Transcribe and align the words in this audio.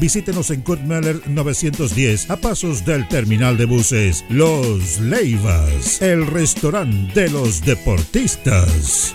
Visítenos 0.00 0.50
en 0.50 0.62
Kurt 0.62 0.80
910 0.80 2.28
a 2.28 2.36
pasos 2.36 2.84
del 2.84 3.06
terminal 3.06 3.56
de 3.56 3.66
buses 3.66 4.24
Los 4.28 4.98
Leivas, 4.98 6.02
el 6.02 6.26
restaurante 6.26 7.20
de 7.20 7.30
los 7.30 7.60
deportistas. 7.64 9.14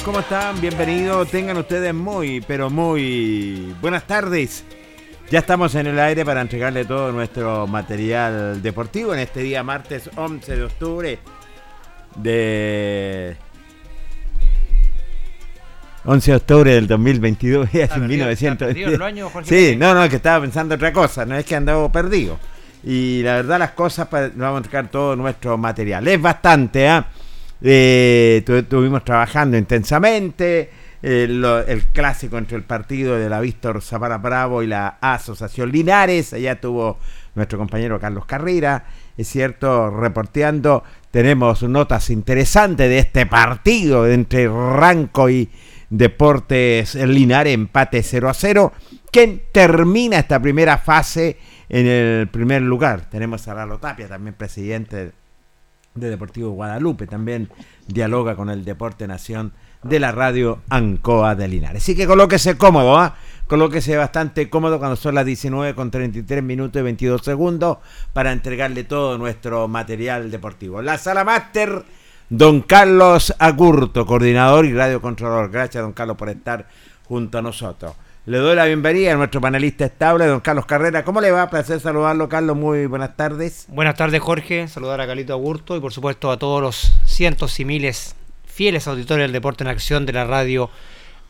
Amigos? 0.00 0.02
¿Cómo 0.04 0.20
están? 0.20 0.60
Bienvenidos. 0.60 1.28
Tengan 1.30 1.56
ustedes 1.56 1.94
muy, 1.94 2.40
pero 2.40 2.70
muy 2.70 3.74
buenas 3.80 4.04
tardes. 4.06 4.64
Ya 5.30 5.40
estamos 5.40 5.74
en 5.74 5.86
el 5.86 5.98
aire 5.98 6.24
para 6.24 6.40
entregarle 6.40 6.84
todo 6.84 7.12
nuestro 7.12 7.66
material 7.66 8.60
deportivo 8.62 9.14
en 9.14 9.20
este 9.20 9.40
día 9.40 9.62
martes 9.62 10.10
11 10.16 10.56
de 10.56 10.64
octubre 10.64 11.18
de 12.16 13.36
11 16.04 16.30
de 16.30 16.36
octubre 16.36 16.74
del 16.74 16.86
2022, 16.86 17.70
ya 17.72 17.84
en 17.94 18.06
1900. 18.06 18.74
Sí, 19.44 19.76
no, 19.76 19.94
no, 19.94 20.04
es 20.04 20.10
que 20.10 20.16
estaba 20.16 20.40
pensando 20.40 20.74
otra 20.74 20.92
cosa, 20.92 21.24
no 21.24 21.36
es 21.36 21.44
que 21.44 21.54
andaba 21.54 21.90
perdido. 21.92 22.38
Y 22.82 23.22
la 23.22 23.34
verdad 23.34 23.58
las 23.58 23.72
cosas, 23.72 24.08
pues, 24.08 24.36
vamos 24.36 24.54
a 24.54 24.58
entregar 24.58 24.88
todo 24.88 25.14
nuestro 25.14 25.58
material. 25.58 26.06
Es 26.08 26.20
bastante, 26.20 26.88
¿ah? 26.88 27.06
Eh, 27.06 27.19
estuvimos 27.60 29.04
trabajando 29.04 29.56
intensamente. 29.56 30.70
El, 31.02 31.42
clásico 31.94 32.36
entre 32.36 32.58
el 32.58 32.64
partido 32.64 33.16
de 33.16 33.30
la 33.30 33.40
Víctor 33.40 33.80
Zapara 33.80 34.18
Bravo 34.18 34.62
y 34.62 34.66
la 34.66 34.98
Asociación 35.00 35.72
Linares. 35.72 36.34
Allá 36.34 36.60
tuvo 36.60 36.98
nuestro 37.34 37.58
compañero 37.58 37.98
Carlos 37.98 38.26
Carrera, 38.26 38.84
es 39.16 39.28
cierto, 39.28 39.90
reporteando. 39.90 40.84
Tenemos 41.10 41.62
notas 41.62 42.10
interesantes 42.10 42.88
de 42.88 42.98
este 42.98 43.24
partido 43.24 44.06
entre 44.06 44.46
Ranco 44.46 45.30
y 45.30 45.48
Deportes 45.88 46.94
Linares, 46.94 47.54
empate 47.54 48.02
0 48.02 48.28
a 48.28 48.34
0. 48.34 48.72
que 49.10 49.48
termina 49.52 50.18
esta 50.18 50.40
primera 50.40 50.78
fase 50.78 51.38
en 51.68 51.86
el 51.86 52.28
primer 52.28 52.62
lugar? 52.62 53.08
Tenemos 53.08 53.48
a 53.48 53.54
Lalo 53.54 53.78
Tapia, 53.78 54.06
también 54.06 54.34
presidente 54.34 55.12
de 55.94 56.10
Deportivo 56.10 56.50
Guadalupe. 56.52 57.06
También 57.06 57.48
dialoga 57.86 58.36
con 58.36 58.50
el 58.50 58.64
Deporte 58.64 59.06
Nación 59.06 59.52
de 59.82 59.98
la 59.98 60.12
radio 60.12 60.60
Ancoa 60.68 61.34
de 61.34 61.48
Linares. 61.48 61.82
Así 61.82 61.96
que 61.96 62.06
colóquese 62.06 62.56
cómodo, 62.56 62.98
¿ah? 62.98 63.16
Colóquese 63.46 63.96
bastante 63.96 64.48
cómodo 64.48 64.78
cuando 64.78 64.96
son 64.96 65.14
las 65.14 65.26
19 65.26 65.74
con 65.74 65.90
33 65.90 66.42
minutos 66.42 66.80
y 66.80 66.84
22 66.84 67.22
segundos 67.22 67.78
para 68.12 68.30
entregarle 68.30 68.84
todo 68.84 69.18
nuestro 69.18 69.66
material 69.66 70.30
deportivo. 70.30 70.82
La 70.82 70.98
sala 70.98 71.24
máster, 71.24 71.84
don 72.28 72.60
Carlos 72.60 73.34
Agurto, 73.38 74.06
coordinador 74.06 74.66
y 74.66 74.72
radiocontrolador. 74.72 75.50
Gracias, 75.50 75.82
don 75.82 75.92
Carlos, 75.92 76.16
por 76.16 76.28
estar 76.28 76.68
junto 77.08 77.38
a 77.38 77.42
nosotros. 77.42 77.94
Le 78.26 78.36
doy 78.36 78.54
la 78.54 78.66
bienvenida 78.66 79.14
a 79.14 79.16
nuestro 79.16 79.40
panelista 79.40 79.86
estable, 79.86 80.26
don 80.26 80.40
Carlos 80.40 80.66
Carrera. 80.66 81.04
¿Cómo 81.04 81.22
le 81.22 81.30
va? 81.30 81.48
Placer 81.48 81.80
saludarlo, 81.80 82.28
Carlos. 82.28 82.54
Muy 82.54 82.84
buenas 82.84 83.16
tardes. 83.16 83.64
Buenas 83.68 83.96
tardes, 83.96 84.20
Jorge. 84.20 84.68
Saludar 84.68 85.00
a 85.00 85.06
Carlito 85.06 85.32
Agurto 85.32 85.74
y, 85.74 85.80
por 85.80 85.90
supuesto, 85.90 86.30
a 86.30 86.38
todos 86.38 86.60
los 86.60 86.92
cientos 87.06 87.58
y 87.60 87.64
miles 87.64 88.14
fieles 88.44 88.86
auditores 88.86 89.24
del 89.24 89.32
Deporte 89.32 89.64
en 89.64 89.68
Acción 89.68 90.04
de 90.04 90.12
la 90.12 90.26
radio 90.26 90.68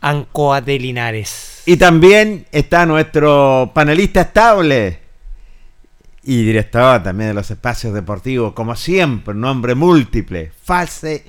Ancoa 0.01 0.63
de 0.63 0.81
Linares. 0.81 1.63
Y 1.65 1.77
también 1.77 2.47
está 2.51 2.85
nuestro 2.87 3.71
panelista 3.73 4.23
estable, 4.23 4.99
y 6.25 6.43
director 6.43 7.05
también 7.05 7.29
de 7.31 7.35
los 7.35 7.53
espacios 7.53 7.95
deportivos, 7.95 8.53
como 8.53 8.75
siempre, 8.75 9.33
un 9.33 9.43
nombre 9.43 9.77
múltiple, 9.77 10.51
fase, 10.61 11.25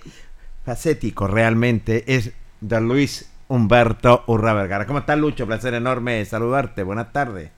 facético 0.66 1.28
realmente, 1.28 2.04
es 2.08 2.32
don 2.60 2.88
Luis 2.88 3.31
Humberto 3.52 4.24
Urra 4.28 4.54
Vergara. 4.54 4.86
¿Cómo 4.86 5.00
estás, 5.00 5.18
Lucho? 5.18 5.46
Placer 5.46 5.74
enorme 5.74 6.24
saludarte. 6.24 6.84
Buenas 6.84 7.12
tardes. 7.12 7.52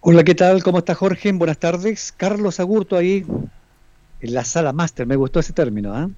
Hola, 0.00 0.22
¿qué 0.24 0.34
tal? 0.34 0.62
¿Cómo 0.62 0.76
está 0.78 0.94
Jorge? 0.94 1.32
Buenas 1.32 1.56
tardes. 1.56 2.12
Carlos 2.14 2.60
Agurto 2.60 2.94
ahí 2.94 3.24
en 4.20 4.34
la 4.34 4.44
sala 4.44 4.74
máster, 4.74 5.06
me 5.06 5.16
gustó 5.16 5.40
ese 5.40 5.54
término, 5.54 5.94
¿ah? 5.94 6.10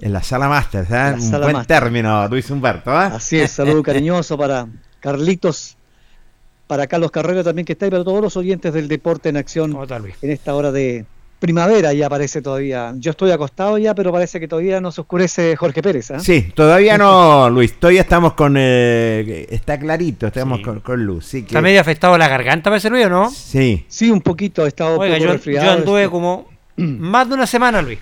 En 0.00 0.12
la 0.12 0.22
sala 0.22 0.48
máster, 0.48 0.86
¿eh? 0.88 1.14
Un 1.18 1.40
buen 1.40 1.66
término, 1.66 2.28
Luis 2.28 2.48
Humberto, 2.50 2.92
¿eh? 2.92 3.10
Así 3.14 3.40
es, 3.40 3.50
saludo 3.50 3.82
cariñoso 3.82 4.38
para 4.38 4.68
Carlitos 5.00 5.76
para 6.68 6.86
Carlos 6.86 7.10
Carrera 7.10 7.42
también 7.42 7.66
que 7.66 7.72
está 7.72 7.86
ahí, 7.86 7.90
para 7.90 8.04
todos 8.04 8.22
los 8.22 8.36
oyentes 8.36 8.72
del 8.72 8.86
deporte 8.86 9.28
en 9.28 9.38
acción 9.38 9.76
en 10.22 10.30
esta 10.30 10.54
hora 10.54 10.70
de 10.70 11.04
primavera 11.38 11.92
ya 11.92 12.08
parece 12.08 12.42
todavía. 12.42 12.94
Yo 12.96 13.10
estoy 13.10 13.30
acostado 13.30 13.78
ya, 13.78 13.94
pero 13.94 14.12
parece 14.12 14.40
que 14.40 14.48
todavía 14.48 14.80
no 14.80 14.90
se 14.92 15.00
oscurece 15.02 15.56
Jorge 15.56 15.82
Pérez. 15.82 16.10
¿eh? 16.10 16.20
Sí, 16.20 16.52
todavía 16.54 16.98
no, 16.98 17.50
Luis. 17.50 17.74
Todavía 17.74 18.02
estamos 18.02 18.34
con. 18.34 18.54
Eh, 18.58 19.46
está 19.50 19.78
clarito, 19.78 20.26
estamos 20.26 20.60
con, 20.60 21.04
luz. 21.04 21.26
Sí 21.26 21.38
¿Está 21.38 21.60
medio 21.60 21.80
afectado 21.80 22.16
la 22.18 22.28
garganta, 22.28 22.70
parece 22.70 22.90
Luis, 22.90 23.06
o 23.06 23.10
no? 23.10 23.30
Sí. 23.30 23.84
Sí, 23.88 24.10
un 24.10 24.20
poquito. 24.20 24.64
He 24.64 24.68
estado 24.68 24.98
Oiga, 24.98 25.18
yo, 25.18 25.36
yo 25.36 25.70
anduve 25.70 26.08
como 26.08 26.48
más 26.76 27.28
de 27.28 27.34
una 27.34 27.46
semana, 27.46 27.82
Luis. 27.82 27.98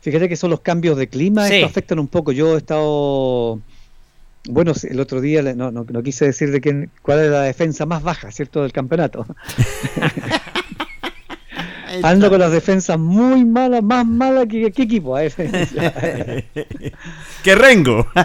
Fíjate 0.00 0.28
que 0.28 0.36
son 0.36 0.50
los 0.50 0.60
cambios 0.60 0.96
de 0.96 1.08
clima, 1.08 1.48
esto 1.48 1.66
afectan 1.66 1.98
un 1.98 2.06
poco. 2.06 2.30
Yo 2.30 2.54
he 2.54 2.58
estado 2.58 3.60
bueno, 4.48 4.72
el 4.88 5.00
otro 5.00 5.20
día 5.20 5.42
no, 5.54 5.70
no, 5.70 6.02
quise 6.02 6.26
decir 6.26 6.50
de 6.50 6.60
quién, 6.60 6.90
cuál 7.02 7.20
es 7.20 7.30
la 7.30 7.42
defensa 7.42 7.86
más 7.86 8.02
baja, 8.02 8.30
¿cierto?, 8.30 8.62
del 8.62 8.72
campeonato. 8.72 9.26
Ando 12.02 12.30
con 12.30 12.38
las 12.38 12.52
defensas 12.52 12.98
muy 12.98 13.44
malas, 13.44 13.82
más 13.82 14.06
malas 14.06 14.46
que 14.46 14.72
qué 14.72 14.82
equipo. 14.82 15.16
que 17.42 17.54
Rengo. 17.54 18.06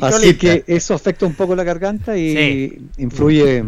Así 0.00 0.36
que 0.36 0.64
eso 0.66 0.94
afecta 0.94 1.26
un 1.26 1.34
poco 1.34 1.54
la 1.54 1.62
garganta 1.64 2.16
y 2.16 2.88
influye 2.98 3.64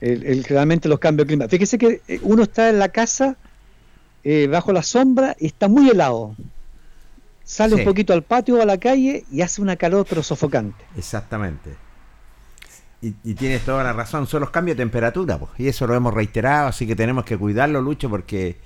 el, 0.00 0.44
realmente 0.44 0.88
los 0.88 0.98
cambios 0.98 1.26
de 1.26 1.34
clima. 1.34 1.48
Fíjese 1.48 1.78
que 1.78 2.02
eh, 2.06 2.20
uno 2.22 2.44
está 2.44 2.68
en 2.68 2.78
la 2.78 2.90
casa 2.90 3.36
eh, 4.24 4.46
bajo 4.50 4.72
la 4.72 4.82
sombra 4.82 5.34
y 5.38 5.46
está 5.46 5.68
muy 5.68 5.88
helado 5.88 6.34
sale 7.48 7.76
un 7.76 7.84
poquito 7.84 8.12
al 8.12 8.22
patio 8.22 8.58
o 8.58 8.62
a 8.62 8.66
la 8.66 8.76
calle 8.76 9.24
y 9.32 9.40
hace 9.40 9.62
una 9.62 9.76
calor 9.76 10.06
pero 10.08 10.22
sofocante. 10.22 10.84
Exactamente. 10.96 11.74
Y, 13.00 13.34
tienes 13.34 13.62
toda 13.62 13.84
la 13.84 13.92
razón, 13.92 14.26
son 14.26 14.40
los 14.40 14.50
cambios 14.50 14.76
de 14.76 14.82
temperatura, 14.82 15.38
pues, 15.38 15.52
y 15.58 15.68
eso 15.68 15.86
lo 15.86 15.94
hemos 15.94 16.12
reiterado, 16.12 16.66
así 16.66 16.84
que 16.84 16.96
tenemos 16.96 17.24
que 17.24 17.38
cuidarlo, 17.38 17.80
Lucho, 17.80 18.10
porque 18.10 18.56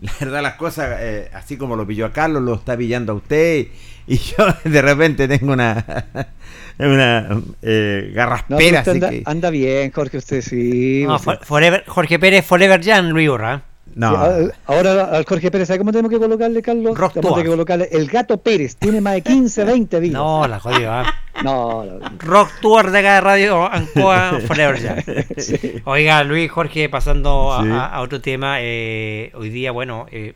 la 0.00 0.12
verdad 0.18 0.42
las 0.42 0.54
cosas, 0.54 0.96
eh, 1.00 1.30
así 1.34 1.58
como 1.58 1.76
lo 1.76 1.86
pilló 1.86 2.06
a 2.06 2.12
Carlos, 2.12 2.42
lo 2.42 2.54
está 2.54 2.78
pillando 2.78 3.12
a 3.12 3.16
usted, 3.16 3.66
y 4.06 4.16
yo 4.16 4.46
de 4.64 4.80
repente 4.80 5.28
tengo 5.28 5.52
una, 5.52 6.06
una 6.78 7.42
eh, 7.60 8.10
garraspera. 8.14 8.82
anda, 9.26 9.50
bien, 9.50 9.90
Jorge, 9.92 10.16
usted 10.16 10.40
sí. 10.40 11.06
Jorge 11.86 12.18
Pérez 12.18 12.46
Forever 12.46 12.82
Jan, 12.82 13.10
Luis 13.10 13.28
Urra. 13.28 13.64
No. 13.94 14.16
ahora 14.66 15.04
al 15.04 15.24
Jorge 15.24 15.50
Pérez, 15.50 15.68
¿sabe 15.68 15.78
cómo 15.78 15.92
tenemos 15.92 16.10
que 16.10 16.18
colocarle, 16.18 16.62
Carlos? 16.62 16.98
Tenemos 17.12 17.42
que 17.42 17.48
colocarle 17.48 17.88
el 17.92 18.08
gato 18.08 18.38
Pérez. 18.38 18.76
Tiene 18.76 19.00
más 19.00 19.14
de 19.14 19.22
15, 19.22 19.64
20 19.64 20.00
vidas. 20.00 20.14
No, 20.14 20.48
la 20.48 20.60
jodió. 20.60 20.92
¿ah? 20.92 21.14
No, 21.42 21.84
no, 21.84 21.98
Rock 22.20 22.52
Tour 22.60 22.92
de 22.92 23.02
cada 23.02 23.20
radio 23.20 23.70
Ancoa 23.70 24.38
Forever 24.46 24.80
ya. 24.80 25.04
Oiga, 25.84 26.22
Luis, 26.22 26.48
Jorge, 26.48 26.88
pasando 26.88 27.52
a, 27.52 28.00
otro 28.00 28.20
tema. 28.20 28.58
Eh, 28.60 29.32
hoy 29.34 29.50
día, 29.50 29.72
bueno, 29.72 30.06
eh, 30.12 30.34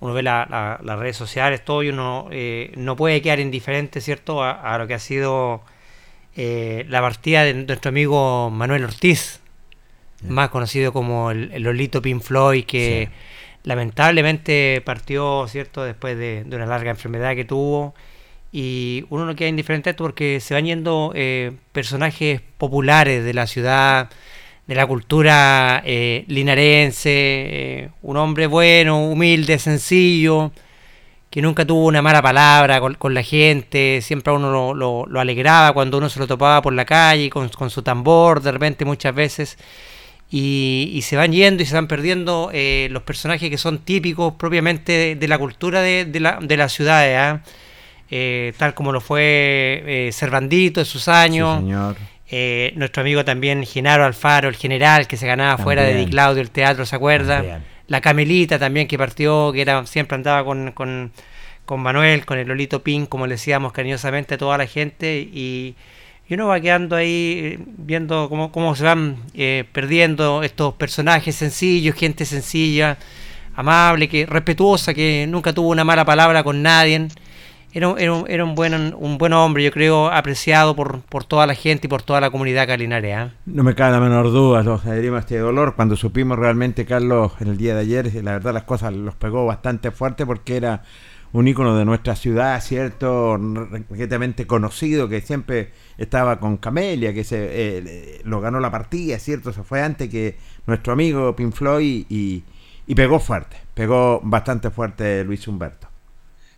uno 0.00 0.14
ve 0.14 0.22
las 0.22 0.80
redes 0.80 1.16
sociales, 1.16 1.62
todo, 1.62 1.82
y 1.82 1.90
uno 1.90 2.28
eh, 2.30 2.72
no 2.76 2.96
puede 2.96 3.20
quedar 3.20 3.38
indiferente, 3.38 4.00
¿cierto?, 4.00 4.42
a, 4.42 4.78
lo 4.78 4.86
que 4.86 4.94
ha 4.94 4.98
sido 4.98 5.60
la 6.34 7.00
partida 7.02 7.44
de 7.44 7.52
nuestro 7.52 7.90
amigo 7.90 8.48
Manuel 8.48 8.84
Ortiz 8.84 9.39
más 10.22 10.50
conocido 10.50 10.92
como 10.92 11.30
el, 11.30 11.50
Lolito 11.62 12.02
Pink 12.02 12.22
Floyd, 12.22 12.64
que 12.64 13.08
lamentablemente 13.64 14.82
partió, 14.84 15.46
¿cierto?, 15.48 15.84
después 15.84 16.16
de, 16.16 16.44
una 16.46 16.66
larga 16.66 16.90
enfermedad 16.90 17.34
que 17.34 17.44
tuvo. 17.44 17.94
Y 18.52 19.04
uno 19.10 19.26
no 19.26 19.36
queda 19.36 19.48
indiferente 19.48 19.94
porque 19.94 20.40
se 20.40 20.54
van 20.54 20.66
yendo 20.66 21.12
eh, 21.14 21.52
personajes 21.72 22.40
populares 22.58 23.24
de 23.24 23.32
la 23.32 23.46
ciudad, 23.46 24.10
de 24.66 24.74
la 24.74 24.86
cultura 24.86 25.82
eh, 25.84 26.24
linarense, 26.28 27.10
eh, 27.12 27.90
un 28.02 28.16
hombre 28.16 28.46
bueno, 28.46 29.04
humilde, 29.04 29.58
sencillo, 29.58 30.52
que 31.30 31.42
nunca 31.42 31.64
tuvo 31.64 31.86
una 31.86 32.02
mala 32.02 32.22
palabra 32.22 32.80
con, 32.80 33.14
la 33.14 33.22
gente, 33.22 34.00
siempre 34.02 34.32
a 34.32 34.36
uno 34.36 34.74
lo, 34.74 35.06
lo, 35.06 35.20
alegraba 35.20 35.72
cuando 35.72 35.98
uno 35.98 36.08
se 36.08 36.18
lo 36.18 36.26
topaba 36.26 36.60
por 36.60 36.72
la 36.72 36.84
calle 36.84 37.30
con, 37.30 37.48
con 37.50 37.70
su 37.70 37.82
tambor, 37.82 38.42
de 38.42 38.52
repente 38.52 38.84
muchas 38.84 39.14
veces 39.14 39.58
y, 40.32 41.00
se 41.02 41.16
van 41.16 41.32
yendo 41.32 41.62
y 41.62 41.66
se 41.66 41.74
van 41.74 41.88
perdiendo 41.88 42.50
eh, 42.52 42.88
los 42.92 43.02
personajes 43.02 43.50
que 43.50 43.58
son 43.58 43.78
típicos 43.78 44.34
propiamente 44.34 45.16
de, 45.16 45.28
la 45.28 45.38
cultura 45.38 45.80
de, 45.80 46.04
de, 46.04 46.20
la, 46.20 46.38
de 46.40 46.56
las 46.56 46.72
ciudades, 46.72 47.18
¿ah? 47.18 47.42
eh, 48.10 48.52
tal 48.56 48.74
como 48.74 48.92
lo 48.92 49.00
fue 49.00 49.82
eh, 49.86 50.10
Cervandito 50.12 50.80
en 50.80 50.86
sus 50.86 51.08
años. 51.08 51.62
nuestro 52.74 53.00
amigo 53.00 53.24
también 53.24 53.64
Genaro 53.66 54.04
Alfaro, 54.04 54.48
el 54.48 54.56
general 54.56 55.08
que 55.08 55.16
se 55.16 55.26
ganaba 55.26 55.58
fuera 55.58 55.82
de 55.82 55.94
Di 55.94 56.06
Claudio 56.06 56.42
el 56.42 56.50
teatro, 56.50 56.86
¿se 56.86 56.94
acuerda? 56.94 57.60
La 57.88 58.00
Camelita 58.00 58.56
también 58.56 58.86
que 58.86 58.96
partió, 58.96 59.50
que 59.52 59.62
era 59.62 59.84
siempre 59.84 60.14
andaba 60.14 60.44
con, 60.44 60.70
con, 60.70 61.10
con 61.64 61.80
Manuel, 61.80 62.24
con 62.24 62.38
el 62.38 62.46
Lolito 62.46 62.84
Pin, 62.84 63.06
como 63.06 63.26
le 63.26 63.34
decíamos 63.34 63.72
cariñosamente 63.72 64.36
a 64.36 64.38
toda 64.38 64.56
la 64.58 64.66
gente. 64.66 65.28
Y, 65.32 65.74
y 66.30 66.34
uno 66.34 66.46
va 66.46 66.60
quedando 66.60 66.94
ahí 66.94 67.40
eh, 67.42 67.58
viendo 67.76 68.28
cómo, 68.28 68.52
cómo 68.52 68.76
se 68.76 68.84
van 68.84 69.16
eh, 69.34 69.64
perdiendo 69.72 70.44
estos 70.44 70.74
personajes 70.74 71.34
sencillos, 71.34 71.96
gente 71.96 72.24
sencilla, 72.24 72.98
amable, 73.56 74.08
que 74.08 74.26
respetuosa, 74.26 74.94
que 74.94 75.26
nunca 75.28 75.52
tuvo 75.52 75.70
una 75.70 75.82
mala 75.82 76.04
palabra 76.04 76.44
con 76.44 76.62
nadie. 76.62 77.08
Era, 77.72 77.94
era, 77.98 78.22
era 78.28 78.44
un, 78.44 78.54
buen, 78.54 78.94
un 78.96 79.18
buen 79.18 79.32
hombre, 79.32 79.64
yo 79.64 79.72
creo, 79.72 80.08
apreciado 80.08 80.76
por, 80.76 81.00
por 81.00 81.24
toda 81.24 81.48
la 81.48 81.54
gente 81.54 81.88
y 81.88 81.90
por 81.90 82.02
toda 82.02 82.20
la 82.20 82.30
comunidad 82.30 82.68
calinarea. 82.68 83.34
No 83.46 83.64
me 83.64 83.74
cabe 83.74 83.90
la 83.90 84.00
menor 84.00 84.30
duda, 84.30 84.62
nos 84.62 84.86
adherimos 84.86 85.16
a 85.16 85.20
este 85.20 85.38
dolor. 85.38 85.74
Cuando 85.74 85.96
supimos 85.96 86.38
realmente, 86.38 86.86
Carlos, 86.86 87.32
en 87.40 87.48
el 87.48 87.56
día 87.56 87.74
de 87.74 87.80
ayer, 87.80 88.14
la 88.22 88.32
verdad 88.32 88.54
las 88.54 88.64
cosas 88.64 88.92
los 88.92 89.16
pegó 89.16 89.46
bastante 89.46 89.90
fuerte 89.90 90.24
porque 90.24 90.56
era 90.56 90.84
un 91.32 91.46
ícono 91.46 91.76
de 91.76 91.84
nuestra 91.84 92.16
ciudad, 92.16 92.60
¿cierto? 92.60 93.36
Requetamente 93.36 94.46
conocido, 94.46 95.08
que 95.08 95.20
siempre 95.20 95.70
estaba 95.96 96.40
con 96.40 96.56
Camelia, 96.56 97.14
que 97.14 97.24
se 97.24 97.38
eh, 97.40 98.20
lo 98.24 98.40
ganó 98.40 98.58
la 98.58 98.70
partida, 98.70 99.18
¿cierto? 99.18 99.52
Se 99.52 99.62
fue 99.62 99.82
antes 99.82 100.08
que 100.08 100.36
nuestro 100.66 100.92
amigo 100.92 101.34
Pink 101.36 101.52
Floyd 101.54 102.06
y, 102.08 102.42
pegó 102.94 103.20
fuerte, 103.20 103.56
pegó 103.74 104.20
bastante 104.22 104.70
fuerte 104.70 105.22
Luis 105.22 105.46
Humberto. 105.46 105.86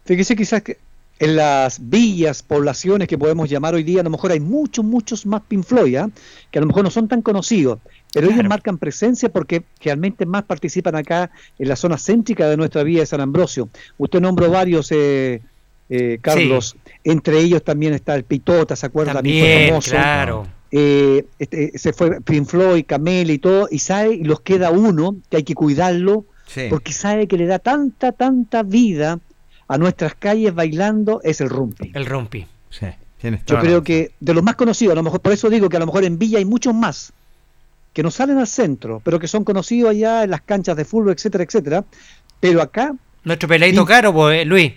Fíjese 0.04 0.34
quizás 0.34 0.62
que 0.62 0.78
en 1.18 1.36
las 1.36 1.78
villas, 1.88 2.42
poblaciones 2.42 3.06
que 3.06 3.18
podemos 3.18 3.48
llamar 3.48 3.74
hoy 3.74 3.84
día, 3.84 4.00
a 4.00 4.04
lo 4.04 4.10
mejor 4.10 4.32
hay 4.32 4.40
muchos, 4.40 4.84
muchos 4.84 5.26
más 5.26 5.42
Pink 5.42 5.64
Floyd, 5.64 5.96
¿ah? 5.96 6.10
que 6.50 6.58
a 6.58 6.62
lo 6.62 6.66
mejor 6.66 6.82
no 6.82 6.90
son 6.90 7.06
tan 7.06 7.22
conocidos. 7.22 7.78
Pero 8.12 8.30
ellos 8.30 8.44
marcan 8.44 8.78
presencia 8.78 9.30
porque 9.30 9.64
realmente 9.80 10.26
más 10.26 10.44
participan 10.44 10.96
acá 10.96 11.30
en 11.58 11.68
la 11.68 11.76
zona 11.76 11.96
céntrica 11.96 12.48
de 12.48 12.56
nuestra 12.56 12.82
vía 12.82 13.00
de 13.00 13.06
San 13.06 13.20
Ambrosio. 13.20 13.68
Usted 13.96 14.20
nombró 14.20 14.50
varios, 14.50 14.92
eh, 14.92 15.40
eh, 15.88 16.18
Carlos. 16.20 16.76
Entre 17.04 17.38
ellos 17.38 17.62
también 17.64 17.94
está 17.94 18.14
el 18.14 18.24
Pitota, 18.24 18.76
¿se 18.76 18.86
acuerda? 18.86 19.14
También, 19.14 19.68
famoso. 19.68 19.90
claro. 19.90 20.46
Eh, 20.70 21.26
este, 21.38 21.78
se 21.78 21.92
fue 21.92 22.20
Pink 22.22 22.46
Floyd, 22.46 22.84
Camel 22.86 23.30
y 23.30 23.38
todo, 23.38 23.68
y 23.70 23.78
sabe, 23.78 24.14
y 24.14 24.24
los 24.24 24.40
queda 24.40 24.70
uno, 24.70 25.16
que 25.28 25.38
hay 25.38 25.42
que 25.42 25.54
cuidarlo, 25.54 26.24
porque 26.70 26.92
sabe 26.92 27.26
que 27.26 27.36
le 27.36 27.46
da 27.46 27.58
tanta, 27.58 28.12
tanta 28.12 28.62
vida 28.62 29.20
a 29.68 29.78
nuestras 29.78 30.14
calles 30.14 30.54
bailando, 30.54 31.20
es 31.24 31.40
el 31.40 31.48
rumpi. 31.50 31.92
El 31.94 32.06
rumpi, 32.06 32.46
sí. 32.70 32.86
Yo 33.46 33.58
creo 33.60 33.82
que 33.82 34.12
de 34.18 34.34
los 34.34 34.42
más 34.42 34.56
conocidos, 34.56 34.92
a 34.92 34.96
lo 34.96 35.02
mejor, 35.02 35.20
por 35.20 35.32
eso 35.32 35.48
digo 35.48 35.68
que 35.68 35.76
a 35.76 35.80
lo 35.80 35.86
mejor 35.86 36.04
en 36.04 36.18
Villa 36.18 36.38
hay 36.38 36.44
muchos 36.44 36.74
más, 36.74 37.12
que 37.92 38.02
no 38.02 38.10
salen 38.10 38.38
al 38.38 38.46
centro, 38.46 39.00
pero 39.04 39.18
que 39.18 39.28
son 39.28 39.44
conocidos 39.44 39.90
allá 39.90 40.24
en 40.24 40.30
las 40.30 40.42
canchas 40.42 40.76
de 40.76 40.84
fútbol, 40.84 41.12
etcétera, 41.12 41.44
etcétera. 41.44 41.84
Pero 42.40 42.62
acá. 42.62 42.94
Nuestro 43.24 43.48
peladito 43.48 43.84
caro, 43.84 44.12
pues, 44.12 44.46
Luis. 44.46 44.72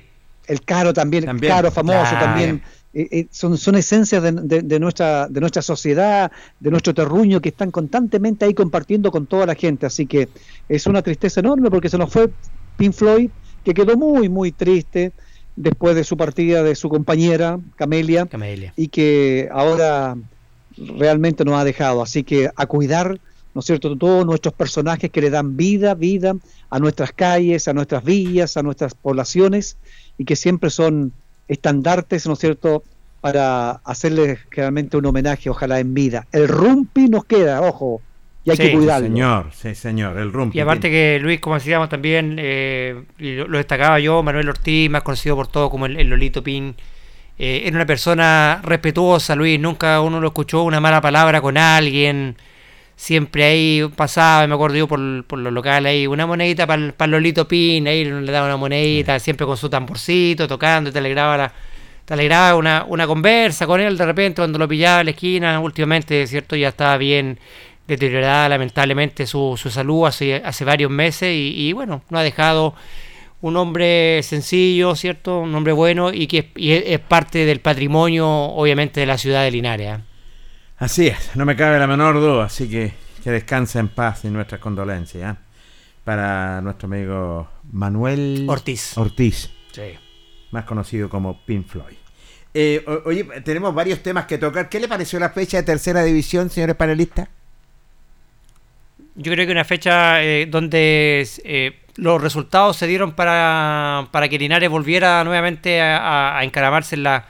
El 0.47 0.61
caro 0.61 0.93
también, 0.93 1.27
el 1.27 1.41
caro 1.41 1.71
famoso 1.71 2.11
también. 2.19 2.61
Eh, 2.93 3.07
eh, 3.11 3.27
son, 3.31 3.57
son 3.57 3.75
esencias 3.75 4.23
de, 4.23 4.79
nuestra, 4.79 5.27
de 5.27 5.39
nuestra 5.41 5.61
sociedad, 5.61 6.31
de 6.59 6.71
nuestro 6.71 6.93
terruño, 6.93 7.41
que 7.41 7.49
están 7.49 7.71
constantemente 7.71 8.45
ahí 8.45 8.53
compartiendo 8.53 9.11
con 9.11 9.25
toda 9.25 9.45
la 9.45 9.55
gente. 9.55 9.85
Así 9.85 10.05
que 10.05 10.29
es 10.69 10.85
una 10.87 11.01
tristeza 11.01 11.39
enorme 11.39 11.69
porque 11.69 11.89
se 11.89 11.97
nos 11.97 12.11
fue 12.11 12.29
Pink 12.77 12.93
Floyd, 12.93 13.29
que 13.63 13.73
quedó 13.73 13.97
muy, 13.97 14.29
muy 14.29 14.51
triste 14.51 15.11
después 15.55 15.95
de 15.95 16.03
su 16.03 16.15
partida 16.15 16.63
de 16.63 16.75
su 16.75 16.87
compañera, 16.89 17.59
Camelia. 17.75 18.27
Camelia. 18.27 18.73
y 18.75 18.89
que 18.89 19.49
ahora 19.51 20.15
realmente 20.77 21.45
nos 21.45 21.55
ha 21.55 21.63
dejado. 21.63 22.01
Así 22.01 22.23
que 22.23 22.49
a 22.55 22.65
cuidar 22.65 23.19
¿no 23.55 23.59
es 23.59 23.65
cierto?, 23.65 23.97
todos 23.97 24.25
nuestros 24.25 24.53
personajes 24.53 25.09
que 25.09 25.21
le 25.21 25.29
dan 25.29 25.55
vida, 25.55 25.95
vida 25.95 26.35
a 26.69 26.77
nuestras 26.77 27.13
calles, 27.13 27.69
a 27.69 27.73
nuestras 27.73 28.03
villas, 28.03 28.57
a 28.57 28.63
nuestras 28.63 28.93
poblaciones 28.93 29.77
y 30.17 30.25
que 30.25 30.35
siempre 30.35 30.69
son 30.69 31.13
estandartes, 31.47 32.27
¿no 32.27 32.33
es 32.33 32.39
cierto?, 32.39 32.83
para 33.21 33.71
hacerles 33.85 34.39
realmente 34.51 34.97
un 34.97 35.05
homenaje, 35.05 35.49
ojalá 35.49 35.79
en 35.79 35.93
vida. 35.93 36.27
El 36.31 36.47
rumpi 36.47 37.07
nos 37.07 37.25
queda, 37.25 37.61
ojo, 37.61 38.01
y 38.43 38.51
hay 38.51 38.57
que 38.57 38.71
cuidarlo. 38.73 39.07
Señor, 39.07 39.47
sí, 39.51 39.73
señor, 39.73 40.17
el 40.17 40.31
rumpi. 40.31 40.57
Y 40.57 40.61
aparte 40.61 40.91
que 40.91 41.17
Luis, 41.19 41.39
como 41.39 41.55
decíamos 41.55 41.89
también, 41.89 42.35
eh, 42.37 43.03
lo, 43.17 43.57
destacaba 43.57 43.99
yo, 43.99 44.21
Manuel 44.21 44.49
Ortiz, 44.49 44.89
más 44.91 45.01
conocido 45.01 45.35
por 45.35 45.47
todo 45.47 45.71
como 45.71 45.87
el, 45.87 46.07
Lolito 46.07 46.43
Pin, 46.43 46.75
eh, 47.37 47.63
era 47.65 47.75
una 47.75 47.85
persona 47.85 48.61
respetuosa, 48.63 49.35
Luis, 49.35 49.59
nunca 49.59 50.01
uno 50.01 50.19
lo 50.19 50.27
escuchó 50.27 50.63
una 50.63 50.79
mala 50.79 51.01
palabra 51.01 51.41
con 51.41 51.57
alguien, 51.57 52.37
siempre 52.95 53.43
ahí 53.45 53.89
pasaba, 53.95 54.47
me 54.47 54.55
acuerdo 54.55 54.77
yo 54.77 54.87
por, 54.87 55.25
por 55.25 55.39
los 55.39 55.51
locales 55.53 55.89
ahí, 55.91 56.07
una 56.07 56.25
monedita 56.25 56.67
para 56.67 56.81
el 56.81 57.11
Lolito 57.11 57.47
Pin, 57.47 57.87
ahí 57.87 58.05
le 58.05 58.31
daba 58.31 58.47
una 58.47 58.57
monedita, 58.57 59.19
siempre 59.19 59.45
con 59.45 59.57
su 59.57 59.69
tamborcito, 59.69 60.47
tocando, 60.47 60.91
te 60.91 60.99
alegraba 60.99 61.37
la 61.37 61.53
te 62.05 62.13
alegraba 62.13 62.55
una, 62.55 62.85
una 62.87 63.07
conversa 63.07 63.65
con 63.65 63.81
él 63.81 63.97
de 63.97 64.05
repente 64.05 64.41
cuando 64.41 64.59
lo 64.59 64.67
pillaba 64.67 64.99
en 65.01 65.05
la 65.07 65.11
esquina, 65.11 65.59
últimamente, 65.59 66.25
¿cierto? 66.27 66.55
Ya 66.55 66.69
estaba 66.69 66.97
bien 66.97 67.39
deteriorada 67.87 68.49
lamentablemente 68.49 69.27
su, 69.27 69.55
su 69.57 69.69
salud 69.69 70.07
hace, 70.07 70.35
hace 70.43 70.65
varios 70.65 70.91
meses 70.91 71.29
y, 71.33 71.73
bueno, 71.73 72.03
no 72.09 72.17
ha 72.17 72.23
dejado 72.23 72.75
un 73.45 73.57
hombre 73.57 74.23
sencillo, 74.23 74.95
¿cierto? 74.95 75.39
Un 75.39 75.53
hombre 75.53 75.73
bueno 75.73 76.11
y 76.11 76.27
que 76.27 76.51
es, 76.55 76.99
parte 76.99 77.45
del 77.45 77.59
patrimonio, 77.59 78.27
obviamente, 78.27 79.01
de 79.01 79.05
la 79.05 79.17
ciudad 79.17 79.43
de 79.43 79.51
Linares. 79.51 79.99
¿eh? 79.99 80.01
Así 80.77 81.07
es, 81.07 81.35
no 81.35 81.45
me 81.45 81.55
cabe 81.55 81.77
la 81.77 81.87
menor 81.87 82.19
duda, 82.19 82.45
así 82.45 82.69
que 82.69 83.05
que 83.25 83.31
descanse 83.31 83.79
en 83.79 83.87
paz 83.87 84.23
y 84.23 84.27
nuestras 84.27 84.61
condolencias 84.61 85.35
¿eh? 85.35 85.39
para 86.03 86.61
nuestro 86.61 86.85
amigo 86.85 87.49
Manuel 87.71 88.45
Ortiz. 88.47 88.95
Ortiz. 88.99 89.49
Más 90.51 90.65
conocido 90.65 91.09
como 91.09 91.43
Pink 91.43 91.67
Floyd. 91.67 91.97
Eh, 92.53 92.85
oye, 93.05 93.23
tenemos 93.43 93.73
varios 93.73 94.03
temas 94.03 94.27
que 94.27 94.37
tocar. 94.37 94.69
¿Qué 94.69 94.79
le 94.79 94.87
pareció 94.87 95.17
la 95.17 95.31
fecha 95.31 95.57
de 95.57 95.63
tercera 95.63 96.03
división, 96.03 96.51
señores 96.51 96.75
panelistas? 96.75 97.27
Yo 99.15 99.31
creo 99.31 99.47
que 99.47 99.51
una 99.51 99.65
fecha 99.65 100.23
eh, 100.23 100.45
donde 100.45 101.27
los 101.95 102.21
resultados 102.21 102.77
se 102.77 102.87
dieron 102.87 103.13
para, 103.13 104.07
para 104.11 104.27
que 104.27 104.37
Linares 104.37 104.69
volviera 104.69 105.23
nuevamente 105.23 105.81
a, 105.81 106.39
encaramarse 106.43 106.95
en 106.95 107.03
la, 107.03 107.25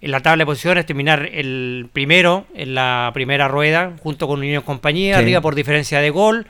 en 0.00 0.10
la 0.10 0.20
tabla 0.20 0.42
de 0.42 0.46
posiciones, 0.46 0.86
terminar 0.86 1.28
el 1.32 1.88
primero 1.92 2.46
en 2.54 2.74
la 2.74 3.10
primera 3.14 3.48
rueda, 3.48 3.92
junto 4.02 4.26
con 4.26 4.40
Unión 4.40 4.62
Compañía, 4.62 5.18
arriba 5.18 5.40
por 5.40 5.54
diferencia 5.54 6.00
de 6.00 6.10
gol, 6.10 6.46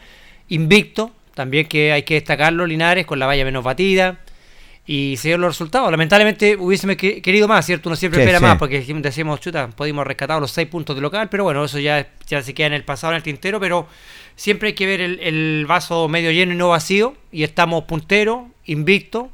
invicto, 0.48 1.10
también 1.34 1.66
que 1.66 1.92
hay 1.92 2.02
que 2.02 2.14
destacarlo, 2.14 2.66
Linares, 2.66 3.06
con 3.06 3.18
la 3.18 3.26
valla 3.26 3.44
menos 3.44 3.64
batida, 3.64 4.18
y 4.90 5.18
se 5.18 5.28
dieron 5.28 5.42
los 5.42 5.50
resultados. 5.50 5.90
Lamentablemente 5.90 6.56
hubiésemos 6.56 6.96
querido 6.96 7.46
más, 7.46 7.66
¿cierto? 7.66 7.90
Uno 7.90 7.96
siempre 7.96 8.22
espera 8.22 8.40
más, 8.40 8.56
porque 8.56 8.80
decimos, 8.80 9.38
chuta, 9.38 9.68
pudimos 9.68 10.06
rescatar 10.06 10.40
los 10.40 10.50
seis 10.50 10.66
puntos 10.66 10.96
de 10.96 11.02
local, 11.02 11.28
pero 11.28 11.44
bueno, 11.44 11.62
eso 11.62 11.78
ya, 11.78 12.08
ya 12.26 12.42
se 12.42 12.54
queda 12.54 12.68
en 12.68 12.72
el 12.72 12.84
pasado, 12.84 13.12
en 13.12 13.18
el 13.18 13.22
tintero, 13.22 13.60
pero 13.60 13.86
siempre 14.34 14.68
hay 14.68 14.74
que 14.74 14.86
ver 14.86 15.02
el, 15.02 15.66
vaso 15.68 16.08
medio 16.08 16.30
lleno 16.30 16.54
y 16.54 16.56
no 16.56 16.70
vacío. 16.70 17.14
Y 17.30 17.42
estamos 17.42 17.84
punteros, 17.84 18.44
invictos, 18.64 19.26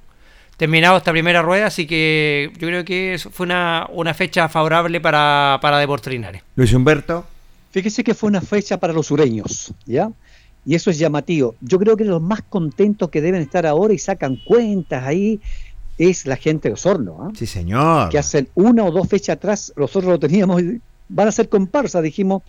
terminado 0.56 0.96
esta 0.96 1.12
primera 1.12 1.40
rueda. 1.40 1.66
Así 1.66 1.86
que 1.86 2.50
yo 2.58 2.66
creo 2.66 2.84
que 2.84 3.20
fue 3.30 3.46
una, 3.46 3.86
una 3.90 4.12
fecha 4.12 4.48
favorable 4.48 5.00
para, 5.00 5.60
para 5.62 5.78
Deportes 5.78 6.12
Linares. 6.12 6.42
Luis 6.56 6.72
Humberto. 6.72 7.24
Fíjese 7.70 8.02
que 8.02 8.14
fue 8.14 8.28
una 8.28 8.40
fecha 8.40 8.80
para 8.80 8.92
los 8.92 9.06
sureños, 9.06 9.72
¿ya? 9.86 10.10
Y 10.66 10.74
eso 10.74 10.90
es 10.90 10.98
llamativo. 10.98 11.54
Yo 11.60 11.78
creo 11.78 11.96
que 11.96 12.04
los 12.04 12.22
más 12.22 12.42
contentos 12.42 13.10
que 13.10 13.20
deben 13.20 13.42
estar 13.42 13.66
ahora 13.66 13.92
y 13.92 13.98
sacan 13.98 14.36
cuentas 14.46 15.04
ahí 15.04 15.40
es 15.98 16.26
la 16.26 16.36
gente 16.36 16.68
de 16.68 16.74
Osorno. 16.74 17.18
¿ah? 17.20 17.30
Sí, 17.36 17.46
señor. 17.46 18.08
Que 18.08 18.18
hacen 18.18 18.48
una 18.54 18.84
o 18.84 18.90
dos 18.90 19.08
fechas 19.08 19.36
atrás, 19.36 19.72
nosotros 19.76 20.12
lo 20.12 20.18
teníamos, 20.18 20.62
van 21.08 21.28
a 21.28 21.32
ser 21.32 21.48
comparsa, 21.48 22.00
dijimos, 22.00 22.42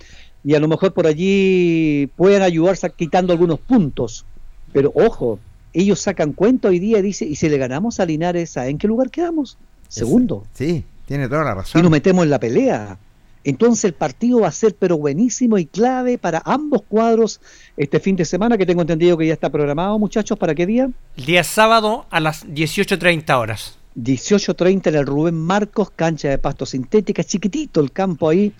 y 0.44 0.56
a 0.56 0.60
lo 0.60 0.68
mejor 0.68 0.94
por 0.94 1.08
allí 1.08 2.08
pueden 2.16 2.42
ayudarse 2.42 2.90
quitando 2.96 3.34
algunos 3.34 3.60
puntos. 3.60 4.26
Pero 4.72 4.92
ojo, 4.96 5.40
ellos 5.74 6.00
sacan 6.00 6.34
cuenta 6.34 6.70
hoy 6.70 6.80
día 6.80 7.00
y 7.00 7.02
dice, 7.02 7.26
y 7.26 7.36
si 7.36 7.50
le 7.50 7.58
ganamos 7.58 8.00
a 8.00 8.06
Linares, 8.06 8.56
¿en 8.58 8.78
qué 8.78 8.88
lugar 8.88 9.10
quedamos? 9.10 9.58
Segundo. 9.88 10.46
Sí, 10.54 10.84
tiene 11.06 11.28
toda 11.28 11.44
la 11.44 11.56
razón. 11.56 11.80
Y 11.80 11.84
nos 11.84 11.92
metemos 11.92 12.24
en 12.24 12.30
la 12.30 12.40
pelea. 12.40 12.98
Entonces 13.46 13.86
el 13.86 13.94
partido 13.94 14.42
va 14.42 14.48
a 14.48 14.52
ser 14.52 14.76
pero 14.76 14.98
buenísimo 14.98 15.60
y 15.60 15.68
clave 15.68 16.18
para 16.18 16.42
ambos 16.46 16.82
cuadros 16.82 17.40
este 17.78 18.00
fin 18.00 18.16
de 18.16 18.26
semana, 18.26 18.58
que 18.58 18.66
tengo 18.66 18.82
entendido 18.82 19.18
que 19.18 19.28
ya 19.28 19.34
está 19.34 19.52
programado, 19.52 20.00
muchachos, 20.00 20.38
¿para 20.40 20.56
qué 20.56 20.66
día? 20.66 20.90
El 21.16 21.26
día 21.26 21.44
sábado 21.44 22.08
a 22.10 22.20
las 22.20 22.48
18.30 22.48 23.40
horas. 23.40 23.78
18.30 23.96 24.88
en 24.88 24.96
el 24.96 25.06
Rubén 25.06 25.36
Marcos, 25.36 25.92
cancha 25.92 26.28
de 26.28 26.40
pasto 26.40 26.66
sintética, 26.66 27.24
chiquitito 27.24 27.82
el 27.82 27.92
campo 27.92 28.30
ahí, 28.30 28.52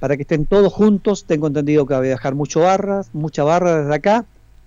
para 0.00 0.16
que 0.16 0.22
estén 0.22 0.46
todos 0.46 0.72
juntos. 0.72 1.26
Tengo 1.26 1.46
entendido 1.46 1.84
que 1.86 1.92
va 1.92 2.00
a 2.00 2.02
dejar 2.02 2.34
mucho 2.34 2.60
barras, 2.60 3.10
mucha 3.12 3.44
barra 3.44 3.82
desde 3.82 3.94
acá. 3.94 4.24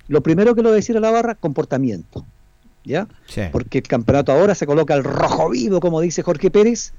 Lo 0.08 0.22
primero 0.22 0.54
que 0.54 0.62
lo 0.62 0.70
voy 0.70 0.76
a 0.76 0.78
decir 0.78 0.96
a 0.96 1.00
la 1.00 1.10
barra, 1.10 1.34
comportamiento. 1.34 2.24
¿Ya? 2.84 3.08
Porque 3.52 3.80
el 3.80 3.88
campeonato 3.88 4.32
ahora 4.32 4.54
se 4.54 4.68
coloca 4.68 4.94
al 4.94 5.04
rojo 5.04 5.50
vivo, 5.50 5.80
como 5.80 6.02
dice 6.02 6.22
Jorge 6.22 6.52
Pérez, 6.52 6.94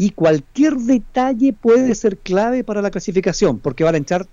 y 0.00 0.12
cualquier 0.12 0.76
detalle 0.76 1.52
puede 1.52 1.94
ser 1.94 2.16
clave 2.16 2.64
para 2.64 2.80
la 2.80 2.90
clasificación, 2.90 3.58
porque 3.58 3.84
van 3.84 3.96
a 3.96 3.98
echar 3.98 4.26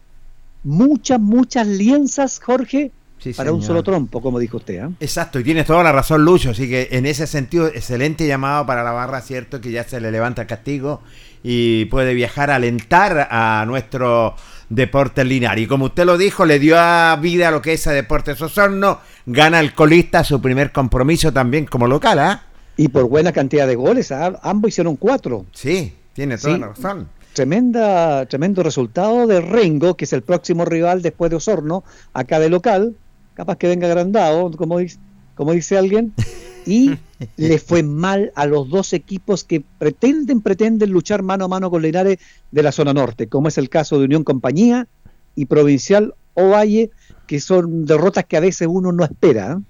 muchas, 0.63 1.19
muchas 1.19 1.67
lienzas, 1.67 2.39
Jorge, 2.39 2.93
para 3.35 3.51
un 3.51 3.61
solo 3.61 3.83
trompo, 3.83 4.21
como 4.21 4.39
dijo 4.39 4.57
usted. 4.57 4.75
¿eh? 4.75 4.89
Exacto, 5.01 5.41
y 5.41 5.43
tienes 5.43 5.65
toda 5.65 5.83
la 5.83 5.91
razón, 5.91 6.23
Lucho. 6.23 6.51
Así 6.51 6.69
que 6.69 6.87
en 6.91 7.05
ese 7.05 7.27
sentido, 7.27 7.67
excelente 7.67 8.25
llamado 8.25 8.65
para 8.65 8.81
la 8.81 8.91
barra, 8.91 9.19
cierto, 9.19 9.59
que 9.59 9.71
ya 9.71 9.83
se 9.83 9.99
le 9.99 10.09
levanta 10.09 10.43
el 10.43 10.47
castigo 10.47 11.01
y 11.43 11.83
puede 11.85 12.13
viajar 12.13 12.49
a 12.49 12.55
alentar 12.55 13.27
a 13.29 13.65
nuestro 13.67 14.35
deporte 14.69 15.25
lineal. 15.25 15.59
Y 15.59 15.67
como 15.67 15.85
usted 15.85 16.05
lo 16.05 16.17
dijo, 16.17 16.45
le 16.45 16.59
dio 16.59 16.79
a 16.79 17.17
vida 17.17 17.49
a 17.49 17.51
lo 17.51 17.61
que 17.61 17.73
es 17.73 17.85
a 17.87 17.91
Deportes 17.91 18.41
Osorno, 18.41 19.01
gana 19.25 19.59
el 19.59 19.73
colista 19.73 20.23
su 20.23 20.41
primer 20.41 20.71
compromiso 20.71 21.33
también 21.33 21.65
como 21.65 21.87
local, 21.87 22.19
¿ah? 22.19 22.43
Y 22.77 22.89
por 22.89 23.09
buena 23.09 23.31
cantidad 23.31 23.67
de 23.67 23.75
goles, 23.75 24.11
ambos 24.11 24.69
hicieron 24.69 24.95
cuatro. 24.95 25.45
Sí, 25.51 25.93
tiene 26.13 26.37
toda 26.37 26.57
la 26.59 26.67
razón. 26.67 27.09
Tremenda, 27.33 28.25
tremendo 28.27 28.63
resultado 28.63 29.27
de 29.27 29.41
Rengo, 29.41 29.95
que 29.97 30.05
es 30.05 30.13
el 30.13 30.21
próximo 30.21 30.63
rival 30.63 31.01
después 31.01 31.29
de 31.29 31.37
Osorno, 31.37 31.83
acá 32.13 32.39
de 32.39 32.49
local, 32.49 32.95
capaz 33.33 33.57
que 33.57 33.67
venga 33.67 33.87
agrandado, 33.87 34.51
como 34.51 34.79
dice, 34.79 34.97
como 35.35 35.53
dice 35.53 35.77
alguien, 35.77 36.13
y 36.65 36.97
le 37.35 37.59
fue 37.59 37.83
mal 37.83 38.31
a 38.35 38.45
los 38.45 38.69
dos 38.69 38.93
equipos 38.93 39.43
que 39.43 39.63
pretenden, 39.77 40.41
pretenden 40.41 40.91
luchar 40.91 41.23
mano 41.23 41.45
a 41.45 41.47
mano 41.47 41.69
con 41.69 41.81
Linares 41.81 42.17
de 42.51 42.63
la 42.63 42.71
zona 42.71 42.93
norte, 42.93 43.27
como 43.27 43.47
es 43.47 43.57
el 43.57 43.69
caso 43.69 43.97
de 43.97 44.05
Unión 44.05 44.23
Compañía 44.23 44.87
y 45.35 45.45
Provincial 45.45 46.13
Ovalle, 46.33 46.91
que 47.25 47.39
son 47.39 47.85
derrotas 47.85 48.25
que 48.25 48.37
a 48.37 48.41
veces 48.41 48.67
uno 48.69 48.91
no 48.91 49.03
espera. 49.03 49.53
¿eh? 49.53 49.63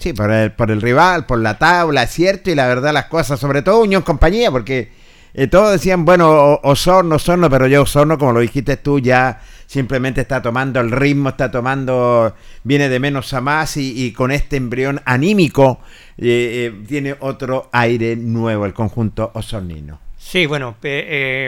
Sí, 0.00 0.14
por 0.14 0.32
el, 0.32 0.50
por 0.52 0.70
el 0.70 0.80
rival, 0.80 1.26
por 1.26 1.38
la 1.40 1.58
tabla, 1.58 2.06
cierto, 2.06 2.50
y 2.50 2.54
la 2.54 2.66
verdad 2.66 2.94
las 2.94 3.04
cosas, 3.04 3.38
sobre 3.38 3.60
todo 3.60 3.82
Unión 3.82 4.00
Compañía, 4.00 4.50
porque 4.50 4.88
eh, 5.34 5.46
todos 5.46 5.72
decían, 5.72 6.06
bueno, 6.06 6.58
Osorno, 6.62 7.16
Osorno, 7.16 7.50
pero 7.50 7.66
ya 7.66 7.82
Osorno, 7.82 8.16
como 8.16 8.32
lo 8.32 8.40
dijiste 8.40 8.78
tú, 8.78 8.98
ya 8.98 9.42
simplemente 9.66 10.22
está 10.22 10.40
tomando 10.40 10.80
el 10.80 10.90
ritmo, 10.90 11.28
está 11.28 11.50
tomando, 11.50 12.34
viene 12.64 12.88
de 12.88 12.98
menos 12.98 13.34
a 13.34 13.42
más 13.42 13.76
y, 13.76 14.10
con 14.12 14.32
este 14.32 14.56
embrión 14.56 15.02
anímico 15.04 15.80
eh, 16.16 16.72
eh, 16.72 16.84
tiene 16.88 17.14
otro 17.20 17.68
aire 17.70 18.16
nuevo 18.16 18.64
el 18.64 18.72
conjunto 18.72 19.30
osornino. 19.34 20.00
Sí, 20.16 20.46
bueno, 20.46 20.76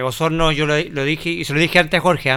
Osorno 0.05 0.53
yo 0.53 0.67
lo, 0.67 0.77
dije 0.77 1.31
y 1.31 1.45
se 1.45 1.55
lo 1.55 1.59
dije 1.59 1.79
antes 1.79 1.99
a 1.99 2.03
Jorge, 2.03 2.31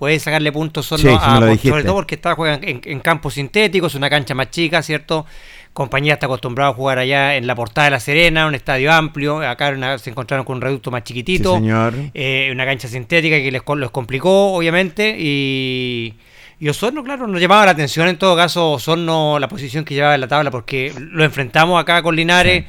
puede 0.00 0.18
sacarle 0.18 0.50
puntos 0.50 0.90
Osorno 0.90 1.20
a, 1.20 1.56
sobre 1.58 1.84
todo 1.84 1.96
porque 1.96 2.14
está 2.14 2.34
jugando 2.34 2.66
en, 2.66 2.80
en 2.82 3.00
campos 3.00 3.34
sintéticos, 3.34 3.94
una 3.94 4.08
cancha 4.08 4.34
más 4.34 4.50
chica, 4.50 4.82
¿cierto? 4.82 5.26
Compañía 5.74 6.14
está 6.14 6.24
acostumbrado 6.24 6.70
a 6.70 6.74
jugar 6.74 6.98
allá 6.98 7.36
en 7.36 7.46
la 7.46 7.54
Portada 7.54 7.84
de 7.84 7.90
La 7.90 8.00
Serena, 8.00 8.46
un 8.46 8.54
estadio 8.54 8.90
amplio. 8.90 9.46
Acá 9.46 9.98
se 9.98 10.08
encontraron 10.08 10.46
con 10.46 10.56
un 10.56 10.62
reducto 10.62 10.90
más 10.90 11.04
chiquitito. 11.04 11.54
señor. 11.56 11.92
Eh, 12.14 12.48
una 12.50 12.64
cancha 12.64 12.88
sintética 12.88 13.36
que 13.36 13.52
les, 13.52 13.62
los 13.76 13.90
complicó, 13.90 14.54
obviamente. 14.54 15.14
Y, 15.18 16.14
y 16.58 16.68
Osorno, 16.70 17.04
claro, 17.04 17.26
nos 17.26 17.38
llamaba 17.38 17.66
la 17.66 17.72
atención 17.72 18.08
en 18.08 18.16
todo 18.16 18.34
caso 18.34 18.72
Osorno, 18.72 19.38
la 19.38 19.48
posición 19.48 19.84
que 19.84 19.92
llevaba 19.92 20.14
en 20.14 20.22
la 20.22 20.28
tabla, 20.28 20.50
porque 20.50 20.94
lo 20.98 21.24
enfrentamos 21.24 21.78
acá 21.78 22.02
con 22.02 22.16
Linares 22.16 22.64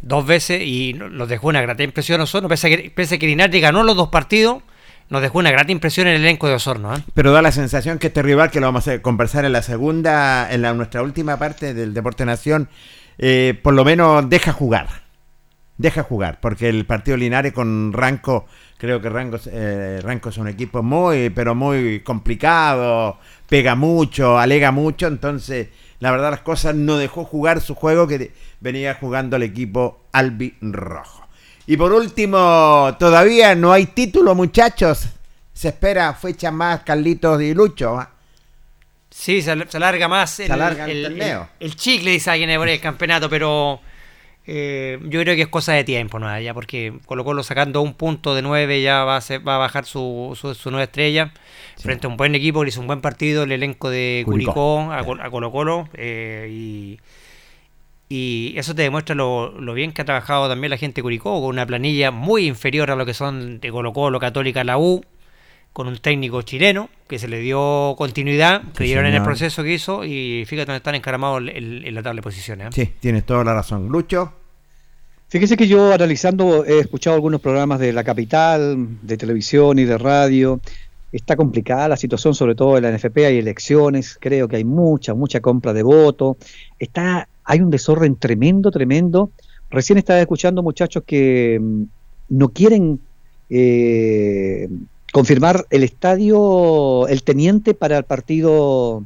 dos 0.00 0.24
veces 0.24 0.62
y 0.62 0.94
nos 0.94 1.28
dejó 1.28 1.48
una 1.48 1.60
grata 1.60 1.82
impresión 1.82 2.20
Osorno, 2.20 2.48
pese 2.48 2.68
a 2.68 2.70
que, 2.70 2.90
pese 2.90 3.16
a 3.16 3.18
que 3.18 3.26
Linares 3.26 3.60
ganó 3.60 3.82
los 3.82 3.96
dos 3.96 4.08
partidos 4.08 4.62
nos 5.08 5.22
dejó 5.22 5.38
una 5.38 5.50
gran 5.50 5.70
impresión 5.70 6.06
el 6.06 6.20
elenco 6.20 6.48
de 6.48 6.54
Osorno. 6.54 6.94
¿eh? 6.94 7.02
Pero 7.14 7.32
da 7.32 7.42
la 7.42 7.52
sensación 7.52 7.98
que 7.98 8.08
este 8.08 8.22
rival, 8.22 8.50
que 8.50 8.60
lo 8.60 8.66
vamos 8.66 8.88
a 8.88 9.00
conversar 9.02 9.44
en 9.44 9.52
la 9.52 9.62
segunda, 9.62 10.52
en 10.52 10.62
la, 10.62 10.74
nuestra 10.74 11.02
última 11.02 11.38
parte 11.38 11.74
del 11.74 11.94
Deporte 11.94 12.24
Nación, 12.24 12.68
eh, 13.18 13.58
por 13.62 13.74
lo 13.74 13.84
menos 13.84 14.28
deja 14.28 14.52
jugar. 14.52 14.88
deja 15.78 16.02
jugar, 16.02 16.40
porque 16.40 16.68
el 16.68 16.86
partido 16.86 17.16
Linares 17.16 17.52
con 17.52 17.92
Ranco, 17.92 18.46
creo 18.78 19.00
que 19.00 19.10
Ranco, 19.10 19.38
eh, 19.46 20.00
Ranco 20.02 20.30
es 20.30 20.38
un 20.38 20.48
equipo 20.48 20.82
muy, 20.82 21.30
pero 21.30 21.54
muy 21.54 22.00
complicado, 22.00 23.18
pega 23.48 23.74
mucho, 23.74 24.38
alega 24.38 24.70
mucho, 24.72 25.06
entonces 25.06 25.68
la 26.00 26.10
verdad 26.10 26.30
las 26.30 26.40
cosas 26.40 26.74
no 26.74 26.96
dejó 26.96 27.24
jugar 27.24 27.60
su 27.60 27.74
juego 27.74 28.06
que 28.08 28.32
venía 28.60 28.94
jugando 28.94 29.36
el 29.36 29.42
equipo 29.42 30.06
Albi 30.12 30.56
Rojo. 30.60 31.25
Y 31.66 31.76
por 31.76 31.92
último, 31.92 32.96
todavía 32.98 33.54
no 33.54 33.72
hay 33.72 33.86
título, 33.86 34.34
muchachos. 34.34 35.06
Se 35.52 35.68
espera 35.68 36.14
fecha 36.14 36.50
más 36.50 36.82
Carlitos 36.82 37.42
y 37.42 37.54
Lucho. 37.54 37.98
Sí, 39.10 39.42
se, 39.42 39.50
alarga 39.50 40.08
más 40.08 40.38
el, 40.40 40.52
el, 40.52 41.22
el, 41.58 41.76
chicle, 41.76 42.10
dice 42.10 42.30
alguien 42.30 42.54
por 42.58 42.68
el 42.68 42.78
campeonato, 42.78 43.30
pero 43.30 43.80
eh, 44.48 44.98
yo 45.02 45.20
creo 45.22 45.34
que 45.34 45.42
es 45.42 45.48
cosa 45.48 45.72
de 45.72 45.82
tiempo, 45.82 46.20
¿no? 46.20 46.38
Ya 46.40 46.54
porque 46.54 46.92
Colo 47.06 47.24
Colo 47.24 47.42
sacando 47.42 47.82
un 47.82 47.94
punto 47.94 48.34
de 48.34 48.42
nueve 48.42 48.80
ya 48.80 49.02
va 49.02 49.16
a, 49.16 49.38
va 49.38 49.56
a 49.56 49.58
bajar 49.58 49.86
su, 49.86 50.38
su, 50.56 50.70
nueva 50.70 50.84
estrella 50.84 51.32
frente 51.78 52.06
a 52.06 52.10
un 52.10 52.16
buen 52.16 52.34
equipo 52.36 52.62
que 52.62 52.68
hizo 52.68 52.80
un 52.80 52.86
buen 52.86 53.00
partido, 53.00 53.42
el 53.42 53.50
elenco 53.50 53.90
de 53.90 54.22
Curicó, 54.24 54.92
a, 54.92 55.02
Colo 55.30 55.50
Colo 55.50 55.88
eh, 55.94 56.48
y, 56.48 57.00
y, 58.08 58.54
eso 58.56 58.74
te 58.74 58.82
demuestra 58.82 59.14
lo, 59.14 59.52
bien 59.74 59.92
que 59.92 60.02
ha 60.02 60.04
trabajado 60.04 60.48
también 60.48 60.70
la 60.70 60.76
gente 60.76 60.96
de 60.96 61.02
Curicó 61.02 61.40
con 61.40 61.50
una 61.50 61.66
planilla 61.66 62.10
muy 62.10 62.46
inferior 62.46 62.90
a 62.90 62.96
lo 62.96 63.04
que 63.04 63.14
son 63.14 63.60
de 63.60 63.70
Colo 63.70 63.92
Colo, 63.92 64.20
Católica, 64.20 64.64
la 64.64 64.78
U 64.78 65.02
con 65.72 65.88
un 65.88 65.98
técnico 65.98 66.40
chileno 66.40 66.88
que 67.06 67.18
se 67.18 67.28
le 67.28 67.38
dio 67.40 67.94
continuidad, 67.98 68.62
creyeron 68.74 69.04
en 69.04 69.14
el 69.14 69.22
proceso 69.22 69.62
que 69.62 69.74
hizo 69.74 70.04
y 70.04 70.44
fíjate 70.46 70.68
dónde 70.68 70.78
están 70.78 70.94
encaramados 70.94 71.42
en 71.46 71.94
la 71.94 72.02
tabla 72.02 72.20
de 72.20 72.22
posiciones. 72.22 72.68
¿eh? 72.68 72.70
Sí, 72.72 72.92
tienes 72.98 73.26
toda 73.26 73.44
la 73.44 73.52
razón. 73.52 73.88
Lucho. 73.88 74.32
Fíjese 75.28 75.56
que 75.56 75.66
yo 75.66 75.92
analizando 75.92 76.64
he 76.64 76.78
escuchado 76.78 77.16
algunos 77.16 77.40
programas 77.40 77.80
de 77.80 77.92
la 77.92 78.04
capital, 78.04 78.88
de 79.02 79.16
televisión 79.16 79.78
y 79.78 79.84
de 79.84 79.98
radio. 79.98 80.60
Está 81.12 81.36
complicada 81.36 81.88
la 81.88 81.96
situación, 81.96 82.34
sobre 82.34 82.54
todo 82.54 82.76
en 82.76 82.84
la 82.84 82.92
NFP, 82.92 83.18
hay 83.26 83.38
elecciones, 83.38 84.16
creo 84.20 84.48
que 84.48 84.56
hay 84.56 84.64
mucha, 84.64 85.14
mucha 85.14 85.40
compra 85.40 85.72
de 85.72 85.82
votos. 85.82 86.36
Está, 86.78 87.28
hay 87.46 87.60
un 87.60 87.70
desorden 87.70 88.16
tremendo, 88.16 88.70
tremendo. 88.70 89.30
Recién 89.70 89.98
estaba 89.98 90.20
escuchando 90.20 90.62
muchachos 90.62 91.04
que 91.06 91.58
mm, 91.60 91.82
no 92.28 92.48
quieren 92.50 93.00
eh, 93.48 94.68
confirmar 95.12 95.66
el 95.70 95.82
estadio, 95.82 97.08
el 97.08 97.22
teniente 97.22 97.72
para 97.74 97.98
el 97.98 98.04
partido 98.04 99.04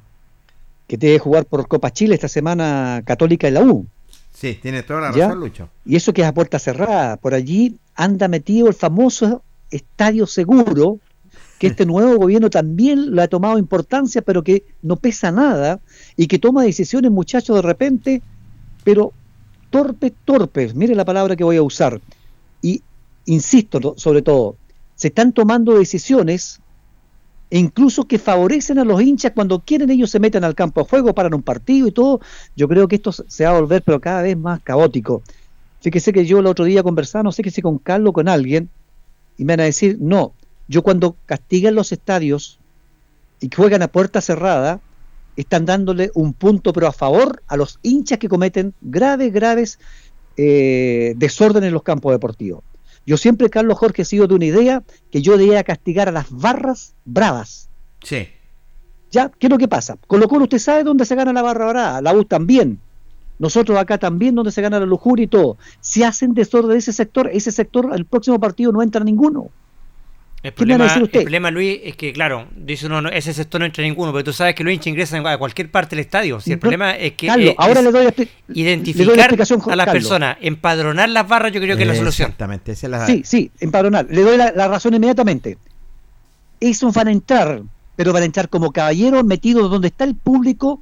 que 0.88 0.96
debe 0.96 1.18
jugar 1.18 1.44
por 1.44 1.68
Copa 1.68 1.92
Chile 1.92 2.14
esta 2.14 2.28
semana 2.28 3.02
Católica 3.04 3.46
en 3.46 3.54
la 3.54 3.62
U. 3.62 3.86
Sí, 4.34 4.58
tiene 4.60 4.82
toda 4.82 5.02
la 5.02 5.12
razón, 5.12 5.38
Lucho. 5.38 5.68
Y 5.84 5.96
eso 5.96 6.12
que 6.12 6.22
es 6.22 6.26
a 6.26 6.34
puerta 6.34 6.58
cerrada. 6.58 7.16
Por 7.16 7.34
allí 7.34 7.76
anda 7.94 8.26
metido 8.26 8.68
el 8.68 8.74
famoso 8.74 9.42
estadio 9.70 10.26
seguro, 10.26 10.98
que 11.58 11.68
este 11.68 11.86
nuevo 11.86 12.16
gobierno 12.16 12.48
también 12.48 13.14
lo 13.14 13.22
ha 13.22 13.28
tomado 13.28 13.58
importancia, 13.58 14.22
pero 14.22 14.42
que 14.42 14.64
no 14.82 14.96
pesa 14.96 15.30
nada 15.30 15.78
y 16.16 16.26
que 16.26 16.38
toma 16.38 16.64
decisiones, 16.64 17.10
muchachos, 17.10 17.54
de 17.54 17.62
repente, 17.62 18.22
pero 18.84 19.12
torpes, 19.70 20.12
torpes. 20.24 20.74
Mire 20.74 20.94
la 20.94 21.04
palabra 21.04 21.36
que 21.36 21.44
voy 21.44 21.56
a 21.56 21.62
usar. 21.62 22.00
Y 22.62 22.82
insisto, 23.26 23.94
sobre 23.96 24.22
todo, 24.22 24.56
se 24.96 25.08
están 25.08 25.32
tomando 25.32 25.78
decisiones 25.78 26.60
incluso 27.50 28.04
que 28.04 28.18
favorecen 28.18 28.78
a 28.78 28.84
los 28.84 29.02
hinchas 29.02 29.32
cuando 29.34 29.60
quieren 29.60 29.90
ellos 29.90 30.10
se 30.10 30.20
meten 30.20 30.44
al 30.44 30.54
campo 30.54 30.82
de 30.82 30.88
juego, 30.88 31.14
paran 31.14 31.34
un 31.34 31.42
partido 31.42 31.88
y 31.88 31.92
todo. 31.92 32.20
Yo 32.56 32.68
creo 32.68 32.86
que 32.88 32.96
esto 32.96 33.12
se 33.12 33.44
va 33.44 33.50
a 33.50 33.60
volver 33.60 33.82
pero 33.82 34.00
cada 34.00 34.22
vez 34.22 34.36
más 34.36 34.60
caótico. 34.60 35.22
Fíjese 35.80 36.12
que 36.12 36.26
yo 36.26 36.38
el 36.38 36.46
otro 36.46 36.64
día 36.64 36.82
conversaba, 36.82 37.24
no 37.24 37.32
sé 37.32 37.42
qué 37.42 37.50
si 37.50 37.62
con 37.62 37.78
Carlos 37.78 38.12
con 38.12 38.28
alguien, 38.28 38.68
y 39.38 39.44
me 39.44 39.54
van 39.54 39.60
a 39.60 39.64
decir, 39.64 39.96
no, 40.00 40.32
yo 40.68 40.82
cuando 40.82 41.16
castigan 41.26 41.74
los 41.74 41.90
estadios 41.90 42.58
y 43.40 43.48
juegan 43.54 43.82
a 43.82 43.88
puerta 43.88 44.20
cerrada, 44.20 44.80
están 45.40 45.64
dándole 45.64 46.10
un 46.14 46.32
punto 46.32 46.72
pero 46.72 46.86
a 46.86 46.92
favor 46.92 47.42
a 47.46 47.56
los 47.56 47.78
hinchas 47.82 48.18
que 48.18 48.28
cometen 48.28 48.74
graves, 48.80 49.32
graves 49.32 49.78
eh, 50.36 51.14
desórdenes 51.16 51.68
en 51.68 51.74
los 51.74 51.82
campos 51.82 52.12
deportivos. 52.12 52.62
Yo 53.06 53.16
siempre, 53.16 53.50
Carlos 53.50 53.78
Jorge, 53.78 54.02
he 54.02 54.04
sido 54.04 54.26
de 54.26 54.34
una 54.34 54.44
idea 54.44 54.82
que 55.10 55.22
yo 55.22 55.36
debía 55.36 55.64
castigar 55.64 56.08
a 56.08 56.12
las 56.12 56.30
barras 56.30 56.94
bravas. 57.04 57.68
Sí. 58.04 58.28
¿Ya? 59.10 59.30
¿Qué 59.30 59.46
es 59.46 59.50
lo 59.50 59.58
que 59.58 59.68
pasa? 59.68 59.96
Con 60.06 60.20
lo 60.20 60.28
cual 60.28 60.42
usted 60.42 60.58
sabe 60.58 60.84
dónde 60.84 61.04
se 61.04 61.14
gana 61.14 61.32
la 61.32 61.42
barra 61.42 61.68
brava, 61.68 62.00
la 62.00 62.14
U 62.14 62.24
también. 62.24 62.78
Nosotros 63.38 63.78
acá 63.78 63.98
también 63.98 64.34
donde 64.34 64.52
se 64.52 64.60
gana 64.62 64.78
la 64.78 64.86
lujuria 64.86 65.24
y 65.24 65.28
todo. 65.28 65.56
Si 65.80 66.02
hacen 66.02 66.34
desorden 66.34 66.72
de 66.72 66.78
ese 66.78 66.92
sector, 66.92 67.30
ese 67.32 67.50
sector, 67.50 67.90
el 67.94 68.04
próximo 68.04 68.38
partido 68.38 68.70
no 68.70 68.82
entra 68.82 69.02
ninguno. 69.02 69.50
El 70.42 70.52
problema, 70.54 71.50
Luis, 71.50 71.80
es 71.84 71.96
que, 71.96 72.14
claro, 72.14 72.46
dice 72.56 72.86
uno, 72.86 73.10
ese 73.10 73.34
sector 73.34 73.60
no 73.60 73.66
entra 73.66 73.84
ninguno, 73.84 74.10
pero 74.10 74.24
tú 74.24 74.32
sabes 74.32 74.54
que 74.54 74.64
los 74.64 74.72
hinchas 74.72 74.86
ingresan 74.86 75.26
a 75.26 75.36
cualquier 75.36 75.70
parte 75.70 75.94
del 75.94 76.04
estadio. 76.06 76.40
Si 76.40 76.52
el 76.52 76.58
problema 76.58 76.96
es 76.96 77.12
que 77.12 77.28
ahora 77.58 77.82
le 77.82 77.92
doy 77.92 78.08
identificar 78.48 79.36
a 79.68 79.76
las 79.76 79.90
personas, 79.90 80.38
empadronar 80.40 81.10
las 81.10 81.28
barras, 81.28 81.52
yo 81.52 81.60
creo 81.60 81.76
que 81.76 81.82
es 81.82 81.88
la 81.88 81.94
solución. 81.94 82.30
Exactamente, 82.30 82.74
Sí, 82.74 83.22
sí, 83.24 83.50
empadronar. 83.60 84.06
Le 84.08 84.22
doy 84.22 84.38
la, 84.38 84.68
razón 84.68 84.94
inmediatamente. 84.94 85.58
Eso 86.58 86.90
van 86.90 87.08
a 87.08 87.12
entrar, 87.12 87.62
pero 87.96 88.14
van 88.14 88.22
a 88.22 88.26
entrar 88.26 88.48
como 88.48 88.72
caballeros 88.72 89.24
metidos 89.24 89.70
donde 89.70 89.88
está 89.88 90.04
el 90.04 90.14
público, 90.14 90.80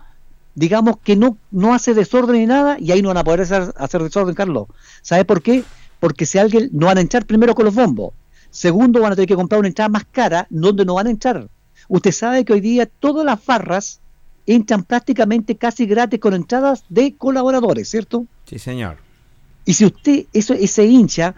digamos 0.55 0.99
que 1.03 1.17
no, 1.17 1.37
no 1.51 1.75
hace 1.75 1.95
desorden 1.95 2.37
ni 2.37 2.47
nada, 2.47 2.77
y 2.79 2.93
ahí 2.93 3.03
no 3.03 3.09
van 3.09 3.19
a 3.19 3.25
poder 3.25 3.41
hacer, 3.41 3.73
hacer 3.77 4.03
desorden, 4.05 4.37
Carlos. 4.37 4.69
¿Sabe 5.03 5.25
por 5.25 5.43
qué? 5.43 5.65
Porque 5.99 6.27
si 6.27 6.39
alguien 6.39 6.71
no 6.73 6.87
van 6.87 6.99
a 6.99 7.01
entrar 7.01 7.27
primero 7.27 7.57
con 7.57 7.65
los 7.65 7.75
bombos 7.75 8.13
Segundo, 8.51 9.01
van 9.01 9.13
a 9.13 9.17
tener 9.17 9.29
que 9.29 9.37
comprar 9.37 9.59
una 9.59 9.69
entrada 9.69 9.89
más 9.89 10.05
cara 10.11 10.47
donde 10.51 10.85
no 10.85 10.95
van 10.95 11.07
a 11.07 11.11
entrar. 11.11 11.49
Usted 11.89 12.13
sabe 12.13 12.45
que 12.45 12.53
hoy 12.53 12.61
día 12.61 12.87
todas 12.87 13.25
las 13.25 13.45
barras 13.45 14.01
entran 14.47 14.85
prácticamente 14.85 15.57
casi 15.57 15.87
gratis 15.87 16.21
con 16.21 16.35
entradas 16.35 16.85
de 16.89 17.15
colaboradores, 17.17 17.89
¿cierto? 17.89 18.27
Sí, 18.47 18.59
señor. 18.59 18.97
Y 19.65 19.75
si 19.75 19.85
usted, 19.85 20.27
eso, 20.33 20.55
ese 20.55 20.87
hincha 20.87 21.35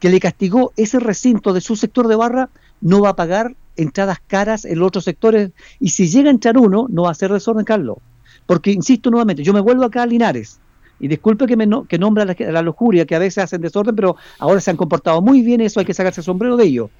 que 0.00 0.10
le 0.10 0.18
castigó 0.18 0.72
ese 0.76 0.98
recinto 0.98 1.52
de 1.52 1.60
su 1.60 1.76
sector 1.76 2.08
de 2.08 2.16
barra, 2.16 2.50
no 2.80 3.00
va 3.00 3.10
a 3.10 3.16
pagar 3.16 3.54
entradas 3.76 4.18
caras 4.26 4.64
en 4.64 4.80
los 4.80 4.88
otros 4.88 5.04
sectores. 5.04 5.52
Y 5.78 5.90
si 5.90 6.08
llega 6.08 6.28
a 6.28 6.32
entrar 6.32 6.58
uno, 6.58 6.86
no 6.90 7.04
va 7.04 7.12
a 7.12 7.14
ser 7.14 7.32
desorden, 7.32 7.64
Carlos. 7.64 7.98
Porque, 8.46 8.72
insisto 8.72 9.10
nuevamente, 9.10 9.44
yo 9.44 9.52
me 9.52 9.60
vuelvo 9.60 9.84
acá 9.84 10.02
a 10.02 10.06
Linares. 10.06 10.58
Y 11.02 11.08
disculpe 11.08 11.46
que, 11.46 11.56
me 11.56 11.68
que 11.88 11.98
nombra 11.98 12.24
la, 12.24 12.36
la, 12.38 12.62
lujuria, 12.62 13.04
que 13.04 13.16
a 13.16 13.18
veces 13.18 13.42
hacen 13.42 13.60
desorden, 13.60 13.96
pero 13.96 14.14
ahora 14.38 14.60
se 14.60 14.70
han 14.70 14.76
comportado 14.76 15.20
muy 15.20 15.42
bien, 15.42 15.60
eso 15.60 15.80
hay 15.80 15.84
que 15.84 15.94
sacarse 15.94 16.20
el 16.20 16.24
sombrero 16.24 16.56
de 16.56 16.64
ellos. 16.64 16.90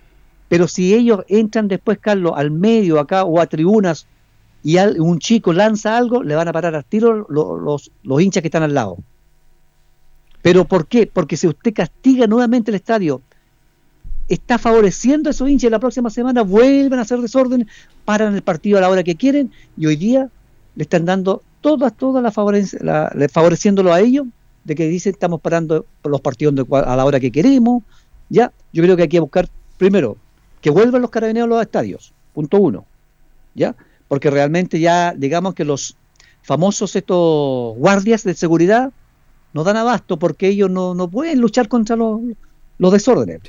Pero 0.49 0.67
si 0.67 0.93
ellos 0.93 1.25
entran 1.29 1.69
después, 1.69 2.01
Carlos, 2.01 2.33
al 2.35 2.51
medio 2.51 2.99
acá 2.99 3.23
o 3.23 3.41
a 3.41 3.47
tribunas 3.47 4.09
y 4.65 4.77
un 4.77 5.21
chico 5.21 5.53
lanza 5.53 5.97
algo, 5.97 6.25
le 6.25 6.35
van 6.35 6.49
a 6.49 6.53
parar 6.53 6.75
al 6.75 6.85
tiro 6.85 7.29
los, 7.29 7.93
los, 8.03 8.21
hinchas 8.21 8.43
que 8.43 8.49
están 8.49 8.65
al 8.65 8.75
lado. 8.75 8.99
¿Pero 10.43 10.65
por 10.65 10.89
qué? 10.89 11.07
Porque 11.07 11.37
si 11.37 11.47
usted 11.47 11.73
castiga 11.73 12.27
nuevamente 12.27 12.73
el 12.73 12.75
estadio, 12.75 13.23
está 14.29 14.59
favoreciendo 14.59 15.31
a 15.31 15.31
esos 15.31 15.49
hinchas 15.49 15.71
la 15.71 15.79
próxima 15.79 16.11
semana 16.11 16.43
vuelven 16.43 16.99
a 16.99 17.03
hacer 17.03 17.21
desorden, 17.21 17.69
paran 18.05 18.35
el 18.35 18.43
partido 18.43 18.79
a 18.79 18.81
la 18.81 18.91
hora 18.91 19.05
que 19.05 19.15
quieren 19.15 19.53
y 19.77 19.87
hoy 19.87 19.95
día 19.95 20.29
le 20.75 20.83
están 20.83 21.05
dando 21.05 21.45
todas, 21.63 21.97
todas 21.97 22.23
las 22.23 23.33
favoreciéndolo 23.33 23.93
a 23.93 24.01
ellos, 24.01 24.27
de 24.65 24.75
que 24.75 24.87
dicen 24.87 25.13
estamos 25.13 25.41
parando 25.41 25.87
los 26.05 26.21
partidos 26.21 26.55
a 26.71 26.97
la 26.97 27.05
hora 27.05 27.19
que 27.19 27.33
queremos, 27.33 27.83
ya, 28.29 28.53
yo 28.73 28.83
creo 28.83 28.97
que 28.97 29.03
hay 29.03 29.09
que 29.09 29.21
buscar, 29.21 29.49
primero, 29.79 30.19
que 30.61 30.71
vuelvan 30.71 31.01
los 31.01 31.11
carabineros 31.11 31.47
a 31.47 31.55
los 31.55 31.63
estadios, 31.63 32.13
punto 32.35 32.59
uno, 32.59 32.85
ya, 33.55 33.75
porque 34.09 34.31
realmente 34.31 34.79
ya, 34.79 35.15
digamos 35.17 35.55
que 35.55 35.65
los 35.65 35.97
famosos 36.43 36.95
estos 36.97 37.77
guardias 37.77 38.25
de 38.25 38.35
seguridad 38.35 38.93
no 39.53 39.65
dan 39.65 39.77
abasto 39.77 40.19
porque 40.19 40.49
ellos 40.49 40.71
no, 40.71 40.95
no 40.95 41.09
pueden 41.09 41.41
luchar 41.41 41.69
contra 41.69 41.97
los, 41.97 42.21
los 42.79 42.93
desórdenes. 42.93 43.41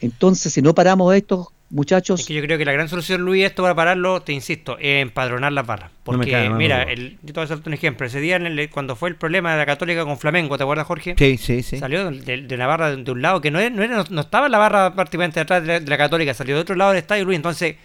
Entonces, 0.00 0.52
si 0.52 0.62
no 0.62 0.74
paramos 0.74 1.14
estos 1.14 1.48
muchachos. 1.70 2.20
Es 2.20 2.26
que 2.26 2.34
yo 2.34 2.42
creo 2.42 2.58
que 2.58 2.64
la 2.64 2.72
gran 2.72 2.88
solución, 2.88 3.22
Luis, 3.22 3.44
esto 3.44 3.62
para 3.62 3.74
pararlo, 3.74 4.22
te 4.22 4.32
insisto, 4.32 4.78
es 4.78 5.02
empadronar 5.02 5.52
las 5.52 5.66
barras. 5.66 5.90
Porque, 6.04 6.48
mira, 6.50 6.84
el, 6.84 7.18
yo 7.22 7.32
te 7.32 7.32
voy 7.32 7.42
a 7.42 7.44
hacer 7.44 7.58
un 7.64 7.74
ejemplo. 7.74 8.06
Ese 8.06 8.20
día, 8.20 8.40
cuando 8.70 8.96
fue 8.96 9.08
el 9.08 9.16
problema 9.16 9.52
de 9.52 9.58
la 9.58 9.66
Católica 9.66 10.04
con 10.04 10.18
Flamengo, 10.18 10.56
¿te 10.56 10.62
acuerdas, 10.62 10.86
Jorge? 10.86 11.14
Sí, 11.18 11.36
sí, 11.36 11.62
sí. 11.62 11.78
Salió 11.78 12.10
de, 12.10 12.56
la 12.56 12.66
barra 12.66 12.94
de, 12.94 13.10
un 13.10 13.22
lado, 13.22 13.40
que 13.40 13.50
no, 13.50 13.58
era, 13.58 13.70
no, 13.70 13.82
era, 13.82 14.04
no, 14.08 14.20
estaba 14.20 14.48
la 14.48 14.58
barra 14.58 14.94
prácticamente 14.94 15.40
detrás 15.40 15.64
de 15.64 15.80
la, 15.80 15.96
Católica, 15.96 16.34
salió 16.34 16.54
de 16.54 16.60
otro 16.60 16.76
lado 16.76 16.92
del 16.92 16.98
estadio, 16.98 17.24
Luis. 17.24 17.36
Entonces, 17.36 17.76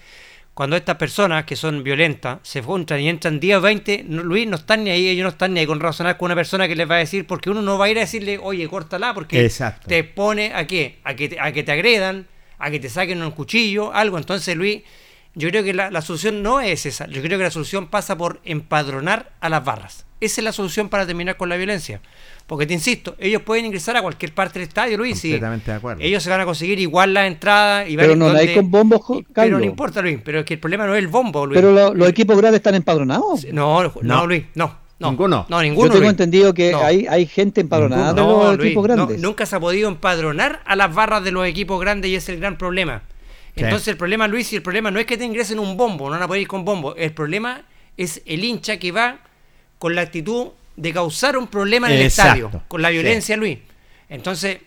cuando 0.53 0.75
estas 0.75 0.97
personas 0.97 1.45
que 1.45 1.55
son 1.55 1.81
violentas 1.81 2.39
se 2.43 2.59
encuentran 2.59 2.99
y 2.99 3.09
entran 3.09 3.39
10 3.39 3.57
o 3.57 3.61
20, 3.61 4.05
Luis, 4.09 4.47
no 4.47 4.57
están 4.57 4.83
ni 4.83 4.91
ahí, 4.91 5.07
ellos 5.07 5.23
no 5.23 5.29
están 5.29 5.53
ni 5.53 5.61
ahí 5.61 5.65
con 5.65 5.79
razonar 5.79 6.17
con 6.17 6.27
una 6.27 6.35
persona 6.35 6.67
que 6.67 6.75
les 6.75 6.89
va 6.89 6.95
a 6.95 6.99
decir, 6.99 7.25
porque 7.25 7.49
uno 7.49 7.61
no 7.61 7.77
va 7.77 7.85
a 7.85 7.89
ir 7.89 7.97
a 7.97 8.01
decirle, 8.01 8.37
oye, 8.37 8.67
córtala, 8.67 9.13
porque 9.13 9.49
te 9.87 10.03
pone 10.03 10.51
a 10.53 10.67
qué? 10.67 10.99
A 11.03 11.15
que, 11.15 11.37
a 11.39 11.51
que 11.51 11.63
te 11.63 11.71
agredan 11.71 12.27
a 12.61 12.71
que 12.71 12.79
te 12.79 12.89
saquen 12.89 13.21
un 13.21 13.31
cuchillo, 13.31 13.93
algo. 13.93 14.17
Entonces, 14.17 14.55
Luis, 14.55 14.81
yo 15.33 15.49
creo 15.49 15.63
que 15.63 15.73
la, 15.73 16.01
solución 16.01 16.43
no 16.43 16.59
es 16.59 16.85
esa. 16.85 17.07
Yo 17.07 17.21
creo 17.21 17.37
que 17.37 17.45
la 17.45 17.51
solución 17.51 17.87
pasa 17.87 18.17
por 18.17 18.41
empadronar 18.43 19.31
a 19.39 19.49
las 19.49 19.63
barras. 19.63 20.05
esa 20.19 20.41
es 20.41 20.45
la 20.45 20.51
solución 20.51 20.89
para 20.89 21.05
terminar 21.05 21.37
con 21.37 21.49
la 21.49 21.55
violencia. 21.55 22.01
Porque 22.47 22.65
te 22.65 22.73
insisto, 22.73 23.15
ellos 23.17 23.41
pueden 23.43 23.65
ingresar 23.65 23.95
a 23.95 24.01
cualquier 24.01 24.33
parte 24.33 24.59
del 24.59 24.67
estadio, 24.67 24.97
Luis. 24.97 25.21
Completamente 25.21 25.71
de 25.71 25.77
acuerdo. 25.77 26.01
Ellos 26.03 26.21
se 26.21 26.29
van 26.29 26.41
a 26.41 26.45
conseguir 26.45 26.79
igual 26.79 27.13
la 27.13 27.25
entrada 27.25 27.87
y 27.87 27.95
Pero 27.95 28.15
no 28.15 28.27
hay 28.29 28.53
con 28.53 28.69
bombos, 28.69 29.01
Pero 29.33 29.57
no 29.57 29.63
importa, 29.63 30.01
Luis. 30.01 30.19
Pero 30.23 30.39
es 30.39 30.45
que 30.45 30.55
el 30.55 30.59
problema 30.59 30.85
no 30.85 30.93
es 30.93 30.99
el 30.99 31.07
bombo, 31.07 31.45
Luis. 31.45 31.59
Pero 31.61 31.93
los 31.93 32.09
equipos 32.09 32.37
grandes 32.37 32.59
están 32.59 32.75
empadronados. 32.75 33.45
No, 33.53 33.81
no, 34.01 34.27
Luis, 34.27 34.43
no. 34.55 34.80
No, 35.01 35.11
ninguno. 35.11 35.45
No, 35.49 35.61
ninguno. 35.61 35.87
Yo 35.87 35.93
tengo 35.93 36.09
entendido 36.09 36.53
que 36.53 36.73
hay, 36.73 37.07
hay 37.07 37.25
gente 37.25 37.61
empadronada 37.61 38.13
de 38.13 38.21
los 38.21 38.59
equipos 38.59 38.83
grandes. 38.83 39.19
nunca 39.19 39.45
se 39.45 39.55
ha 39.55 39.59
podido 39.59 39.89
empadronar 39.89 40.61
a 40.65 40.75
las 40.75 40.93
barras 40.93 41.23
de 41.23 41.31
los 41.31 41.45
equipos 41.47 41.79
grandes 41.79 42.11
y 42.11 42.15
ese 42.15 42.31
es 42.31 42.35
el 42.35 42.41
gran 42.41 42.57
problema. 42.57 43.03
Entonces 43.55 43.89
el 43.89 43.97
problema, 43.97 44.27
Luis, 44.27 44.51
y 44.53 44.55
el 44.55 44.61
problema 44.61 44.91
no 44.91 44.99
es 44.99 45.05
que 45.05 45.17
te 45.17 45.25
ingresen 45.25 45.59
un 45.59 45.75
bombo, 45.75 46.05
no 46.05 46.11
van 46.11 46.23
a 46.23 46.27
poder 46.27 46.41
ir 46.41 46.47
con 46.47 46.63
bombo. 46.63 46.95
El 46.95 47.13
problema 47.13 47.63
es 47.97 48.21
el 48.25 48.43
hincha 48.43 48.77
que 48.77 48.91
va 48.91 49.19
con 49.77 49.95
la 49.95 50.01
actitud 50.01 50.49
de 50.75 50.93
causar 50.93 51.37
un 51.37 51.47
problema 51.47 51.87
en 51.87 51.99
el 51.99 52.05
estadio, 52.05 52.49
con 52.67 52.81
la 52.81 52.89
violencia, 52.89 53.35
Luis. 53.35 53.59
Entonces, 54.09 54.59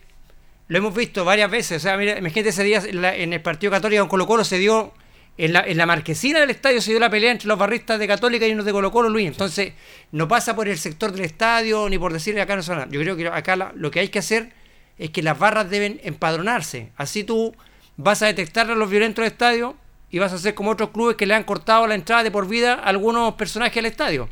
lo 0.67 0.77
hemos 0.77 0.95
visto 0.95 1.25
varias 1.25 1.49
veces. 1.49 1.77
O 1.77 1.79
sea, 1.79 1.97
mira, 1.97 2.17
imagínate 2.17 2.49
ese 2.49 2.63
día 2.63 2.81
en, 2.85 3.33
el 3.33 3.41
partido 3.41 3.71
católico 3.71 4.01
con 4.03 4.09
Colo 4.09 4.27
Colo 4.27 4.43
se 4.43 4.57
dio, 4.57 4.93
en 5.37 5.53
la, 5.53 5.61
en 5.61 5.77
la 5.77 5.85
marquesina 5.85 6.39
del 6.39 6.49
estadio 6.49 6.81
se 6.81 6.91
dio 6.91 6.99
la 6.99 7.09
pelea 7.09 7.31
entre 7.31 7.47
los 7.47 7.57
barristas 7.57 7.99
de 7.99 8.07
Católica 8.07 8.47
y 8.47 8.51
unos 8.51 8.65
de 8.65 8.71
Colo 8.71 8.91
Colo, 8.91 9.09
Luis. 9.09 9.27
Entonces, 9.27 9.73
no 10.11 10.27
pasa 10.27 10.55
por 10.55 10.67
el 10.67 10.77
sector 10.77 11.11
del 11.11 11.25
estadio 11.25 11.89
ni 11.89 11.97
por 11.97 12.13
decirle 12.13 12.41
acá 12.41 12.55
no 12.55 12.61
nada. 12.61 12.87
Yo 12.89 12.99
creo 13.01 13.17
que 13.17 13.27
acá 13.27 13.55
lo 13.75 13.91
que 13.91 13.99
hay 13.99 14.09
que 14.09 14.19
hacer 14.19 14.53
es 14.97 15.09
que 15.09 15.21
las 15.21 15.37
barras 15.37 15.69
deben 15.69 15.99
empadronarse. 16.03 16.91
Así 16.95 17.23
tú 17.23 17.53
vas 17.97 18.21
a 18.21 18.27
detectar 18.27 18.69
a 18.71 18.75
los 18.75 18.89
violentos 18.89 19.23
del 19.23 19.31
estadio 19.31 19.75
y 20.09 20.19
vas 20.19 20.31
a 20.31 20.35
hacer 20.35 20.53
como 20.53 20.71
otros 20.71 20.91
clubes 20.91 21.17
que 21.17 21.25
le 21.25 21.33
han 21.33 21.43
cortado 21.43 21.85
la 21.87 21.95
entrada 21.95 22.23
de 22.23 22.31
por 22.31 22.47
vida 22.47 22.75
a 22.75 22.83
algunos 22.83 23.33
personajes 23.35 23.77
al 23.77 23.85
estadio. 23.85 24.29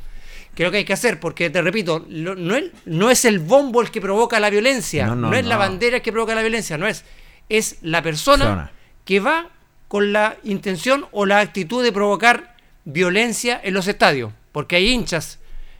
Creo 0.56 0.70
que 0.72 0.78
hay 0.78 0.86
que 0.86 0.94
hacer, 0.94 1.20
porque 1.20 1.50
te 1.50 1.62
repito, 1.62 2.06
no, 2.08 2.56
es, 2.56 2.66
no 2.86 3.10
es 3.10 3.26
el 3.26 3.40
bombo 3.40 3.82
el 3.82 3.90
que 3.90 4.00
provoca 4.00 4.40
la 4.40 4.52
violencia, 4.52 5.08
no, 5.08 5.34
es 5.34 5.46
la 5.46 5.58
bandera 5.58 5.98
el 5.98 6.02
que 6.04 6.12
provoca 6.12 6.36
la 6.36 6.42
violencia, 6.42 6.78
no 6.78 6.86
es, 6.86 7.04
es 7.50 7.78
la 7.82 8.04
persona, 8.04 8.72
que 9.04 9.20
va 9.20 9.50
con 9.94 10.12
la 10.12 10.38
intención 10.44 11.06
o 11.12 11.28
la 11.28 11.40
actitud 11.40 11.84
de 11.84 11.92
provocar 11.92 12.56
violencia 12.84 13.62
en 13.64 13.76
los 13.76 13.88
estadios, 13.88 14.34
porque 14.52 14.78
hay 14.78 14.90
hinchas, 14.90 15.38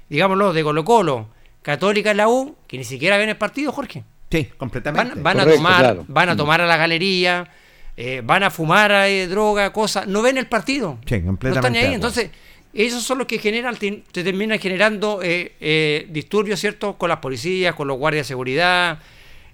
digámoslo, 0.08 0.54
de 0.54 0.62
Colo 0.62 0.86
Colo, 0.86 1.30
Católica 1.64 2.12
en 2.12 2.18
la 2.18 2.28
U, 2.30 2.56
que 2.68 2.78
ni 2.78 2.84
siquiera 2.84 3.18
ven 3.18 3.30
el 3.30 3.38
partido, 3.38 3.72
Jorge. 3.72 4.04
Sí, 4.30 4.50
completamente. 4.56 5.20
Van, 5.20 5.40
a 5.40 5.46
tomar, 5.48 6.02
van 6.08 6.30
a 6.30 6.36
tomar 6.36 6.62
a 6.62 6.68
la 6.68 6.78
galería, 6.78 7.50
eh, 7.98 8.22
van 8.24 8.44
a 8.44 8.52
fumar 8.52 8.92
eh, 8.92 9.26
droga, 9.26 9.74
cosas, 9.74 10.06
no 10.06 10.22
ven 10.22 10.38
el 10.38 10.46
partido. 10.46 11.00
Sí, 11.08 11.20
completamente. 11.24 11.50
No 11.50 11.76
están 11.76 11.76
ahí. 11.76 11.96
Entonces, 11.96 12.30
esos 12.72 13.02
son 13.02 13.18
los 13.18 13.26
que 13.26 13.40
generan, 13.40 13.76
te, 13.78 14.04
terminan 14.12 14.60
generando 14.60 15.22
eh, 15.24 16.08
disturbios, 16.12 16.60
¿cierto? 16.60 17.00
Con 17.00 17.10
las 17.10 17.18
policías, 17.18 17.74
con 17.74 17.88
los 17.88 17.98
guardias 17.98 18.28
de 18.28 18.34
seguridad, 18.34 19.00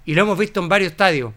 y 0.04 0.12
lo 0.12 0.20
hemos 0.20 0.38
visto 0.38 0.60
en 0.60 0.68
varios 0.68 0.90
estadios. 0.90 1.32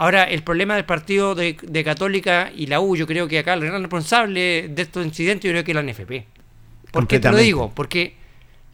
Ahora, 0.00 0.22
el 0.22 0.44
problema 0.44 0.76
del 0.76 0.84
partido 0.84 1.34
de, 1.34 1.82
Católica 1.84 2.52
y 2.54 2.66
la 2.66 2.78
U, 2.78 2.94
yo 2.94 3.04
creo 3.04 3.26
que 3.26 3.40
acá 3.40 3.54
el 3.54 3.64
gran 3.64 3.82
responsable 3.82 4.68
de 4.68 4.82
estos 4.82 5.04
incidentes, 5.04 5.48
yo 5.48 5.50
creo 5.50 5.64
que 5.64 5.72
es 5.72 5.74
la 5.74 5.82
NFP. 5.82 6.24
¿Por 6.92 7.08
qué 7.08 7.18
te 7.18 7.28
lo 7.28 7.36
digo? 7.36 7.72
Porque 7.74 8.14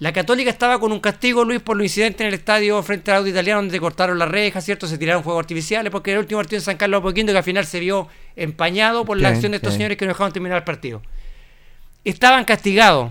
la 0.01 0.13
Católica 0.13 0.51
estaba 0.51 0.79
con 0.79 0.93
un 0.93 1.01
castigo, 1.01 1.43
Luis, 1.43 1.63
por 1.63 1.79
los 1.79 1.85
incidentes 1.85 2.21
en 2.21 2.27
el 2.27 2.35
estadio 2.35 2.83
frente 2.83 3.11
al 3.11 3.17
auto 3.19 3.31
italiano, 3.31 3.63
donde 3.63 3.81
cortaron 3.81 4.19
las 4.19 4.29
rejas, 4.29 4.67
¿cierto? 4.67 4.87
Se 4.87 4.99
tiraron 4.99 5.25
fuegos 5.25 5.41
artificiales, 5.41 5.91
porque 5.91 6.11
era 6.11 6.21
el 6.21 6.25
último 6.25 6.41
partido 6.41 6.59
en 6.59 6.65
San 6.67 6.77
Carlos 6.77 6.99
Apoquindo, 6.99 7.33
que 7.33 7.39
al 7.39 7.45
final 7.45 7.65
se 7.65 7.81
vio 7.81 8.07
empañado 8.37 9.07
por 9.07 9.19
la 9.19 9.31
acción 9.31 9.53
de 9.53 9.57
estos 9.57 9.73
señores 9.73 9.97
que 9.97 10.05
no 10.05 10.11
dejaron 10.11 10.31
terminar 10.31 10.59
el 10.59 10.65
partido. 10.65 11.01
Estaban 12.05 12.45
castigados. 12.45 13.11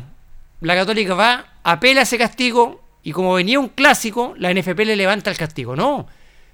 La 0.61 0.75
Católica 0.75 1.15
va, 1.15 1.47
apela 1.63 2.01
a 2.01 2.03
ese 2.03 2.19
castigo, 2.19 2.79
y 3.01 3.11
como 3.11 3.33
venía 3.33 3.59
un 3.59 3.69
clásico, 3.69 4.35
la 4.37 4.53
NFP 4.53 4.85
le 4.85 4.95
levanta 4.95 5.31
el 5.31 5.37
castigo. 5.37 5.75
No. 5.75 6.05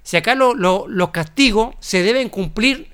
Si 0.02 0.16
acá 0.16 0.34
los 0.34 1.10
castigos 1.10 1.74
se 1.80 2.02
deben 2.02 2.28
cumplir 2.28 2.90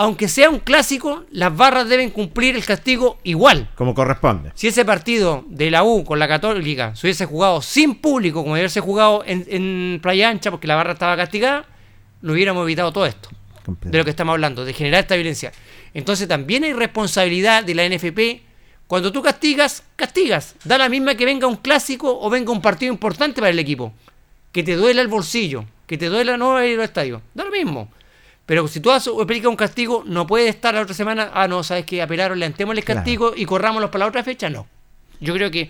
aunque 0.00 0.28
sea 0.28 0.48
un 0.48 0.60
clásico, 0.60 1.26
las 1.30 1.54
barras 1.54 1.86
deben 1.86 2.08
cumplir 2.08 2.56
el 2.56 2.64
castigo 2.64 3.18
igual. 3.22 3.68
Como 3.74 3.92
corresponde. 3.92 4.50
Si 4.54 4.66
ese 4.66 4.86
partido 4.86 5.44
de 5.46 5.70
la 5.70 5.84
U 5.84 6.04
con 6.06 6.18
la 6.18 6.26
Católica 6.26 6.96
se 6.96 7.06
hubiese 7.06 7.26
jugado 7.26 7.60
sin 7.60 7.96
público, 7.96 8.40
como 8.40 8.54
hubiese 8.54 8.80
jugado 8.80 9.22
en, 9.26 9.98
Playa 10.00 10.30
Ancha, 10.30 10.50
porque 10.50 10.66
la 10.66 10.76
barra 10.76 10.94
estaba 10.94 11.18
castigada, 11.18 11.66
no 12.22 12.32
hubiéramos 12.32 12.62
evitado 12.62 12.94
todo 12.94 13.04
esto. 13.04 13.28
De 13.82 13.98
lo 13.98 14.04
que 14.04 14.08
estamos 14.08 14.32
hablando, 14.32 14.64
de 14.64 14.72
generar 14.72 15.02
esta 15.02 15.16
violencia. 15.16 15.52
Entonces 15.92 16.26
también 16.26 16.64
hay 16.64 16.72
responsabilidad 16.72 17.62
de 17.62 17.74
la 17.74 17.86
NFP. 17.86 18.42
Cuando 18.86 19.12
tú 19.12 19.20
castigas, 19.20 19.82
castigas. 19.96 20.54
Da 20.64 20.78
la 20.78 20.88
misma 20.88 21.14
que 21.14 21.26
venga 21.26 21.46
un 21.46 21.56
clásico 21.56 22.18
o 22.22 22.30
venga 22.30 22.52
un 22.52 22.62
partido 22.62 22.90
importante 22.90 23.42
para 23.42 23.50
el 23.50 23.58
equipo. 23.58 23.92
Que 24.50 24.62
te 24.62 24.76
duela 24.76 25.02
el 25.02 25.08
bolsillo, 25.08 25.66
que 25.90 25.98
te 25.98 26.06
duela 26.06 26.36
no 26.36 26.64
ir 26.64 26.78
al 26.78 26.84
estadio. 26.84 27.20
Da 27.34 27.42
lo 27.42 27.50
mismo. 27.50 27.90
Pero 28.46 28.68
si 28.68 28.78
tú 28.78 28.92
aplicas 28.92 29.48
un 29.48 29.56
castigo, 29.56 30.04
no 30.06 30.24
puede 30.24 30.48
estar 30.48 30.72
la 30.72 30.82
otra 30.82 30.94
semana, 30.94 31.32
ah, 31.34 31.48
no, 31.48 31.64
sabes 31.64 31.84
que 31.84 32.00
apelaron, 32.00 32.38
levantemos 32.38 32.78
el 32.78 32.84
castigo 32.84 33.32
y 33.34 33.44
corrámoslo 33.44 33.90
para 33.90 34.04
la 34.04 34.08
otra 34.08 34.22
fecha. 34.22 34.48
No. 34.48 34.68
Yo 35.18 35.34
creo 35.34 35.50
que 35.50 35.68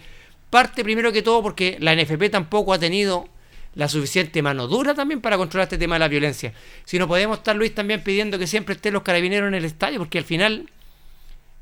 parte 0.51 0.85
primero 0.85 1.11
que 1.11 1.23
todo 1.23 1.43
porque 1.43 1.79
la 1.81 1.95
NFP 1.95 2.29
tampoco 2.31 2.75
ha 2.75 2.79
tenido 2.79 3.31
la 3.75 3.89
suficiente 3.89 4.43
mano 4.43 4.67
dura 4.67 4.93
también 4.93 5.23
para 5.23 5.39
controlar 5.39 5.65
este 5.65 5.79
tema 5.79 5.95
de 5.95 6.01
la 6.01 6.09
violencia. 6.09 6.53
Si 6.85 6.99
no 6.99 7.09
podemos 7.09 7.39
estar, 7.39 7.57
Luis, 7.57 7.75
también 7.75 8.03
pidiendo 8.03 8.39
que 8.39 8.47
siempre 8.47 8.75
estén 8.75 8.93
los 8.93 9.03
carabineros 9.03 9.49
en 9.49 9.55
el 9.55 9.65
estadio, 9.65 10.01
porque 10.01 10.19
al 10.19 10.25
final 10.25 10.69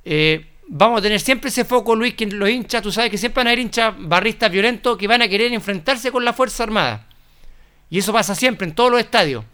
eh, 0.05 0.47
vamos 0.67 0.99
a 0.99 1.03
tener 1.03 1.21
siempre 1.21 1.51
ese 1.51 1.65
foco, 1.65 1.95
Luis, 1.95 2.15
que 2.15 2.27
los 2.27 2.51
hinchas, 2.51 2.83
tú 2.83 2.91
sabes 2.91 3.09
que 3.09 3.19
siempre 3.19 3.39
van 3.39 3.47
a 3.47 3.51
haber 3.51 3.61
hinchas 3.61 3.95
barristas 3.97 4.51
violentos 4.51 4.99
que 4.99 5.07
van 5.07 5.23
a 5.23 5.29
querer 5.29 5.53
enfrentarse 5.53 6.11
con 6.11 6.25
la 6.25 6.33
Fuerza 6.33 6.65
Armada. 6.65 7.08
Y 7.91 7.99
eso 7.99 8.13
pasa 8.13 8.35
siempre 8.35 8.67
en 8.67 8.75
todos 8.75 8.91
los 8.91 9.01
estadios. 9.01 9.45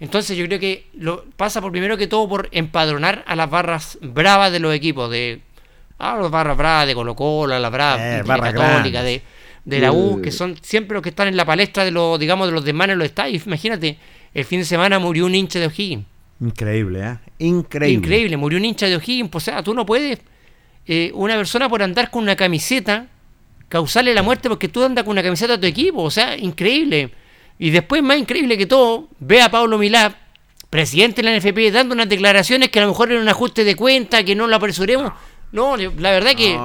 Entonces 0.00 0.36
yo 0.36 0.46
creo 0.46 0.58
que 0.58 0.86
lo 0.94 1.24
pasa 1.36 1.60
por 1.60 1.70
primero 1.70 1.96
que 1.96 2.06
todo 2.06 2.28
por 2.28 2.48
empadronar 2.52 3.24
a 3.26 3.36
las 3.36 3.48
barras 3.48 3.98
bravas 4.02 4.52
de 4.52 4.58
los 4.58 4.74
equipos, 4.74 5.10
de 5.10 5.40
ah, 5.98 6.18
las 6.20 6.30
barras 6.30 6.56
bravas 6.56 6.86
de 6.86 6.94
Colo 6.94 7.14
Colo, 7.14 7.58
la 7.58 7.70
brava 7.70 8.18
eh, 8.18 8.22
católica, 8.24 9.02
de, 9.02 9.22
de, 9.64 9.78
la 9.78 9.92
U, 9.92 10.20
que 10.20 10.32
son 10.32 10.56
siempre 10.60 10.94
los 10.94 11.02
que 11.02 11.10
están 11.10 11.28
en 11.28 11.36
la 11.36 11.44
palestra 11.44 11.84
de 11.84 11.90
los, 11.90 12.18
digamos, 12.18 12.48
de 12.48 12.52
los 12.52 12.64
demás 12.64 12.88
en 12.88 12.98
los 12.98 13.06
estadios. 13.06 13.46
Imagínate, 13.46 13.96
el 14.34 14.44
fin 14.44 14.60
de 14.60 14.64
semana 14.64 14.98
murió 14.98 15.26
un 15.26 15.34
hincha 15.34 15.60
de 15.60 15.66
O'Higgins. 15.66 16.04
Increíble, 16.40 17.00
¿eh? 17.00 17.18
Increíble. 17.38 17.98
Increíble, 17.98 18.36
murió 18.36 18.58
un 18.58 18.64
hincha 18.64 18.86
de 18.86 18.96
O'Higgins. 18.96 19.30
O 19.32 19.40
sea, 19.40 19.62
tú 19.62 19.72
no 19.72 19.86
puedes, 19.86 20.18
eh, 20.86 21.12
una 21.14 21.36
persona 21.36 21.68
por 21.68 21.82
andar 21.82 22.10
con 22.10 22.24
una 22.24 22.34
camiseta, 22.34 23.06
causarle 23.68 24.12
la 24.12 24.22
muerte 24.22 24.48
porque 24.48 24.68
tú 24.68 24.82
andas 24.84 25.04
con 25.04 25.12
una 25.12 25.22
camiseta 25.22 25.54
a 25.54 25.60
tu 25.60 25.66
equipo. 25.66 26.02
O 26.02 26.10
sea, 26.10 26.36
increíble. 26.36 27.12
Y 27.58 27.70
después, 27.70 28.02
más 28.02 28.18
increíble 28.18 28.58
que 28.58 28.66
todo, 28.66 29.08
ve 29.20 29.40
a 29.40 29.50
Pablo 29.50 29.78
Milá, 29.78 30.16
presidente 30.70 31.22
de 31.22 31.30
la 31.30 31.38
NFP, 31.38 31.72
dando 31.72 31.94
unas 31.94 32.08
declaraciones 32.08 32.68
que 32.70 32.80
a 32.80 32.82
lo 32.82 32.88
mejor 32.88 33.12
era 33.12 33.20
un 33.20 33.28
ajuste 33.28 33.64
de 33.64 33.76
cuenta, 33.76 34.24
que 34.24 34.34
no 34.34 34.46
lo 34.46 34.56
apresuremos. 34.56 35.12
No, 35.52 35.76
la 35.76 36.10
verdad 36.10 36.32
que... 36.34 36.58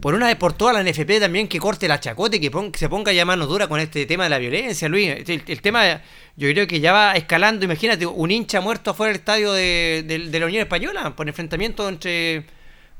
Por 0.00 0.14
una 0.14 0.26
vez 0.26 0.36
por 0.36 0.52
todas 0.52 0.74
la 0.74 0.88
NFP 0.88 1.18
también 1.18 1.48
que 1.48 1.58
corte 1.58 1.88
la 1.88 1.98
chacote, 1.98 2.38
que, 2.38 2.50
que 2.50 2.78
se 2.78 2.88
ponga 2.88 3.12
ya 3.12 3.24
mano 3.24 3.46
dura 3.46 3.66
con 3.66 3.80
este 3.80 4.04
tema 4.04 4.24
de 4.24 4.30
la 4.30 4.38
violencia, 4.38 4.88
Luis. 4.88 5.10
El, 5.26 5.62
tema, 5.62 6.02
yo 6.36 6.48
creo 6.50 6.66
que 6.66 6.80
ya 6.80 6.92
va 6.92 7.14
escalando. 7.14 7.64
Imagínate, 7.64 8.04
un 8.04 8.30
hincha 8.30 8.60
muerto 8.60 8.90
afuera 8.90 9.12
del 9.12 9.20
estadio 9.20 9.52
de, 9.52 10.04
de 10.06 10.38
la 10.38 10.46
Unión 10.46 10.62
Española 10.62 11.16
por 11.16 11.26
enfrentamiento 11.26 11.88
entre 11.88 12.44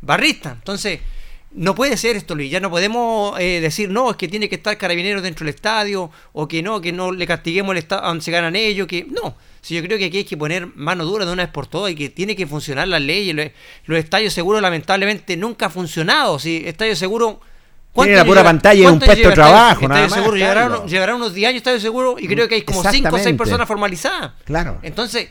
barristas. 0.00 0.54
Entonces, 0.54 1.00
no 1.52 1.74
puede 1.74 1.96
ser 1.96 2.16
esto, 2.16 2.34
Luis. 2.34 2.50
Ya 2.50 2.60
no 2.60 2.70
podemos 2.70 3.38
eh, 3.40 3.60
decir, 3.60 3.90
no, 3.90 4.10
es 4.10 4.16
que 4.16 4.28
tiene 4.28 4.48
que 4.48 4.54
estar 4.54 4.76
carabineros 4.78 5.22
dentro 5.22 5.44
del 5.44 5.54
estadio, 5.54 6.10
o 6.32 6.46
que 6.46 6.62
no, 6.62 6.80
que 6.80 6.92
no 6.92 7.12
le 7.12 7.26
castiguemos 7.26 7.72
el 7.72 7.78
estadio 7.78 8.06
donde 8.06 8.24
se 8.24 8.30
ganan 8.30 8.54
ellos, 8.54 8.86
que 8.86 9.04
no. 9.04 9.34
Si 9.60 9.74
yo 9.74 9.82
creo 9.82 9.98
que 9.98 10.06
aquí 10.06 10.18
hay 10.18 10.24
que 10.24 10.36
poner 10.36 10.68
mano 10.74 11.04
dura 11.04 11.26
de 11.26 11.32
una 11.32 11.44
vez 11.44 11.52
por 11.52 11.66
todas 11.66 11.92
y 11.92 11.96
que 11.96 12.08
tiene 12.08 12.36
que 12.36 12.46
funcionar 12.46 12.88
las 12.88 13.02
leyes. 13.02 13.52
Los, 13.84 13.98
estadios 13.98 14.32
seguros, 14.32 14.62
lamentablemente, 14.62 15.36
nunca 15.36 15.66
han 15.66 15.72
funcionado. 15.72 16.38
Si 16.38 16.62
estadio 16.66 16.94
seguro. 16.96 17.40
Tiene 17.92 18.14
la 18.14 18.24
pura 18.24 18.44
pantalla 18.44 18.82
y 18.82 18.86
un 18.86 19.00
puesto 19.00 19.28
de 19.28 19.34
trabajo, 19.34 19.88
nada 19.88 20.02
más. 20.02 20.12
Seguro, 20.12 20.36
llegará, 20.36 21.16
unos 21.16 21.34
10 21.34 21.48
años 21.48 21.56
estadio 21.56 21.80
seguro 21.80 22.14
y 22.20 22.28
creo 22.28 22.46
que 22.46 22.54
hay 22.54 22.62
como 22.62 22.84
5 22.84 23.16
o 23.16 23.18
6 23.18 23.36
personas 23.36 23.66
formalizadas. 23.66 24.34
Claro. 24.44 24.78
Entonces, 24.82 25.28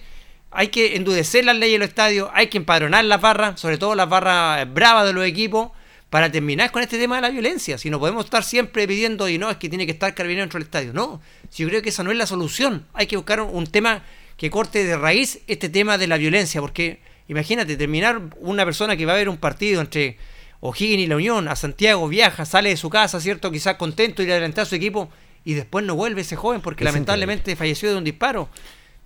hay 0.51 0.67
que 0.67 0.97
endurecer 0.97 1.45
las 1.45 1.55
leyes 1.55 1.75
de 1.75 1.79
los 1.79 1.87
estadios, 1.87 2.29
hay 2.33 2.47
que 2.47 2.57
empadronar 2.57 3.05
las 3.05 3.21
barras, 3.21 3.57
sobre 3.61 3.77
todo 3.77 3.95
las 3.95 4.09
barras 4.09 4.71
bravas 4.73 5.05
de 5.05 5.13
los 5.13 5.23
equipos 5.23 5.69
para 6.09 6.31
terminar 6.31 6.71
con 6.71 6.81
este 6.81 6.97
tema 6.97 7.17
de 7.17 7.21
la 7.21 7.29
violencia. 7.29 7.77
Si 7.77 7.89
no 7.89 7.99
podemos 7.99 8.25
estar 8.25 8.43
siempre 8.43 8.87
pidiendo, 8.87 9.29
y 9.29 9.37
no, 9.37 9.49
es 9.49 9.57
que 9.57 9.69
tiene 9.69 9.85
que 9.85 9.91
estar 9.91 10.13
carabinero 10.15 10.43
dentro 10.43 10.57
del 10.57 10.65
estadio. 10.65 10.93
No, 10.93 11.21
si 11.49 11.63
yo 11.63 11.69
creo 11.69 11.81
que 11.81 11.89
esa 11.89 12.03
no 12.03 12.11
es 12.11 12.17
la 12.17 12.25
solución. 12.25 12.85
Hay 12.93 13.07
que 13.07 13.15
buscar 13.15 13.41
un, 13.41 13.67
tema 13.67 14.03
que 14.37 14.49
corte 14.49 14.83
de 14.83 14.97
raíz 14.97 15.41
este 15.47 15.69
tema 15.69 15.97
de 15.97 16.07
la 16.07 16.17
violencia, 16.17 16.61
porque 16.61 16.99
imagínate, 17.27 17.77
terminar 17.77 18.21
una 18.39 18.65
persona 18.65 18.97
que 18.97 19.05
va 19.05 19.13
a 19.13 19.17
ver 19.17 19.29
un 19.29 19.37
partido 19.37 19.81
entre 19.81 20.17
O'Higgins 20.61 21.03
y 21.03 21.07
la 21.07 21.15
Unión, 21.15 21.47
a 21.47 21.55
Santiago, 21.55 22.07
viaja, 22.07 22.45
sale 22.45 22.69
de 22.69 22.77
su 22.77 22.89
casa, 22.89 23.19
¿cierto? 23.19 23.51
Quizás 23.51 23.75
contento, 23.75 24.23
a 24.23 24.25
adelantar 24.25 24.63
a 24.63 24.65
su 24.65 24.75
equipo, 24.75 25.09
y 25.45 25.53
después 25.53 25.85
no 25.85 25.95
vuelve 25.95 26.21
ese 26.21 26.35
joven 26.35 26.61
porque 26.61 26.83
lamentablemente 26.83 27.55
falleció 27.55 27.89
de 27.89 27.97
un 27.97 28.03
disparo. 28.03 28.49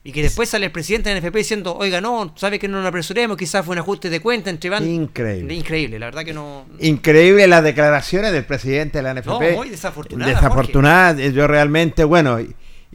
Y 0.05 0.11
que 0.11 0.21
después 0.21 0.49
sale 0.49 0.65
el 0.65 0.71
presidente 0.71 1.09
de 1.09 1.15
la 1.15 1.21
NFP 1.21 1.37
diciendo, 1.37 1.77
oiga, 1.77 2.01
no, 2.01 2.33
sabe 2.35 2.59
que 2.59 2.67
no 2.67 2.79
nos 2.79 2.87
apresuremos, 2.87 3.37
quizás 3.37 3.65
fue 3.65 3.73
un 3.73 3.79
ajuste 3.79 4.09
de 4.09 4.19
cuenta 4.19 4.49
entre 4.49 4.69
bandas. 4.69 4.89
Increíble. 4.89 5.53
Increíble, 5.53 5.97
la 5.97 6.07
verdad 6.07 6.25
que 6.25 6.33
no. 6.33 6.65
Increíble 6.79 7.47
las 7.47 7.63
declaraciones 7.63 8.33
del 8.33 8.43
presidente 8.43 8.97
de 8.97 9.03
la 9.03 9.13
NFP. 9.13 9.27
No, 9.27 9.39
muy 9.55 9.69
desafortunada. 9.69 10.33
Desafortunada, 10.33 11.21
yo 11.29 11.47
realmente, 11.47 12.03
bueno, 12.03 12.37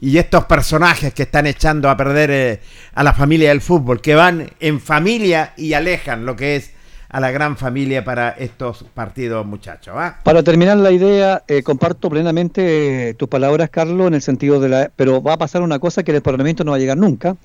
y 0.01 0.17
estos 0.17 0.45
personajes 0.45 1.13
que 1.13 1.23
están 1.23 1.47
echando 1.47 1.89
a 1.89 1.97
perder 1.97 2.31
eh, 2.31 2.59
a 2.93 3.03
la 3.03 3.13
familia 3.13 3.49
del 3.49 3.61
fútbol, 3.61 4.01
que 4.01 4.13
van 4.13 4.51
en 4.59 4.79
familia 4.79 5.53
y 5.57 5.73
alejan 5.73 6.25
lo 6.25 6.35
que 6.35 6.57
es 6.57 6.73
a 7.09 7.19
la 7.19 7.31
gran 7.31 7.57
familia 7.57 8.03
para 8.03 8.29
estos 8.29 8.85
partidos, 8.93 9.45
muchachos. 9.45 9.95
Para 10.23 10.43
terminar 10.43 10.77
la 10.77 10.91
idea, 10.91 11.43
eh, 11.47 11.63
comparto 11.63 12.09
plenamente 12.09 13.09
eh, 13.09 13.13
tus 13.15 13.27
palabras, 13.27 13.71
Carlos, 13.71 14.07
en 14.07 14.13
el 14.13 14.21
sentido 14.21 14.59
de 14.59 14.69
la... 14.69 14.91
Pero 14.95 15.21
va 15.21 15.33
a 15.33 15.37
pasar 15.37 15.63
una 15.63 15.79
cosa 15.79 16.03
que 16.03 16.11
el 16.11 16.21
Parlamento 16.21 16.63
no 16.63 16.71
va 16.71 16.77
a 16.77 16.79
llegar 16.79 16.97
nunca. 16.97 17.35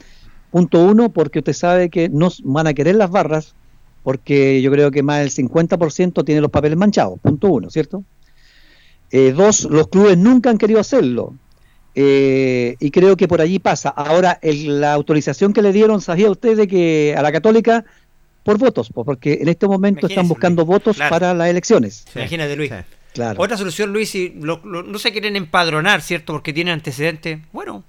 Punto 0.50 0.84
uno, 0.84 1.08
porque 1.08 1.38
usted 1.38 1.54
sabe 1.54 1.88
que 1.88 2.10
no 2.10 2.28
van 2.44 2.66
a 2.66 2.74
querer 2.74 2.96
las 2.96 3.10
barras, 3.10 3.54
porque 4.02 4.60
yo 4.60 4.70
creo 4.70 4.90
que 4.90 5.02
más 5.02 5.20
del 5.20 5.30
50% 5.30 6.24
tiene 6.24 6.42
los 6.42 6.50
papeles 6.50 6.76
manchados. 6.76 7.18
Punto 7.20 7.48
uno, 7.48 7.70
¿cierto? 7.70 8.04
Eh, 9.10 9.32
dos, 9.32 9.64
los 9.64 9.88
clubes 9.88 10.18
nunca 10.18 10.50
han 10.50 10.58
querido 10.58 10.80
hacerlo. 10.80 11.34
y 11.96 12.90
creo 12.90 13.16
que 13.16 13.28
por 13.28 13.40
allí 13.40 13.60
pasa. 13.60 13.88
Ahora, 13.88 14.38
la 14.42 14.92
autorización 14.92 15.52
que 15.52 15.62
le 15.62 15.72
dieron, 15.72 16.00
¿sabía 16.00 16.30
usted 16.30 16.56
de 16.56 16.66
que 16.66 17.14
a 17.16 17.22
la 17.22 17.30
católica 17.32 17.84
por 18.44 18.58
votos, 18.58 18.90
porque 18.94 19.38
en 19.40 19.48
este 19.48 19.66
momento 19.66 20.06
están 20.06 20.28
buscando 20.28 20.64
votos 20.64 20.98
para 20.98 21.34
las 21.34 21.48
elecciones. 21.48 22.04
Imagínate, 22.14 22.54
Luis. 22.54 22.70
Otra 23.36 23.56
solución, 23.56 23.92
Luis, 23.92 24.10
si 24.10 24.32
no 24.34 24.98
se 24.98 25.12
quieren 25.12 25.34
empadronar, 25.34 26.02
¿cierto? 26.02 26.32
Porque 26.32 26.52
tienen 26.52 26.74
antecedentes. 26.74 27.40
Bueno, 27.52 27.84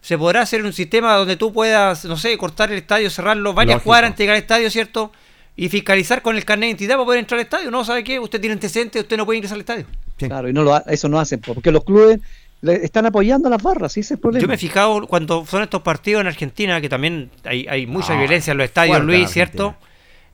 se 0.00 0.16
podrá 0.16 0.40
hacer 0.42 0.64
un 0.64 0.72
sistema 0.72 1.14
donde 1.14 1.36
tú 1.36 1.52
puedas, 1.52 2.04
no 2.06 2.16
sé, 2.16 2.36
cortar 2.38 2.72
el 2.72 2.78
estadio, 2.78 3.10
cerrarlo, 3.10 3.52
varias 3.52 3.82
cuadras 3.82 4.08
antes 4.08 4.18
de 4.18 4.24
llegar 4.24 4.36
al 4.36 4.42
estadio, 4.42 4.70
¿cierto? 4.70 5.12
Y 5.56 5.68
fiscalizar 5.68 6.22
con 6.22 6.36
el 6.36 6.44
carnet 6.44 6.62
de 6.62 6.70
identidad 6.70 6.94
para 6.94 7.04
poder 7.04 7.20
entrar 7.20 7.38
al 7.38 7.44
estadio. 7.44 7.70
No, 7.70 7.84
¿sabe 7.84 8.02
qué? 8.02 8.18
Usted 8.18 8.40
tiene 8.40 8.54
antecedentes, 8.54 9.02
usted 9.02 9.16
no 9.16 9.26
puede 9.26 9.38
ingresar 9.38 9.56
al 9.56 9.60
estadio. 9.60 9.86
Claro, 10.16 10.48
y 10.48 10.52
no 10.52 10.62
lo, 10.62 10.84
eso 10.86 11.08
no 11.08 11.18
hacen, 11.20 11.40
porque 11.40 11.70
los 11.70 11.84
clubes 11.84 12.20
están 12.62 13.06
apoyando 13.06 13.48
a 13.48 13.50
las 13.50 13.62
barras, 13.62 13.92
sí, 13.92 14.00
ese 14.00 14.14
es 14.14 14.18
el 14.18 14.20
problema. 14.20 14.42
Yo 14.42 14.48
me 14.48 14.54
he 14.54 14.58
fijado 14.58 15.06
cuando 15.06 15.44
son 15.44 15.62
estos 15.62 15.82
partidos 15.82 16.20
en 16.22 16.28
Argentina, 16.28 16.80
que 16.80 16.88
también 16.88 17.30
hay, 17.44 17.66
hay 17.68 17.86
mucha 17.86 18.14
ah, 18.14 18.18
violencia 18.18 18.52
en 18.52 18.58
los 18.58 18.64
estadios, 18.64 19.04
Luis, 19.04 19.30
¿cierto? 19.30 19.76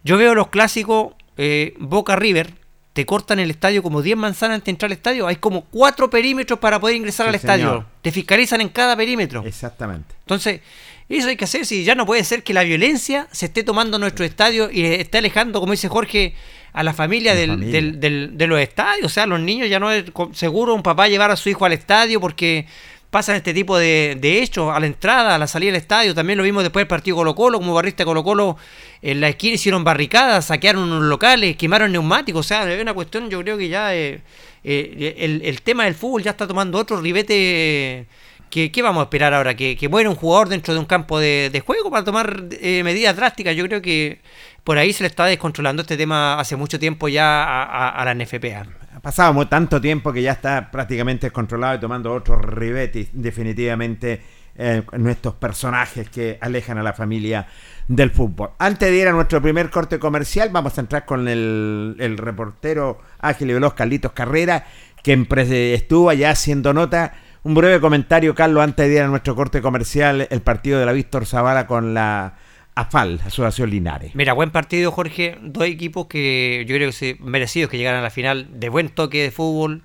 Yo 0.04 0.18
veo 0.18 0.34
los 0.34 0.48
clásicos 0.48 1.14
eh, 1.36 1.74
Boca 1.78 2.14
River, 2.14 2.52
te 2.92 3.04
cortan 3.06 3.40
el 3.40 3.50
estadio 3.50 3.82
como 3.82 4.02
10 4.02 4.16
manzanas 4.16 4.56
antes 4.56 4.66
de 4.66 4.70
entrar 4.70 4.88
al 4.88 4.92
estadio. 4.92 5.26
Hay 5.26 5.36
como 5.36 5.64
4 5.64 6.08
perímetros 6.10 6.60
para 6.60 6.78
poder 6.78 6.94
ingresar 6.94 7.26
al 7.26 7.34
estadio. 7.34 7.84
Te 8.02 8.12
fiscalizan 8.12 8.60
en 8.60 8.68
cada 8.68 8.96
perímetro. 8.96 9.42
Exactamente. 9.44 10.14
Entonces, 10.20 10.60
eso 11.08 11.28
hay 11.28 11.36
que 11.36 11.44
hacer. 11.44 11.66
Si 11.66 11.82
ya 11.82 11.96
no 11.96 12.06
puede 12.06 12.22
ser 12.22 12.44
que 12.44 12.54
la 12.54 12.62
violencia 12.62 13.26
se 13.32 13.46
esté 13.46 13.64
tomando 13.64 13.98
nuestro 13.98 14.24
estadio 14.24 14.70
y 14.70 14.84
esté 14.84 15.18
alejando, 15.18 15.58
como 15.58 15.72
dice 15.72 15.88
Jorge, 15.88 16.34
a 16.72 16.84
la 16.84 16.94
familia, 16.94 17.34
del, 17.34 17.98
de 18.00 18.46
los 18.46 18.60
estadios. 18.60 19.06
O 19.06 19.08
sea, 19.08 19.26
los 19.26 19.40
niños 19.40 19.68
ya 19.68 19.80
no 19.80 19.90
es 19.90 20.04
seguro 20.32 20.72
un 20.74 20.84
papá 20.84 21.08
llevar 21.08 21.32
a 21.32 21.36
su 21.36 21.48
hijo 21.48 21.64
al 21.64 21.72
estadio 21.72 22.20
porque 22.20 22.66
pasan 23.14 23.37
este 23.37 23.55
tipo 23.55 23.79
de, 23.79 24.18
hechos 24.42 24.74
a 24.74 24.81
la 24.81 24.87
entrada, 24.87 25.37
a 25.37 25.38
la 25.38 25.46
salida 25.46 25.70
del 25.70 25.81
estadio. 25.81 26.16
También 26.16 26.37
lo 26.37 26.42
vimos 26.42 26.64
después 26.64 26.81
del 26.81 26.88
partido 26.88 27.16
Colo 27.18 27.33
Colo, 27.37 27.59
como 27.61 27.72
barrista 27.72 28.05
Colo 28.05 28.24
Colo 28.24 28.57
en 29.03 29.20
la 29.20 29.29
esquina 29.29 29.55
hicieron 29.55 29.85
barricadas, 29.85 30.46
saquearon 30.46 30.83
unos 30.83 31.05
locales, 31.05 31.57
quemaron 31.57 31.92
neumáticos. 31.92 32.44
O 32.44 32.48
sea, 32.48 32.68
es 32.74 32.83
una 32.83 32.92
cuestión, 32.92 33.31
yo 33.31 33.40
creo 33.42 33.57
que 33.57 33.68
ya 33.68 33.94
eh, 33.94 34.20
eh, 34.64 35.40
el, 35.44 35.62
tema 35.62 35.85
del 35.85 35.94
fútbol 35.94 36.24
ya 36.24 36.33
está 36.33 36.48
tomando 36.48 36.77
otro 36.77 37.00
ribete. 37.00 38.07
¿Qué, 38.50 38.83
vamos 38.83 39.03
a 39.03 39.05
esperar 39.05 39.33
ahora? 39.33 39.55
¿Que, 39.55 39.77
que 39.77 39.88
muera 39.88 40.11
un 40.11 40.16
jugador 40.16 40.48
dentro 40.48 40.74
de 40.74 40.81
un 40.81 40.87
campo 40.87 41.20
de, 41.20 41.62
juego 41.64 41.92
para 41.92 42.03
tomar 42.03 42.46
eh, 42.50 42.83
medidas 42.83 43.14
drásticas? 43.14 43.55
Yo 43.55 43.64
creo 43.66 43.81
que 43.81 44.22
por 44.64 44.77
ahí 44.77 44.92
se 44.92 45.05
le 45.05 45.07
está 45.07 45.27
descontrolando 45.27 45.83
este 45.83 45.96
tema 45.96 46.40
hace 46.40 46.57
mucho 46.57 46.81
tiempo 46.81 47.07
ya 47.07 47.44
a, 47.44 47.90
a 47.90 48.05
la 48.07 48.14
NFPA 48.16 48.83
pasábamos 49.04 49.50
tanto 49.50 49.82
tiempo 49.82 50.14
que 50.14 50.22
ya 50.22 50.32
está 50.32 50.70
prácticamente 50.70 51.26
descontrolado 51.26 51.76
y 51.76 51.78
tomando 51.78 52.10
otros 52.10 52.40
ribetes 52.42 53.08
definitivamente 53.12 54.22
eh, 54.56 54.82
nuestros 54.96 55.34
personajes 55.34 56.08
que 56.08 56.38
alejan 56.40 56.78
a 56.78 56.82
la 56.82 56.94
familia 56.94 57.46
del 57.86 58.10
fútbol. 58.10 58.52
Antes 58.58 58.88
de 58.88 58.96
ir 58.96 59.06
a 59.06 59.12
nuestro 59.12 59.42
primer 59.42 59.68
corte 59.68 59.98
comercial, 59.98 60.48
vamos 60.50 60.78
a 60.78 60.80
entrar 60.80 61.04
con 61.04 61.28
el, 61.28 62.16
reportero 62.16 62.98
ágil 63.18 63.50
y 63.50 63.52
veloz 63.52 63.74
Carlitos 63.74 64.12
Carrera, 64.12 64.64
que 65.02 65.26
estuvo 65.74 66.08
allá 66.08 66.30
haciendo 66.30 66.72
nota. 66.72 67.12
Un 67.42 67.54
breve 67.54 67.80
comentario, 67.80 68.34
Carlos, 68.34 68.64
antes 68.64 68.88
de 68.88 68.94
ir 68.94 69.02
a 69.02 69.08
nuestro 69.08 69.36
corte 69.36 69.60
comercial, 69.60 70.26
el 70.30 70.40
partido 70.40 70.80
de 70.80 70.86
la 70.86 70.92
Víctor 70.92 71.26
Zavala 71.26 71.66
con 71.66 71.92
la 71.92 72.36
AFAL, 72.74 73.20
Asociación 73.24 73.70
Linares. 73.70 74.14
Mira, 74.14 74.32
buen 74.32 74.50
partido, 74.50 74.90
Jorge. 74.90 75.38
Dos 75.40 75.64
equipos 75.64 76.06
que 76.06 76.64
yo 76.66 76.74
creo 76.74 76.90
que 76.90 77.16
merecidos 77.20 77.70
que 77.70 77.78
llegaran 77.78 78.00
a 78.00 78.02
la 78.02 78.10
final, 78.10 78.48
de 78.58 78.68
buen 78.68 78.88
toque 78.88 79.22
de 79.22 79.30
fútbol, 79.30 79.82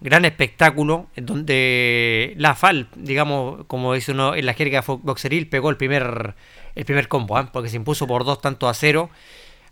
gran 0.00 0.24
espectáculo, 0.24 1.06
donde 1.16 2.34
la 2.36 2.50
AFAL, 2.50 2.88
digamos, 2.96 3.64
como 3.66 3.94
dice 3.94 4.12
uno 4.12 4.34
en 4.34 4.46
la 4.46 4.54
jerga 4.54 4.82
boxeril, 4.86 5.48
pegó 5.48 5.70
el 5.70 5.76
primer, 5.76 6.34
el 6.74 6.84
primer 6.84 7.08
combo, 7.08 7.38
¿eh? 7.38 7.46
porque 7.52 7.68
se 7.68 7.76
impuso 7.76 8.06
por 8.06 8.24
dos 8.24 8.40
tanto 8.40 8.68
a 8.68 8.74
cero, 8.74 9.10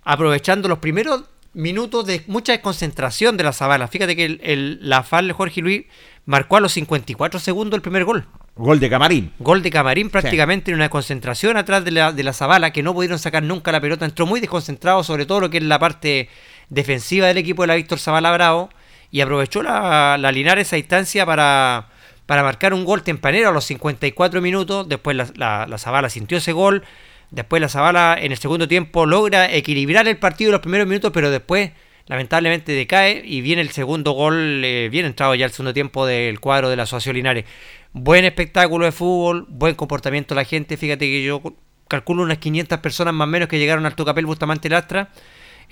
aprovechando 0.04 0.68
los 0.68 0.78
primeros 0.78 1.24
minutos 1.52 2.06
de 2.06 2.22
mucha 2.28 2.52
desconcentración 2.52 3.36
de 3.36 3.44
la 3.44 3.52
Zabala. 3.52 3.88
Fíjate 3.88 4.14
que 4.14 4.38
el, 4.42 4.78
la 4.88 5.02
FAL 5.02 5.32
Jorge 5.32 5.60
Luis 5.60 5.86
marcó 6.24 6.56
a 6.56 6.60
los 6.60 6.72
54 6.72 7.40
segundos 7.40 7.76
el 7.76 7.82
primer 7.82 8.04
gol. 8.04 8.26
Gol 8.56 8.80
de 8.80 8.90
Camarín. 8.90 9.32
Gol 9.38 9.62
de 9.62 9.70
Camarín 9.70 10.10
prácticamente 10.10 10.70
en 10.70 10.76
una 10.76 10.90
concentración 10.90 11.56
atrás 11.56 11.84
de 11.84 11.92
la, 11.92 12.12
de 12.12 12.22
la 12.22 12.32
Zabala, 12.32 12.72
que 12.72 12.82
no 12.82 12.92
pudieron 12.92 13.18
sacar 13.18 13.42
nunca 13.42 13.72
la 13.72 13.80
pelota. 13.80 14.04
Entró 14.04 14.26
muy 14.26 14.40
desconcentrado, 14.40 15.02
sobre 15.02 15.26
todo 15.26 15.40
lo 15.40 15.50
que 15.50 15.58
es 15.58 15.64
la 15.64 15.78
parte 15.78 16.28
defensiva 16.68 17.26
del 17.26 17.38
equipo 17.38 17.62
de 17.62 17.68
la 17.68 17.74
Víctor 17.76 17.98
Zabala 17.98 18.32
Bravo. 18.32 18.70
Y 19.10 19.22
aprovechó 19.22 19.62
la, 19.62 20.18
la 20.18 20.30
Linares 20.30 20.68
esa 20.68 20.78
instancia 20.78 21.26
para, 21.26 21.88
para 22.26 22.44
marcar 22.44 22.74
un 22.74 22.84
gol 22.84 23.02
tempranero 23.02 23.48
a 23.48 23.52
los 23.52 23.64
54 23.64 24.40
minutos. 24.40 24.88
Después 24.88 25.16
la, 25.16 25.66
la, 25.66 25.78
Zabala 25.78 26.08
sintió 26.10 26.38
ese 26.38 26.52
gol. 26.52 26.84
Después 27.30 27.60
la 27.60 27.68
Zabala 27.68 28.16
en 28.20 28.30
el 28.30 28.38
segundo 28.38 28.68
tiempo 28.68 29.06
logra 29.06 29.52
equilibrar 29.52 30.06
el 30.06 30.16
partido 30.16 30.50
en 30.50 30.52
los 30.52 30.60
primeros 30.60 30.86
minutos, 30.86 31.10
pero 31.12 31.30
después 31.30 31.72
lamentablemente 32.06 32.72
decae 32.72 33.22
y 33.24 33.40
viene 33.40 33.62
el 33.62 33.70
segundo 33.70 34.12
gol, 34.12 34.64
eh, 34.64 34.88
bien 34.90 35.06
entrado 35.06 35.34
ya 35.34 35.44
el 35.44 35.52
segundo 35.52 35.72
tiempo 35.72 36.06
del 36.06 36.40
cuadro 36.40 36.68
de 36.68 36.76
la 36.76 36.84
Asociación 36.84 37.16
Linares. 37.16 37.44
Buen 37.92 38.24
espectáculo 38.24 38.84
de 38.84 38.92
fútbol, 38.92 39.46
buen 39.48 39.74
comportamiento 39.74 40.34
de 40.34 40.40
la 40.40 40.44
gente. 40.44 40.76
Fíjate 40.76 41.06
que 41.06 41.24
yo 41.24 41.42
calculo 41.88 42.22
unas 42.22 42.38
500 42.38 42.78
personas 42.78 43.12
más 43.12 43.26
o 43.26 43.30
menos 43.30 43.48
que 43.48 43.58
llegaron 43.58 43.84
al 43.84 43.96
Tucapel 43.96 44.26
Bustamante 44.26 44.68
Lastra. 44.68 45.08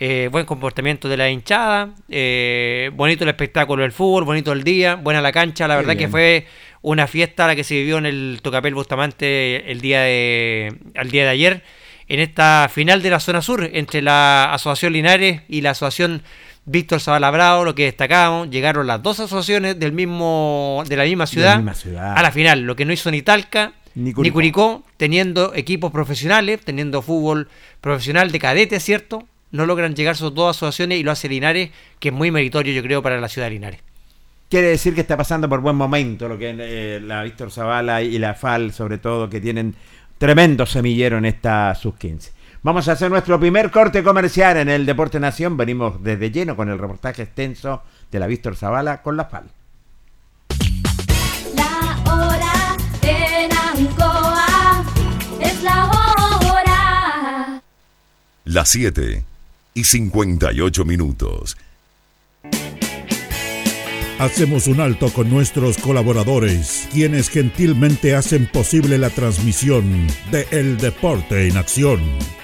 Eh, 0.00 0.28
buen 0.31 0.44
comportamiento 0.44 1.09
de 1.09 1.16
la 1.16 1.28
hinchada, 1.28 1.94
eh, 2.09 2.90
bonito 2.94 3.24
el 3.24 3.31
espectáculo 3.31 3.83
del 3.83 3.90
fútbol, 3.90 4.24
bonito 4.24 4.52
el 4.52 4.62
día, 4.62 4.94
buena 4.94 5.20
la 5.20 5.33
cancha, 5.33 5.66
la 5.66 5.74
verdad 5.74 5.96
que 5.96 6.07
fue 6.07 6.46
una 6.83 7.09
fiesta 7.09 7.48
la 7.48 7.57
que 7.57 7.64
se 7.64 7.74
vivió 7.74 7.98
en 7.98 8.07
el 8.07 8.38
Tucapel 8.40 8.74
Bustamante 8.74 9.68
el 9.72 9.81
día 9.81 10.02
de, 10.02 10.76
al 10.94 11.11
día 11.11 11.24
de 11.24 11.31
ayer, 11.31 11.64
en 12.07 12.20
esta 12.20 12.68
final 12.72 13.02
de 13.02 13.11
la 13.11 13.18
zona 13.18 13.42
sur 13.42 13.68
entre 13.72 14.00
la 14.00 14.52
Asociación 14.54 14.92
Linares 14.92 15.42
y 15.48 15.62
la 15.62 15.70
Asociación 15.70 16.22
Víctor 16.68 17.00
Zabalabrao, 17.00 17.64
lo 17.64 17.74
que 17.74 17.85
destacamos, 17.85 18.50
llegaron 18.50 18.87
las 18.87 19.02
dos 19.02 19.18
asociaciones 19.20 19.78
del 19.78 19.92
mismo, 19.92 20.83
de 20.87 20.96
la 20.96 21.04
misma 21.04 21.26
ciudad, 21.26 21.64
a 21.96 22.22
la 22.22 22.31
final, 22.31 22.61
lo 22.61 22.76
que 22.76 22.85
no 22.85 22.92
hizo 22.92 23.11
ni 23.11 23.22
Talca 23.22 23.72
ni 23.94 24.12
Curicó. 24.12 24.85
teniendo 24.98 25.54
equipos 25.54 25.90
profesionales, 25.90 26.61
teniendo 26.62 27.00
fútbol 27.00 27.48
profesional 27.81 28.31
de 28.31 28.38
cadetes, 28.38 28.85
¿cierto? 28.85 29.26
No 29.50 29.64
logran 29.64 29.94
llegar 29.94 30.14
sus 30.14 30.35
dos 30.35 30.57
asociaciones 30.57 31.00
y 31.00 31.02
lo 31.02 31.11
hace 31.11 31.28
Linares, 31.28 31.70
que 31.98 32.11
es 32.11 32.14
muy 32.14 32.31
meritorio, 32.31 32.72
yo 32.74 32.83
creo, 32.83 33.02
para 33.02 33.18
la 33.18 33.28
ciudad 33.28 33.46
de 33.46 33.54
Linares. 33.54 33.81
Quiere 34.50 34.68
decir 34.68 34.94
que 34.94 35.00
está 35.00 35.16
pasando 35.16 35.48
por 35.48 35.61
buen 35.61 35.76
momento 35.76 36.28
lo 36.28 36.38
que 36.38 36.54
eh, 36.59 37.00
la 37.00 37.22
Víctor 37.22 37.50
Zavala 37.50 38.02
y 38.02 38.18
la 38.18 38.35
FAL, 38.35 38.72
sobre 38.72 38.98
todo, 38.98 39.28
que 39.31 39.40
tienen 39.40 39.74
tremendo 40.18 40.66
semillero 40.66 41.16
en 41.16 41.24
esta 41.24 41.74
sub 41.74 41.96
15. 41.96 42.38
Vamos 42.68 42.87
a 42.87 42.92
hacer 42.92 43.11
nuestro 43.11 43.40
primer 43.40 43.70
corte 43.70 44.02
comercial 44.02 44.59
en 44.59 44.68
el 44.68 44.85
Deporte 44.85 45.18
Nación. 45.18 45.57
Venimos 45.57 46.02
desde 46.02 46.31
lleno 46.31 46.54
con 46.54 46.68
el 46.68 46.78
reportaje 46.78 47.22
extenso 47.22 47.83
de 48.12 48.18
la 48.18 48.26
Víctor 48.26 48.57
Zavala 48.57 49.00
con 49.00 49.16
la 49.16 49.24
FAL. 49.24 49.50
La 51.57 52.12
hora 52.12 52.76
en 53.00 53.50
Ancoa 53.57 54.85
es 55.40 55.62
la 55.62 55.87
hora. 55.87 57.62
Las 58.44 58.68
7 58.68 59.24
y 59.72 59.85
58 59.85 60.85
minutos. 60.85 61.57
Hacemos 64.18 64.66
un 64.66 64.81
alto 64.81 65.11
con 65.11 65.31
nuestros 65.31 65.78
colaboradores, 65.78 66.87
quienes 66.92 67.31
gentilmente 67.31 68.14
hacen 68.14 68.46
posible 68.46 68.98
la 68.98 69.09
transmisión 69.09 70.07
de 70.31 70.46
El 70.50 70.76
Deporte 70.76 71.48
en 71.48 71.57
Acción. 71.57 72.38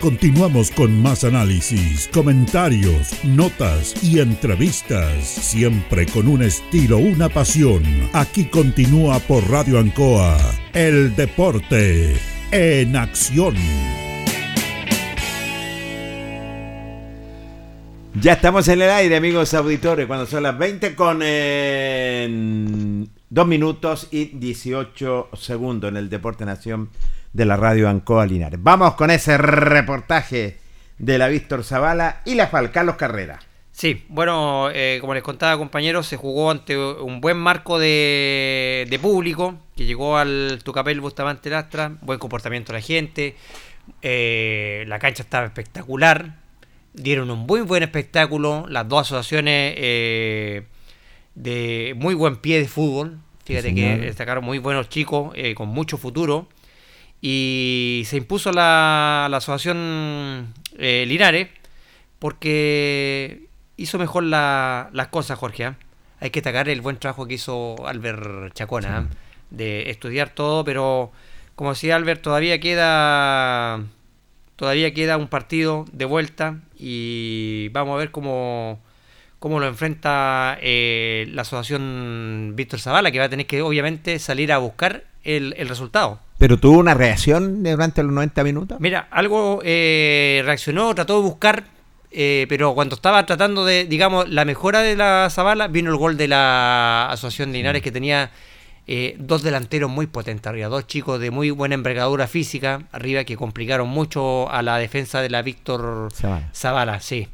Continuamos 0.00 0.72
con 0.72 1.00
más 1.00 1.22
análisis, 1.22 2.08
comentarios, 2.12 3.24
notas 3.24 3.94
y 4.02 4.18
entrevistas, 4.18 5.24
siempre 5.24 6.06
con 6.06 6.26
un 6.26 6.42
estilo, 6.42 6.98
una 6.98 7.28
pasión. 7.28 7.84
Aquí 8.12 8.46
continúa 8.46 9.20
por 9.20 9.48
Radio 9.48 9.78
Ancoa, 9.78 10.36
el 10.72 11.14
deporte 11.14 12.16
en 12.50 12.96
acción. 12.96 13.54
Ya 18.20 18.32
estamos 18.32 18.66
en 18.66 18.82
el 18.82 18.90
aire, 18.90 19.16
amigos 19.16 19.54
auditores, 19.54 20.06
cuando 20.06 20.26
son 20.26 20.42
las 20.42 20.58
20 20.58 20.96
con 20.96 21.20
eh, 21.22 23.06
2 23.30 23.46
minutos 23.46 24.08
y 24.10 24.24
18 24.24 25.28
segundos 25.34 25.88
en 25.88 25.98
el 25.98 26.10
Deporte 26.10 26.44
Nación 26.44 26.90
de 27.34 27.44
la 27.44 27.56
radio 27.56 27.88
Ancoa 27.88 28.24
Linares. 28.24 28.62
Vamos 28.62 28.94
con 28.94 29.10
ese 29.10 29.36
reportaje 29.36 30.56
de 30.98 31.18
la 31.18 31.28
Víctor 31.28 31.64
Zavala 31.64 32.22
y 32.24 32.36
la 32.36 32.46
Fal, 32.46 32.70
Carlos 32.70 32.94
Carrera. 32.96 33.40
Sí, 33.72 34.04
bueno, 34.08 34.70
eh, 34.72 34.98
como 35.00 35.14
les 35.14 35.22
contaba 35.24 35.58
compañeros, 35.58 36.06
se 36.06 36.16
jugó 36.16 36.52
ante 36.52 36.78
un 36.78 37.20
buen 37.20 37.36
marco 37.36 37.80
de, 37.80 38.98
público 39.02 39.56
que 39.76 39.84
llegó 39.84 40.16
al 40.16 40.60
Tucapel 40.62 41.00
Bustamante 41.00 41.50
Lastra, 41.50 41.96
buen 42.02 42.20
comportamiento 42.20 42.72
de 42.72 42.78
la 42.78 42.82
gente, 42.82 43.34
eh, 44.00 44.84
la 44.86 45.00
cancha 45.00 45.24
estaba 45.24 45.44
espectacular, 45.44 46.36
dieron 46.92 47.32
un 47.32 47.40
muy 47.40 47.62
buen 47.62 47.82
espectáculo, 47.82 48.64
las 48.68 48.88
dos 48.88 49.00
asociaciones 49.08 49.74
eh, 49.76 50.62
de 51.34 51.94
muy 51.96 52.14
buen 52.14 52.36
pie 52.36 52.60
de 52.60 52.68
fútbol, 52.68 53.18
fíjate 53.44 53.74
que 53.74 53.98
destacaron 53.98 54.44
muy 54.44 54.58
buenos 54.58 54.88
chicos 54.88 55.34
con 55.56 55.68
mucho 55.68 55.98
futuro, 55.98 56.46
y 57.26 58.02
se 58.04 58.18
impuso 58.18 58.52
la, 58.52 59.28
la 59.30 59.38
asociación 59.38 60.52
eh, 60.76 61.06
Linares 61.08 61.48
porque 62.18 63.48
hizo 63.78 63.98
mejor 63.98 64.24
las 64.24 65.08
cosas, 65.08 65.38
Jorge. 65.38 65.64
¿ah? 65.64 65.76
Hay 66.20 66.28
que 66.28 66.40
destacar 66.42 66.68
el 66.68 66.82
buen 66.82 66.98
trabajo 66.98 67.26
que 67.26 67.32
hizo 67.32 67.76
Albert 67.86 68.52
Chacona, 68.52 68.98
¿ah? 68.98 69.06
de 69.48 69.88
estudiar 69.88 70.34
todo, 70.34 70.66
pero 70.66 71.12
como 71.54 71.70
decía 71.70 71.96
Albert, 71.96 72.20
todavía 72.20 72.60
queda 72.60 73.80
todavía 74.56 74.92
queda 74.92 75.16
un 75.16 75.28
partido 75.28 75.86
de 75.92 76.04
vuelta 76.04 76.60
y 76.78 77.70
vamos 77.70 77.94
a 77.94 77.98
ver 78.00 78.10
cómo, 78.10 78.82
cómo 79.38 79.60
lo 79.60 79.66
enfrenta 79.66 80.58
eh, 80.60 81.26
la 81.32 81.40
asociación 81.40 82.52
Víctor 82.54 82.80
Zavala, 82.80 83.10
que 83.10 83.18
va 83.18 83.24
a 83.24 83.30
tener 83.30 83.46
que 83.46 83.62
obviamente 83.62 84.18
salir 84.18 84.52
a 84.52 84.58
buscar 84.58 85.04
el, 85.22 85.54
resultado. 85.66 86.20
¿Pero 86.44 86.58
tuvo 86.58 86.78
una 86.78 86.92
reacción 86.92 87.62
durante 87.62 88.02
los 88.02 88.12
90 88.12 88.44
minutos? 88.44 88.78
Mira, 88.78 89.08
algo 89.10 89.62
eh, 89.64 90.42
reaccionó, 90.44 90.94
trató 90.94 91.16
de 91.16 91.22
buscar, 91.22 91.64
eh, 92.10 92.44
pero 92.50 92.74
cuando 92.74 92.96
estaba 92.96 93.24
tratando 93.24 93.64
de, 93.64 93.86
digamos, 93.86 94.28
la 94.28 94.44
mejora 94.44 94.80
de 94.82 94.94
la 94.94 95.28
Zavala, 95.30 95.68
vino 95.68 95.90
el 95.90 95.96
gol 95.96 96.18
de 96.18 96.28
la 96.28 97.08
Asociación 97.10 97.50
Linares 97.50 97.80
mm. 97.80 97.84
que 97.84 97.92
tenía 97.92 98.30
eh, 98.86 99.16
dos 99.18 99.42
delanteros 99.42 99.90
muy 99.90 100.06
potentes 100.06 100.46
arriba, 100.46 100.68
dos 100.68 100.86
chicos 100.86 101.18
de 101.18 101.30
muy 101.30 101.48
buena 101.48 101.76
envergadura 101.76 102.26
física 102.26 102.82
arriba 102.92 103.24
que 103.24 103.38
complicaron 103.38 103.88
mucho 103.88 104.50
a 104.50 104.60
la 104.60 104.76
defensa 104.76 105.22
de 105.22 105.30
la 105.30 105.40
Víctor 105.40 106.10
Zavala, 106.52 107.00
sí. 107.00 107.26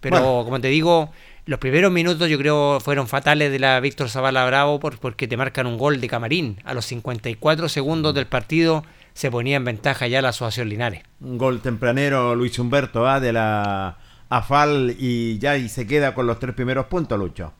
Pero 0.00 0.44
como 0.46 0.62
te 0.62 0.68
digo, 0.68 1.12
los 1.46 1.58
primeros 1.58 1.92
minutos 1.92 2.28
yo 2.28 2.38
creo 2.38 2.80
fueron 2.80 3.06
fatales 3.06 3.52
de 3.52 3.58
la 3.58 3.78
Víctor 3.80 4.08
Zavala 4.08 4.46
Bravo 4.46 4.80
porque 4.80 5.28
te 5.28 5.36
marcan 5.36 5.66
un 5.66 5.76
gol 5.76 6.00
de 6.00 6.08
camarín. 6.08 6.56
A 6.64 6.72
los 6.72 6.86
54 6.86 7.68
segundos 7.68 8.14
del 8.14 8.26
partido 8.26 8.84
se 9.12 9.30
ponía 9.30 9.56
en 9.56 9.64
ventaja 9.64 10.06
ya 10.06 10.22
la 10.22 10.30
Asociación 10.30 10.68
Linares. 10.68 11.02
Un 11.20 11.36
gol 11.36 11.60
tempranero 11.60 12.34
Luis 12.34 12.58
Humberto 12.58 13.06
¿ah? 13.06 13.20
de 13.20 13.32
la 13.32 13.98
AFAL 14.30 14.96
y 14.98 15.38
ya 15.38 15.56
y 15.58 15.68
se 15.68 15.86
queda 15.86 16.14
con 16.14 16.26
los 16.26 16.38
tres 16.38 16.54
primeros 16.54 16.86
puntos, 16.86 17.18
Lucho. 17.18 17.52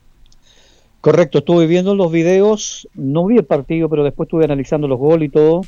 Correcto, 1.01 1.37
estuve 1.37 1.67
viendo 1.67 1.93
los 1.93 2.11
videos, 2.11 2.87
no 2.95 3.27
vi 3.27 3.37
el 3.37 3.45
partido, 3.45 3.87
pero 3.89 4.03
después 4.03 4.25
estuve 4.25 4.45
analizando 4.45 4.87
los 4.87 4.97
goles 4.97 5.27
y 5.27 5.31
todo. 5.31 5.61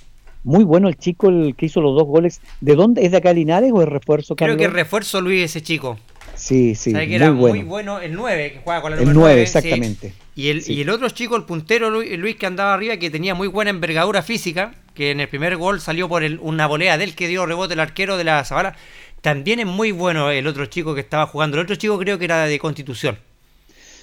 Muy 0.44 0.64
bueno 0.64 0.88
el 0.88 0.98
chico 0.98 1.30
el 1.30 1.56
que 1.56 1.68
hizo 1.68 1.82
los 1.82 1.96
dos 1.96 2.08
goles. 2.08 2.42
¿De 2.62 2.76
dónde? 2.76 3.06
¿Es 3.06 3.12
de 3.12 3.18
acá 3.18 3.34
Linares 3.34 3.72
o 3.72 3.82
es 3.84 3.88
refuerzo? 3.88 4.36
Creo 4.36 4.58
que 4.58 4.66
es 4.66 4.74
refuerzo 4.74 5.22
Luis 5.22 5.44
ese 5.44 5.62
chico. 5.62 5.98
Sí, 6.38 6.76
sí. 6.76 6.94
que 6.94 7.16
era 7.16 7.32
muy 7.32 7.64
bueno 7.64 8.00
el 8.00 8.14
9, 8.14 8.54
que 8.54 8.60
juega 8.64 8.82
con 8.82 8.94
el 8.94 9.14
9. 9.14 9.42
exactamente. 9.42 10.14
Y, 10.36 10.50
el, 10.50 10.64
y 10.70 10.82
el 10.82 10.90
otro 10.90 11.10
chico, 11.10 11.36
el 11.36 11.44
puntero 11.44 11.90
Luis, 11.90 12.36
que 12.36 12.46
andaba 12.46 12.76
arriba, 12.76 12.98
que 12.98 13.10
tenía 13.10 13.34
muy 13.34 13.48
buena 13.48 13.72
envergadura 13.72 14.22
física, 14.22 14.76
que 14.94 15.12
en 15.12 15.20
el 15.20 15.28
primer 15.28 15.58
gol 15.58 15.82
salió 15.82 16.08
por 16.08 16.24
una 16.24 16.68
volea 16.68 16.98
del 16.98 17.16
que 17.16 17.28
dio 17.28 17.46
rebote 17.46 17.74
el 17.74 17.80
arquero 17.80 18.18
de 18.18 18.24
la 18.24 18.46
Zabala. 18.46 18.76
También 19.22 19.60
es 19.60 19.66
muy 19.66 19.92
bueno 19.92 20.30
el 20.30 20.46
otro 20.46 20.68
chico 20.68 20.94
que 20.94 21.02
estaba 21.02 21.26
jugando. 21.26 21.58
El 21.58 21.64
otro 21.64 21.76
chico 21.76 21.98
creo 21.98 22.20
que 22.20 22.26
era 22.26 22.46
de 22.46 22.60
Constitución. 22.60 23.18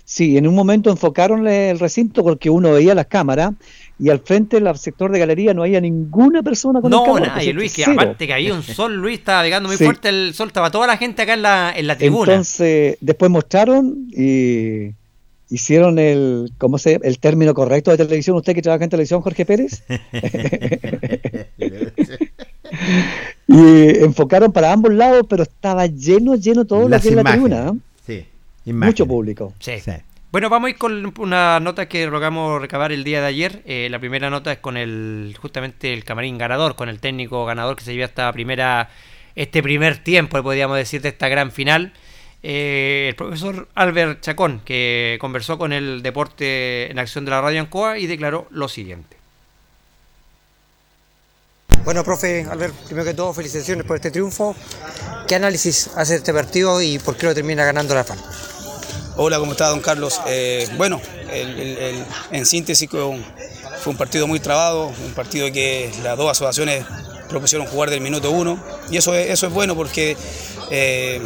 Sí, 0.04 0.36
en 0.36 0.46
un 0.46 0.54
momento 0.54 0.90
enfocaron 0.90 1.46
el 1.46 1.78
recinto 1.78 2.22
porque 2.22 2.50
uno 2.50 2.72
veía 2.72 2.94
las 2.94 3.06
cámaras 3.06 3.52
y 3.98 4.10
al 4.10 4.18
frente 4.20 4.60
del 4.60 4.76
sector 4.76 5.12
de 5.12 5.18
galería 5.20 5.54
no 5.54 5.62
había 5.62 5.80
ninguna 5.80 6.42
persona 6.42 6.80
con 6.80 6.90
no, 6.90 7.16
el 7.16 7.24
nadie, 7.24 7.52
Luis, 7.52 7.74
que 7.74 7.84
aparte 7.84 8.26
que 8.26 8.32
había 8.32 8.52
un 8.52 8.62
sol, 8.64 8.96
Luis, 8.96 9.18
estaba 9.20 9.42
pegando 9.42 9.68
muy 9.68 9.76
fuerte 9.76 10.08
el 10.08 10.34
sol, 10.34 10.48
estaba 10.48 10.70
toda 10.70 10.86
la 10.86 10.96
gente 10.96 11.22
acá 11.22 11.34
en 11.34 11.42
la, 11.42 11.72
en 11.76 11.86
la 11.86 11.96
tribuna. 11.96 12.32
Entonces, 12.32 12.98
después 13.00 13.30
mostraron 13.30 14.08
y 14.10 14.90
hicieron 15.48 15.98
el, 15.98 16.50
¿cómo 16.58 16.78
se 16.78 16.98
el 17.02 17.18
término 17.20 17.54
correcto 17.54 17.92
de 17.92 17.98
televisión? 17.98 18.36
¿Usted 18.36 18.54
que 18.54 18.62
trabaja 18.62 18.82
en 18.84 18.90
televisión, 18.90 19.20
Jorge 19.22 19.46
Pérez? 19.46 19.84
y 23.46 23.98
enfocaron 24.02 24.52
para 24.52 24.72
ambos 24.72 24.92
lados, 24.92 25.26
pero 25.28 25.44
estaba 25.44 25.86
lleno, 25.86 26.34
lleno 26.34 26.64
todo 26.64 26.88
lo 26.88 27.00
que 27.00 27.08
es 27.08 27.14
la 27.14 27.24
tribuna. 27.24 27.74
Sí, 28.06 28.24
Mucho 28.66 29.06
público. 29.06 29.52
Sí. 29.60 29.72
Bueno, 30.34 30.50
vamos 30.50 30.66
a 30.66 30.70
ir 30.70 30.78
con 30.78 31.14
una 31.20 31.60
nota 31.60 31.86
que 31.86 32.04
logramos 32.08 32.60
recabar 32.60 32.90
el 32.90 33.04
día 33.04 33.20
de 33.20 33.26
ayer. 33.28 33.62
Eh, 33.66 33.86
la 33.88 34.00
primera 34.00 34.30
nota 34.30 34.50
es 34.50 34.58
con 34.58 34.76
el 34.76 35.36
justamente 35.40 35.92
el 35.92 36.02
camarín 36.02 36.38
ganador, 36.38 36.74
con 36.74 36.88
el 36.88 36.98
técnico 36.98 37.46
ganador 37.46 37.76
que 37.76 37.84
se 37.84 37.92
lleva 37.92 38.06
esta 38.06 38.32
primera, 38.32 38.90
este 39.36 39.62
primer 39.62 40.02
tiempo, 40.02 40.42
podríamos 40.42 40.76
decir, 40.76 41.02
de 41.02 41.10
esta 41.10 41.28
gran 41.28 41.52
final. 41.52 41.92
Eh, 42.42 43.06
el 43.10 43.14
profesor 43.14 43.68
Albert 43.76 44.22
Chacón, 44.22 44.60
que 44.64 45.18
conversó 45.20 45.56
con 45.56 45.72
el 45.72 46.02
Deporte 46.02 46.90
en 46.90 46.98
Acción 46.98 47.24
de 47.24 47.30
la 47.30 47.40
Radio 47.40 47.60
Ancoa 47.60 47.98
y 47.98 48.08
declaró 48.08 48.48
lo 48.50 48.66
siguiente. 48.66 49.16
Bueno, 51.84 52.02
profe 52.02 52.44
Albert, 52.50 52.74
primero 52.86 53.04
que 53.04 53.14
todo, 53.14 53.32
felicitaciones 53.32 53.86
por 53.86 53.94
este 53.94 54.10
triunfo. 54.10 54.56
¿Qué 55.28 55.36
análisis 55.36 55.92
hace 55.96 56.16
este 56.16 56.34
partido 56.34 56.82
y 56.82 56.98
por 56.98 57.16
qué 57.16 57.26
lo 57.26 57.34
termina 57.36 57.64
ganando 57.64 57.94
la 57.94 58.02
FAN? 58.02 58.18
Hola, 59.16 59.38
¿cómo 59.38 59.52
está, 59.52 59.68
don 59.68 59.80
Carlos? 59.80 60.20
Eh, 60.26 60.68
bueno, 60.76 61.00
en 62.32 62.46
síntesis 62.46 62.88
fue 62.88 63.02
un 63.92 63.96
partido 63.96 64.26
muy 64.26 64.40
trabado, 64.40 64.86
un 64.88 65.12
partido 65.14 65.50
que 65.52 65.90
las 66.02 66.16
dos 66.16 66.30
asociaciones 66.30 66.84
propusieron 67.28 67.66
jugar 67.66 67.90
del 67.90 68.00
minuto 68.00 68.30
uno 68.30 68.62
y 68.90 68.96
eso 68.96 69.14
es, 69.14 69.30
eso 69.30 69.46
es 69.46 69.52
bueno 69.52 69.74
porque 69.74 70.16
eh, 70.70 71.20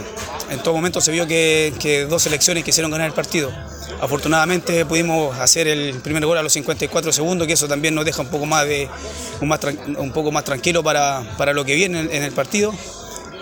en 0.50 0.62
todo 0.62 0.74
momento 0.74 1.00
se 1.00 1.12
vio 1.12 1.26
que, 1.26 2.06
dos 2.08 2.22
selecciones 2.22 2.64
quisieron 2.64 2.90
ganar 2.90 3.06
el 3.06 3.14
partido. 3.14 3.50
Afortunadamente 4.00 4.84
pudimos 4.84 5.36
hacer 5.38 5.66
el 5.66 5.94
primer 5.94 6.24
gol 6.24 6.38
a 6.38 6.42
los 6.42 6.52
54 6.52 7.12
segundos, 7.12 7.46
que 7.46 7.54
eso 7.54 7.68
también 7.68 7.94
nos 7.94 8.04
deja 8.04 8.22
un 8.22 8.28
poco 8.28 8.46
más, 8.46 8.66
de, 8.66 8.88
un, 9.40 10.12
poco 10.12 10.30
más 10.30 10.44
tranquilo 10.44 10.82
para, 10.82 11.22
lo 11.52 11.64
que 11.64 11.74
viene 11.74 12.00
en, 12.00 12.22
el 12.22 12.32
partido. 12.32 12.72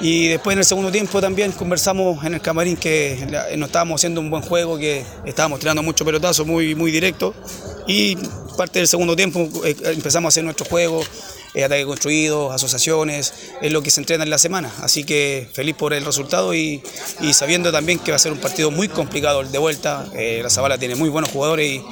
Y 0.01 0.29
después 0.29 0.55
en 0.55 0.59
el 0.59 0.65
segundo 0.65 0.93
tiempo 0.93 1.21
también 1.21 1.53
conversamos 1.53 2.25
en 2.25 2.35
el 2.35 2.41
camarín 2.41 2.77
que 2.77 3.27
no 3.57 3.67
estábamos 3.67 4.01
haciendo 4.01 4.21
un 4.21 4.31
buen 4.31 4.43
juego, 4.43 4.77
que 4.77 5.05
estábamos 5.25 5.59
tirando 5.61 5.83
mucho 5.83 6.05
pelotazo 6.05 6.45
muy, 6.45 6.75
muy 6.75 6.91
directo. 6.91 7.35
Y 7.87 8.17
parte 8.57 8.81
del 8.81 8.89
segundo 8.89 9.15
tiempo 9.15 9.49
eh, 9.65 9.77
empezamos 9.85 10.27
a 10.27 10.31
hacer 10.31 10.45
nuestro 10.45 10.67
juego, 10.67 11.03
eh, 11.55 11.65
ataque 11.65 11.87
construido, 11.87 12.53
asociaciones, 12.53 13.33
es 13.63 13.73
lo 13.73 13.83
que 13.83 13.91
se 13.91 14.01
entrena 14.01 14.25
en 14.25 14.31
la 14.31 14.39
semana. 14.39 14.73
Así 14.83 15.05
que 15.05 15.49
feliz 15.53 15.75
por 15.75 15.95
el 15.95 16.05
resultado 16.05 16.55
y, 16.55 16.83
sabiendo 17.33 17.73
también 17.73 17.99
que 17.99 18.11
va 18.11 18.17
a 18.17 18.19
ser 18.19 18.33
un 18.33 18.39
partido 18.39 18.71
muy 18.71 18.89
complicado 18.89 19.43
de 19.43 19.59
vuelta. 19.59 20.07
Eh, 20.15 20.41
la 20.43 20.51
Zabala 20.51 20.79
tiene 20.79 20.97
muy 20.97 21.09
buenos 21.09 21.31
jugadores 21.31 21.67
y 21.71 21.83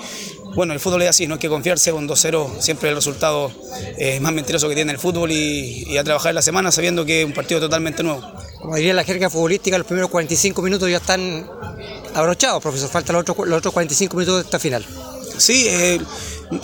bueno, 0.54 0.72
el 0.72 0.80
fútbol 0.80 1.02
es 1.02 1.10
así, 1.10 1.26
no 1.26 1.34
hay 1.34 1.40
que 1.40 1.48
confiarse, 1.48 1.92
un 1.92 2.08
2-0 2.08 2.60
siempre 2.60 2.88
el 2.88 2.94
resultado 2.94 3.50
es 3.98 4.20
más 4.20 4.32
mentiroso 4.32 4.68
que 4.68 4.74
tiene 4.74 4.92
el 4.92 4.98
fútbol 4.98 5.30
y, 5.30 5.96
a 5.96 6.04
trabajar 6.04 6.30
en 6.30 6.36
la 6.36 6.42
semana 6.42 6.72
sabiendo 6.72 7.04
que 7.04 7.20
es 7.20 7.26
un 7.26 7.32
partido 7.32 7.60
totalmente 7.60 8.02
nuevo. 8.02 8.22
Como 8.60 8.76
diría 8.76 8.94
la 8.94 9.04
jerga 9.04 9.30
futbolística, 9.30 9.76
los 9.76 9.86
primeros 9.86 10.10
45 10.10 10.62
minutos 10.62 10.90
ya 10.90 10.96
están 10.98 11.48
abrochados, 12.14 12.62
profesor, 12.62 12.88
faltan 12.88 13.14
los 13.14 13.22
otros, 13.22 13.46
los 13.46 13.58
otros 13.58 13.74
45 13.74 14.16
minutos 14.16 14.36
de 14.36 14.42
esta 14.42 14.58
final. 14.58 14.84
Sí, 15.36 15.66
eh, 15.68 16.00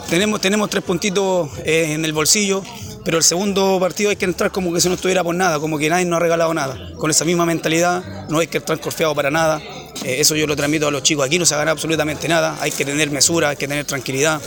tenemos, 0.09 0.41
tenemos 0.41 0.71
tres 0.71 0.85
puntitos 0.85 1.51
en 1.65 2.05
el 2.05 2.13
bolsillo 2.13 2.63
pero 3.05 3.19
el 3.19 3.25
segundo 3.25 3.79
partido 3.81 4.11
hay 4.11 4.17
que 4.17 4.25
entrar 4.25 4.51
como 4.51 4.73
que 4.73 4.81
si 4.81 4.89
no 4.89 4.95
estuviera 4.95 5.25
por 5.25 5.35
nada, 5.35 5.59
como 5.59 5.79
que 5.79 5.89
nadie 5.89 6.05
nos 6.05 6.19
ha 6.19 6.21
regalado 6.21 6.53
nada. 6.53 6.79
Con 6.97 7.11
esa 7.11 7.25
misma 7.25 7.47
mentalidad, 7.47 8.29
no 8.29 8.39
hay 8.39 8.47
que 8.47 8.59
estar 8.59 8.79
confiado 8.79 9.15
para 9.15 9.31
nada. 9.31 9.61
Eh, 10.05 10.17
eso 10.21 10.35
yo 10.35 10.47
lo 10.47 10.57
transmito 10.57 10.89
a 10.89 10.91
los 10.91 11.03
chicos. 11.03 11.27
Aquí 11.27 11.39
no 11.39 11.47
se 11.47 11.57
gana 11.57 11.71
absolutamente 11.71 12.29
nada. 12.29 12.57
Hay 12.61 12.71
que 12.71 12.85
tener 12.85 13.11
mesura, 13.11 13.51
hay 13.51 13.57
que 13.57 13.69
tener 13.69 13.85
tranquilidad, 13.85 14.41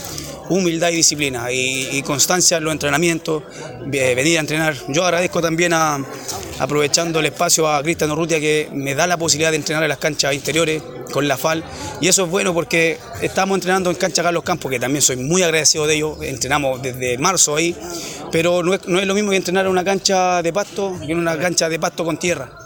humildad 0.48 0.90
y 0.90 0.96
disciplina 0.96 1.50
y, 1.50 2.02
constancia 2.02 2.58
en 2.58 2.64
los 2.64 2.72
entrenamientos, 2.72 3.42
venir 3.86 4.38
a 4.38 4.40
entrenar. 4.40 4.76
Yo 4.88 5.04
agradezco 5.04 5.40
también 5.40 5.72
a, 5.72 6.04
aprovechando 6.58 7.20
el 7.20 7.26
espacio 7.26 7.68
a 7.68 7.82
Cristian 7.82 8.10
Urrutia 8.10 8.40
que 8.40 8.68
me 8.72 8.94
da 8.94 9.06
la 9.06 9.16
posibilidad 9.16 9.50
de 9.50 9.56
entrenar 9.56 9.82
en 9.82 9.88
las 9.88 9.98
canchas 9.98 10.34
interiores 10.34 10.82
con 11.12 11.26
la 11.28 11.36
FAL 11.36 11.64
y 12.00 12.08
eso 12.08 12.24
es 12.24 12.30
bueno 12.30 12.52
porque 12.52 12.98
estamos 13.22 13.56
entrenando 13.56 13.90
en 13.90 13.96
cancha 13.96 14.22
Carlos 14.22 14.42
Campos 14.42 14.70
que 14.70 14.80
también 14.80 15.02
soy 15.02 15.16
muy 15.16 15.42
agradecido 15.42 15.86
de 15.86 15.96
ellos, 15.96 16.18
entrenamos 16.22 16.82
desde 16.82 17.18
marzo 17.18 17.56
ahí, 17.56 17.76
pero 18.30 18.62
no 18.62 18.74
es, 18.74 18.86
no 18.86 19.00
es 19.00 19.06
lo 19.06 19.14
mismo 19.14 19.30
que 19.30 19.36
entrenar 19.36 19.66
en 19.66 19.72
una 19.72 19.84
cancha 19.84 20.42
de 20.42 20.52
pasto 20.52 20.96
que 21.04 21.12
en 21.12 21.18
una 21.18 21.38
cancha 21.38 21.68
de 21.68 21.78
pasto 21.78 22.04
con 22.04 22.18
tierra. 22.18 22.63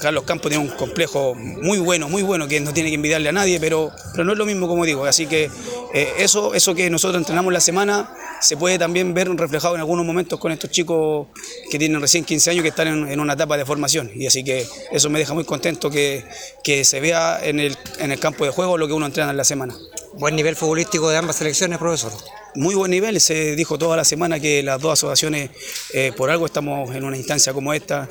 Carlos 0.00 0.24
Campos 0.24 0.50
tiene 0.50 0.64
un 0.64 0.70
complejo 0.76 1.34
muy 1.34 1.78
bueno, 1.78 2.08
muy 2.08 2.22
bueno, 2.22 2.46
que 2.46 2.60
no 2.60 2.72
tiene 2.72 2.90
que 2.90 2.94
envidiarle 2.94 3.28
a 3.28 3.32
nadie, 3.32 3.58
pero, 3.58 3.92
pero 4.12 4.24
no 4.24 4.32
es 4.32 4.38
lo 4.38 4.46
mismo 4.46 4.68
como 4.68 4.84
digo. 4.84 5.04
Así 5.04 5.26
que 5.26 5.50
eh, 5.92 6.12
eso, 6.18 6.54
eso 6.54 6.74
que 6.74 6.88
nosotros 6.88 7.20
entrenamos 7.20 7.52
la 7.52 7.60
semana 7.60 8.14
se 8.40 8.56
puede 8.56 8.78
también 8.78 9.12
ver 9.12 9.28
reflejado 9.28 9.74
en 9.74 9.80
algunos 9.80 10.06
momentos 10.06 10.38
con 10.38 10.52
estos 10.52 10.70
chicos 10.70 11.28
que 11.70 11.78
tienen 11.78 12.00
recién 12.00 12.24
15 12.24 12.50
años 12.50 12.62
que 12.62 12.68
están 12.68 13.08
en, 13.08 13.20
una 13.20 13.34
etapa 13.34 13.56
de 13.56 13.66
formación. 13.66 14.10
Y 14.14 14.26
así 14.26 14.44
que 14.44 14.66
eso 14.92 15.10
me 15.10 15.18
deja 15.18 15.34
muy 15.34 15.44
contento 15.44 15.90
que, 15.90 16.24
que 16.62 16.84
se 16.84 17.00
vea 17.00 17.40
en 17.42 17.60
el, 17.60 17.76
en 17.98 18.12
el 18.12 18.18
campo 18.18 18.44
de 18.44 18.50
juego 18.50 18.78
lo 18.78 18.86
que 18.86 18.92
uno 18.92 19.06
entrena 19.06 19.30
en 19.30 19.36
la 19.36 19.44
semana. 19.44 19.74
Buen 20.14 20.36
nivel 20.36 20.56
futbolístico 20.56 21.08
de 21.08 21.16
ambas 21.16 21.36
selecciones, 21.36 21.78
profesor 21.78 22.12
muy 22.54 22.74
buen 22.74 22.90
nivel. 22.90 23.20
Se 23.20 23.56
dijo 23.56 23.78
toda 23.78 23.96
la 23.96 24.04
semana 24.04 24.40
que 24.40 24.62
las 24.62 24.80
dos 24.80 24.92
asociaciones, 24.92 25.50
eh, 25.92 26.12
por 26.16 26.30
algo 26.30 26.46
estamos 26.46 26.94
en 26.94 27.04
una 27.04 27.16
instancia 27.16 27.52
como 27.52 27.72
esta, 27.72 28.08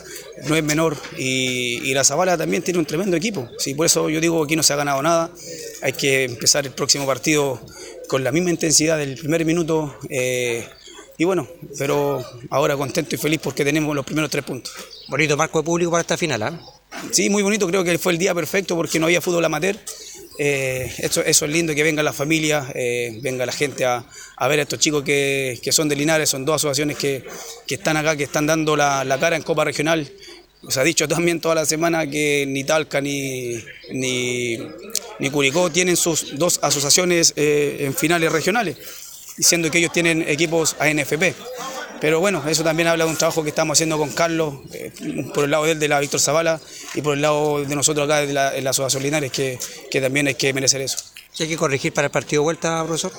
no 0.48 0.56
es 0.56 0.64
menor. 0.64 0.98
Y, 1.18 1.94
la 1.94 2.04
Zabala 2.04 2.38
también 2.38 2.64
tiene 2.64 2.80
un 2.80 2.86
tremendo 2.86 3.18
equipo. 3.18 3.50
Sí, 3.58 3.74
por 3.74 3.86
eso 3.86 4.10
yo 4.10 4.22
digo 4.22 4.40
que 4.42 4.46
aquí 4.46 4.56
no 4.56 4.64
se 4.64 4.74
ha 4.74 4.76
ganado 4.76 5.02
nada. 5.02 5.32
Hay 5.82 5.94
que 5.94 6.26
empezar 6.26 6.66
el 6.66 6.72
próximo 6.72 7.06
partido 7.06 7.60
con 8.08 8.24
la 8.24 8.32
misma 8.32 8.52
intensidad 8.52 8.98
del 8.98 9.18
primer 9.18 9.44
minuto. 9.44 9.98
Eh, 10.10 10.66
y 11.18 11.26
bueno, 11.26 11.48
pero 11.78 12.24
ahora 12.50 12.78
contento 12.78 13.16
y 13.16 13.18
feliz 13.18 13.42
porque 13.44 13.66
tenemos 13.66 13.94
los 13.94 14.06
primeros 14.06 14.30
tres 14.30 14.46
puntos. 14.46 14.74
Bonito 15.10 15.36
marco 15.36 15.60
de 15.60 15.66
público 15.66 15.92
para 15.92 16.02
esta 16.02 16.16
final, 16.16 16.44
¿ah? 16.44 16.62
Sí, 17.12 17.30
muy 17.30 17.44
bonito. 17.44 17.68
Creo 17.68 17.84
que 17.84 17.98
fue 17.98 18.14
el 18.14 18.18
día 18.18 18.34
perfecto 18.34 18.76
porque 18.76 19.00
no 19.00 19.08
había 19.08 19.20
fútbol 19.20 19.44
amateur. 19.44 19.78
Eh, 20.42 20.90
eso, 21.00 21.22
es 21.22 21.42
lindo, 21.42 21.76
que 21.76 21.84
venga 21.84 22.02
la 22.02 22.14
familia, 22.14 22.72
eh, 22.74 23.20
venga 23.22 23.46
la 23.46 23.52
gente 23.52 23.84
a, 23.84 24.06
ver 24.48 24.60
a 24.60 24.62
estos 24.62 24.80
chicos 24.80 25.04
que, 25.04 25.60
son 25.70 25.90
de 25.90 25.98
Linares, 25.98 26.30
son 26.30 26.46
dos 26.46 26.56
asociaciones 26.56 26.96
que, 26.96 27.26
están 27.68 27.98
acá, 27.98 28.16
que 28.16 28.24
están 28.24 28.48
dando 28.48 28.78
la, 28.78 29.18
cara 29.20 29.36
en 29.36 29.42
Copa 29.42 29.66
Regional. 29.66 30.10
Se 30.70 30.80
ha 30.80 30.84
dicho 30.86 31.10
también 31.10 31.42
toda 31.42 31.56
la 31.56 31.66
semana 31.66 32.10
que 32.10 32.46
ni 32.48 32.64
Talca 32.64 33.02
ni, 33.02 33.62
ni, 33.92 35.30
Curicó 35.30 35.70
tienen 35.72 35.98
sus 35.98 36.38
dos 36.40 36.62
asociaciones 36.64 37.34
eh, 37.36 37.80
en 37.82 37.94
finales 37.94 38.32
regionales, 38.32 38.78
diciendo 39.36 39.70
que 39.70 39.80
ellos 39.80 39.92
tienen 39.92 40.22
equipos 40.26 40.78
ANFP. 40.80 41.36
Pero 42.02 42.20
bueno, 42.20 42.44
eso 42.48 42.64
también 42.64 42.88
habla 42.88 43.06
de 43.06 43.12
un 43.12 43.18
trabajo 43.18 43.44
que 43.44 43.50
estamos 43.50 43.76
haciendo 43.76 43.98
con 43.98 44.10
Carlos, 44.12 44.56
eh, 44.74 44.92
por 45.34 45.44
el 45.44 45.52
lado 45.52 45.66
de 45.66 45.72
él, 45.72 45.80
de 45.80 45.88
la 45.88 46.00
Víctor 46.00 46.20
Zavala, 46.20 46.60
y 46.96 47.02
por 47.02 47.14
el 47.16 47.22
lado 47.22 47.64
de 47.64 47.76
nosotros 47.76 48.06
acá, 48.06 48.22
de 48.22 48.34
la, 48.34 48.60
la 48.60 48.70
Asociación 48.70 49.04
Linares, 49.04 49.32
que, 49.32 49.60
que 49.92 50.00
también 50.00 50.28
hay 50.28 50.36
que 50.36 50.54
merecer 50.54 50.82
eso. 50.82 50.98
¿Hay 51.40 51.48
que 51.48 51.58
corregir 51.58 51.94
para 51.94 52.06
el 52.08 52.12
partido 52.12 52.42
de 52.42 52.46
vuelta, 52.46 52.84
profesor? 52.86 53.12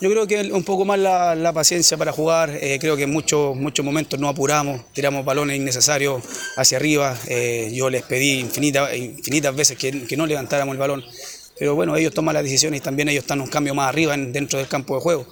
Yo 0.00 0.10
creo 0.10 0.26
que 0.26 0.50
un 0.52 0.64
poco 0.64 0.86
más 0.86 0.98
la, 0.98 1.52
paciencia 1.52 1.98
para 1.98 2.10
jugar, 2.10 2.50
eh, 2.50 2.78
creo 2.80 2.96
que 2.96 3.02
en 3.02 3.12
muchos, 3.12 3.54
muchos 3.54 3.84
momentos 3.84 4.18
no 4.18 4.30
apuramos, 4.30 4.80
tiramos 4.94 5.26
balones 5.26 5.58
innecesarios 5.58 6.22
hacia 6.56 6.78
arriba, 6.78 7.14
eh, 7.28 7.70
yo 7.74 7.90
les 7.90 8.02
pedí 8.04 8.40
infinitas, 8.40 8.96
infinitas 8.96 9.54
veces 9.54 9.76
que, 9.76 10.06
que, 10.06 10.16
no 10.16 10.26
levantáramos 10.26 10.72
el 10.72 10.78
balón, 10.78 11.04
pero 11.58 11.74
bueno, 11.74 11.94
ellos 11.96 12.14
toman 12.14 12.32
las 12.32 12.44
decisiones 12.44 12.80
y 12.80 12.82
también 12.82 13.10
ellos 13.10 13.24
están 13.24 13.42
un 13.42 13.48
cambio 13.48 13.74
más 13.74 13.90
arriba 13.90 14.16
dentro 14.16 14.58
del 14.58 14.68
campo 14.68 14.94
de 14.94 15.02
juego. 15.02 15.26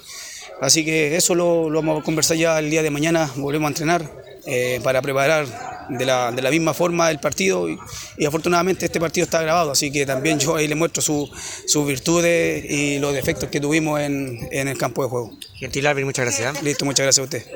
Así 0.61 0.85
que 0.85 1.17
eso 1.17 1.35
lo, 1.35 1.71
vamos 1.71 2.01
a 2.01 2.05
conversar 2.05 2.37
ya 2.37 2.59
el 2.59 2.71
día 2.71 2.83
de 2.83 2.91
mañana, 2.91 3.31
volvemos 3.37 3.67
a 3.67 3.71
entrenar 3.71 4.11
eh, 4.47 4.81
para 4.83 5.01
preparar 5.01 5.47
de 5.89 6.05
la, 6.05 6.51
misma 6.51 6.75
forma 6.75 7.11
el 7.11 7.19
partido 7.19 7.69
y, 7.69 7.79
afortunadamente 8.27 8.87
este 8.87 9.01
partido 9.01 9.25
está 9.25 9.41
grabado, 9.41 9.71
así 9.71 9.91
que 9.91 10.05
también 10.05 10.39
yo 10.39 10.57
ahí 10.57 10.69
le 10.69 10.75
muestro 10.75 11.03
sus 11.03 11.87
virtudes 11.87 12.65
y 12.69 12.99
los 12.99 13.15
defectos 13.15 13.49
que 13.49 13.61
tuvimos 13.61 14.01
en, 14.01 14.49
el 14.51 14.77
campo 14.77 15.03
de 15.03 15.09
juego. 15.09 15.39
Gentil 15.55 15.87
Alvin, 15.87 16.05
muchas 16.05 16.25
gracias. 16.25 16.57
¿eh? 16.57 16.61
Listo, 16.63 16.85
muchas 16.85 17.05
gracias 17.05 17.23
a 17.23 17.25
usted. 17.25 17.47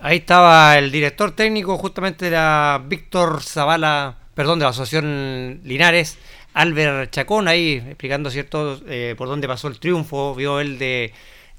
Ahí 0.00 0.18
estaba 0.18 0.78
el 0.78 0.90
director 0.90 1.32
técnico 1.32 1.76
justamente 1.78 2.26
de 2.26 2.30
la 2.32 2.82
Víctor 2.86 3.42
Zavala, 3.42 4.16
perdón, 4.34 4.58
de 4.58 4.64
la 4.64 4.70
Asociación 4.70 5.60
Linares, 5.64 6.16
Albert 6.54 7.12
Chacón, 7.12 7.48
ahí 7.48 7.82
explicando 7.86 8.30
cierto 8.30 8.80
eh, 8.88 9.14
por 9.18 9.28
dónde 9.28 9.48
pasó 9.48 9.68
el 9.68 9.78
triunfo, 9.78 10.34
vio 10.34 10.60
él 10.60 10.78
de 10.78 11.12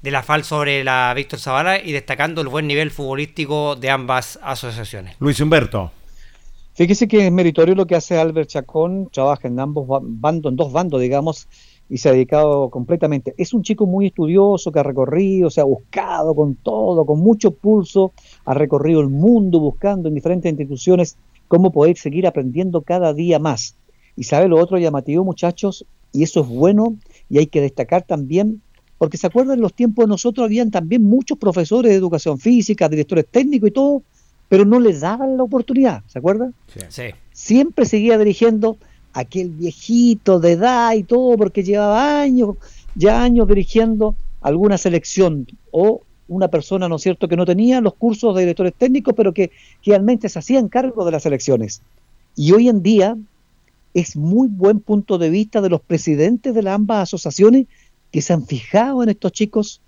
de 0.04 0.10
la 0.10 0.22
FAL 0.22 0.44
sobre 0.44 0.84
la 0.84 1.14
Víctor 1.16 1.38
Zavala 1.38 1.82
y 1.82 1.92
destacando 1.92 2.42
el 2.42 2.48
buen 2.48 2.66
nivel 2.66 2.90
futbolístico 2.90 3.74
de 3.74 3.88
ambas 3.88 4.38
asociaciones. 4.42 5.16
Luis 5.18 5.40
Humberto. 5.40 5.92
Fíjese 6.74 7.08
que 7.08 7.26
es 7.26 7.32
meritorio 7.32 7.74
lo 7.74 7.86
que 7.86 7.94
hace 7.94 8.18
Albert 8.18 8.50
Chacón, 8.50 9.08
trabaja 9.10 9.48
en 9.48 9.58
ambos 9.58 9.86
bandos, 10.02 10.50
en 10.50 10.56
dos 10.56 10.72
bandos, 10.72 11.00
digamos, 11.00 11.48
y 11.88 11.96
se 11.96 12.10
ha 12.10 12.12
dedicado 12.12 12.68
completamente. 12.68 13.34
Es 13.38 13.54
un 13.54 13.62
chico 13.62 13.86
muy 13.86 14.08
estudioso 14.08 14.70
que 14.70 14.78
ha 14.78 14.82
recorrido, 14.82 15.48
se 15.48 15.62
ha 15.62 15.64
buscado 15.64 16.34
con 16.34 16.56
todo, 16.56 17.06
con 17.06 17.20
mucho 17.20 17.52
pulso, 17.52 18.12
ha 18.44 18.52
recorrido 18.52 19.00
el 19.00 19.08
mundo 19.08 19.58
buscando 19.58 20.08
en 20.10 20.14
diferentes 20.14 20.50
instituciones 20.50 21.16
cómo 21.48 21.72
poder 21.72 21.96
seguir 21.96 22.26
aprendiendo 22.26 22.82
cada 22.82 23.14
día 23.14 23.38
más. 23.38 23.74
Y 24.16 24.24
sabe 24.24 24.48
lo 24.48 24.58
otro 24.58 24.76
llamativo, 24.76 25.24
muchachos, 25.24 25.86
y 26.12 26.24
eso 26.24 26.42
es 26.42 26.48
bueno, 26.48 26.94
y 27.30 27.38
hay 27.38 27.46
que 27.46 27.62
destacar 27.62 28.02
también, 28.02 28.60
porque 29.04 29.18
se 29.18 29.26
acuerdan 29.26 29.56
en 29.56 29.60
los 29.60 29.74
tiempos 29.74 30.06
de 30.06 30.08
nosotros 30.08 30.46
habían 30.46 30.70
también 30.70 31.02
muchos 31.02 31.36
profesores 31.36 31.92
de 31.92 31.98
educación 31.98 32.38
física, 32.38 32.88
directores 32.88 33.26
técnicos 33.30 33.68
y 33.68 33.72
todo, 33.72 34.02
pero 34.48 34.64
no 34.64 34.80
les 34.80 35.02
daban 35.02 35.36
la 35.36 35.42
oportunidad, 35.42 36.02
¿se 36.06 36.20
acuerdan? 36.20 36.54
Sí. 36.88 37.02
Siempre 37.30 37.84
seguía 37.84 38.16
dirigiendo 38.16 38.78
aquel 39.12 39.50
viejito 39.50 40.40
de 40.40 40.52
edad 40.52 40.94
y 40.94 41.02
todo, 41.02 41.36
porque 41.36 41.62
llevaba 41.62 42.22
años, 42.22 42.56
ya 42.94 43.22
años 43.22 43.46
dirigiendo 43.46 44.14
alguna 44.40 44.78
selección 44.78 45.46
o 45.70 46.00
una 46.26 46.48
persona, 46.48 46.88
¿no 46.88 46.96
es 46.96 47.02
cierto?, 47.02 47.28
que 47.28 47.36
no 47.36 47.44
tenía 47.44 47.82
los 47.82 47.92
cursos 47.92 48.34
de 48.34 48.40
directores 48.40 48.72
técnicos, 48.72 49.12
pero 49.14 49.34
que 49.34 49.50
realmente 49.84 50.30
se 50.30 50.38
hacían 50.38 50.68
cargo 50.68 51.04
de 51.04 51.12
las 51.12 51.26
elecciones. 51.26 51.82
Y 52.36 52.52
hoy 52.52 52.70
en 52.70 52.82
día 52.82 53.18
es 53.92 54.16
muy 54.16 54.48
buen 54.48 54.80
punto 54.80 55.18
de 55.18 55.28
vista 55.28 55.60
de 55.60 55.68
los 55.68 55.82
presidentes 55.82 56.54
de 56.54 56.62
las 56.62 56.74
ambas 56.74 57.02
asociaciones 57.02 57.66
que 58.14 58.22
se 58.22 58.32
han 58.32 58.46
fijado 58.46 59.02
en 59.02 59.08
estos 59.08 59.32
chicos 59.32 59.80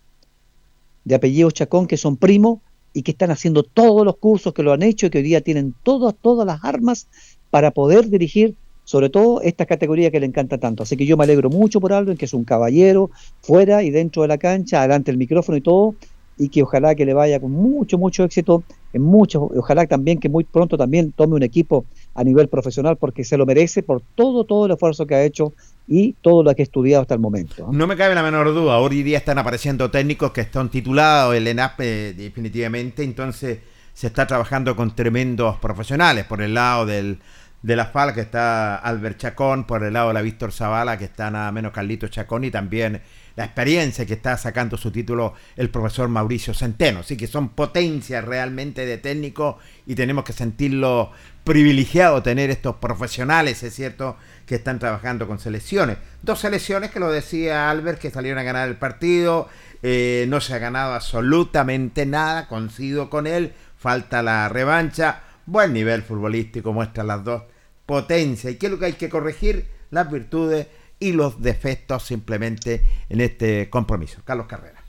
de 1.04 1.14
apellido 1.14 1.48
Chacón, 1.52 1.86
que 1.86 1.96
son 1.96 2.16
primos 2.16 2.58
y 2.92 3.02
que 3.02 3.12
están 3.12 3.30
haciendo 3.30 3.62
todos 3.62 4.04
los 4.04 4.16
cursos 4.16 4.52
que 4.52 4.64
lo 4.64 4.72
han 4.72 4.82
hecho 4.82 5.06
y 5.06 5.10
que 5.10 5.18
hoy 5.18 5.22
día 5.22 5.42
tienen 5.42 5.76
todas, 5.84 6.12
todas 6.20 6.44
las 6.44 6.64
armas 6.64 7.06
para 7.50 7.70
poder 7.70 8.10
dirigir 8.10 8.56
sobre 8.82 9.10
todo 9.10 9.42
esta 9.42 9.64
categoría 9.64 10.10
que 10.10 10.18
le 10.18 10.26
encanta 10.26 10.58
tanto. 10.58 10.82
Así 10.82 10.96
que 10.96 11.06
yo 11.06 11.16
me 11.16 11.22
alegro 11.22 11.50
mucho 11.50 11.80
por 11.80 11.92
Aldo, 11.92 12.10
en 12.10 12.18
que 12.18 12.24
es 12.24 12.34
un 12.34 12.42
caballero 12.42 13.12
fuera 13.42 13.84
y 13.84 13.90
dentro 13.90 14.22
de 14.22 14.28
la 14.28 14.38
cancha, 14.38 14.80
adelante 14.80 15.12
el 15.12 15.18
micrófono 15.18 15.56
y 15.56 15.60
todo, 15.60 15.94
y 16.38 16.48
que 16.48 16.62
ojalá 16.62 16.94
que 16.94 17.06
le 17.06 17.14
vaya 17.14 17.40
con 17.40 17.50
mucho, 17.50 17.98
mucho 17.98 18.24
éxito 18.24 18.62
en 18.92 19.02
muchos, 19.02 19.42
ojalá 19.56 19.86
también 19.86 20.18
que 20.18 20.28
muy 20.28 20.44
pronto 20.44 20.76
también 20.76 21.12
tome 21.12 21.34
un 21.34 21.42
equipo 21.42 21.84
a 22.14 22.24
nivel 22.24 22.48
profesional 22.48 22.96
porque 22.96 23.24
se 23.24 23.36
lo 23.36 23.46
merece 23.46 23.82
por 23.82 24.02
todo, 24.14 24.44
todo 24.44 24.66
el 24.66 24.72
esfuerzo 24.72 25.06
que 25.06 25.14
ha 25.14 25.24
hecho 25.24 25.52
y 25.86 26.14
todo 26.20 26.42
lo 26.42 26.54
que 26.54 26.62
ha 26.62 26.64
estudiado 26.64 27.02
hasta 27.02 27.14
el 27.14 27.20
momento. 27.20 27.68
No, 27.72 27.86
me 27.86 27.96
cabe 27.96 28.14
la 28.14 28.22
menor 28.22 28.52
duda, 28.54 28.78
hoy 28.78 29.02
día 29.02 29.18
están 29.18 29.38
apareciendo 29.38 29.90
técnicos 29.90 30.32
que 30.32 30.40
están 30.40 30.70
titulados, 30.70 31.34
el 31.34 31.46
ENAP 31.46 31.78
definitivamente, 31.78 33.02
entonces 33.02 33.58
se 33.92 34.06
está 34.06 34.26
trabajando 34.26 34.76
con 34.76 34.94
tremendos 34.94 35.56
profesionales 35.56 36.24
por 36.24 36.42
el 36.42 36.54
lado 36.54 36.86
del 36.86 37.18
de 37.62 37.74
la 37.74 37.86
FAL, 37.86 38.14
que 38.14 38.20
está 38.20 38.76
Albert 38.76 39.18
Chacón, 39.18 39.64
por 39.64 39.82
el 39.82 39.92
lado 39.92 40.08
de 40.08 40.14
la 40.14 40.22
Víctor 40.22 40.52
Zavala, 40.52 40.98
que 40.98 41.06
está 41.06 41.32
nada 41.32 41.50
menos 41.50 41.72
Carlito 41.72 42.06
Chacón, 42.06 42.44
y 42.44 42.50
también 42.52 43.00
la 43.36 43.44
experiencia 43.44 44.06
que 44.06 44.14
está 44.14 44.36
sacando 44.36 44.76
su 44.76 44.90
título 44.90 45.34
el 45.56 45.70
profesor 45.70 46.08
Mauricio 46.08 46.54
Centeno. 46.54 47.00
Así 47.00 47.16
que 47.16 47.26
son 47.26 47.50
potencias 47.50 48.24
realmente 48.24 48.86
de 48.86 48.98
técnico 48.98 49.58
y 49.86 49.94
tenemos 49.94 50.24
que 50.24 50.32
sentirlo 50.32 51.12
privilegiado 51.44 52.22
tener 52.22 52.50
estos 52.50 52.76
profesionales, 52.76 53.62
es 53.62 53.74
cierto, 53.74 54.16
que 54.46 54.56
están 54.56 54.78
trabajando 54.78 55.28
con 55.28 55.38
selecciones. 55.38 55.98
Dos 56.22 56.40
selecciones 56.40 56.90
que 56.90 56.98
lo 56.98 57.12
decía 57.12 57.70
Albert, 57.70 58.00
que 58.00 58.10
salieron 58.10 58.40
a 58.40 58.42
ganar 58.42 58.68
el 58.68 58.76
partido, 58.76 59.48
eh, 59.82 60.26
no 60.28 60.40
se 60.40 60.54
ha 60.54 60.58
ganado 60.58 60.94
absolutamente 60.94 62.04
nada, 62.04 62.48
coincido 62.48 63.10
con 63.10 63.28
él, 63.28 63.52
falta 63.76 64.22
la 64.22 64.48
revancha, 64.48 65.22
buen 65.44 65.72
nivel 65.72 66.02
futbolístico 66.02 66.72
muestran 66.72 67.06
las 67.06 67.22
dos 67.22 67.42
potencia. 67.86 68.50
¿Y 68.50 68.56
qué 68.56 68.66
es 68.66 68.72
lo 68.72 68.78
que 68.78 68.86
hay 68.86 68.92
que 68.94 69.08
corregir? 69.08 69.68
Las 69.90 70.10
virtudes 70.10 70.66
y 70.98 71.12
los 71.12 71.42
defectos 71.42 72.02
simplemente 72.02 72.82
en 73.08 73.20
este 73.20 73.68
compromiso. 73.70 74.20
Carlos 74.24 74.46
Carrera. 74.46 74.82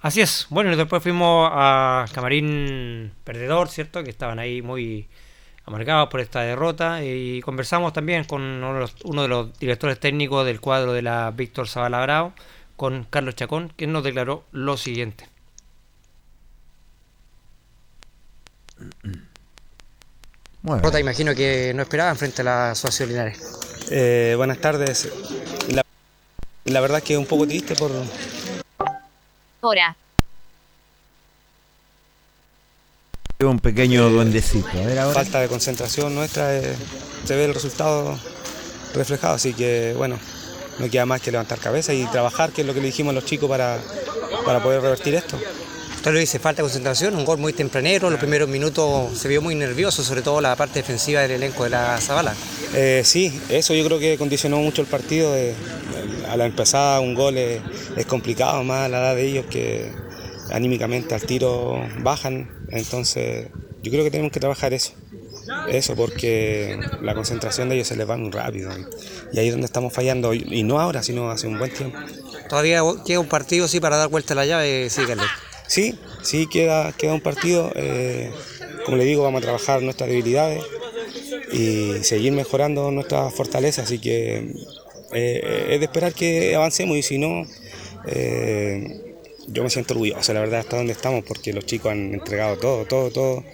Así 0.00 0.20
es. 0.20 0.46
Bueno, 0.50 0.72
y 0.72 0.76
después 0.76 1.02
fuimos 1.02 1.48
a 1.50 2.04
Camarín 2.12 3.12
Perdedor, 3.24 3.68
¿cierto? 3.68 4.04
Que 4.04 4.10
estaban 4.10 4.38
ahí 4.38 4.60
muy 4.60 5.08
amargados 5.64 6.10
por 6.10 6.20
esta 6.20 6.42
derrota 6.42 7.02
y 7.02 7.40
conversamos 7.40 7.92
también 7.92 8.24
con 8.24 8.42
uno 8.42 9.22
de 9.22 9.28
los, 9.28 9.58
directores 9.58 9.98
técnicos 9.98 10.44
del 10.44 10.60
cuadro 10.60 10.92
de 10.92 11.02
la 11.02 11.30
Víctor 11.30 11.68
Zabalabrao, 11.68 12.34
con 12.76 13.04
Carlos 13.04 13.34
Chacón, 13.34 13.72
que 13.76 13.86
nos 13.86 14.04
declaró 14.04 14.44
lo 14.52 14.76
siguiente. 14.76 15.26
Rota, 20.64 20.98
imagino 20.98 21.34
que 21.34 21.72
no 21.74 21.82
esperaban 21.82 22.16
frente 22.16 22.40
a 22.40 22.44
la 22.44 22.70
Asociación 22.70 23.10
Linares. 23.10 23.38
Eh, 23.90 24.32
buenas 24.36 24.58
tardes. 24.58 25.10
La, 26.64 26.80
verdad 26.80 26.98
es 26.98 27.04
que 27.04 27.18
un 27.18 27.26
poco 27.26 27.46
triste 27.46 27.74
por... 27.74 27.90
Hora. 29.60 29.94
Un 33.40 33.58
pequeño 33.58 34.08
duendecito. 34.08 34.68
Falta 35.12 35.40
de 35.40 35.48
concentración 35.48 36.14
nuestra, 36.14 36.56
eh, 36.56 36.74
se 37.26 37.36
ve 37.36 37.44
el 37.44 37.52
resultado 37.52 38.18
reflejado, 38.94 39.34
así 39.34 39.52
que 39.52 39.92
bueno, 39.98 40.18
no 40.78 40.88
queda 40.88 41.04
más 41.04 41.20
que 41.20 41.30
levantar 41.30 41.58
cabeza 41.58 41.92
y 41.92 42.06
trabajar, 42.06 42.52
que 42.52 42.62
es 42.62 42.66
lo 42.66 42.72
que 42.72 42.80
le 42.80 42.86
dijimos 42.86 43.10
a 43.10 43.14
los 43.14 43.26
chicos 43.26 43.50
para, 43.50 43.78
para 44.46 44.62
poder 44.62 44.80
revertir 44.80 45.14
esto. 45.14 45.38
Lo 46.04 46.18
dice, 46.18 46.38
falta 46.38 46.60
de 46.60 46.64
concentración, 46.64 47.16
un 47.16 47.24
gol 47.24 47.38
muy 47.38 47.54
tempranero, 47.54 48.10
los 48.10 48.20
primeros 48.20 48.46
minutos 48.46 49.18
se 49.18 49.26
vio 49.26 49.40
muy 49.40 49.54
nervioso, 49.54 50.04
sobre 50.04 50.20
todo 50.20 50.40
la 50.42 50.54
parte 50.54 50.80
defensiva 50.80 51.22
del 51.22 51.30
elenco 51.30 51.64
de 51.64 51.70
la 51.70 51.98
Zabala. 51.98 52.34
Eh, 52.74 53.02
sí, 53.04 53.40
eso 53.48 53.72
yo 53.72 53.84
creo 53.86 53.98
que 53.98 54.18
condicionó 54.18 54.58
mucho 54.58 54.82
el 54.82 54.86
partido. 54.86 55.34
a 56.28 56.36
la 56.36 56.44
empezada 56.44 57.00
un 57.00 57.14
gol 57.14 57.38
es, 57.38 57.62
complicado, 58.06 58.62
más 58.64 58.86
a 58.86 58.88
la 58.90 58.98
edad 58.98 59.16
de 59.16 59.26
ellos 59.26 59.46
que 59.46 59.92
anímicamente 60.52 61.14
al 61.14 61.22
tiro 61.22 61.82
bajan, 62.00 62.50
entonces 62.68 63.48
yo 63.82 63.90
creo 63.90 64.04
que 64.04 64.10
tenemos 64.10 64.30
que 64.30 64.40
trabajar 64.40 64.74
eso. 64.74 64.92
Eso, 65.68 65.96
porque 65.96 66.78
la 67.02 67.14
concentración 67.14 67.70
de 67.70 67.76
ellos 67.76 67.88
se 67.88 67.96
les 67.96 68.08
va 68.08 68.16
muy 68.16 68.30
rápido. 68.30 68.70
Y 69.32 69.38
ahí 69.38 69.48
es 69.48 69.52
donde 69.52 69.66
estamos 69.66 69.92
fallando, 69.92 70.34
y 70.34 70.62
no 70.64 70.80
ahora, 70.80 71.02
sino 71.02 71.30
hace 71.30 71.46
un 71.46 71.58
buen 71.58 71.72
tiempo. 71.72 71.98
Todavía 72.48 72.82
queda 73.06 73.20
un 73.20 73.28
partido, 73.28 73.68
sí, 73.68 73.80
para 73.80 73.96
dar 73.96 74.08
vuelta 74.08 74.34
a 74.34 74.36
la 74.36 74.46
llave, 74.46 74.90
sí, 74.90 75.02
Carlos. 75.06 75.26
Sí, 75.66 75.98
sí, 76.22 76.46
queda, 76.46 76.92
queda 76.92 77.14
un 77.14 77.20
partido. 77.20 77.72
Eh, 77.74 78.30
como 78.84 78.96
le 78.96 79.04
digo, 79.04 79.22
vamos 79.22 79.40
a 79.40 79.42
trabajar 79.42 79.82
nuestras 79.82 80.08
debilidades 80.08 80.62
y 81.52 82.02
seguir 82.02 82.32
mejorando 82.32 82.90
nuestras 82.90 83.32
fortalezas. 83.34 83.86
Así 83.86 83.98
que 83.98 84.52
eh, 85.12 85.66
es 85.70 85.80
de 85.80 85.86
esperar 85.86 86.12
que 86.12 86.54
avancemos 86.54 86.96
y 86.96 87.02
si 87.02 87.18
no, 87.18 87.46
eh, 88.06 89.16
yo 89.48 89.62
me 89.62 89.70
siento 89.70 89.94
orgulloso, 89.94 90.32
la 90.32 90.40
verdad, 90.40 90.60
hasta 90.60 90.76
donde 90.76 90.92
estamos, 90.92 91.24
porque 91.24 91.52
los 91.52 91.64
chicos 91.66 91.92
han 91.92 92.14
entregado 92.14 92.56
todo, 92.56 92.84
todo, 92.84 93.10
todo. 93.10 93.44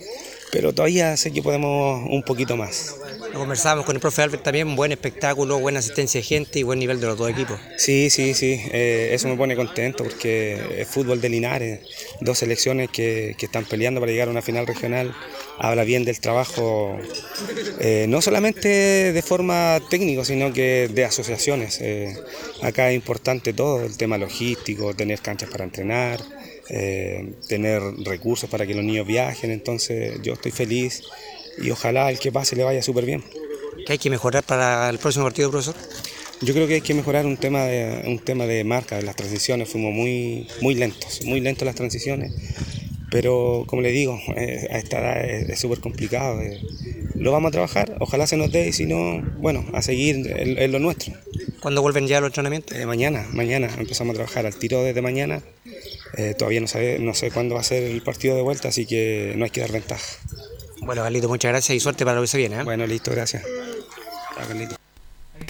Pero 0.53 0.72
todavía 0.72 1.16
sé 1.16 1.32
que 1.32 1.42
podemos 1.42 2.05
un 2.09 2.22
poquito 2.22 2.57
más. 2.57 2.96
Conversamos 3.32 3.84
con 3.84 3.94
el 3.94 4.01
profe 4.01 4.22
Albert 4.22 4.42
también, 4.42 4.74
buen 4.74 4.90
espectáculo, 4.90 5.59
buena 5.61 5.78
asistencia 5.78 6.20
de 6.20 6.24
gente 6.24 6.59
y 6.59 6.62
buen 6.64 6.78
nivel 6.78 7.01
de 7.01 7.07
los 7.07 7.16
dos 7.16 7.30
equipos. 7.30 7.59
Sí, 7.76 8.11
sí, 8.11 8.34
sí, 8.34 8.61
eh, 8.72 9.11
eso 9.12 9.28
me 9.28 9.36
pone 9.36 9.55
contento 9.55 10.03
porque 10.03 10.80
es 10.80 10.88
fútbol 10.88 11.20
de 11.20 11.28
Linares, 11.28 11.80
dos 12.20 12.38
selecciones 12.38 12.90
que, 12.90 13.36
están 13.40 13.64
peleando 13.64 14.00
para 14.00 14.12
llegar 14.12 14.28
a 14.28 14.30
una 14.30 14.42
final 14.42 14.66
regional, 14.66 15.14
habla 15.58 15.84
bien 15.84 16.04
del 16.04 16.20
trabajo, 16.20 16.98
eh, 17.80 18.06
no 18.08 18.20
solamente 18.22 19.12
de 19.12 19.22
forma 19.22 19.80
técnica, 19.88 20.24
sino 20.24 20.52
que 20.52 20.88
de 20.92 21.04
asociaciones. 21.04 21.80
Eh, 21.80 22.14
acá 22.62 22.90
es 22.90 22.96
importante 22.96 23.52
todo, 23.52 23.84
el 23.84 23.96
tema 23.96 24.18
logístico, 24.18 24.94
tener 24.94 25.20
canchas 25.20 25.50
para 25.50 25.64
entrenar. 25.64 26.20
tener 27.48 27.82
recursos 28.04 28.48
para 28.48 28.64
que 28.64 28.74
los 28.74 28.84
niños 28.84 29.04
viajen, 29.04 29.50
entonces 29.50 30.22
yo 30.22 30.34
estoy 30.34 30.52
feliz 30.52 31.02
y 31.58 31.70
ojalá 31.72 32.10
el 32.10 32.20
que 32.20 32.30
pase 32.30 32.54
le 32.54 32.62
vaya 32.62 32.80
súper 32.80 33.04
bien. 33.04 33.24
¿Qué 33.86 33.94
hay 33.94 33.98
que 33.98 34.10
mejorar 34.10 34.44
para 34.44 34.88
el 34.88 34.98
próximo 34.98 35.24
partido, 35.24 35.50
profesor? 35.50 35.74
Yo 36.43 36.55
creo 36.55 36.66
que 36.66 36.74
hay 36.74 36.80
que 36.80 36.95
mejorar 36.95 37.26
un 37.26 37.36
tema 37.36 37.64
de, 37.64 38.03
un 38.07 38.18
tema 38.18 38.47
de 38.47 38.64
marca, 38.64 38.97
de 38.97 39.03
las 39.03 39.14
transiciones, 39.14 39.68
fuimos 39.68 39.93
muy, 39.93 40.49
muy 40.62 40.74
lentos, 40.74 41.20
muy 41.24 41.41
lentos 41.41 41.66
las 41.66 41.74
transiciones, 41.74 42.32
pero 43.11 43.64
como 43.66 43.82
le 43.82 43.91
digo, 43.91 44.18
eh, 44.36 44.66
a 44.70 44.78
esta 44.78 45.01
edad 45.01 45.51
es 45.51 45.61
súper 45.61 45.80
complicado. 45.80 46.41
Eh, 46.41 46.59
lo 47.14 47.32
vamos 47.32 47.51
a 47.51 47.53
trabajar, 47.53 47.97
ojalá 48.01 48.26
se 48.26 48.38
nos 48.38 48.51
dé 48.51 48.68
y 48.68 48.72
si 48.72 48.86
no, 48.86 49.22
bueno, 49.38 49.66
a 49.74 49.82
seguir 49.82 50.26
en, 50.34 50.72
lo 50.72 50.78
nuestro. 50.78 51.12
¿Cuándo 51.61 51.82
vuelven 51.82 52.07
ya 52.07 52.20
los 52.20 52.28
entrenamientos? 52.28 52.76
Eh, 52.76 52.86
mañana, 52.86 53.26
mañana 53.32 53.68
empezamos 53.78 54.14
a 54.14 54.14
trabajar 54.14 54.47
al 54.47 54.57
tiro 54.57 54.82
desde 54.82 55.03
mañana. 55.03 55.43
todavía 56.38 56.61
no, 56.61 56.68
sabe, 56.68 56.99
no 56.99 57.12
sé 57.12 57.30
cuándo 57.30 57.55
va 57.55 57.61
a 57.61 57.64
ser 57.64 57.82
el 57.82 58.01
partido 58.03 58.34
de 58.34 58.43
vuelta, 58.43 58.68
así 58.68 58.86
que 58.86 59.34
no 59.36 59.45
hay 59.45 59.51
que 59.51 59.61
dar 59.61 59.72
ventaja. 59.72 60.07
Bueno, 60.82 61.03
Carlito, 61.03 61.28
muchas 61.28 61.51
gracias 61.51 61.76
y 61.76 61.80
suerte 61.80 62.05
para 62.05 62.16
lo 62.16 62.22
que 62.22 62.28
se 62.28 62.38
viene. 62.38 62.61
¿eh? 62.61 62.64
Bueno, 62.64 62.86
listo, 62.86 63.11
gracias. 63.11 63.45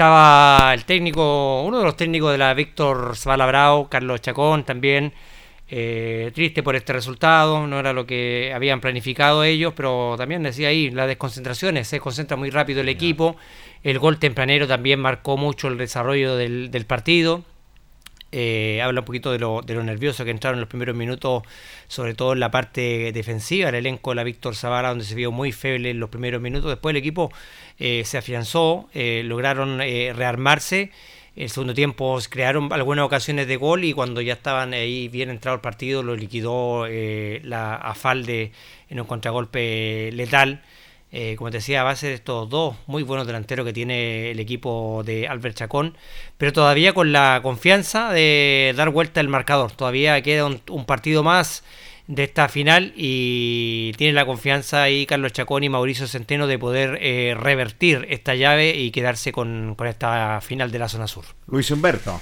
Estaba 0.01 0.73
el 0.73 0.87
técnico, 0.87 1.61
uno 1.61 1.77
de 1.77 1.85
los 1.85 1.95
técnicos 1.95 2.33
de 2.33 2.39
la 2.39 2.55
Víctor 2.55 3.15
Zavala 3.19 3.87
Carlos 3.91 4.23
Chacón 4.23 4.65
también. 4.65 5.13
Eh, 5.69 6.31
triste 6.35 6.63
por 6.63 6.75
este 6.75 6.95
resultado, 6.95 7.67
no 7.67 7.79
era 7.79 7.93
lo 7.93 8.07
que 8.07 8.51
habían 8.55 8.81
planificado 8.81 9.45
ellos, 9.45 9.75
pero 9.77 10.15
también 10.17 10.43
decía 10.43 10.69
ahí, 10.69 10.91
las 10.91 11.07
desconcentraciones, 11.07 11.87
se 11.87 12.01
concentra 12.01 12.39
muy 12.39 12.49
rápido 12.49 12.81
el 12.81 12.89
equipo, 12.89 13.37
el 13.83 13.99
gol 13.99 14.19
tempranero 14.19 14.67
también 14.67 15.01
marcó 15.01 15.37
mucho 15.37 15.69
el 15.69 15.77
desarrollo 15.77 16.35
del, 16.35 16.87
partido, 16.87 17.45
eh, 18.33 18.81
habla 18.83 19.01
un 19.01 19.07
poquito 19.07 19.33
de 19.33 19.39
lo, 19.39 19.63
de 19.63 19.75
lo 19.75 19.83
nervioso 19.83 20.25
que 20.25 20.31
entraron 20.31 20.59
en 20.59 20.61
los 20.61 20.69
primeros 20.69 20.97
minutos, 20.97 21.43
sobre 21.89 22.15
todo 22.15 22.33
en 22.33 22.41
la 22.41 22.51
parte 22.51 23.13
defensiva, 23.13 23.69
el 23.69 23.75
elenco 23.75 24.11
de 24.11 24.17
la 24.17 24.25
Víctor 24.25 24.55
Zavala, 24.55 24.91
donde 24.91 25.05
se 25.05 25.15
vio 25.15 25.33
muy 25.33 25.53
feble 25.53 25.91
en 25.91 26.01
los 26.01 26.11
primeros 26.11 26.41
minutos, 26.41 26.71
después 26.71 26.93
el 26.93 26.99
equipo 26.99 27.33
eh, 27.79 28.03
se 28.05 28.19
afianzó, 28.19 28.89
lograron 28.95 29.79
rearmarse 29.79 30.91
el 31.37 31.49
segundo 31.49 31.75
tiempo 31.75 32.19
crearon 32.29 32.73
algunas 32.73 33.05
ocasiones 33.05 33.47
de 33.47 33.57
gol 33.57 33.85
y 33.85 33.93
cuando 33.93 34.21
ya 34.21 34.33
estaban 34.33 34.75
ahí 34.75 35.09
bien 35.09 35.31
entrado 35.31 35.55
el 35.55 35.61
partido 35.61 36.03
lo 36.03 36.17
liquidó 36.17 36.87
eh, 36.87 37.41
la 37.45 37.77
Afalde 37.77 38.53
en 38.89 39.01
un 39.01 39.07
contragolpe 39.07 40.11
letal. 40.13 40.63
Eh, 41.13 41.35
como 41.37 41.51
te 41.51 41.59
decía, 41.59 41.81
a 41.81 41.85
base 41.85 42.07
de 42.07 42.15
estos 42.15 42.49
dos 42.49 42.77
muy 42.87 43.03
buenos 43.03 43.27
delanteros 43.27 43.67
que 43.67 43.73
tiene 43.73 44.31
el 44.31 44.39
equipo 44.39 45.03
de 45.05 45.27
Albert 45.27 45.57
Chacón, 45.57 45.97
pero 46.39 46.53
todavía 46.53 46.93
con 46.93 47.13
la 47.13 47.41
confianza 47.43 48.13
de 48.13 48.73
dar 48.77 48.91
vuelta 48.91 49.21
el 49.21 49.29
marcador. 49.29 49.73
Todavía 49.73 50.23
queda 50.23 50.47
un 50.47 50.85
partido 50.87 51.23
más 51.23 51.65
de 52.11 52.25
esta 52.25 52.49
final 52.49 52.93
y 52.97 53.93
tiene 53.97 54.13
la 54.13 54.27
confianza 54.27 54.83
ahí 54.83 55.07
Carlos 55.07 55.33
Chacón 55.33 55.63
y 55.63 55.69
Mauricio 55.69 56.09
Centeno 56.09 56.49
de 56.49 56.59
poder 56.59 56.99
eh, 57.01 57.37
revertir 57.39 58.05
esta 58.11 58.35
llave 58.35 58.77
y 58.77 58.91
quedarse 58.91 59.31
con, 59.31 59.77
esta 59.87 60.41
final 60.41 60.73
de 60.73 60.79
la 60.81 60.89
zona 60.89 61.07
sur. 61.07 61.25
Luis 61.47 61.71
Humberto. 61.71 62.21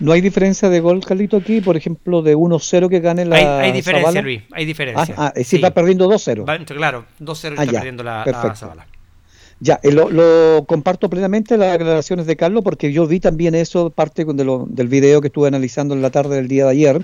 No 0.00 0.12
hay 0.12 0.20
diferencia 0.20 0.68
de 0.68 0.80
gol, 0.80 1.04
Carlito, 1.04 1.36
aquí, 1.36 1.60
por 1.60 1.76
ejemplo, 1.76 2.22
de 2.22 2.36
1-0 2.36 2.88
que 2.88 3.00
gane 3.00 3.24
la. 3.24 3.36
Hay, 3.36 3.44
hay 3.44 3.72
diferencia, 3.72 4.22
Luis, 4.22 4.42
hay 4.52 4.64
diferencia. 4.64 5.14
Ah, 5.16 5.32
ah 5.36 5.40
sí, 5.42 5.58
va 5.58 5.70
perdiendo 5.70 6.08
2-0. 6.08 6.66
Claro, 6.66 7.06
2-0 7.20 7.54
ah, 7.56 7.62
está 7.62 7.72
perdiendo 7.72 8.02
la, 8.02 8.24
la 8.24 8.86
Ya, 9.60 9.78
eh, 9.82 9.92
lo, 9.92 10.64
comparto 10.66 11.08
plenamente 11.08 11.56
las 11.56 11.72
declaraciones 11.72 12.26
de 12.26 12.36
Carlos 12.36 12.64
porque 12.64 12.92
yo 12.92 13.06
vi 13.06 13.20
también 13.20 13.54
eso, 13.54 13.90
parte 13.90 14.24
de 14.24 14.44
lo, 14.44 14.66
del 14.68 14.88
video 14.88 15.20
que 15.20 15.28
estuve 15.28 15.46
analizando 15.46 15.94
en 15.94 16.02
la 16.02 16.10
tarde 16.10 16.36
del 16.36 16.48
día 16.48 16.64
de 16.64 16.70
ayer, 16.70 17.02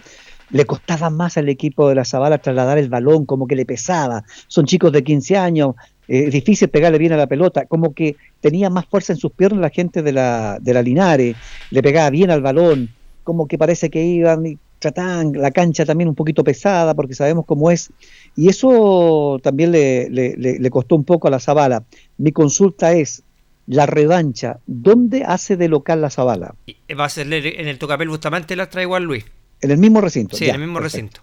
le 0.51 0.65
costaba 0.65 1.11
más 1.11 1.37
al 1.37 1.49
equipo 1.49 1.89
de 1.89 1.95
la 1.95 2.05
Zabala 2.05 2.39
trasladar 2.39 2.79
el 2.79 2.89
balón, 2.89 3.27
como 3.27 3.47
que 3.47 3.57
le 3.57 3.67
pesaba. 3.67 4.25
Son 4.49 4.67
chicos 4.67 4.93
de 4.93 5.05
15 5.05 5.37
años, 5.37 5.75
eh, 6.09 6.25
es 6.27 6.33
difícil 6.33 6.69
pegarle 6.69 6.99
bien 6.99 7.13
a 7.13 7.17
la 7.17 7.27
pelota, 7.27 7.67
como 7.67 7.95
que 7.95 8.17
tenía 8.41 8.71
más 8.71 8.87
fuerza 8.87 9.13
en 9.13 9.19
sus 9.19 9.33
piernas 9.33 9.61
la 9.61 9.71
gente 9.71 10.03
de 10.03 10.13
la, 10.13 10.59
de 10.61 10.75
la 10.75 10.83
Linares, 10.83 11.37
le 11.71 11.83
pegaba 11.83 12.11
bien 12.11 12.31
al 12.31 12.43
balón, 12.43 12.91
como 13.25 13.47
que 13.47 13.59
parece 13.59 13.91
que 13.91 14.03
iban 14.03 14.47
y 14.47 14.59
trataban 14.79 15.33
la 15.33 15.51
cancha 15.51 15.85
también 15.85 16.09
un 16.09 16.15
poquito 16.15 16.43
pesada, 16.43 16.95
porque 16.95 17.15
sabemos 17.15 17.45
cómo 17.45 17.71
es. 17.71 17.93
Y 18.35 18.49
eso 18.49 19.39
también 19.43 19.73
le, 19.73 20.09
le, 20.09 20.37
le 20.37 20.71
costó 20.71 20.97
un 20.97 21.05
poco 21.05 21.29
a 21.29 21.31
la 21.31 21.39
Zabala. 21.39 21.85
Mi 22.17 22.33
consulta 22.33 22.93
es, 22.93 23.23
la 23.67 23.87
revancha, 23.87 24.59
¿dónde 24.67 25.23
hace 25.25 25.57
de 25.57 25.69
local 25.69 26.01
la 26.01 26.11
Zabala? 26.11 26.57
Va 26.99 27.05
a 27.05 27.09
ser 27.09 27.33
en 27.33 27.69
el 27.69 27.79
Tocapel 27.79 28.09
Bustamante, 28.09 28.57
la 28.57 28.69
trae 28.69 28.83
igual 28.83 29.05
Luis. 29.05 29.25
En 29.61 29.71
el 29.71 29.79
mismo 29.79 30.01
recinto. 30.01 30.37
Sí, 30.37 30.49
en 30.49 30.55
el 30.55 30.61
mismo 30.61 30.81
recinto. 30.81 31.21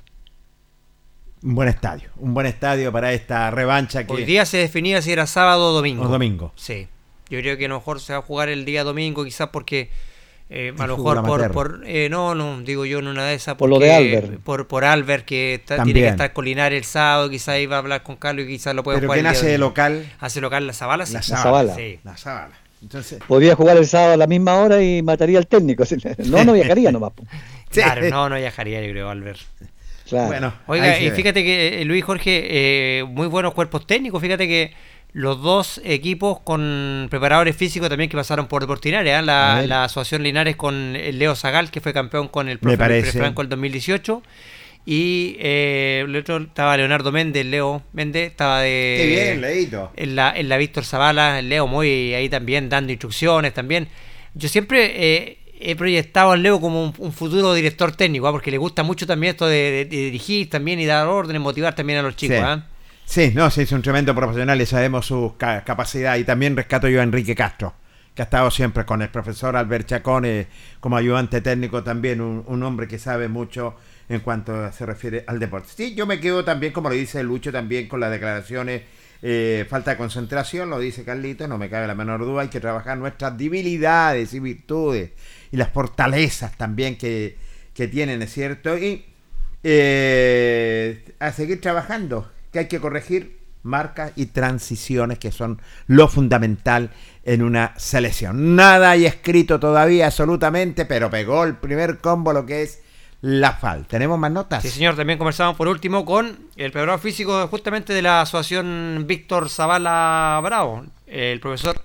Un 1.44 1.56
buen 1.56 1.70
estadio, 1.70 2.10
un 2.18 2.34
buen 2.34 2.48
estadio 2.48 2.92
para 2.92 3.14
esta 3.14 3.52
revancha 3.52 4.06
que... 4.06 4.14
Hoy 4.14 4.26
día 4.26 4.46
se 4.46 4.58
definía 4.58 5.02
si 5.02 5.12
era 5.12 5.28
sábado 5.28 5.70
o 5.70 5.74
domingo. 5.74 6.04
O 6.04 6.08
domingo. 6.08 6.52
Sí. 6.56 6.88
Yo 7.30 7.40
creo 7.40 7.58
que 7.58 7.66
a 7.66 7.70
lo 7.70 7.76
mejor 7.76 8.00
se 8.00 8.14
va 8.14 8.20
a 8.20 8.22
jugar 8.22 8.50
el 8.50 8.66
día 8.66 8.84
domingo, 8.84 9.24
quizás 9.24 9.50
porque 9.50 9.90
eh, 10.50 10.74
a 10.78 10.88
lo 10.88 10.98
mejor 10.98 11.26
por, 11.26 11.52
por 11.52 11.82
eh, 11.86 12.08
no, 12.10 12.34
no, 12.34 12.62
digo 12.62 12.86
yo 12.86 13.00
en 13.00 13.08
una 13.08 13.26
de 13.26 13.36
esas. 13.36 13.56
por 13.56 13.70
lo 13.70 13.80
de 13.80 13.94
Albert. 13.94 14.40
Por, 14.40 14.68
por 14.68 14.86
Albert, 14.86 15.26
que 15.26 15.62
tiene 15.84 15.94
que 16.02 16.08
estar 16.08 16.32
colinar 16.34 16.74
el 16.74 16.86
sábado, 16.86 17.30
quizás 17.30 17.60
iba 17.60 17.76
a 17.76 17.80
hablar 17.80 18.04
con 18.04 18.16
Carlos 18.16 18.46
y 18.46 18.50
quizás 18.50 18.74
lo 18.74 18.84
puede 18.84 19.00
¿Pero 19.00 19.10
jugar. 19.10 19.20
¿Quién 19.20 19.28
hace 19.28 19.48
de 19.48 19.58
local? 19.58 20.10
Hace 20.20 20.40
local 20.40 20.66
la 20.66 20.74
Zabala. 20.74 21.06
La 21.12 21.22
Zabala. 21.22 21.76
Sí. 21.76 22.00
La 22.04 22.16
Zabala. 22.16 22.56
Entonces... 22.82 23.20
Podría 23.28 23.56
jugar 23.56 23.76
el 23.78 23.88
sábado 23.88 24.14
a 24.14 24.18
la 24.18 24.28
misma 24.28 24.56
hora 24.56 24.82
y 24.82 25.02
mataría 25.02 25.40
al 25.40 25.48
técnico. 25.48 25.84
No, 26.26 26.46
no 26.46 26.54
viajaría 26.54 26.92
nomás. 26.92 27.12
Claro, 27.70 28.10
no, 28.10 28.30
no 28.30 28.36
viajaría, 28.36 28.82
yo 28.82 28.92
creo, 28.92 29.10
Albert. 29.10 29.40
Bueno, 30.12 30.54
Oiga, 30.68 31.00
y 31.00 31.12
fíjate 31.12 31.44
que 31.44 31.82
eh, 31.82 31.86
Luis 31.86 32.04
Jorge, 32.04 32.48
eh, 32.50 33.04
muy 33.04 33.28
buenos 33.28 33.54
cuerpos 33.54 33.86
técnicos. 33.86 34.22
Fíjate 34.22 34.48
que 34.48 34.74
los 35.14 35.42
dos 35.42 35.82
equipos 35.84 36.40
con 36.42 37.08
preparadores 37.10 37.56
físicos 37.56 37.90
también 37.90 38.10
que 38.10 38.18
pasaron 38.18 38.48
por 38.48 38.62
Deportinaria, 38.62 39.20
¿eh? 39.20 39.22
la, 39.22 39.64
la, 39.66 39.86
Asociación 39.86 40.24
Linares 40.24 40.56
con 40.56 40.96
el 40.96 41.20
Leo 41.20 41.36
Zagal, 41.36 41.72
que 41.72 41.82
fue 41.82 41.94
campeón 41.94 42.28
con 42.28 42.50
el 42.50 42.60
profe 42.60 43.04
Franco 43.04 43.42
el 43.42 43.50
2018. 43.50 44.22
Y 44.86 45.36
eh, 45.40 46.04
el 46.06 46.16
otro 46.16 46.38
estaba 46.38 46.78
Leonardo 46.78 47.12
Méndez, 47.12 47.46
Leo 47.46 47.84
Méndez, 47.92 48.32
estaba 48.32 48.62
de. 48.62 48.96
Qué 48.98 49.08
bien, 49.08 49.42
Leito. 49.42 49.92
En 49.98 50.16
la, 50.16 50.32
en 50.34 50.48
la 50.48 50.56
Víctor 50.56 50.86
Zavala, 50.86 51.42
Leo 51.42 51.68
muy 51.68 52.14
ahí 52.14 52.30
también 52.30 52.70
dando 52.70 52.94
instrucciones 52.94 53.54
también. 53.54 53.90
Yo 54.34 54.48
siempre 54.48 55.40
he 55.60 55.76
proyectado 55.76 56.32
al 56.32 56.44
Leo 56.44 56.62
como 56.62 56.94
un, 56.98 57.12
futuro 57.12 57.54
director 57.54 57.92
técnico, 57.96 58.28
¿ah? 58.28 58.32
porque 58.32 58.52
le 58.52 58.58
gusta 58.58 58.84
mucho 58.84 59.08
también 59.08 59.32
esto 59.32 59.48
de, 59.48 59.86
dirigir 59.90 60.50
también 60.50 60.80
y 60.80 60.86
dar 60.86 61.08
órdenes, 61.08 61.42
motivar 61.42 61.76
también 61.76 62.00
a 62.00 62.02
los 62.04 62.16
chicos. 62.16 62.38
Sí. 62.38 62.44
¿ah? 62.44 62.66
Sí, 63.06 63.32
no, 63.34 63.50
sí, 63.50 63.62
es 63.62 63.72
un 63.72 63.82
tremendo 63.82 64.14
profesional 64.14 64.62
y 64.62 64.66
sabemos 64.66 65.06
su 65.06 65.36
capacidad. 65.38 66.18
Y 66.18 66.26
también 66.26 66.56
rescato 66.56 66.90
yo 66.90 67.00
a 67.00 67.04
Enrique 67.04 67.36
Castro, 67.36 67.74
que 68.14 68.22
ha 68.22 68.26
estado 68.26 68.52
siempre 68.52 68.86
con 68.86 69.02
el 69.02 69.10
profesor 69.10 69.56
Albert 69.56 69.88
Chacón 69.88 70.26
como 70.80 70.98
ayudante 70.98 71.42
técnico 71.42 71.84
también, 71.84 72.20
un, 72.22 72.64
hombre 72.64 72.88
que 72.88 73.00
sabe 73.00 73.30
mucho 73.30 73.76
en 74.10 74.20
cuanto 74.20 74.72
se 74.72 74.86
refiere 74.86 75.24
al 75.26 75.40
deporte. 75.40 75.70
Sí, 75.74 75.96
yo 75.96 76.06
me 76.06 76.20
quedo 76.20 76.44
también, 76.44 76.74
como 76.74 76.90
lo 76.90 76.96
dice 76.96 77.24
Lucho, 77.24 77.52
también 77.52 77.88
con 77.88 78.02
las 78.02 78.12
declaraciones, 78.12 78.82
eh, 79.22 79.66
falta 79.70 79.92
de 79.92 79.98
concentración, 79.98 80.70
lo 80.70 80.78
dice 80.78 81.04
Carlito, 81.04 81.48
no 81.48 81.58
me 81.58 81.70
cabe 81.70 81.88
la 81.88 81.96
menor 81.96 82.20
duda, 82.20 82.42
hay 82.42 82.50
que 82.50 82.60
trabajar 82.60 82.98
nuestras 82.98 83.38
debilidades 83.38 84.34
y 84.34 84.40
virtudes 84.40 85.12
y 85.52 85.58
las 85.58 85.70
fortalezas 85.70 86.56
también 86.58 86.98
que, 86.98 87.38
tienen, 87.92 88.22
¿es 88.22 88.34
cierto? 88.34 88.78
Y 88.78 89.06
eh, 89.64 91.14
a 91.20 91.32
seguir 91.32 91.62
trabajando, 91.62 92.32
que 92.52 92.60
hay 92.60 92.68
que 92.68 92.80
corregir 92.80 93.38
marcas 93.64 94.14
y 94.16 94.28
transiciones 94.28 95.20
que 95.20 95.32
son 95.32 95.62
lo 95.86 96.08
fundamental 96.08 96.90
en 97.24 97.44
una 97.44 97.74
selección. 97.78 98.56
Nada 98.56 98.92
hay 98.92 99.06
escrito 99.06 99.60
todavía 99.60 100.08
absolutamente, 100.08 100.86
pero 100.86 101.10
pegó 101.10 101.44
el 101.44 101.58
primer 101.58 102.00
combo 102.00 102.34
lo 102.34 102.46
que 102.46 102.64
es 102.64 102.82
la 103.22 103.54
FAL. 103.54 103.86
¿Tenemos 103.88 104.18
más 104.18 104.32
notas? 104.32 104.64
Sí, 104.64 104.70
señor. 104.70 104.96
También 104.96 105.18
conversamos 105.18 105.56
por 105.56 105.68
último 105.68 106.06
con 106.06 106.50
el 106.56 106.72
preparador 106.72 107.00
físico 107.00 107.48
justamente 107.48 107.94
de 107.94 108.02
la 108.02 108.22
asociación 108.22 109.06
Víctor 109.08 109.50
Zavala 109.50 110.40
Bravo, 110.44 110.86
el 111.06 111.40
profesor 111.40 111.82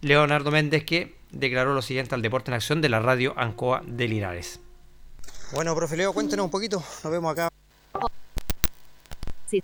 Leonardo 0.00 0.50
Méndez, 0.50 0.84
que 0.84 1.14
declaró 1.32 1.74
lo 1.74 1.82
siguiente 1.82 2.14
al 2.14 2.22
Deporte 2.22 2.50
en 2.50 2.54
Acción 2.54 2.80
de 2.80 2.88
la 2.88 3.00
radio 3.00 3.34
Ancoa 3.36 3.82
de 3.86 4.08
Linares. 4.08 4.60
Bueno, 5.52 5.74
profe 5.74 5.96
Leo, 5.96 6.12
cuéntenos 6.12 6.44
un 6.44 6.50
poquito. 6.50 6.82
Nos 7.02 7.12
vemos 7.12 7.32
acá. 7.32 7.48
Sí. 9.50 9.62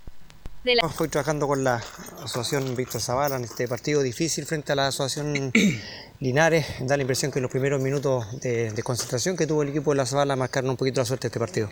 Estoy 0.65 1.07
trabajando 1.07 1.47
con 1.47 1.63
la 1.63 1.81
asociación 2.21 2.75
Víctor 2.75 3.01
Zavala 3.01 3.37
en 3.37 3.45
este 3.45 3.67
partido 3.67 4.03
difícil 4.03 4.45
frente 4.45 4.73
a 4.73 4.75
la 4.75 4.87
asociación 4.87 5.51
Linares. 6.19 6.65
Da 6.81 6.97
la 6.97 7.01
impresión 7.01 7.31
que 7.31 7.39
los 7.39 7.49
primeros 7.49 7.81
minutos 7.81 8.39
de, 8.41 8.73
concentración 8.83 9.35
que 9.37 9.47
tuvo 9.47 9.63
el 9.63 9.69
equipo 9.69 9.91
de 9.91 9.97
la 9.97 10.05
Zavala 10.05 10.35
marcaron 10.35 10.71
un 10.71 10.77
poquito 10.77 11.01
la 11.01 11.05
suerte 11.05 11.23
de 11.23 11.29
este 11.29 11.39
partido. 11.39 11.69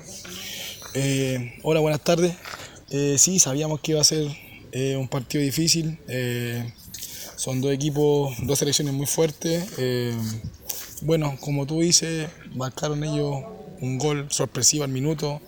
Eh, 0.94 1.60
hola, 1.64 1.80
buenas 1.80 2.02
tardes. 2.02 2.36
Eh, 2.90 3.18
sí, 3.20 3.40
sabíamos 3.40 3.82
que 3.82 3.92
iba 3.92 4.02
a 4.02 4.06
ser 4.06 4.26
eh, 4.72 4.96
un 4.96 5.10
partido 5.10 5.44
difícil. 5.44 6.00
Son 7.38 7.62
dos 7.62 7.72
equipos, 7.72 8.36
dos 8.42 8.58
selecciones 8.58 8.96
muy 8.96 9.06
fuertes. 9.06 9.64
Eh, 9.78 10.18
bueno, 11.04 11.38
como 11.40 11.68
tú 11.68 11.82
dices, 11.82 12.28
marcaron 12.56 13.04
ellos 13.04 13.44
un 13.80 14.00
gol 14.00 14.26
sorpresivo 14.32 14.84
al 14.84 14.90
minuto, 14.90 15.40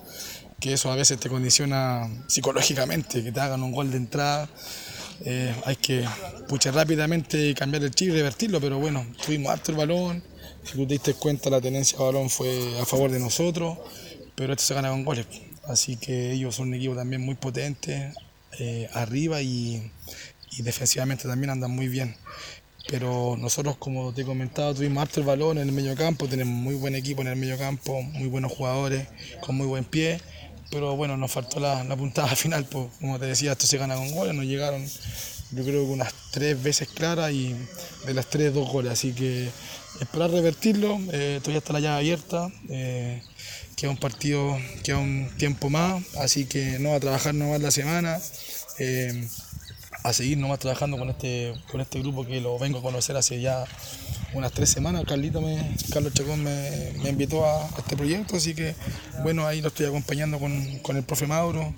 que 0.60 0.74
eso 0.74 0.92
a 0.92 0.96
veces 0.96 1.20
te 1.20 1.30
condiciona 1.30 2.08
psicológicamente, 2.28 3.24
que 3.24 3.32
te 3.32 3.40
hagan 3.40 3.64
un 3.64 3.72
gol 3.72 3.90
de 3.90 3.98
entrada. 3.98 4.48
Eh, 5.26 5.52
hay 5.66 5.78
que 5.78 6.06
puchar 6.48 6.76
rápidamente, 6.76 7.56
cambiar 7.56 7.84
el 7.84 7.90
chip 7.90 8.10
y 8.10 8.12
revertirlo, 8.12 8.62
pero 8.62 8.78
bueno, 8.78 9.04
tuvimos 9.26 9.52
harto 9.52 9.72
el 9.72 9.78
balón. 9.80 10.24
Si 10.64 10.74
tú 10.74 10.86
te 10.86 10.94
diste 10.94 11.16
cuenta, 11.16 11.50
la 11.50 11.60
tenencia 11.60 11.98
de 11.98 12.04
balón 12.04 12.30
fue 12.30 12.80
a 12.80 12.86
favor 12.86 13.10
de 13.10 13.20
nosotros, 13.20 13.80
pero 14.36 14.54
esto 14.54 14.64
se 14.64 14.76
gana 14.76 14.92
con 14.92 15.04
goles. 15.04 15.26
Así 15.64 15.96
que 15.96 16.34
ellos 16.34 16.54
son 16.54 16.68
un 16.68 16.76
equipo 16.76 16.94
también 16.96 17.24
muy 17.24 17.34
potente, 17.34 18.14
eh, 18.60 18.88
arriba 18.94 19.42
y, 19.42 19.92
y 20.52 20.62
defensivamente 20.62 21.28
también 21.28 21.50
andan 21.52 21.72
muy 21.72 21.88
bien. 21.88 22.16
Pero 22.88 23.36
nosotros, 23.38 23.78
como 23.78 24.14
te 24.14 24.22
he 24.22 24.26
comentado, 24.26 24.74
tuvimos 24.74 25.02
harto 25.02 25.20
el 25.20 25.26
balón 25.26 25.58
en 25.60 25.68
el 25.68 25.74
medio 25.74 25.96
campo, 25.96 26.28
tenemos 26.28 26.54
muy 26.54 26.76
buen 26.76 26.96
equipo 26.96 27.22
en 27.22 27.28
el 27.28 27.36
medio 27.36 27.58
campo, 27.58 28.02
muy 28.02 28.28
buenos 28.28 28.52
jugadores, 28.52 29.08
con 29.42 29.56
muy 29.56 29.68
buen 29.68 29.84
pie. 29.84 30.20
Pero 30.72 30.96
bueno, 30.96 31.18
nos 31.18 31.32
faltó 31.32 31.60
la, 31.60 31.84
puntada 31.96 32.28
final, 32.36 32.66
pues, 32.66 32.88
como 33.00 33.20
te 33.20 33.26
decía, 33.26 33.52
esto 33.52 33.68
se 33.68 33.78
gana 33.78 33.96
con 33.96 34.12
goles, 34.12 34.34
nos 34.34 34.46
llegaron 34.46 34.86
yo 35.52 35.64
creo 35.64 35.86
que 35.86 35.92
unas 35.92 36.14
tres 36.32 36.62
veces 36.62 36.88
claras 36.90 37.32
y 37.32 37.56
de 38.06 38.14
las 38.14 38.30
tres 38.30 38.54
dos 38.54 38.70
goles. 38.70 38.92
Así 38.92 39.14
que 39.14 39.50
esperar 40.00 40.30
revertirlo, 40.32 41.00
eh, 41.12 41.40
todavía 41.42 41.60
está 41.60 41.74
la 41.74 41.80
llave 41.80 41.98
abierta, 41.98 42.52
eh, 42.70 43.22
queda 43.76 43.92
un 43.92 43.98
partido, 43.98 44.58
queda 44.84 44.98
un 44.98 45.30
tiempo 45.38 45.70
más, 45.70 46.04
así 46.18 46.46
que 46.46 46.78
no 46.80 46.94
a 46.94 47.00
trabajar 47.00 47.34
nomás 47.34 47.62
la 47.62 47.72
semana, 47.72 48.20
eh, 48.78 49.28
a 50.04 50.14
seguir 50.14 50.38
nomás 50.38 50.60
trabajando 50.60 50.98
con 50.98 51.10
este, 51.10 51.54
con 51.72 51.82
este 51.82 52.00
grupo 52.00 52.26
que 52.26 52.42
lo 52.42 52.58
vengo 52.58 52.80
a 52.80 52.82
conocer 52.82 53.16
hace 53.18 53.42
ya 53.42 53.66
unas 54.34 54.52
tres 54.52 54.70
semanas. 54.70 55.04
Carlito 55.08 55.42
me, 55.42 55.76
Carlos 55.92 56.14
Chacón 56.14 56.44
me, 56.44 56.92
invitó 57.10 57.46
a, 57.46 57.68
este 57.78 57.98
proyecto, 57.98 58.38
así 58.38 58.54
que 58.54 58.76
bueno, 59.24 59.46
ahí 59.48 59.62
lo 59.62 59.70
estoy 59.70 59.88
acompañando 59.88 60.40
con, 60.40 60.80
con 60.80 60.98
el 60.98 61.04
profe 61.04 61.28
Mauro. 61.28 61.74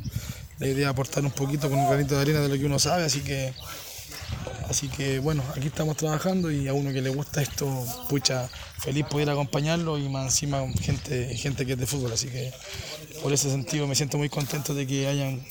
La 0.59 0.67
idea 0.67 0.87
es 0.87 0.91
aportar 0.91 1.23
un 1.23 1.31
poquito 1.31 1.69
con 1.69 1.79
un 1.79 1.87
granito 1.87 2.15
de 2.15 2.21
arena 2.21 2.39
de 2.41 2.49
lo 2.49 2.55
que 2.55 2.65
uno 2.65 2.77
sabe, 2.77 3.05
así 3.05 3.21
que 3.21 3.53
Así 4.71 4.87
que 4.87 5.19
bueno, 5.19 5.43
aquí 5.53 5.67
estamos 5.67 5.97
trabajando 5.97 6.49
y 6.49 6.69
a 6.69 6.73
uno 6.73 6.93
que 6.93 7.01
le 7.01 7.09
gusta 7.09 7.41
esto, 7.41 7.67
pucha, 8.07 8.47
feliz 8.79 9.05
poder 9.05 9.29
acompañarlo 9.29 9.97
y 9.97 10.07
más 10.07 10.27
encima 10.27 10.65
gente, 10.79 11.35
gente 11.35 11.65
que 11.65 11.73
es 11.73 11.77
de 11.77 11.85
fútbol. 11.85 12.13
Así 12.13 12.29
que 12.29 12.53
por 13.21 13.33
ese 13.33 13.51
sentido 13.51 13.85
me 13.85 13.95
siento 13.95 14.17
muy 14.17 14.29
contento 14.29 14.73
de 14.73 14.87
que 14.87 15.07
hayan 15.07 15.45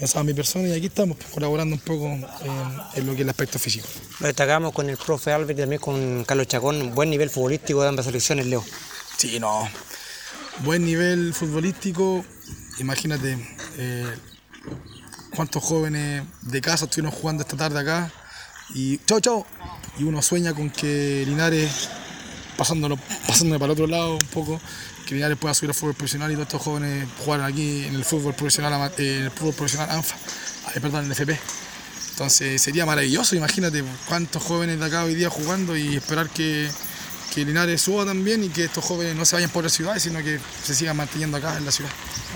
pensado 0.00 0.22
en 0.22 0.26
mi 0.26 0.34
persona 0.34 0.66
y 0.68 0.72
aquí 0.72 0.86
estamos 0.86 1.18
colaborando 1.32 1.74
un 1.74 1.80
poco 1.80 2.06
en, 2.06 3.06
lo 3.06 3.12
que 3.12 3.18
es 3.18 3.20
el 3.20 3.28
aspecto 3.28 3.58
físico. 3.58 3.86
Lo 4.20 4.26
destacamos 4.26 4.72
con 4.72 4.88
el 4.88 4.96
profe 4.96 5.30
Albert 5.30 5.58
y 5.58 5.60
también 5.60 5.80
con 5.80 6.24
Carlos 6.24 6.48
Chacón, 6.48 6.94
buen 6.94 7.10
nivel 7.10 7.28
futbolístico 7.28 7.82
de 7.82 7.88
ambas 7.90 8.06
selecciones, 8.06 8.46
Leo. 8.46 8.64
Sí, 9.18 9.38
no, 9.38 9.68
buen 10.64 10.84
nivel 10.86 11.34
futbolístico, 11.34 12.24
imagínate. 12.78 13.38
Eh, 13.76 14.06
cuántos 15.36 15.62
jóvenes 15.62 16.24
de 16.42 16.60
casa 16.60 16.86
estuvieron 16.86 17.12
jugando 17.12 17.42
esta 17.42 17.56
tarde 17.56 17.78
acá 17.78 18.10
y 18.74 18.98
chao, 19.04 19.20
chao. 19.20 19.46
Y 19.98 20.04
uno 20.04 20.22
sueña 20.22 20.54
con 20.54 20.70
que 20.70 21.24
Linares, 21.26 21.90
pasándolo, 22.56 22.96
pasándome 23.26 23.58
para 23.58 23.72
el 23.72 23.78
otro 23.78 23.86
lado 23.86 24.14
un 24.14 24.28
poco, 24.32 24.60
que 25.10 25.16
Linares 25.16 25.36
pueda 25.38 25.52
subir 25.54 25.70
al 25.70 25.74
fútbol 25.74 25.94
profesional 25.94 26.30
y 26.30 26.34
todos 26.34 26.46
estos 26.46 26.62
jóvenes 26.62 27.08
jugar 27.24 27.40
aquí 27.40 27.84
en 27.84 27.96
el 27.96 28.04
fútbol 28.04 28.32
profesional, 28.32 28.92
en 28.96 29.24
el 29.24 29.30
fútbol 29.32 29.54
profesional 29.54 29.90
ANFA, 29.90 30.16
perdón, 30.74 31.00
en 31.00 31.06
el 31.06 31.12
FP. 31.12 31.36
Entonces 32.12 32.62
sería 32.62 32.86
maravilloso, 32.86 33.34
imagínate 33.34 33.82
cuántos 34.06 34.40
jóvenes 34.40 34.78
de 34.78 34.86
acá 34.86 35.02
hoy 35.02 35.16
día 35.16 35.28
jugando 35.28 35.76
y 35.76 35.96
esperar 35.96 36.30
que, 36.30 36.70
que 37.34 37.44
Linares 37.44 37.82
suba 37.82 38.04
también 38.04 38.44
y 38.44 38.50
que 38.50 38.66
estos 38.66 38.84
jóvenes 38.84 39.16
no 39.16 39.24
se 39.24 39.34
vayan 39.34 39.50
por 39.50 39.64
las 39.64 39.72
ciudades, 39.72 40.04
sino 40.04 40.20
que 40.20 40.38
se 40.62 40.76
sigan 40.76 40.96
manteniendo 40.96 41.38
acá 41.38 41.56
en 41.56 41.64
la 41.64 41.72
ciudad. 41.72 41.90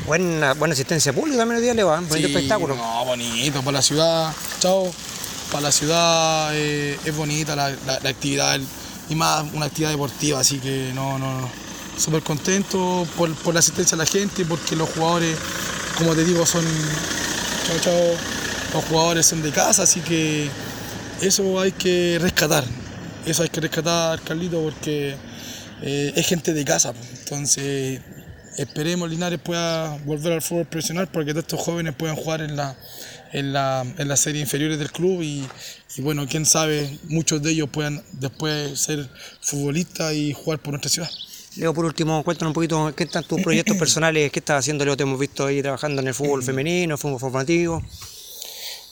Buena, 0.04 0.54
buena 0.54 0.72
asistencia 0.72 1.12
pública 1.12 1.38
también 1.38 1.58
hoy 1.58 1.62
día 1.62 1.74
le 1.74 1.84
va, 1.84 2.00
bonito 2.00 2.26
espectáculo. 2.26 2.74
No, 2.74 3.04
bonito, 3.04 3.62
para 3.62 3.76
la 3.76 3.82
ciudad, 3.82 4.34
chao 4.58 4.92
para 5.52 5.62
la 5.62 5.72
ciudad 5.72 6.50
eh, 6.56 6.98
es 7.04 7.16
bonita 7.16 7.54
la, 7.54 7.66
actividad 8.08 8.58
y 9.08 9.14
más 9.14 9.44
una 9.52 9.66
actividad 9.66 9.90
deportiva, 9.90 10.40
así 10.40 10.58
que 10.58 10.90
no, 10.92 11.16
no, 11.20 11.48
súper 11.96 12.22
contento 12.22 13.06
por, 13.16 13.52
la 13.52 13.60
asistencia 13.60 13.96
de 13.96 14.04
la 14.04 14.10
gente, 14.10 14.44
porque 14.44 14.76
los 14.76 14.88
jugadores, 14.90 15.36
como 15.98 16.14
te 16.14 16.24
digo, 16.24 16.44
son, 16.46 16.64
los 18.72 18.84
jugadores 18.84 19.26
son 19.26 19.42
de 19.42 19.50
casa, 19.50 19.82
así 19.82 20.00
que 20.00 20.48
eso 21.20 21.60
hay 21.60 21.72
que 21.72 22.18
rescatar, 22.20 22.64
eso 23.26 23.42
hay 23.42 23.48
que 23.48 23.60
rescatar, 23.60 24.20
Carlito, 24.22 24.60
porque 24.62 25.16
eh, 25.82 26.12
es 26.14 26.26
gente 26.26 26.52
de 26.52 26.64
casa, 26.64 26.92
entonces 27.18 28.00
esperemos 28.56 29.10
Linares 29.10 29.40
pueda 29.40 29.96
volver 30.04 30.34
al 30.34 30.42
fútbol 30.42 30.66
profesional 30.66 31.08
porque 31.08 31.32
todos 31.32 31.42
estos 31.42 31.60
jóvenes 31.60 31.94
puedan 31.96 32.14
jugar 32.14 32.40
en 32.40 32.54
la 32.54 32.76
en 33.34 33.52
la, 33.52 33.84
en 33.98 34.08
las 34.08 34.20
series 34.20 34.42
inferiores 34.42 34.78
del 34.78 34.92
club 34.92 35.20
y, 35.20 35.44
bueno, 35.98 36.26
quién 36.28 36.46
sabe, 36.46 36.98
muchos 37.08 37.42
de 37.42 37.50
ellos 37.50 37.68
puedan 37.68 38.02
después 38.12 38.78
ser 38.78 39.08
futbolistas 39.40 40.14
y 40.14 40.32
jugar 40.32 40.60
por 40.60 40.70
nuestra 40.70 40.88
ciudad. 40.88 41.10
Leo, 41.56 41.72
por 41.72 41.84
último, 41.84 42.24
cuéntanos 42.24 42.50
un 42.50 42.54
poquito 42.54 42.92
qué 42.96 43.04
están 43.04 43.22
tus 43.22 43.40
proyectos 43.40 43.76
personales, 43.76 44.32
qué 44.32 44.40
estás 44.40 44.58
haciendo, 44.58 44.84
Leo, 44.84 44.96
te 44.96 45.04
hemos 45.04 45.18
visto 45.18 45.46
ahí 45.46 45.62
trabajando 45.62 46.02
en 46.02 46.08
el 46.08 46.14
fútbol 46.14 46.42
femenino, 46.42 46.98
fútbol 46.98 47.20
formativo. 47.20 47.80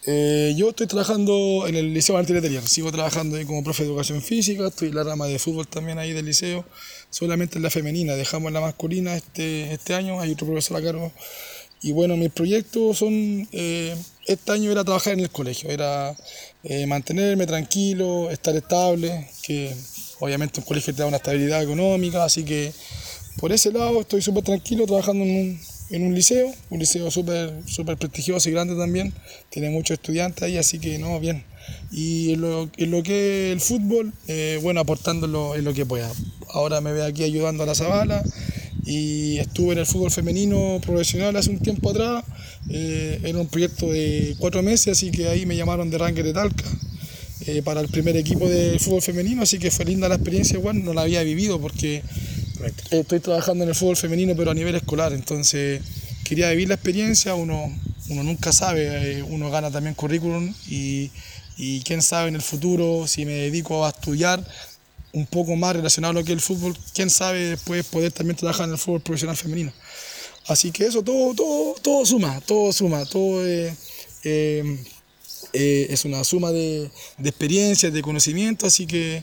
Eh, 0.06 0.54
yo 0.56 0.70
estoy 0.70 0.86
trabajando 0.86 1.64
en 1.66 1.74
el 1.74 1.92
Liceo 1.92 2.14
Martínez 2.14 2.42
sigo 2.68 2.92
trabajando 2.92 3.36
ahí 3.36 3.44
como 3.44 3.64
profe 3.64 3.82
de 3.82 3.88
educación 3.88 4.22
física, 4.22 4.68
estoy 4.68 4.88
en 4.88 4.94
la 4.94 5.02
rama 5.02 5.26
de 5.26 5.38
fútbol 5.40 5.66
también 5.66 5.98
ahí 5.98 6.12
del 6.12 6.24
liceo, 6.24 6.64
solamente 7.10 7.56
en 7.56 7.64
la 7.64 7.70
femenina, 7.70 8.14
dejamos 8.14 8.52
la 8.52 8.60
masculina 8.60 9.16
este, 9.16 9.72
este 9.72 9.94
año, 9.94 10.20
hay 10.20 10.32
otro 10.32 10.46
profesor 10.46 10.76
a 10.76 10.82
cargo. 10.82 11.12
Y 11.82 11.90
bueno, 11.90 12.16
mis 12.16 12.30
proyectos 12.30 12.98
son, 12.98 13.48
eh, 13.50 13.96
este 14.26 14.52
año 14.52 14.70
era 14.70 14.84
trabajar 14.84 15.14
en 15.14 15.20
el 15.20 15.30
colegio, 15.30 15.68
era 15.68 16.14
eh, 16.62 16.86
mantenerme 16.86 17.44
tranquilo, 17.44 18.30
estar 18.30 18.54
estable, 18.54 19.28
que 19.42 19.74
obviamente 20.22 20.60
un 20.60 20.66
colegio 20.66 20.94
te 20.94 21.02
da 21.02 21.08
una 21.08 21.16
estabilidad 21.16 21.60
económica, 21.60 22.22
así 22.22 22.44
que 22.44 22.72
por 23.38 23.50
ese 23.50 23.72
lado 23.72 24.02
estoy 24.02 24.22
súper 24.22 24.44
tranquilo 24.44 24.86
trabajando 24.86 25.24
en 25.24 25.58
un, 26.04 26.14
liceo, 26.14 26.48
un 26.70 26.78
liceo 26.78 27.10
súper 27.10 27.52
super 27.66 27.96
prestigioso 27.96 28.48
y 28.48 28.52
grande 28.52 28.76
también, 28.76 29.12
tiene 29.50 29.70
muchos 29.70 29.96
estudiantes 29.96 30.44
ahí, 30.44 30.58
así 30.58 30.78
que 30.78 30.96
no, 30.98 31.18
bien. 31.18 31.42
Y 31.90 32.34
en 32.34 32.40
lo, 32.40 32.70
en 32.76 32.90
lo 32.92 33.02
que 33.02 33.50
el 33.50 33.60
fútbol, 33.60 34.12
eh, 34.28 34.60
bueno, 34.62 34.78
aportándolo 34.78 35.56
en 35.56 35.64
lo 35.64 35.74
que 35.74 35.86
pueda. 35.86 36.10
Ahora 36.50 36.80
me 36.80 36.92
veo 36.92 37.04
aquí 37.04 37.24
ayudando 37.24 37.64
a 37.64 37.66
la 37.66 37.74
Zabala 37.74 38.22
y 38.84 39.38
estuve 39.38 39.72
en 39.72 39.80
el 39.80 39.86
fútbol 39.86 40.12
femenino 40.12 40.80
profesional 40.86 41.34
hace 41.34 41.50
un 41.50 41.58
tiempo 41.58 41.90
atrás. 41.90 42.24
Eh, 42.70 43.18
era 43.24 43.38
un 43.40 43.48
proyecto 43.48 43.90
de 43.90 44.36
cuatro 44.38 44.62
meses, 44.62 44.98
así 44.98 45.10
que 45.10 45.26
ahí 45.26 45.46
me 45.46 45.56
llamaron 45.56 45.90
de 45.90 45.98
Ranger 45.98 46.24
de 46.24 46.32
Talca 46.32 46.64
eh, 47.46 47.62
para 47.62 47.80
el 47.80 47.88
primer 47.88 48.16
equipo 48.16 48.48
de 48.48 48.78
fútbol 48.78 49.02
femenino, 49.02 49.42
así 49.42 49.58
que 49.58 49.70
fue 49.70 49.84
linda 49.84 50.08
la 50.08 50.16
experiencia, 50.16 50.58
igual 50.58 50.84
no 50.84 50.94
la 50.94 51.02
había 51.02 51.22
vivido 51.22 51.60
porque 51.60 52.02
estoy 52.90 53.20
trabajando 53.20 53.64
en 53.64 53.70
el 53.70 53.74
fútbol 53.74 53.96
femenino 53.96 54.34
pero 54.36 54.50
a 54.50 54.54
nivel 54.54 54.74
escolar, 54.74 55.12
entonces 55.12 55.80
quería 56.24 56.50
vivir 56.50 56.68
la 56.68 56.74
experiencia, 56.74 57.34
uno, 57.34 57.72
uno 58.08 58.22
nunca 58.22 58.52
sabe, 58.52 59.18
eh, 59.18 59.22
uno 59.22 59.50
gana 59.50 59.70
también 59.70 59.94
currículum 59.94 60.54
y, 60.68 61.10
y 61.56 61.82
quién 61.82 62.02
sabe 62.02 62.28
en 62.28 62.36
el 62.36 62.42
futuro 62.42 63.06
si 63.06 63.24
me 63.24 63.32
dedico 63.32 63.84
a 63.84 63.90
estudiar 63.90 64.46
un 65.12 65.26
poco 65.26 65.56
más 65.56 65.76
relacionado 65.76 66.12
a 66.12 66.14
lo 66.14 66.24
que 66.24 66.32
es 66.32 66.36
el 66.36 66.40
fútbol, 66.40 66.76
quién 66.94 67.10
sabe 67.10 67.50
después 67.50 67.84
poder 67.86 68.12
también 68.12 68.36
trabajar 68.36 68.66
en 68.66 68.72
el 68.72 68.78
fútbol 68.78 69.00
profesional 69.02 69.36
femenino. 69.36 69.72
Así 70.46 70.72
que 70.72 70.86
eso 70.86 71.02
todo, 71.02 71.34
todo, 71.34 71.74
todo 71.80 72.06
suma, 72.06 72.40
todo 72.40 72.72
suma, 72.72 73.04
todo 73.04 73.46
eh, 73.46 73.74
eh, 74.24 74.84
es 75.52 76.04
una 76.04 76.24
suma 76.24 76.50
de, 76.50 76.90
de 77.18 77.28
experiencias, 77.28 77.92
de 77.92 78.02
conocimiento, 78.02 78.66
así 78.66 78.86
que 78.86 79.22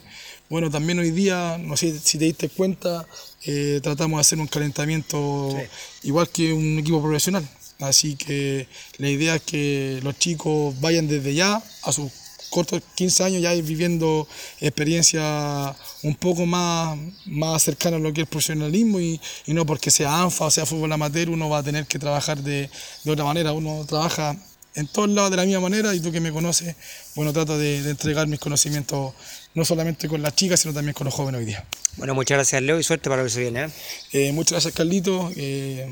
bueno, 0.49 0.71
también 0.71 0.97
hoy 0.97 1.11
día, 1.11 1.59
no 1.59 1.77
sé 1.77 1.99
si 1.99 2.17
te 2.17 2.25
diste 2.25 2.49
cuenta, 2.49 3.07
eh, 3.45 3.79
tratamos 3.83 4.17
de 4.17 4.21
hacer 4.21 4.39
un 4.39 4.47
calentamiento 4.47 5.55
igual 6.01 6.27
que 6.29 6.51
un 6.53 6.79
equipo 6.79 7.01
profesional. 7.01 7.47
Así 7.79 8.15
que 8.15 8.67
la 8.97 9.09
idea 9.09 9.35
es 9.35 9.43
que 9.43 9.99
los 10.03 10.17
chicos 10.17 10.73
vayan 10.81 11.07
desde 11.07 11.35
ya 11.35 11.63
a 11.83 11.91
sus 11.91 12.11
cortos 12.49 12.81
15 12.95 13.23
años 13.23 13.41
ya 13.43 13.53
viviendo 13.53 14.27
experiencia 14.59 15.75
un 16.01 16.15
poco 16.15 16.47
más, 16.47 16.97
más 17.27 17.61
cercana 17.61 17.97
a 17.97 17.99
lo 17.99 18.11
que 18.11 18.21
es 18.21 18.25
el 18.25 18.29
profesionalismo 18.29 18.99
y, 18.99 19.21
no 19.47 19.67
porque 19.67 19.91
sea 19.91 20.23
ANFA 20.23 20.45
o 20.45 20.51
sea 20.51 20.65
fútbol 20.65 20.91
amateur 20.91 21.29
uno 21.29 21.47
va 21.47 21.59
a 21.59 21.63
tener 21.63 21.85
que 21.85 21.99
trabajar 21.99 22.41
de, 22.41 22.69
otra 23.05 23.23
manera, 23.23 23.53
uno 23.53 23.85
trabaja 23.85 24.35
en 24.75 24.87
todos 24.87 25.09
lados 25.09 25.31
de 25.31 25.37
la 25.37 25.45
misma 25.45 25.61
manera 25.61 25.93
y 25.93 25.99
tú 25.99 26.11
que 26.11 26.19
me 26.19 26.31
conoces, 26.31 26.75
bueno, 27.15 27.33
trato 27.33 27.57
de, 27.57 27.77
entregar 27.89 28.27
mis 28.27 28.39
conocimientos 28.39 29.13
no 29.55 29.65
solamente 29.65 30.07
con 30.07 30.21
las 30.21 30.35
chicas, 30.35 30.59
sino 30.59 30.73
también 30.73 30.93
con 30.93 31.05
los 31.05 31.13
jóvenes 31.13 31.39
hoy 31.39 31.45
día. 31.45 31.65
Bueno, 31.97 32.13
muchas 32.15 32.37
gracias 32.37 32.61
Leo 32.61 32.79
y 32.79 32.83
suerte 32.83 33.09
para 33.09 33.21
lo 33.21 33.27
que 33.27 33.33
se 33.33 33.41
viene. 33.41 33.65
¿eh? 33.65 33.69
Eh, 34.13 34.31
muchas 34.31 34.51
gracias 34.51 34.73
Carlito, 34.73 35.31
eh, 35.35 35.87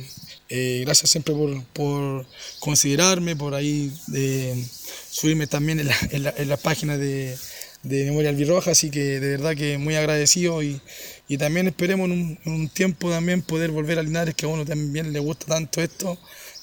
gracias 0.86 1.10
siempre 1.10 1.34
por, 1.34 1.64
por, 1.74 2.26
considerarme, 2.60 3.36
por 3.36 3.56
ahí 3.56 3.92
de 4.08 4.64
subirme 5.10 5.48
también 5.48 5.80
en 5.80 5.88
la, 5.88 5.98
en 6.12 6.24
la, 6.24 6.34
en 6.38 6.50
la 6.50 6.58
página 6.58 6.98
de, 6.98 7.38
de, 7.84 8.06
Memoria 8.06 8.30
Albirroja, 8.30 8.72
así 8.72 8.90
que 8.90 9.20
de 9.20 9.30
verdad 9.30 9.56
que 9.56 9.78
muy 9.78 9.96
agradecido 9.96 10.62
y, 10.64 10.80
y 11.28 11.38
también 11.38 11.68
esperemos 11.68 12.10
en 12.10 12.40
un, 12.46 12.70
tiempo 12.70 13.10
también 13.10 13.42
poder 13.42 13.72
volver 13.72 14.00
a 14.00 14.04
Linares, 14.04 14.34
que 14.36 14.46
a 14.46 14.50
uno 14.50 14.66
también 14.66 15.12
le 15.12 15.20
gusta 15.20 15.46
tanto 15.48 15.82
esto, 15.82 16.18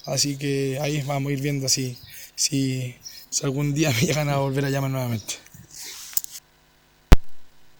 así 0.07 0.37
que 0.37 0.79
ahí 0.81 1.03
vamos 1.03 1.31
a 1.31 1.33
ir 1.33 1.41
viendo 1.41 1.69
si, 1.69 1.99
si, 2.35 2.95
si 3.31 3.45
algún 3.45 3.75
día 3.75 3.91
me 4.01 4.07
llegan 4.07 4.29
a 4.29 4.37
volver 4.37 4.65
a 4.65 4.71
llamar 4.71 4.91
nuevamente. 4.91 5.45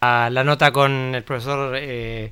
La 0.01 0.43
nota 0.43 0.71
con 0.71 1.15
el 1.15 1.23
profesor 1.23 1.75
eh, 1.75 2.31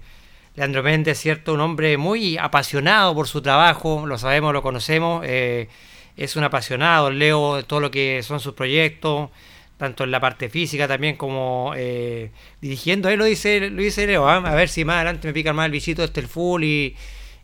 Leandro 0.55 0.83
Méndez, 0.83 1.17
¿cierto? 1.19 1.55
Un 1.55 1.61
hombre 1.61 1.97
muy 1.97 2.37
apasionado 2.37 3.15
por 3.15 3.27
su 3.27 3.41
trabajo, 3.41 4.05
lo 4.05 4.19
sabemos, 4.19 4.53
lo 4.53 4.61
conocemos. 4.61 5.23
Eh, 5.25 5.69
es 6.15 6.35
un 6.35 6.43
apasionado, 6.43 7.09
leo 7.09 7.63
todo 7.65 7.79
lo 7.79 7.89
que 7.89 8.21
son 8.21 8.39
sus 8.39 8.53
proyectos, 8.53 9.31
tanto 9.77 10.03
en 10.03 10.11
la 10.11 10.19
parte 10.19 10.49
física 10.49 10.87
también 10.87 11.15
como 11.17 11.73
eh, 11.75 12.29
dirigiendo. 12.61 13.09
Ahí 13.09 13.17
lo 13.17 13.25
dice, 13.25 13.71
lo 13.71 13.81
dice 13.81 14.05
Leo, 14.05 14.27
¿ah? 14.29 14.37
a 14.37 14.55
ver 14.55 14.69
si 14.69 14.85
más 14.85 14.97
adelante 14.97 15.27
me 15.27 15.33
pica 15.33 15.51
más 15.53 15.65
el 15.65 15.71
bichito 15.71 16.03
este 16.03 16.19
el 16.19 16.27
fútbol 16.27 16.63
y, 16.63 16.95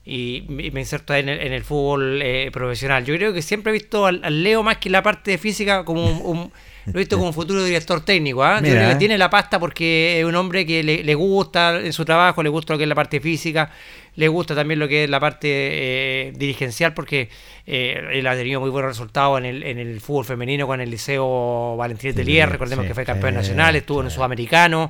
y 0.06 0.46
me 0.48 0.80
inserto 0.80 1.14
en 1.14 1.30
el, 1.30 1.40
en 1.40 1.54
el 1.54 1.64
fútbol 1.64 2.22
eh, 2.22 2.50
profesional. 2.52 3.06
Yo 3.06 3.16
creo 3.16 3.34
que 3.34 3.42
siempre 3.42 3.72
he 3.72 3.74
visto 3.74 4.06
al, 4.06 4.44
Leo 4.44 4.64
más 4.64 4.78
que 4.78 4.90
la 4.90 5.04
parte 5.04 5.38
física 5.38 5.86
como 5.86 6.04
un, 6.04 6.52
lo 6.86 6.94
he 6.94 7.00
visto 7.00 7.18
como 7.18 7.28
un 7.28 7.34
futuro 7.34 7.64
director 7.64 8.04
técnico. 8.04 8.44
¿ah? 8.44 8.60
que 8.62 8.96
tiene 8.98 9.18
la 9.18 9.30
pasta 9.30 9.60
porque 9.60 10.20
es 10.20 10.26
un 10.26 10.36
hombre 10.36 10.66
que 10.66 10.84
le, 10.84 11.16
gusta 11.16 11.80
en 11.80 11.94
su 11.94 12.06
trabajo, 12.06 12.42
le 12.42 12.50
gusta 12.50 12.74
lo 12.74 12.78
que 12.78 12.86
es 12.86 12.90
la 12.90 12.96
parte 12.96 13.20
física, 13.20 13.72
le 14.16 14.28
gusta 14.28 14.56
también 14.56 14.80
lo 14.80 14.88
que 14.88 15.04
es 15.04 15.10
la 15.10 15.20
parte 15.20 15.48
eh, 15.52 16.34
dirigencial 16.36 16.94
porque 16.94 17.30
eh, 17.68 18.02
él 18.14 18.26
ha 18.26 18.36
tenido 18.36 18.60
muy 18.62 18.70
buenos 18.70 18.92
resultados 18.92 19.38
en 19.38 19.46
el, 19.46 19.64
en 19.64 19.78
el 19.78 20.00
fútbol 20.02 20.26
femenino 20.26 20.66
con 20.66 20.82
el 20.82 20.90
Liceo 20.90 21.76
Valentín 21.78 22.16
Telier, 22.16 22.50
recordemos 22.50 22.86
que 22.86 22.96
fue 22.96 23.06
campeón 23.06 23.36
nacional, 23.36 23.76
estuvo 23.76 24.00
en 24.00 24.08
el 24.08 24.12
sudamericano. 24.12 24.90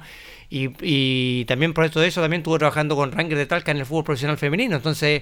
Y, 0.49 0.69
y 0.81 1.45
también 1.45 1.73
por 1.73 1.85
esto 1.85 1.99
de 1.99 2.07
eso 2.07 2.21
también 2.21 2.41
estuvo 2.41 2.57
trabajando 2.57 2.95
con 2.95 3.11
Ranger 3.11 3.37
de 3.37 3.45
Talca 3.45 3.71
en 3.71 3.77
el 3.77 3.85
fútbol 3.85 4.03
profesional 4.03 4.37
femenino. 4.37 4.75
Entonces, 4.75 5.21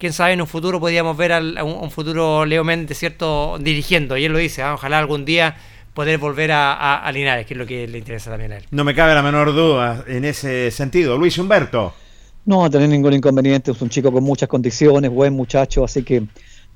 quién 0.00 0.12
sabe, 0.12 0.32
en 0.32 0.40
un 0.40 0.46
futuro 0.46 0.80
podríamos 0.80 1.16
ver 1.16 1.32
a 1.32 1.62
un, 1.62 1.90
futuro 1.90 2.44
Leo 2.46 2.64
Méndez, 2.64 2.98
¿cierto?, 2.98 3.58
dirigiendo. 3.60 4.16
Y 4.16 4.24
él 4.24 4.32
lo 4.32 4.38
dice, 4.38 4.62
¿ah? 4.62 4.74
ojalá 4.74 4.98
algún 4.98 5.24
día 5.24 5.56
poder 5.94 6.18
volver 6.18 6.50
a, 6.52 7.10
Linares, 7.12 7.46
que 7.46 7.54
es 7.54 7.58
lo 7.58 7.66
que 7.66 7.86
le 7.86 7.98
interesa 7.98 8.30
también 8.30 8.52
a 8.52 8.56
él. 8.56 8.64
No 8.70 8.82
me 8.82 8.94
cabe 8.94 9.14
la 9.14 9.22
menor 9.22 9.54
duda 9.54 10.04
en 10.08 10.24
ese 10.24 10.70
sentido. 10.70 11.18
Luis 11.18 11.36
Humberto. 11.36 11.92
No 12.46 12.60
va 12.60 12.66
a 12.66 12.70
tener 12.70 12.88
ningún 12.88 13.12
inconveniente, 13.12 13.70
es 13.70 13.82
un 13.82 13.90
chico 13.90 14.10
con 14.10 14.24
muchas 14.24 14.48
condiciones, 14.48 15.10
buen 15.10 15.34
muchacho, 15.34 15.84
así 15.84 16.02
que 16.02 16.22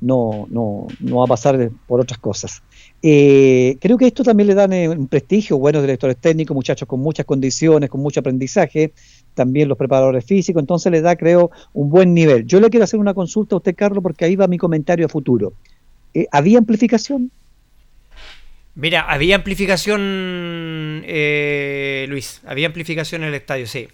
no, 0.01 0.47
no, 0.51 0.86
no 1.01 1.16
va 1.16 1.24
a 1.24 1.26
pasar 1.26 1.70
por 1.86 2.03
otras 2.03 2.18
cosas. 2.18 2.62
Eh, 3.07 3.76
creo 3.82 3.98
que 3.98 4.07
esto 4.07 4.24
también 4.24 4.46
le 4.46 4.55
da 4.55 4.64
eh, 4.64 4.88
un 4.88 5.09
prestigio, 5.09 5.59
buenos 5.59 5.82
directores 5.82 6.16
técnicos, 6.16 6.55
muchachos 6.55 6.88
con 6.88 7.00
muchas 7.00 7.26
condiciones, 7.26 7.90
con 7.90 8.00
mucho 8.00 8.20
aprendizaje, 8.20 8.94
también 9.34 9.68
los 9.68 9.76
preparadores 9.76 10.24
físicos, 10.24 10.62
entonces 10.62 10.90
le 10.90 11.02
da, 11.02 11.14
creo, 11.14 11.50
un 11.74 11.90
buen 11.90 12.14
nivel. 12.14 12.46
Yo 12.46 12.61
le 12.61 12.70
quiero 12.70 12.84
hacer 12.84 12.98
una 12.98 13.12
consulta 13.12 13.57
a 13.57 13.59
usted, 13.59 13.74
Carlos, 13.76 14.02
porque 14.02 14.24
ahí 14.24 14.36
va 14.36 14.46
mi 14.46 14.57
comentario 14.57 15.05
a 15.05 15.11
futuro. 15.11 15.52
Eh, 16.14 16.26
¿Había 16.32 16.57
amplificación? 16.57 17.30
Mira, 18.74 19.02
había 19.02 19.36
amplificación, 19.36 21.02
eh, 21.05 22.07
Luis, 22.09 22.40
había 22.46 22.68
amplificación 22.68 23.22
en 23.22 23.28
el 23.28 23.34
estadio, 23.34 23.66
sí. 23.66 23.86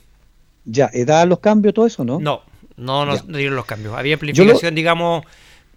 Ya, 0.64 0.88
¿edad 0.92 1.26
los 1.26 1.40
cambios, 1.40 1.74
todo 1.74 1.86
eso, 1.86 2.04
no? 2.04 2.20
No, 2.20 2.42
no, 2.76 3.06
no, 3.06 3.16
dieron 3.36 3.56
los 3.56 3.66
cambios. 3.66 3.92
Había 3.94 4.14
amplificación, 4.14 4.76
digamos, 4.76 5.24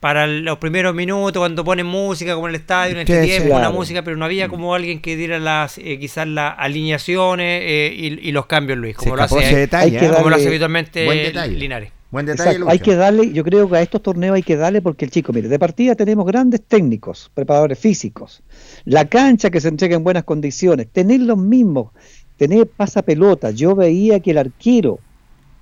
para 0.03 0.27
los 0.27 0.57
primeros 0.57 0.93
minutos, 0.93 1.39
cuando 1.39 1.63
ponen 1.63 1.85
música, 1.85 2.33
como 2.33 2.49
en 2.49 2.55
el 2.55 2.59
estadio, 2.59 2.99
en 2.99 3.07
el 3.09 3.25
tiempo, 3.25 3.55
una 3.55 3.69
música, 3.69 4.03
pero 4.03 4.17
no 4.17 4.25
había 4.25 4.49
como 4.49 4.75
alguien 4.75 4.99
que 4.99 5.15
diera 5.15 5.39
las 5.39 5.77
eh, 5.77 5.97
quizás 5.97 6.27
las 6.27 6.55
alineaciones 6.57 7.61
eh, 7.63 8.19
y, 8.21 8.31
los 8.33 8.45
cambios, 8.45 8.77
Luis, 8.79 8.97
como, 8.97 9.15
lo 9.15 9.23
hace, 9.23 9.69
como 10.13 10.29
lo 10.29 10.35
hace 10.35 10.49
habitualmente 10.49 11.47
Linares. 11.47 11.93
Buen 12.11 12.25
detalle, 12.25 12.59
hay 12.67 12.79
que 12.79 12.95
darle, 12.95 13.31
yo 13.31 13.45
creo 13.45 13.69
que 13.69 13.77
a 13.77 13.81
estos 13.81 14.03
torneos 14.03 14.35
hay 14.35 14.43
que 14.43 14.57
darle 14.57 14.81
porque 14.81 15.05
el 15.05 15.11
chico, 15.11 15.31
mire, 15.31 15.47
de 15.47 15.57
partida 15.57 15.95
tenemos 15.95 16.25
grandes 16.25 16.61
técnicos, 16.63 17.31
preparadores 17.33 17.79
físicos, 17.79 18.43
la 18.83 19.05
cancha 19.05 19.51
que 19.51 19.61
se 19.61 19.69
entrega 19.69 19.95
en 19.95 20.03
buenas 20.03 20.25
condiciones, 20.25 20.89
tener 20.91 21.21
los 21.21 21.37
mismos, 21.37 21.91
tener 22.35 22.67
pasapelota. 22.67 23.51
Yo 23.51 23.73
veía 23.73 24.19
que 24.19 24.31
el 24.31 24.37
arquero, 24.37 24.99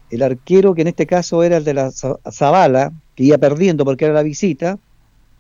el 0.10 0.24
arquero 0.24 0.74
que 0.74 0.82
en 0.82 0.88
este 0.88 1.06
caso 1.06 1.44
era 1.44 1.58
el 1.58 1.64
de 1.64 1.76
la 1.76 1.92
Zavala, 1.92 2.92
que 3.22 3.28
iba 3.28 3.38
perdiendo 3.38 3.86
porque 3.86 4.06
era 4.06 4.14
la 4.16 4.24
visita, 4.24 4.80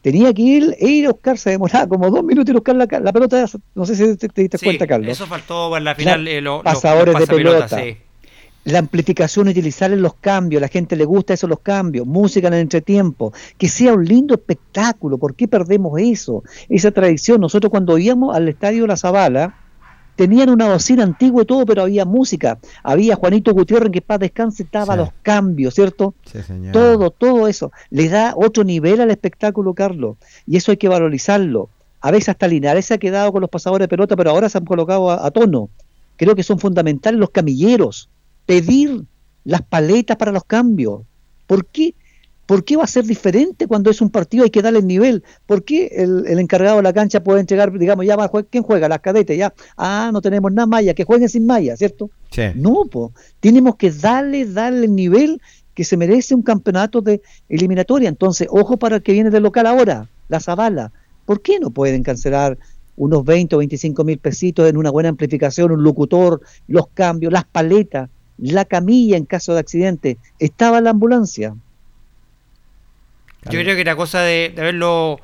tenía 0.01 0.31
que 0.33 0.41
ir, 0.41 0.75
e 0.79 0.87
ir 0.87 1.07
a 1.07 1.11
buscar, 1.11 1.37
se 1.37 1.49
demoraba 1.49 1.87
como 1.87 2.09
dos 2.11 2.23
minutos 2.23 2.51
y 2.51 2.53
buscar 2.53 2.75
la, 2.75 2.87
pelota, 2.87 3.45
no 3.73 3.85
sé 3.85 3.95
si 3.95 4.17
te, 4.17 4.41
diste 4.41 4.59
cuenta, 4.59 4.85
Carlos. 4.85 5.09
Eso 5.09 5.25
faltó 5.25 5.75
en 5.75 5.83
la 5.83 5.95
final, 5.95 6.27
eh, 6.27 6.41
los, 6.41 6.63
pasadores 6.63 7.17
de 7.17 7.27
pelota. 7.27 7.81
La 8.63 8.77
amplificación, 8.77 9.47
utilizar 9.47 9.91
en 9.91 10.03
los 10.03 10.13
cambios, 10.13 10.61
la 10.61 10.67
gente 10.67 10.95
le 10.95 11.05
gusta 11.05 11.33
eso, 11.33 11.47
los 11.47 11.61
cambios, 11.61 12.05
música 12.05 12.47
en 12.47 12.53
el 12.53 12.59
entretiempo, 12.59 13.33
que 13.57 13.67
sea 13.67 13.93
un 13.93 14.05
lindo 14.05 14.35
espectáculo, 14.35 15.17
¿por 15.17 15.33
qué 15.33 15.47
perdemos 15.47 15.99
eso? 15.99 16.43
Esa 16.69 16.91
tradición, 16.91 17.41
nosotros 17.41 17.71
cuando 17.71 17.97
íbamos 17.97 18.35
al 18.35 18.47
estadio 18.47 18.85
La 18.85 18.97
Zabala, 18.97 19.55
tenían 20.21 20.51
una 20.51 20.71
bocina 20.71 21.01
antigua 21.01 21.41
y 21.41 21.45
todo, 21.47 21.65
pero 21.65 21.81
había 21.81 22.05
música. 22.05 22.59
Había 22.83 23.15
Juanito 23.15 23.53
Gutiérrez 23.53 23.87
en 23.87 23.91
que 23.91 24.01
paz 24.01 24.19
descanse, 24.19 24.61
estaba 24.61 24.95
los 24.95 25.09
cambios, 25.23 25.73
¿cierto? 25.73 26.13
todo, 26.71 27.09
todo 27.09 27.47
eso. 27.47 27.71
Le 27.89 28.07
da 28.07 28.35
otro 28.35 28.63
nivel 28.63 29.01
al 29.01 29.09
espectáculo, 29.09 29.73
Carlos. 29.73 30.17
Y 30.45 30.57
eso 30.57 30.69
hay 30.69 30.77
que 30.77 30.87
valorizarlo. 30.87 31.69
A 32.01 32.11
veces 32.11 32.29
hasta 32.29 32.47
Linares 32.47 32.85
se 32.85 32.93
ha 32.93 32.97
quedado 32.99 33.31
con 33.31 33.41
los 33.41 33.49
pasadores 33.49 33.85
de 33.85 33.89
pelota, 33.89 34.15
pero 34.15 34.29
ahora 34.29 34.47
se 34.47 34.59
han 34.59 34.65
colocado 34.65 35.09
a, 35.09 35.31
tono. 35.31 35.71
Creo 36.17 36.35
que 36.35 36.43
son 36.43 36.59
fundamentales 36.59 37.19
los 37.19 37.31
camilleros. 37.31 38.07
Pedir 38.45 39.03
las 39.43 39.63
paletas 39.63 40.17
para 40.17 40.31
los 40.31 40.43
cambios. 40.43 41.01
¿Por 41.47 41.65
qué? 41.65 41.95
¿Por 42.51 42.65
qué 42.65 42.75
va 42.75 42.83
a 42.83 42.87
ser 42.87 43.05
diferente 43.05 43.65
cuando 43.65 43.89
es 43.89 44.01
un 44.01 44.09
partido? 44.09 44.43
Hay 44.43 44.49
que 44.49 44.61
darle 44.61 44.79
el 44.79 44.85
nivel. 44.85 45.23
¿Por 45.45 45.63
qué 45.63 45.87
el, 45.95 46.37
encargado 46.37 46.75
de 46.75 46.83
la 46.83 46.91
cancha 46.91 47.23
puede 47.23 47.39
entregar, 47.39 47.71
digamos, 47.71 48.05
ya 48.05 48.17
va, 48.17 48.29
¿quién 48.49 48.61
juega? 48.61 48.89
Las 48.89 48.99
cadetes, 48.99 49.37
ya. 49.37 49.53
Ah, 49.77 50.09
no 50.11 50.21
tenemos 50.21 50.51
nada 50.51 50.65
malla, 50.65 50.93
que 50.93 51.05
jueguen 51.05 51.29
sin 51.29 51.45
malla, 51.45 51.77
¿cierto? 51.77 52.09
No, 52.55 52.83
pues. 52.91 53.11
Tenemos 53.39 53.77
que 53.77 53.89
darle, 53.89 54.45
darle 54.45 54.87
el 54.87 54.95
nivel 54.95 55.41
que 55.73 55.85
se 55.85 55.95
merece 55.95 56.35
un 56.35 56.41
campeonato 56.41 56.99
de 56.99 57.21
eliminatoria. 57.47 58.09
Entonces, 58.09 58.49
ojo 58.51 58.75
para 58.75 58.97
el 58.97 59.01
que 59.01 59.13
viene 59.13 59.29
del 59.29 59.43
local 59.43 59.65
ahora, 59.65 60.09
la 60.27 60.41
Zavala. 60.41 60.91
¿Por 61.23 61.41
qué 61.41 61.57
no 61.57 61.69
pueden 61.69 62.03
cancelar 62.03 62.57
unos 62.97 63.23
20 63.23 63.55
o 63.55 63.59
25 63.59 64.03
mil 64.03 64.17
pesitos 64.17 64.69
en 64.69 64.75
una 64.75 64.91
buena 64.91 65.07
amplificación, 65.07 65.71
un 65.71 65.85
locutor, 65.85 66.41
los 66.67 66.87
cambios, 66.87 67.31
las 67.31 67.45
paletas, 67.45 68.09
la 68.37 68.65
camilla 68.65 69.15
en 69.15 69.23
caso 69.23 69.53
de 69.53 69.61
accidente? 69.61 70.17
Estaba 70.37 70.81
la 70.81 70.89
ambulancia. 70.89 71.55
Yo 73.49 73.59
creo 73.59 73.75
que 73.75 73.81
era 73.81 73.95
cosa 73.95 74.21
de, 74.21 74.51
de 74.53 74.61
haberlo 74.61 75.19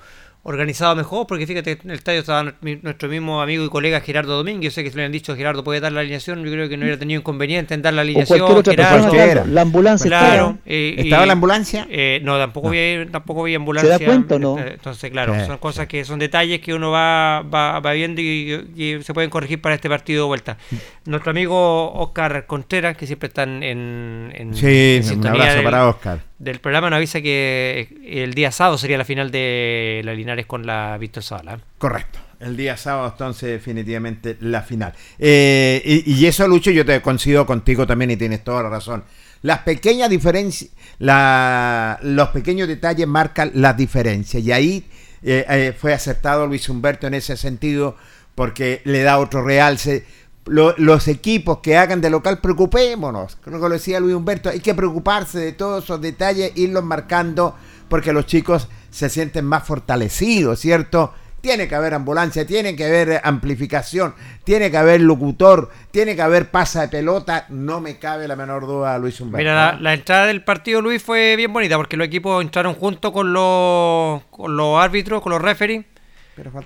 organizado 0.47 0.95
mejor, 0.95 1.27
porque 1.27 1.45
fíjate, 1.45 1.77
en 1.83 1.89
el 1.89 1.97
estadio 1.97 2.21
estaba 2.21 2.53
nuestro 2.61 3.09
mismo 3.09 3.41
amigo 3.41 3.65
y 3.65 3.69
colega 3.69 3.99
Gerardo 3.99 4.37
Domínguez, 4.37 4.71
yo 4.71 4.71
sé 4.71 4.81
que 4.81 4.89
se 4.89 4.95
lo 4.95 5.01
habían 5.01 5.11
dicho, 5.11 5.35
Gerardo 5.35 5.61
puede 5.61 5.81
dar 5.81 5.91
la 5.91 5.99
alineación, 5.99 6.41
yo 6.41 6.49
creo 6.49 6.69
que 6.69 6.77
no 6.77 6.83
hubiera 6.83 6.97
tenido 6.97 7.19
inconveniente 7.19 7.73
en 7.73 7.81
dar 7.81 7.93
la 7.93 8.03
alineación. 8.03 8.63
Gerardo, 8.63 9.45
la 9.45 9.61
ambulancia 9.61 10.07
claro, 10.07 10.57
eh, 10.65 10.95
¿Estaba 10.99 11.25
la 11.25 11.33
ambulancia? 11.33 11.85
Eh, 11.89 12.21
no, 12.23 12.37
tampoco, 12.37 12.69
Vi, 12.69 13.07
tampoco 13.11 13.43
vi 13.43 13.55
ambulancia. 13.55 13.97
¿Se 13.97 14.05
da 14.05 14.09
cuenta 14.09 14.39
no? 14.39 14.57
Eh, 14.57 14.75
entonces, 14.75 15.11
claro, 15.11 15.35
son 15.45 15.57
cosas 15.57 15.85
que 15.87 16.05
son 16.05 16.17
detalles 16.17 16.61
que 16.61 16.73
uno 16.73 16.91
va, 16.91 17.41
va, 17.41 17.81
va 17.81 17.91
viendo 17.91 18.21
y, 18.21 19.01
se 19.03 19.13
pueden 19.13 19.29
corregir 19.29 19.61
para 19.61 19.75
este 19.75 19.89
partido 19.89 20.23
de 20.23 20.27
vuelta. 20.27 20.57
Nuestro 21.03 21.31
amigo 21.31 21.91
Oscar 21.91 22.45
Contreras, 22.47 22.95
que 22.95 23.05
siempre 23.05 23.27
están 23.27 23.63
en, 23.63 24.31
en, 24.33 24.55
sí, 24.55 25.01
un 25.13 25.27
abrazo 25.27 25.61
para 25.61 25.89
Oscar 25.89 26.26
del 26.39 26.59
programa 26.59 26.89
nos 26.89 26.97
avisa 26.97 27.21
que 27.21 27.97
el 28.05 28.33
día 28.33 28.51
sábado 28.51 28.77
sería 28.77 28.97
la 28.97 29.05
final 29.05 29.31
de 29.31 30.01
la 30.03 30.13
Linares 30.13 30.45
con 30.45 30.65
la 30.65 30.97
Víctor 30.97 31.23
Sala. 31.23 31.59
Correcto. 31.77 32.19
El 32.39 32.55
día 32.55 32.77
sábado, 32.77 33.09
entonces, 33.11 33.49
definitivamente 33.49 34.37
la 34.41 34.61
final. 34.61 34.93
Eh, 35.17 36.03
y, 36.05 36.25
eso, 36.27 36.47
Lucho, 36.47 36.69
yo 36.69 36.85
te 36.85 37.01
coincido 37.01 37.47
contigo 37.47 37.87
también 37.87 38.11
y 38.11 38.17
tienes 38.17 38.43
toda 38.43 38.61
la 38.61 38.69
razón. 38.69 39.03
Las 39.41 39.59
pequeñas 39.59 40.09
diferencias, 40.09 40.69
los 40.99 42.29
pequeños 42.29 42.67
detalles 42.67 43.07
marcan 43.07 43.51
las 43.55 43.75
diferencias. 43.75 44.43
Y 44.43 44.51
ahí 44.51 44.85
eh, 45.23 45.45
eh, 45.49 45.73
fue 45.75 45.93
acertado 45.93 46.45
Luis 46.45 46.69
Humberto 46.69 47.07
en 47.07 47.15
ese 47.15 47.37
sentido, 47.37 47.95
porque 48.35 48.81
le 48.83 49.01
da 49.01 49.17
otro 49.17 49.43
realce 49.43 50.05
los 50.47 51.07
equipos 51.07 51.59
que 51.59 51.77
hagan 51.77 52.01
de 52.01 52.09
local, 52.09 52.39
preocupémonos. 52.39 53.37
Creo 53.43 53.61
que 53.61 53.67
lo 53.67 53.73
decía 53.73 53.99
Luis 53.99 54.15
Humberto, 54.15 54.49
hay 54.49 54.59
que 54.59 54.73
preocuparse 54.73 55.39
de 55.39 55.51
todos 55.51 55.83
esos 55.83 56.01
detalles, 56.01 56.51
irlos 56.55 56.83
marcando, 56.83 57.55
porque 57.89 58.13
los 58.13 58.25
chicos 58.25 58.67
se 58.89 59.09
sienten 59.09 59.45
más 59.45 59.63
fortalecidos, 59.65 60.59
¿cierto? 60.59 61.13
Tiene 61.41 61.67
que 61.67 61.75
haber 61.75 61.93
ambulancia, 61.93 62.47
tiene 62.47 62.75
que 62.75 62.85
haber 62.85 63.21
amplificación, 63.23 64.15
tiene 64.43 64.71
que 64.71 64.77
haber 64.77 65.01
locutor, 65.01 65.69
tiene 65.91 66.15
que 66.15 66.21
haber 66.21 66.49
pasa 66.49 66.81
de 66.81 66.87
pelota. 66.87 67.45
No 67.49 67.79
me 67.79 67.99
cabe 67.99 68.27
la 68.27 68.35
menor 68.35 68.65
duda, 68.65 68.97
Luis 68.97 69.21
Humberto. 69.21 69.37
Mira, 69.37 69.77
la, 69.79 69.93
entrada 69.93 70.25
del 70.25 70.43
partido, 70.43 70.81
Luis, 70.81 71.01
fue 71.01 71.35
bien 71.35 71.53
bonita 71.53 71.77
porque 71.77 71.95
los 71.95 72.07
equipos 72.07 72.41
entraron 72.41 72.73
junto 72.73 73.13
con 73.13 73.33
los, 73.33 74.23
con 74.31 74.57
los 74.57 74.81
árbitros, 74.81 75.21
con 75.21 75.31
los 75.31 75.41
referees 75.41 75.85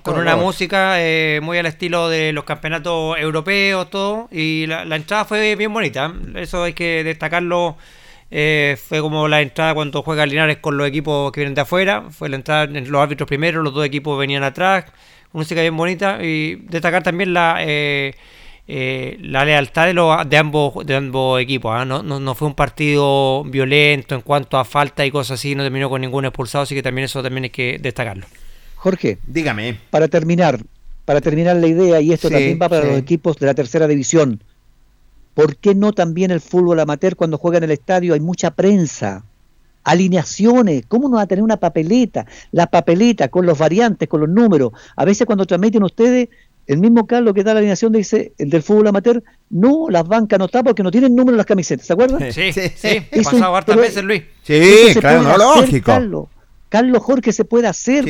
con 0.02 0.18
una 0.18 0.36
música 0.36 1.00
eh, 1.00 1.40
muy 1.42 1.58
al 1.58 1.66
estilo 1.66 2.08
de 2.08 2.32
los 2.32 2.44
campeonatos 2.44 3.18
europeos, 3.18 3.88
todo. 3.90 4.28
Y 4.30 4.66
la, 4.66 4.82
entrada 4.96 5.24
fue 5.24 5.56
bien 5.56 5.72
bonita. 5.72 6.12
Eso 6.34 6.64
hay 6.64 6.72
que 6.72 7.04
destacarlo. 7.04 7.76
Eh, 8.30 8.78
fue 8.82 9.00
como 9.00 9.28
la 9.28 9.42
entrada 9.42 9.74
cuando 9.74 10.02
juega 10.02 10.24
Linares 10.24 10.56
con 10.58 10.78
los 10.78 10.86
equipos 10.88 11.32
que 11.32 11.40
vienen 11.40 11.54
de 11.54 11.62
afuera. 11.62 12.04
Fue 12.10 12.28
la 12.28 12.36
entrada 12.36 12.64
en 12.64 12.90
los 12.90 13.02
árbitros 13.02 13.26
primero, 13.26 13.62
los 13.62 13.74
dos 13.74 13.84
equipos 13.84 14.18
venían 14.18 14.42
atrás. 14.42 14.86
Música 15.32 15.60
bien 15.60 15.76
bonita. 15.76 16.22
Y 16.22 16.56
destacar 16.68 17.02
también 17.02 17.34
la. 17.34 17.58
Eh, 18.68 19.18
la 19.20 19.44
lealtad 19.44 19.86
de, 19.86 19.92
los, 19.92 20.28
de 20.28 20.36
ambos 20.36 20.86
de 20.86 20.96
ambos 20.96 21.40
equipos. 21.40 21.72
¿ah? 21.74 21.84
No, 21.84 22.02
no, 22.02 22.34
fue 22.34 22.48
un 22.48 22.54
partido 22.54 23.42
violento 23.44 24.14
en 24.14 24.20
cuanto 24.20 24.56
a 24.56 24.64
falta 24.64 25.04
y 25.04 25.10
cosas 25.10 25.40
así, 25.40 25.54
no 25.54 25.62
terminó 25.64 25.90
con 25.90 26.00
ningún 26.00 26.24
expulsado, 26.24 26.62
así 26.62 26.74
que 26.74 26.82
también 26.82 27.06
eso 27.06 27.22
también 27.22 27.44
hay 27.44 27.50
que 27.50 27.78
destacarlo. 27.80 28.26
Jorge, 28.82 29.18
dígame. 29.28 29.78
Para 29.90 30.08
terminar, 30.08 30.58
para 31.04 31.20
terminar 31.20 31.54
la 31.54 31.68
idea, 31.68 32.00
y 32.00 32.12
esto 32.12 32.28
también 32.28 32.58
va 32.60 32.68
para 32.68 32.84
los 32.84 32.98
equipos 32.98 33.36
de 33.36 33.46
la 33.46 33.54
tercera 33.54 33.86
división, 33.86 34.42
¿por 35.34 35.56
qué 35.56 35.76
no 35.76 35.92
también 35.92 36.32
el 36.32 36.40
fútbol 36.40 36.80
amateur 36.80 37.14
cuando 37.14 37.38
juega 37.38 37.58
en 37.58 37.64
el 37.64 37.70
estadio 37.70 38.12
hay 38.12 38.18
mucha 38.18 38.50
prensa? 38.50 39.24
Alineaciones, 39.84 40.82
¿cómo 40.88 41.08
no 41.08 41.18
va 41.18 41.22
a 41.22 41.26
tener 41.28 41.44
una 41.44 41.58
papeleta? 41.58 42.26
La 42.50 42.66
papeleta 42.66 43.28
con 43.28 43.46
los 43.46 43.56
variantes, 43.56 44.08
con 44.08 44.18
los 44.18 44.28
números. 44.28 44.72
A 44.96 45.04
veces 45.04 45.28
cuando 45.28 45.46
transmiten 45.46 45.84
ustedes 45.84 46.28
el 46.66 46.78
mismo 46.78 47.06
Carlos 47.06 47.34
que 47.34 47.44
da 47.44 47.54
la 47.54 47.60
alineación 47.60 47.92
dice, 47.92 48.32
el 48.36 48.50
del 48.50 48.64
fútbol 48.64 48.88
amateur, 48.88 49.22
no, 49.50 49.90
las 49.90 50.08
bancas 50.08 50.40
no 50.40 50.46
están 50.46 50.64
porque 50.64 50.82
no 50.82 50.90
tienen 50.90 51.14
número 51.14 51.34
en 51.34 51.38
las 51.38 51.46
camisetas, 51.46 51.86
¿se 51.86 51.92
acuerdan? 51.92 52.32
Sí, 52.32 52.52
sí, 52.52 52.62
sí, 52.74 52.88
ha 52.98 53.22
pasado 53.22 53.54
hartas 53.54 53.76
veces, 53.76 54.02
Luis. 54.02 54.24
Sí, 54.42 54.88
claro, 54.98 55.22
no, 55.22 55.38
lógico. 55.38 55.86
Carlos. 55.86 56.26
Jorge 57.00 57.32
se 57.32 57.44
puede 57.44 57.66
hacer, 57.66 58.04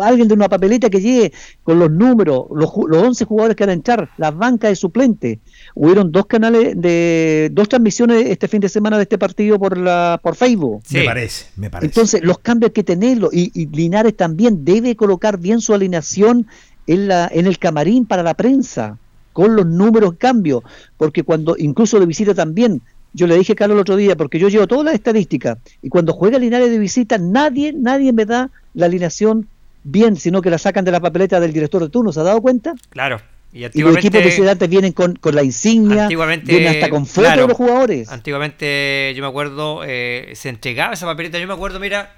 alguien 0.00 0.28
de 0.28 0.34
una 0.34 0.48
papeleta 0.48 0.88
que 0.88 1.00
llegue 1.00 1.32
con 1.62 1.78
los 1.78 1.90
números, 1.90 2.46
los, 2.54 2.70
los 2.88 3.02
11 3.02 3.24
jugadores 3.24 3.56
que 3.56 3.64
van 3.64 3.70
a 3.70 3.74
entrar, 3.74 4.08
las 4.16 4.36
bancas 4.36 4.70
de 4.70 4.76
suplente. 4.76 5.40
Hubieron 5.74 6.10
dos 6.10 6.26
canales 6.26 6.74
de 6.80 7.50
dos 7.52 7.68
transmisiones 7.68 8.26
este 8.26 8.48
fin 8.48 8.60
de 8.60 8.68
semana 8.68 8.96
de 8.96 9.02
este 9.02 9.18
partido 9.18 9.58
por 9.58 9.76
la 9.76 10.20
por 10.22 10.36
Facebook. 10.36 10.82
Me 10.90 11.04
parece, 11.04 11.46
me 11.56 11.70
parece. 11.70 11.86
Entonces, 11.86 12.22
los 12.22 12.38
cambios 12.38 12.70
hay 12.70 12.74
que 12.74 12.84
tenerlos 12.84 13.32
y, 13.32 13.50
y 13.54 13.66
Linares 13.66 14.16
también 14.16 14.64
debe 14.64 14.96
colocar 14.96 15.38
bien 15.38 15.60
su 15.60 15.74
alineación 15.74 16.46
en, 16.86 17.08
la, 17.08 17.28
en 17.32 17.46
el 17.46 17.58
camarín 17.58 18.06
para 18.06 18.22
la 18.22 18.34
prensa, 18.34 18.98
con 19.32 19.56
los 19.56 19.66
números 19.66 20.14
cambio, 20.18 20.62
porque 20.96 21.22
cuando 21.22 21.56
incluso 21.58 21.98
de 21.98 22.06
visita 22.06 22.34
también, 22.34 22.82
yo 23.12 23.26
le 23.26 23.36
dije 23.36 23.52
a 23.52 23.56
Carlos 23.56 23.76
el 23.76 23.80
otro 23.80 23.96
día, 23.96 24.16
porque 24.16 24.38
yo 24.38 24.48
llevo 24.48 24.66
todas 24.66 24.84
las 24.84 24.94
estadísticas, 24.94 25.58
y 25.82 25.88
cuando 25.88 26.12
juega 26.12 26.38
Linares 26.38 26.70
de 26.70 26.78
visita, 26.78 27.18
nadie, 27.18 27.72
nadie 27.72 28.12
me 28.12 28.24
da 28.24 28.50
la 28.74 28.86
alineación 28.86 29.48
bien, 29.84 30.16
sino 30.16 30.42
que 30.42 30.50
la 30.50 30.58
sacan 30.58 30.84
de 30.84 30.92
la 30.92 31.00
papeleta 31.00 31.40
del 31.40 31.52
director 31.52 31.82
de 31.82 31.88
turno, 31.88 32.12
¿se 32.12 32.20
ha 32.20 32.24
dado 32.24 32.40
cuenta? 32.40 32.74
Claro. 32.90 33.20
Y, 33.54 33.82
los 33.82 33.98
equipos 33.98 34.20
de 34.20 34.26
visitantes 34.26 34.66
vienen 34.66 34.92
con, 34.92 35.14
con 35.16 35.34
la 35.34 35.42
insignia, 35.42 36.08
vienen 36.08 36.68
hasta 36.68 36.88
con 36.88 37.04
fotos 37.04 37.36
de 37.36 37.46
los 37.46 37.52
jugadores. 37.52 38.08
Antiguamente, 38.08 39.12
yo 39.14 39.22
me 39.22 39.28
acuerdo, 39.28 39.82
eh, 39.84 40.32
se 40.34 40.48
entregaba 40.48 40.94
esa 40.94 41.04
papeleta, 41.04 41.38
yo 41.38 41.46
me 41.46 41.52
acuerdo, 41.52 41.78
mira, 41.78 42.14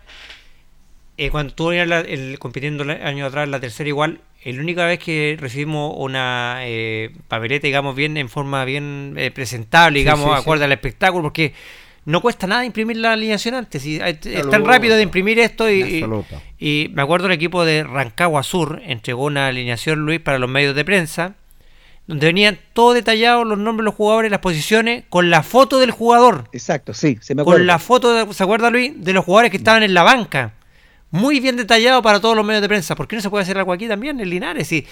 eh, 1.16 1.30
cuando 1.30 1.51
estuvo 1.51 1.72
el, 1.72 2.38
compitiendo 2.38 2.84
el 2.84 2.90
año 2.90 3.26
atrás, 3.26 3.49
la 3.49 3.59
tercera 3.59 3.88
igual, 3.88 4.20
la 4.53 4.61
única 4.61 4.84
vez 4.84 4.99
que 4.99 5.36
recibimos 5.40 5.95
una 5.97 6.59
eh, 6.62 7.11
papeleta, 7.28 7.66
digamos, 7.66 7.97
bien 7.97 8.16
en 8.18 8.28
forma 8.28 8.64
bien 8.66 9.14
eh, 9.16 9.30
presentable, 9.30 10.01
digamos, 10.01 10.38
acorde 10.38 10.64
al 10.64 10.72
espectáculo, 10.72 11.22
porque 11.24 11.55
no 12.05 12.20
cuesta 12.20 12.47
nada 12.47 12.64
imprimir 12.64 12.99
la 12.99 13.14
alineación 13.14 13.55
antes. 13.55 13.86
Y, 13.86 13.97
es 13.97 14.51
tan 14.51 14.64
rápido 14.66 14.97
de 14.97 15.03
imprimir 15.03 15.38
esto 15.38 15.70
y, 15.70 16.05
y, 16.59 16.90
me 16.92 17.03
acuerdo 17.03 17.26
el 17.26 17.32
equipo 17.32 17.64
de 17.64 17.84
Rancagua 17.84 18.42
Sur 18.42 18.82
entregó 18.84 19.24
una 19.24 19.47
alineación, 19.47 20.01
Luis, 20.01 20.20
para 20.20 20.38
los 20.38 20.51
medios 20.51 20.76
de 20.76 20.84
prensa, 20.84 21.36
donde 22.07 22.26
venían 22.26 22.59
todo 22.74 22.92
detallado, 22.92 23.45
los 23.45 23.57
nombres 23.57 23.84
de 23.84 23.86
los 23.86 23.95
jugadores, 23.95 24.30
las 24.30 24.40
posiciones, 24.40 25.05
con 25.09 25.30
la 25.30 25.42
foto 25.42 25.78
del 25.80 25.90
jugador. 25.90 26.51
Exacto, 26.53 26.92
sí, 26.92 27.16
se 27.22 27.34
me 27.34 27.40
acuerda. 27.40 27.61
Con 27.61 27.66
la 27.66 27.78
foto, 27.78 28.30
¿se 28.34 28.42
acuerda 28.42 28.68
Luis? 28.68 28.92
De 28.95 29.14
los 29.14 29.24
jugadores 29.24 29.51
que 29.51 29.57
estaban 29.57 29.82
en 29.82 29.95
la 29.95 30.03
banca 30.03 30.53
muy 31.15 31.39
bien 31.39 31.57
detallado 31.57 32.03
para 32.03 32.21
todos 32.21 32.35
los 32.35 32.45
medios 32.45 32.61
de 32.61 32.67
prensa. 32.67 32.97
¿Por 32.97 33.07
qué 33.07 33.15
no 33.15 33.23
se 33.23 33.31
puede 33.31 33.45
hacer 33.45 33.57
algo 33.57 33.73
aquí 33.73 33.87
también 33.87 34.19
en 34.19 34.29
Linares? 34.29 34.73
Y 34.73 34.85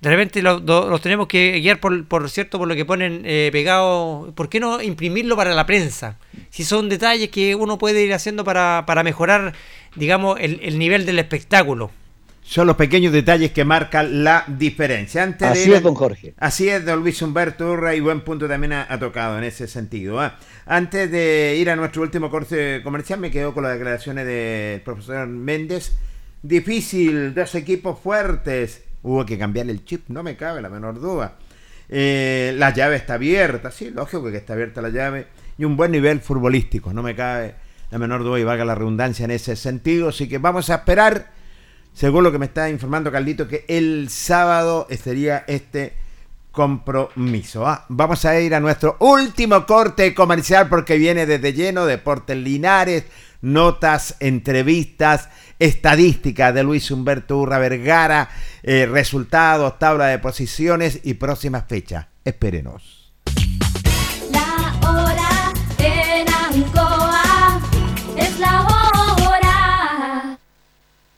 de 0.00 0.08
repente 0.08 0.40
los 0.40 1.00
tenemos 1.02 1.26
que 1.26 1.60
guiar 1.60 1.80
por, 1.80 2.06
por 2.06 2.30
cierto 2.30 2.58
por 2.58 2.66
lo 2.66 2.74
que 2.74 2.86
ponen 2.86 3.20
eh, 3.26 3.50
pegado. 3.52 4.32
¿Por 4.34 4.48
qué 4.48 4.58
no 4.58 4.80
imprimirlo 4.80 5.36
para 5.36 5.52
la 5.52 5.66
prensa? 5.66 6.18
Si 6.48 6.64
son 6.64 6.88
detalles 6.88 7.28
que 7.28 7.54
uno 7.54 7.76
puede 7.76 8.02
ir 8.02 8.14
haciendo 8.14 8.42
para, 8.42 8.84
para 8.86 9.02
mejorar, 9.02 9.52
digamos, 9.96 10.40
el, 10.40 10.60
el 10.62 10.78
nivel 10.78 11.04
del 11.04 11.18
espectáculo 11.18 11.90
son 12.46 12.68
los 12.68 12.76
pequeños 12.76 13.12
detalles 13.12 13.50
que 13.50 13.64
marcan 13.64 14.22
la 14.22 14.44
diferencia. 14.46 15.24
Antes 15.24 15.48
así 15.48 15.72
es, 15.72 15.82
don 15.82 15.96
Jorge. 15.96 16.32
Así 16.38 16.68
es, 16.68 16.84
don 16.84 17.00
Luis 17.00 17.20
Humberto 17.20 17.72
Urra, 17.72 17.96
y 17.96 18.00
buen 18.00 18.20
punto 18.20 18.46
también 18.46 18.72
ha, 18.72 18.98
tocado 19.00 19.36
en 19.36 19.42
ese 19.42 19.66
sentido. 19.66 20.20
¿ah? 20.20 20.38
Antes 20.64 21.10
de 21.10 21.56
ir 21.58 21.68
a 21.68 21.74
nuestro 21.74 22.02
último 22.02 22.30
corte 22.30 22.82
comercial, 22.84 23.18
me 23.18 23.32
quedo 23.32 23.52
con 23.52 23.64
las 23.64 23.72
declaraciones 23.72 24.26
del 24.26 24.80
profesor 24.82 25.26
Méndez. 25.26 25.96
Difícil, 26.40 27.34
dos 27.34 27.52
equipos 27.56 27.98
fuertes. 27.98 28.84
Hubo 29.02 29.26
que 29.26 29.36
cambiar 29.36 29.68
el 29.68 29.84
chip, 29.84 30.04
no 30.08 30.22
me 30.22 30.36
cabe 30.36 30.62
la 30.62 30.68
menor 30.68 31.00
duda. 31.00 31.34
Eh, 31.88 32.54
la 32.56 32.72
llave 32.72 32.94
está 32.94 33.14
abierta, 33.14 33.72
sí, 33.72 33.90
lógico 33.90 34.30
que 34.30 34.36
está 34.36 34.52
abierta 34.52 34.80
la 34.80 34.90
llave. 34.90 35.26
Y 35.58 35.64
un 35.64 35.76
buen 35.76 35.90
nivel 35.90 36.20
futbolístico, 36.20 36.92
no 36.92 37.02
me 37.02 37.16
cabe 37.16 37.56
la 37.90 37.98
menor 37.98 38.22
duda 38.22 38.38
y 38.38 38.44
valga 38.44 38.64
la 38.64 38.76
redundancia 38.76 39.24
en 39.24 39.32
ese 39.32 39.56
sentido. 39.56 40.10
Así 40.10 40.28
que 40.28 40.38
vamos 40.38 40.70
a 40.70 40.76
esperar 40.76 41.35
según 41.96 42.24
lo 42.24 42.30
que 42.30 42.38
me 42.38 42.44
está 42.44 42.68
informando 42.68 43.10
Carlito, 43.10 43.48
que 43.48 43.64
el 43.68 44.10
sábado 44.10 44.86
sería 45.02 45.44
este 45.46 45.94
compromiso. 46.52 47.66
Ah, 47.66 47.86
vamos 47.88 48.22
a 48.26 48.38
ir 48.38 48.54
a 48.54 48.60
nuestro 48.60 48.98
último 49.00 49.64
corte 49.64 50.14
comercial 50.14 50.68
porque 50.68 50.98
viene 50.98 51.24
desde 51.24 51.54
lleno 51.54 51.86
Deportes 51.86 52.36
Linares, 52.36 53.04
notas, 53.40 54.16
entrevistas, 54.20 55.30
estadísticas 55.58 56.52
de 56.52 56.64
Luis 56.64 56.90
Humberto 56.90 57.38
Urra 57.38 57.58
Vergara, 57.58 58.28
eh, 58.62 58.84
resultados, 58.84 59.78
tabla 59.78 60.08
de 60.08 60.18
posiciones 60.18 61.00
y 61.02 61.14
próximas 61.14 61.64
fechas. 61.66 62.08
Espérenos. 62.26 62.95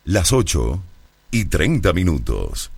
Las 0.09 0.33
8 0.33 0.83
y 1.33 1.45
30 1.45 1.93
minutos. 1.93 2.71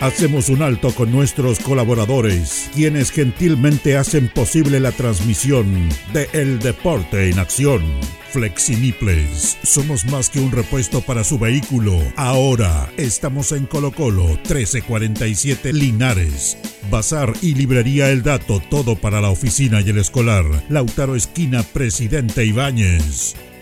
Hacemos 0.00 0.48
un 0.48 0.62
alto 0.62 0.92
con 0.94 1.12
nuestros 1.12 1.58
colaboradores, 1.60 2.70
quienes 2.74 3.10
gentilmente 3.10 3.98
hacen 3.98 4.28
posible 4.28 4.80
la 4.80 4.90
transmisión 4.90 5.90
de 6.14 6.26
El 6.32 6.58
Deporte 6.58 7.28
en 7.28 7.38
Acción. 7.38 7.82
Flexiniples, 8.30 9.58
somos 9.62 10.06
más 10.06 10.30
que 10.30 10.40
un 10.40 10.50
repuesto 10.50 11.02
para 11.02 11.22
su 11.22 11.38
vehículo. 11.38 12.00
Ahora 12.16 12.90
estamos 12.96 13.52
en 13.52 13.66
Colo 13.66 13.92
Colo 13.92 14.26
1347 14.26 15.74
Linares. 15.74 16.56
Bazar 16.90 17.34
y 17.42 17.54
librería 17.54 18.08
El 18.08 18.22
Dato, 18.22 18.62
todo 18.70 18.96
para 18.96 19.20
la 19.20 19.28
oficina 19.28 19.82
y 19.82 19.90
el 19.90 19.98
escolar. 19.98 20.46
Lautaro 20.70 21.14
Esquina, 21.14 21.62
Presidente 21.62 22.46
Ibáñez. 22.46 23.36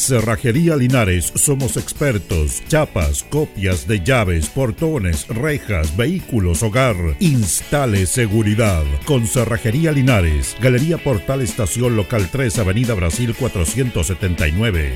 Cerrajería 0.00 0.76
Linares, 0.76 1.30
somos 1.34 1.76
expertos. 1.76 2.62
Chapas, 2.68 3.22
copias 3.22 3.86
de 3.86 4.00
llaves, 4.00 4.48
portones, 4.48 5.28
rejas, 5.28 5.94
vehículos, 5.94 6.62
hogar. 6.62 6.96
Instale 7.20 8.06
seguridad. 8.06 8.82
Con 9.04 9.26
Cerrajería 9.26 9.92
Linares, 9.92 10.56
Galería 10.58 10.96
Portal 10.96 11.42
Estación 11.42 11.96
Local 11.96 12.28
3, 12.32 12.60
Avenida 12.60 12.94
Brasil 12.94 13.34
479. 13.38 14.90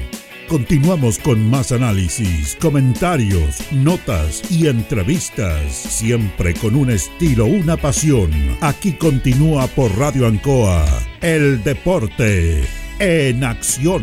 Continuamos 0.49 1.19
con 1.19 1.51
más 1.51 1.71
análisis, 1.71 2.57
comentarios, 2.59 3.61
notas 3.73 4.43
y 4.51 4.69
entrevistas, 4.69 5.71
siempre 5.73 6.55
con 6.55 6.75
un 6.75 6.91
estilo, 6.91 7.45
una 7.45 7.77
pasión. 7.77 8.31
Aquí 8.63 8.93
continúa 8.93 9.67
por 9.67 9.97
Radio 9.99 10.27
Ancoa, 10.27 10.87
el 11.21 11.63
deporte 11.63 12.65
en 12.99 13.45
acción. 13.45 14.03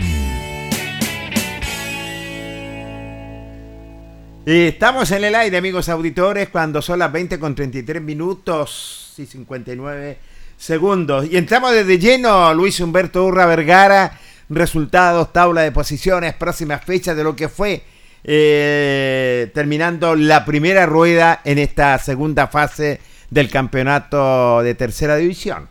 Estamos 4.56 5.12
en 5.12 5.24
el 5.24 5.36
aire, 5.36 5.58
amigos 5.58 5.88
auditores, 5.88 6.50
cuando 6.50 6.82
son 6.82 7.00
las 7.00 7.12
20 7.12 7.40
con 7.40 7.56
33 7.56 8.02
minutos 8.02 9.14
y 9.18 9.26
59 9.26 10.18
segundos. 10.58 11.28
Y 11.30 11.38
entramos 11.38 11.72
desde 11.72 12.00
lleno, 12.00 12.54
Luis 12.54 12.80
Humberto 12.80 13.26
Urra 13.26 13.46
Vergara, 13.46 14.20
resultados, 14.50 15.32
tabla 15.32 15.62
de 15.62 15.72
posiciones, 15.72 16.34
próximas 16.34 16.84
fechas 16.84 17.16
de 17.16 17.24
lo 17.24 17.36
que 17.36 17.50
fue 17.50 17.84
eh, 18.24 19.50
terminando 19.54 20.16
la 20.16 20.46
primera 20.46 20.86
rueda 20.86 21.42
en 21.44 21.58
esta 21.58 21.98
segunda 21.98 22.48
fase 22.48 23.00
del 23.30 23.50
campeonato 23.50 24.62
de 24.62 24.76
tercera 24.76 25.16
división. 25.16 25.70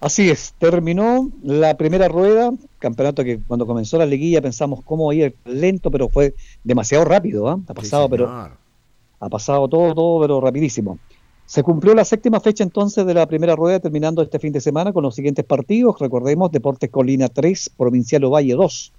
Así 0.00 0.30
es, 0.30 0.54
terminó 0.58 1.30
la 1.42 1.76
primera 1.76 2.08
rueda, 2.08 2.52
campeonato 2.78 3.22
que 3.22 3.38
cuando 3.38 3.66
comenzó 3.66 3.98
la 3.98 4.06
liguilla 4.06 4.40
pensamos 4.40 4.82
cómo 4.82 5.12
ir 5.12 5.36
lento, 5.44 5.90
pero 5.90 6.08
fue 6.08 6.34
demasiado 6.64 7.04
rápido, 7.04 7.48
¿ah? 7.48 7.60
ha 7.68 7.74
pasado, 7.74 8.08
pero 8.08 8.26
ha 8.26 9.28
pasado 9.28 9.68
todo, 9.68 9.94
todo, 9.94 10.20
pero 10.22 10.40
rapidísimo. 10.40 10.98
Se 11.44 11.62
cumplió 11.62 11.94
la 11.94 12.06
séptima 12.06 12.40
fecha 12.40 12.64
entonces 12.64 13.04
de 13.04 13.12
la 13.12 13.26
primera 13.26 13.54
rueda, 13.56 13.78
terminando 13.78 14.22
este 14.22 14.38
fin 14.38 14.52
de 14.54 14.60
semana 14.62 14.92
con 14.94 15.02
los 15.02 15.14
siguientes 15.14 15.44
partidos. 15.44 15.98
Recordemos, 15.98 16.50
Deportes 16.50 16.88
Colina 16.90 17.28
3, 17.28 17.72
Provincial 17.76 18.24
Ovalle 18.24 18.54
2, 18.54 18.92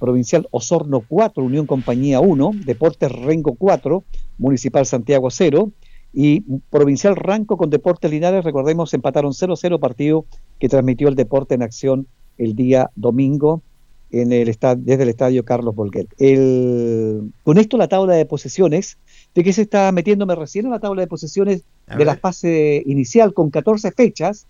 Provincial 0.00 0.48
Osorno 0.50 1.04
4, 1.06 1.44
Unión 1.44 1.66
Compañía 1.66 2.18
1, 2.20 2.52
Deportes 2.64 3.12
Rengo 3.12 3.54
4, 3.54 4.02
Municipal 4.38 4.84
Santiago 4.86 5.30
0, 5.30 5.70
y 6.12 6.40
Provincial 6.70 7.16
Ranco 7.16 7.56
con 7.56 7.70
Deportes 7.70 8.10
Linares, 8.10 8.44
recordemos, 8.44 8.92
empataron 8.94 9.32
0-0 9.32 9.78
partido 9.78 10.24
que 10.58 10.68
transmitió 10.68 11.08
el 11.08 11.14
Deporte 11.14 11.54
en 11.54 11.62
Acción 11.62 12.06
el 12.38 12.54
día 12.56 12.90
domingo 12.96 13.62
en 14.10 14.32
el 14.32 14.46
desde 14.46 15.02
el 15.02 15.08
estadio 15.08 15.44
Carlos 15.44 15.74
Volquet. 15.74 16.08
El, 16.18 17.32
con 17.44 17.58
esto 17.58 17.76
la 17.76 17.88
tabla 17.88 18.14
de 18.14 18.26
posiciones, 18.26 18.98
de 19.34 19.44
que 19.44 19.52
se 19.52 19.62
está 19.62 19.92
metiéndome 19.92 20.34
recién 20.34 20.64
en 20.64 20.72
la 20.72 20.80
tabla 20.80 21.02
de 21.02 21.06
posiciones 21.06 21.62
de 21.86 22.04
la 22.04 22.16
fase 22.16 22.82
inicial 22.86 23.32
con 23.32 23.50
14 23.50 23.92
fechas. 23.92 24.46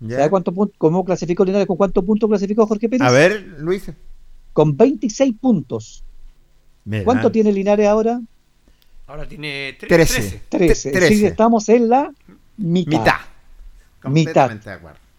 ¿Sabe 0.00 0.30
cuánto 0.30 0.52
cómo 0.78 1.04
clasificó 1.04 1.44
Linares? 1.44 1.66
¿Con 1.66 1.76
cuántos 1.76 2.04
puntos 2.04 2.28
clasificó 2.28 2.66
Jorge 2.66 2.88
Pérez? 2.88 3.06
A 3.06 3.10
ver, 3.10 3.56
Luis. 3.58 3.90
Con 4.52 4.76
26 4.76 5.34
puntos. 5.40 6.04
¿Cuánto 7.04 7.30
tiene 7.30 7.52
Linares 7.52 7.86
ahora? 7.86 8.20
Ahora 9.06 9.28
tiene 9.28 9.76
13. 9.78 10.42
13. 10.48 11.26
estamos 11.26 11.68
en 11.68 11.88
la 11.88 12.12
mitad. 12.56 13.20
Mitad. 14.04 14.50
mitad. 14.50 14.50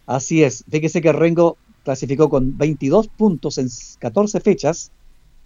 Así 0.06 0.44
es. 0.44 0.64
Fíjese 0.70 1.02
que 1.02 1.12
Rengo 1.14 1.58
clasificó 1.84 2.30
con 2.30 2.58
22 2.58 3.08
puntos 3.08 3.58
en 3.58 3.70
14 4.00 4.42
fechas 4.42 4.92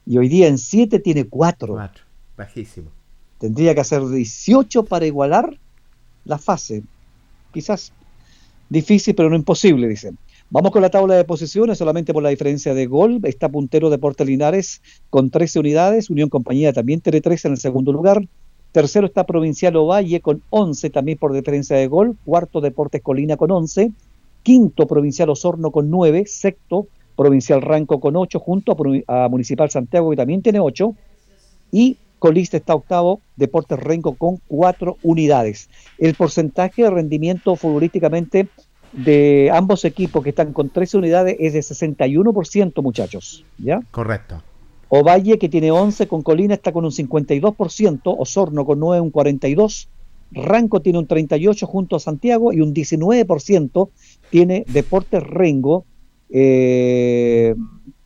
y 0.06 0.18
hoy 0.18 0.28
día 0.28 0.48
en 0.48 0.58
7 0.58 1.00
tiene 1.00 1.26
4. 1.26 1.74
4. 1.74 2.04
Bajísimo. 2.36 2.90
Tendría 3.38 3.76
que 3.76 3.82
hacer 3.82 4.08
18 4.08 4.86
para 4.86 5.06
igualar 5.06 5.58
la 6.26 6.38
fase. 6.38 6.84
Quizás 7.54 7.92
difícil, 8.70 9.14
pero 9.14 9.30
no 9.30 9.36
imposible, 9.36 9.88
dicen. 9.88 10.18
Vamos 10.54 10.74
con 10.74 10.82
la 10.82 10.90
tabla 10.90 11.16
de 11.16 11.24
posiciones, 11.24 11.78
solamente 11.78 12.12
por 12.12 12.22
la 12.22 12.28
diferencia 12.28 12.74
de 12.74 12.86
gol. 12.86 13.22
Está 13.24 13.48
puntero 13.48 13.90
Deportes 13.90 14.28
Linares 14.28 14.82
con 15.10 15.30
13 15.30 15.60
unidades. 15.60 16.10
Unión 16.10 16.28
Compañía 16.28 16.74
también 16.74 17.00
tiene 17.00 17.22
13 17.22 17.48
en 17.48 17.52
el 17.54 17.58
segundo 17.58 17.94
lugar. 17.94 18.22
Tercero 18.74 19.08
está 19.08 19.26
Provincial 19.26 19.74
Ovalle 19.78 20.20
con 20.20 20.44
11 20.50 20.90
también 20.90 21.18
por 21.18 21.32
diferencia 21.32 21.78
de 21.78 21.88
gol. 21.88 22.18
Cuarto 22.26 22.60
Deportes 22.60 23.02
Colina 23.02 23.38
con 23.38 23.50
11. 23.50 23.94
Quinto 24.44 24.88
Provincial 24.88 25.30
Osorno 25.30 25.72
con 25.72 25.90
9. 25.90 26.26
Sexto 26.28 26.88
Provincial 27.16 27.62
Ranco 27.62 28.02
con 28.02 28.18
8 28.18 28.38
junto 28.38 28.76
a, 29.08 29.30
Municipal 29.30 29.70
Santiago 29.70 30.10
que 30.10 30.18
también 30.18 30.42
tiene 30.42 30.60
8. 30.60 30.94
Y 31.72 31.96
Colista 32.20 32.58
está 32.58 32.76
octavo, 32.76 33.22
Deportes 33.38 33.80
Renco 33.80 34.16
con 34.16 34.42
4 34.50 34.98
unidades. 35.02 35.70
El 35.98 36.14
porcentaje 36.14 36.84
de 36.84 36.90
rendimiento 36.90 37.56
futbolísticamente 37.56 38.50
de 38.94 39.50
ambos 39.54 39.86
equipos 39.86 40.24
que 40.24 40.30
están 40.30 40.54
con 40.54 40.70
13 40.70 40.98
unidades 40.98 41.36
es 41.40 41.54
de 41.54 41.60
61%, 41.60 42.82
muchachos. 42.82 43.46
¿Ya? 43.58 43.82
Correcto. 43.92 44.42
Ovalle, 44.90 45.40
que 45.40 45.48
tiene 45.48 45.72
11 45.72 46.08
con 46.08 46.22
Colina, 46.22 46.54
está 46.54 46.74
con 46.74 46.84
un 46.84 46.92
52%, 46.92 48.02
Osorno 48.04 48.66
con 48.66 48.80
9, 48.80 49.00
un 49.00 49.12
42%, 49.12 49.88
Ranco 50.34 50.82
tiene 50.82 51.00
un 51.00 51.08
38% 51.08 51.66
junto 51.66 51.96
a 51.96 52.00
Santiago 52.00 52.54
y 52.54 52.62
un 52.62 52.74
19% 52.74 53.90
tiene 54.30 54.66
Deportes 54.68 55.24
Rengo 55.24 55.86
eh, 56.30 57.54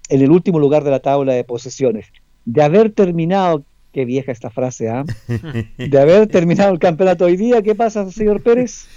en 0.09 0.21
el 0.21 0.31
último 0.31 0.59
lugar 0.59 0.83
de 0.83 0.91
la 0.91 0.99
tabla 0.99 1.33
de 1.33 1.43
posesiones. 1.43 2.07
De 2.45 2.63
haber 2.63 2.91
terminado, 2.91 3.63
qué 3.91 4.05
vieja 4.05 4.31
esta 4.31 4.49
frase, 4.49 4.89
¿ah? 4.89 5.03
De 5.77 5.99
haber 5.99 6.27
terminado 6.27 6.71
el 6.71 6.79
campeonato 6.79 7.25
hoy 7.25 7.37
día, 7.37 7.61
¿qué 7.61 7.75
pasa, 7.75 8.09
señor 8.11 8.41
Pérez? 8.41 8.87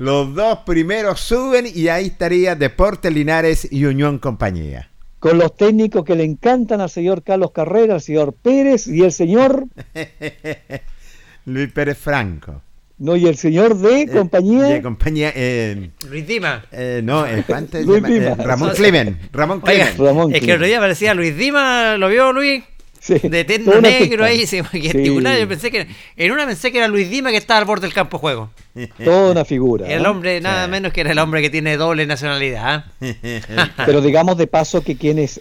Los 0.00 0.34
dos 0.34 0.60
primeros 0.60 1.20
suben 1.20 1.66
y 1.74 1.88
ahí 1.88 2.06
estaría 2.06 2.54
Deportes 2.54 3.12
Linares 3.12 3.68
y 3.70 3.84
Unión 3.84 4.18
Compañía. 4.18 4.88
Con 5.18 5.36
los 5.36 5.54
técnicos 5.54 6.06
que 6.06 6.14
le 6.14 6.24
encantan 6.24 6.80
al 6.80 6.88
señor 6.88 7.22
Carlos 7.22 7.50
Carrera, 7.50 7.96
al 7.96 8.00
señor 8.00 8.32
Pérez 8.32 8.86
y 8.86 9.02
el 9.02 9.12
señor 9.12 9.66
Luis 11.44 11.70
Pérez 11.72 11.98
Franco. 11.98 12.62
No, 12.96 13.14
y 13.14 13.26
el 13.26 13.36
señor 13.36 13.76
de 13.76 14.00
eh, 14.00 14.08
compañía. 14.08 14.62
De 14.68 14.80
compañía. 14.80 15.32
Eh, 15.36 15.90
Luis 16.08 16.26
Dima. 16.26 16.64
Eh, 16.72 17.02
no, 17.04 17.26
antes 17.54 17.86
Dima. 17.86 18.36
Ramón 18.36 18.70
Clemen. 18.74 19.18
Ramón 19.30 19.60
Clemen. 19.60 20.34
es 20.34 20.40
que 20.40 20.46
el 20.46 20.52
otro 20.52 20.66
día 20.66 20.80
parecía 20.80 21.12
Luis 21.12 21.36
Dima, 21.36 21.98
¿lo 21.98 22.08
vio 22.08 22.32
Luis? 22.32 22.64
De 23.08 23.44
tendo 23.44 23.80
negro 23.80 24.24
ahí, 24.24 24.46
se 24.46 24.62
gesticulaba. 24.64 25.38
Yo 25.38 25.48
pensé 25.48 25.70
que 25.70 25.86
en 26.16 26.32
una 26.32 26.46
pensé 26.46 26.70
que 26.70 26.78
era 26.78 26.88
Luis 26.88 27.08
Dima 27.10 27.30
que 27.30 27.36
estaba 27.36 27.58
al 27.58 27.64
borde 27.64 27.86
del 27.86 27.94
campo 27.94 28.18
de 28.18 28.20
juego. 28.20 28.50
Toda 29.04 29.32
una 29.32 29.44
figura. 29.44 29.88
El 29.88 30.06
hombre, 30.06 30.40
nada 30.40 30.66
menos 30.68 30.92
que 30.92 31.00
era 31.00 31.12
el 31.12 31.18
hombre 31.18 31.40
que 31.42 31.50
tiene 31.50 31.76
doble 31.76 32.06
nacionalidad. 32.06 32.84
¿ah? 32.96 33.70
Pero 33.86 34.00
digamos 34.00 34.36
de 34.36 34.46
paso 34.46 34.82
que 34.82 34.96
quienes 34.96 35.40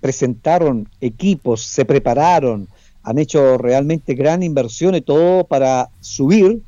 presentaron 0.00 0.88
equipos, 1.00 1.62
se 1.62 1.84
prepararon, 1.84 2.68
han 3.02 3.18
hecho 3.18 3.58
realmente 3.58 4.14
gran 4.14 4.42
inversión 4.42 4.94
y 4.94 5.00
todo 5.02 5.44
para 5.44 5.90
subir 6.00 6.60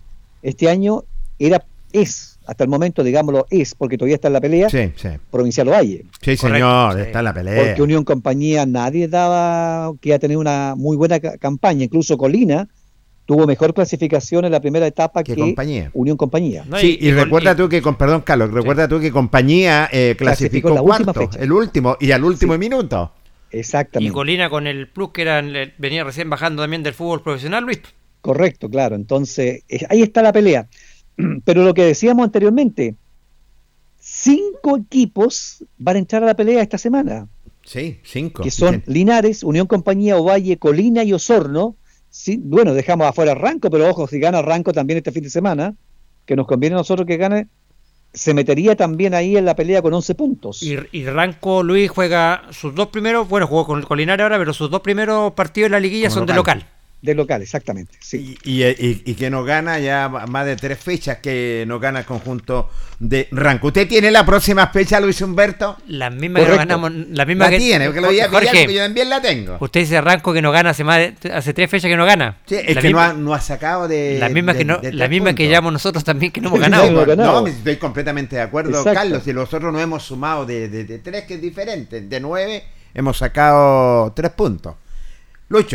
este 0.43 0.69
año, 0.69 1.05
era 1.39 1.65
es 1.93 2.32
hasta 2.53 2.65
el 2.65 2.71
momento, 2.71 3.03
digámoslo, 3.03 3.47
es, 3.49 3.75
porque 3.75 3.97
todavía 3.97 4.17
está 4.17 4.29
en 4.29 4.35
la 4.35 4.41
pelea, 4.41 4.69
sí, 4.69 4.93
sí. 4.95 5.09
Provincial 5.31 5.71
Valle. 5.71 6.05
Sí, 6.21 6.37
señor, 6.37 7.01
está 7.01 7.21
en 7.21 7.25
la 7.25 7.33
pelea. 7.33 7.65
Porque 7.65 7.83
Unión 7.83 8.05
Compañía 8.05 8.67
nadie 8.67 9.09
daba 9.09 9.91
que 10.01 10.11
iba 10.11 10.17
a 10.17 10.19
tener 10.19 10.37
una 10.37 10.75
muy 10.77 10.97
buena 10.97 11.19
campaña, 11.19 11.85
incluso 11.85 12.19
Colina 12.19 12.69
tuvo 13.25 13.47
mejor 13.47 13.73
clasificación 13.73 14.45
en 14.45 14.53
la 14.53 14.61
primera 14.61 14.87
etapa 14.87 15.23
que, 15.23 15.35
compañía? 15.35 15.91
Unión 15.95 16.19
Compañía. 16.19 16.65
sí, 16.79 16.99
y, 17.01 17.11
recuerda 17.13 17.57
tú 17.57 17.69
que, 17.71 17.81
con, 17.81 17.97
perdón 17.97 18.21
Carlos, 18.21 18.51
recuerda 18.51 18.87
tú 18.87 19.01
que 19.01 19.11
Compañía 19.11 19.89
eh, 19.91 20.15
clasificó, 20.19 20.77
cuarto, 20.83 21.31
el 21.39 21.53
último, 21.53 21.97
y 22.01 22.13
al 22.13 22.23
último 22.23 22.59
minuto. 22.59 23.13
Exactamente. 23.51 24.11
Y 24.11 24.13
Colina 24.13 24.51
con 24.51 24.67
el 24.67 24.89
plus 24.89 25.11
que 25.13 25.23
era, 25.23 25.43
venía 25.79 26.05
recién 26.05 26.29
bajando 26.29 26.63
también 26.63 26.83
del 26.83 26.93
fútbol 26.93 27.23
profesional, 27.23 27.65
Luis. 27.65 27.81
Correcto, 28.21 28.69
claro. 28.69 28.95
Entonces, 28.95 29.65
ahí 29.89 30.03
está 30.03 30.23
la 30.23 30.33
pelea. 30.33 30.69
Pero 31.45 31.65
lo 31.65 31.75
que 31.75 31.85
decíamos 31.85 32.25
anteriormente, 32.25 32.95
cinco 33.99 34.77
equipos 34.77 35.65
van 35.79 35.97
a 35.97 35.99
entrar 36.01 36.23
a 36.23 36.27
la 36.27 36.35
pelea 36.35 36.63
esta 36.63 36.79
semana. 36.79 37.29
Sí, 37.65 38.01
cinco. 38.03 38.43
Que 38.43 38.51
son 38.51 38.83
Linares, 38.87 39.45
Unión 39.45 39.67
Compañía, 39.67 40.17
Ovalle, 40.17 40.59
Colina 40.59 41.05
y 41.05 41.13
Osorno. 41.13 41.77
Sí, 42.11 42.39
bueno, 42.43 42.75
dejamos 42.75 43.07
afuera 43.07 43.35
Ranco, 43.35 43.71
pero 43.71 43.89
ojo, 43.89 44.07
si 44.07 44.19
gana 44.19 44.43
Ranco 44.43 44.73
también 44.73 44.99
este 44.99 45.13
fin 45.13 45.23
de 45.23 45.31
semana, 45.31 45.75
que 46.27 46.37
nos 46.37 46.47
conviene 46.47 46.75
a 46.75 46.79
nosotros 46.79 47.07
que 47.07 47.17
gane, 47.17 47.47
se 48.13 48.35
metería 48.35 48.77
también 48.77 49.15
ahí 49.15 49.37
en 49.37 49.47
la 49.47 49.57
pelea 49.57 49.81
con 49.81 49.95
11 49.95 50.15
puntos. 50.15 50.63
Y, 50.63 50.77
y 50.93 51.07
Ranco 51.07 51.63
Luis 51.63 51.91
juega 51.91 52.43
sus 52.51 52.75
dos 52.75 52.89
primeros, 52.89 53.29
bueno, 53.29 53.47
jugó 53.47 53.65
con 53.65 53.81
Colinares 53.83 54.25
ahora, 54.25 54.39
pero 54.39 54.53
sus 54.53 54.71
dos 54.71 54.83
primeros 54.83 55.33
partidos 55.33 55.67
en 55.67 55.73
la 55.73 55.81
liguilla 55.81 56.11
son 56.11 56.27
de 56.27 56.35
local 56.35 56.67
de 57.03 57.15
local, 57.17 57.43
exactamente. 57.43 57.97
Sí. 58.01 58.39
Y, 58.45 58.63
y, 58.65 59.15
que 59.15 59.29
nos 59.29 59.45
gana 59.45 59.81
ya 59.81 60.09
más 60.09 60.47
de 60.47 60.55
tres 60.55 60.79
fechas 60.79 61.19
que 61.19 61.65
nos 61.67 61.81
gana 61.81 61.99
el 61.99 62.05
conjunto 62.05 62.71
de 63.01 63.27
Ranco. 63.33 63.67
¿Usted 63.67 63.89
tiene 63.89 64.13
la 64.13 64.25
próxima 64.25 64.69
fecha, 64.69 65.01
Luis 65.01 65.21
Humberto? 65.21 65.77
La 65.89 66.11
misma 66.11 66.39
que 66.39 66.57
ganamos. 66.57 66.93
La 67.11 67.27
misma 67.27 67.51
que 67.51 67.59
tiene, 67.59 67.87
porque 67.87 68.01
lo 68.01 68.07
voy 68.07 68.21
a 68.21 68.29
Jorge, 68.29 68.73
yo 68.73 68.85
también 68.85 69.11
la 69.11 69.21
tengo. 69.21 69.57
Usted 69.59 69.81
dice 69.81 70.01
Ranco 70.01 70.33
que 70.33 70.41
nos 70.41 70.53
gana 70.53 70.71
hace, 70.71 70.85
más 70.85 71.11
hace 71.33 71.53
tres 71.53 71.69
fechas 71.69 71.91
que 71.91 71.97
no 71.97 72.07
gana. 72.07 72.39
Sí, 72.47 72.55
es 72.55 72.79
que 72.79 72.91
no, 72.91 73.01
ha, 73.01 73.13
no, 73.13 73.35
ha, 73.35 73.41
sacado 73.41 73.89
de. 73.89 74.19
La 74.21 74.29
misma, 74.29 74.55
que, 74.55 74.65
no, 74.65 74.79
la 74.81 75.09
misma 75.09 75.35
que 75.35 75.49
llevamos 75.49 75.73
nosotros 75.73 76.05
también 76.05 76.31
que 76.31 76.41
no 76.41 76.51
hemos 76.51 76.61
ganado. 76.61 77.17
no, 77.17 77.47
estoy 77.49 77.77
completamente 77.79 78.37
de 78.37 78.43
acuerdo, 78.43 78.85
Carlos. 78.85 79.27
Y 79.27 79.33
nosotros 79.33 79.73
nos 79.73 79.83
hemos 79.83 80.05
sumado 80.05 80.47
de, 80.47 80.69
de, 80.69 80.85
de 80.85 81.01
tres, 81.01 81.25
que 81.25 81.35
es 81.35 81.43
diferente. 81.43 82.01
De 82.01 82.21
nueve, 82.21 82.63
hemos 82.95 83.19
sacado 83.19 84.13
tres 84.13 84.31
puntos. 84.31 84.77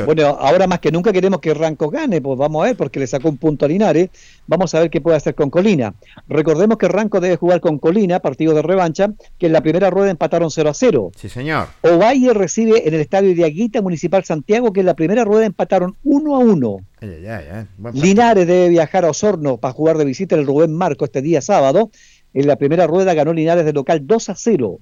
Bueno, 0.06 0.38
ahora 0.40 0.68
más 0.68 0.80
que 0.80 0.92
nunca 0.92 1.14
queremos 1.14 1.40
que 1.40 1.54
Ranco 1.54 1.90
gane, 1.90 2.22
pues 2.22 2.38
vamos 2.38 2.64
a 2.64 2.68
ver, 2.68 2.78
porque 2.78 3.00
le 3.00 3.08
sacó 3.08 3.30
un 3.30 3.38
punto 3.38 3.66
a 3.66 3.68
Linares. 3.68 4.10
Vamos 4.48 4.74
a 4.74 4.80
ver 4.80 4.90
qué 4.90 5.02
puede 5.02 5.18
hacer 5.18 5.36
con 5.36 5.50
Colina. 5.50 5.94
Recordemos 6.28 6.78
que 6.78 6.88
Ranco 6.88 7.20
debe 7.20 7.36
jugar 7.36 7.62
con 7.62 7.78
Colina, 7.78 8.20
partido 8.20 8.54
de 8.54 8.62
revancha, 8.62 9.12
que 9.38 9.46
en 9.46 9.54
la 9.54 9.62
primera 9.62 9.90
rueda 9.90 10.10
empataron 10.10 10.50
0 10.50 10.70
a 10.70 10.74
0. 10.74 11.12
Sí, 11.16 11.30
señor. 11.30 11.68
Ovalle 11.82 12.34
recibe 12.34 12.88
en 12.88 12.94
el 12.94 13.02
estadio 13.02 13.36
de 13.36 13.46
Aguita 13.46 13.82
Municipal 13.82 14.24
Santiago, 14.24 14.74
que 14.74 14.80
en 14.80 14.88
la 14.88 14.96
primera 14.96 15.24
rueda 15.24 15.46
empataron 15.46 15.96
1 16.04 16.36
a 16.36 16.40
1. 16.40 16.78
Linares 17.94 18.48
debe 18.48 18.70
viajar 18.70 19.06
a 19.06 19.12
Osorno 19.12 19.58
para 19.58 19.74
jugar 19.74 19.98
de 19.98 20.06
visita 20.06 20.36
el 20.36 20.46
Rubén 20.46 20.74
Marco 20.74 21.06
este 21.06 21.22
día 21.22 21.42
sábado. 21.42 21.92
En 22.34 22.48
la 22.48 22.56
primera 22.56 22.88
rueda 22.88 23.14
ganó 23.14 23.34
Linares 23.34 23.66
de 23.66 23.74
local 23.74 24.02
2 24.06 24.30
a 24.30 24.36
0 24.36 24.80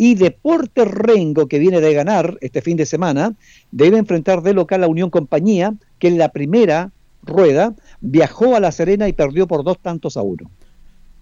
y 0.00 0.14
Deporte 0.14 0.86
Rengo, 0.86 1.46
que 1.46 1.58
viene 1.58 1.82
de 1.82 1.92
ganar 1.92 2.38
este 2.40 2.62
fin 2.62 2.78
de 2.78 2.86
semana, 2.86 3.34
debe 3.70 3.98
enfrentar 3.98 4.40
de 4.40 4.54
local 4.54 4.82
a 4.82 4.88
Unión 4.88 5.10
Compañía, 5.10 5.74
que 5.98 6.08
en 6.08 6.16
la 6.16 6.30
primera 6.30 6.90
rueda 7.22 7.74
viajó 8.00 8.56
a 8.56 8.60
La 8.60 8.72
Serena 8.72 9.08
y 9.08 9.12
perdió 9.12 9.46
por 9.46 9.62
dos 9.62 9.78
tantos 9.78 10.16
a 10.16 10.22
uno. 10.22 10.50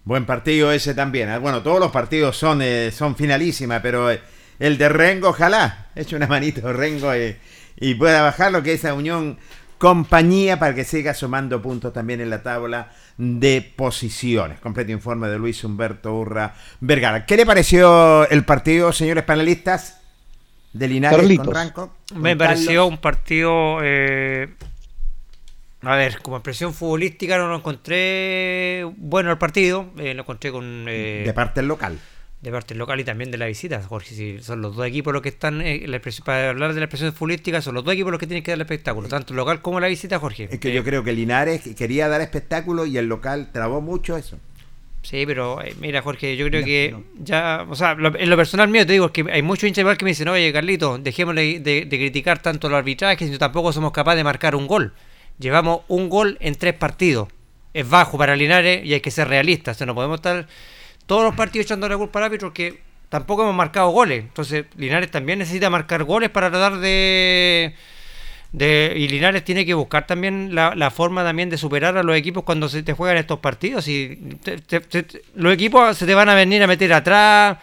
Buen 0.04 0.26
partido 0.26 0.70
ese 0.70 0.94
también. 0.94 1.28
¿eh? 1.28 1.38
Bueno, 1.38 1.60
todos 1.60 1.80
los 1.80 1.90
partidos 1.90 2.36
son, 2.36 2.62
eh, 2.62 2.92
son 2.92 3.16
finalísimas, 3.16 3.80
pero 3.82 4.12
eh, 4.12 4.20
el 4.60 4.78
de 4.78 4.88
Rengo, 4.88 5.30
ojalá, 5.30 5.88
eche 5.96 6.14
una 6.14 6.28
manito 6.28 6.72
Rengo 6.72 7.10
y 7.80 7.94
pueda 7.96 8.22
bajar 8.22 8.52
lo 8.52 8.62
que 8.62 8.74
es 8.74 8.84
la 8.84 8.94
Unión 8.94 9.38
Compañía 9.78 10.58
para 10.58 10.74
que 10.74 10.84
siga 10.84 11.14
sumando 11.14 11.62
puntos 11.62 11.92
también 11.92 12.20
en 12.20 12.30
la 12.30 12.42
tabla 12.42 12.90
de 13.16 13.62
posiciones. 13.76 14.60
Completo 14.60 14.90
informe 14.92 15.28
de 15.28 15.38
Luis 15.38 15.62
Humberto 15.62 16.14
Urra 16.14 16.54
Vergara. 16.80 17.24
¿Qué 17.24 17.36
le 17.36 17.46
pareció 17.46 18.28
el 18.28 18.44
partido, 18.44 18.92
señores 18.92 19.24
panelistas? 19.24 20.00
De 20.72 20.88
Linares 20.88 21.38
con 21.38 21.54
Ranco. 21.54 21.94
Me 22.14 22.36
pareció 22.36 22.86
un 22.86 22.98
partido. 22.98 23.78
Eh, 23.82 24.48
a 25.82 25.96
ver, 25.96 26.20
como 26.22 26.36
impresión 26.36 26.74
futbolística 26.74 27.38
no 27.38 27.48
lo 27.48 27.56
encontré 27.56 28.84
bueno 28.96 29.30
el 29.30 29.38
partido. 29.38 29.90
Eh, 29.96 30.12
lo 30.14 30.22
encontré 30.22 30.52
con. 30.52 30.86
Eh, 30.88 31.22
de 31.24 31.32
parte 31.32 31.60
del 31.60 31.68
local 31.68 31.98
de 32.40 32.52
parte 32.52 32.74
local 32.74 33.00
y 33.00 33.04
también 33.04 33.30
de 33.30 33.38
la 33.38 33.46
visita, 33.46 33.82
Jorge. 33.82 34.14
Si 34.14 34.40
son 34.40 34.62
los 34.62 34.76
dos 34.76 34.86
equipos 34.86 35.12
los 35.12 35.22
que 35.22 35.28
están, 35.28 35.60
eh, 35.60 35.84
para 36.24 36.50
hablar 36.50 36.72
de 36.72 36.80
la 36.80 36.84
expresión 36.84 37.12
futbolística, 37.12 37.60
son 37.60 37.74
los 37.74 37.84
dos 37.84 37.94
equipos 37.94 38.12
los 38.12 38.20
que 38.20 38.26
tienen 38.26 38.44
que 38.44 38.52
dar 38.52 38.58
el 38.58 38.62
espectáculo, 38.62 39.08
tanto 39.08 39.32
el 39.32 39.36
local 39.36 39.60
como 39.60 39.80
la 39.80 39.88
visita, 39.88 40.18
Jorge. 40.18 40.48
Es 40.50 40.60
que 40.60 40.72
yo 40.72 40.82
eh, 40.82 40.84
creo 40.84 41.02
que 41.02 41.12
Linares 41.12 41.62
quería 41.76 42.08
dar 42.08 42.20
espectáculo 42.20 42.86
y 42.86 42.96
el 42.96 43.06
local 43.06 43.50
trabó 43.52 43.80
mucho 43.80 44.16
eso. 44.16 44.38
Sí, 45.02 45.24
pero 45.26 45.62
eh, 45.62 45.74
mira, 45.80 46.02
Jorge, 46.02 46.36
yo 46.36 46.46
creo 46.46 46.64
que 46.64 46.94
ya, 47.18 47.66
o 47.68 47.74
sea, 47.74 47.92
en 47.92 48.30
lo 48.30 48.36
personal 48.36 48.68
mío 48.68 48.86
te 48.86 48.92
digo 48.92 49.06
es 49.06 49.12
que 49.12 49.24
hay 49.30 49.42
muchos 49.42 49.68
hinchas 49.68 49.96
que 49.96 50.04
me 50.04 50.10
dicen, 50.10 50.28
oye, 50.28 50.52
Carlito, 50.52 50.98
dejémosle 50.98 51.60
de, 51.60 51.86
de 51.86 51.98
criticar 51.98 52.40
tanto 52.40 52.68
los 52.68 52.78
arbitrajes, 52.78 53.30
si 53.30 53.38
tampoco 53.38 53.72
somos 53.72 53.92
capaces 53.92 54.18
de 54.18 54.24
marcar 54.24 54.54
un 54.54 54.66
gol. 54.66 54.92
Llevamos 55.38 55.82
un 55.88 56.08
gol 56.08 56.36
en 56.40 56.56
tres 56.56 56.74
partidos. 56.74 57.28
Es 57.74 57.88
bajo 57.88 58.18
para 58.18 58.34
Linares 58.34 58.84
y 58.84 58.92
hay 58.94 59.00
que 59.00 59.10
ser 59.10 59.28
realistas, 59.28 59.80
o 59.80 59.86
no 59.86 59.94
podemos 59.94 60.16
estar 60.16 60.46
todos 61.08 61.24
los 61.24 61.34
partidos 61.34 61.64
echando 61.64 61.88
la 61.88 61.96
culpa 61.96 62.18
al 62.18 62.26
árbitro 62.26 62.52
que 62.52 62.80
tampoco 63.08 63.42
hemos 63.42 63.54
marcado 63.54 63.88
goles. 63.88 64.20
Entonces, 64.20 64.66
Linares 64.76 65.10
también 65.10 65.38
necesita 65.38 65.70
marcar 65.70 66.04
goles 66.04 66.28
para 66.28 66.50
tratar 66.50 66.78
de. 66.80 67.74
y 68.52 69.08
Linares 69.08 69.42
tiene 69.42 69.64
que 69.64 69.72
buscar 69.72 70.06
también 70.06 70.54
la, 70.54 70.90
forma 70.90 71.24
también 71.24 71.48
de 71.48 71.56
superar 71.56 71.96
a 71.96 72.02
los 72.02 72.14
equipos 72.14 72.44
cuando 72.44 72.68
se 72.68 72.82
te 72.82 72.92
juegan 72.92 73.16
estos 73.16 73.38
partidos. 73.38 73.88
Y 73.88 74.36
los 75.34 75.54
equipos 75.54 75.96
se 75.96 76.04
te 76.04 76.14
van 76.14 76.28
a 76.28 76.34
venir 76.34 76.62
a 76.62 76.66
meter 76.66 76.92
atrás, 76.92 77.56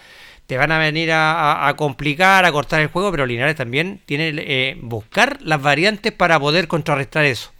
te 0.47 0.57
van 0.57 0.71
a 0.71 0.79
venir 0.79 1.11
a, 1.13 1.71
complicar, 1.77 2.45
a 2.45 2.51
cortar 2.51 2.81
el 2.81 2.87
juego, 2.87 3.11
pero 3.11 3.27
Linares 3.27 3.55
también 3.55 4.01
tiene 4.07 4.33
que 4.33 4.69
eh, 4.69 4.77
buscar 4.81 5.37
las 5.43 5.61
variantes 5.61 6.11
para 6.11 6.39
poder 6.39 6.67
contrarrestar 6.67 7.25
eso. 7.25 7.51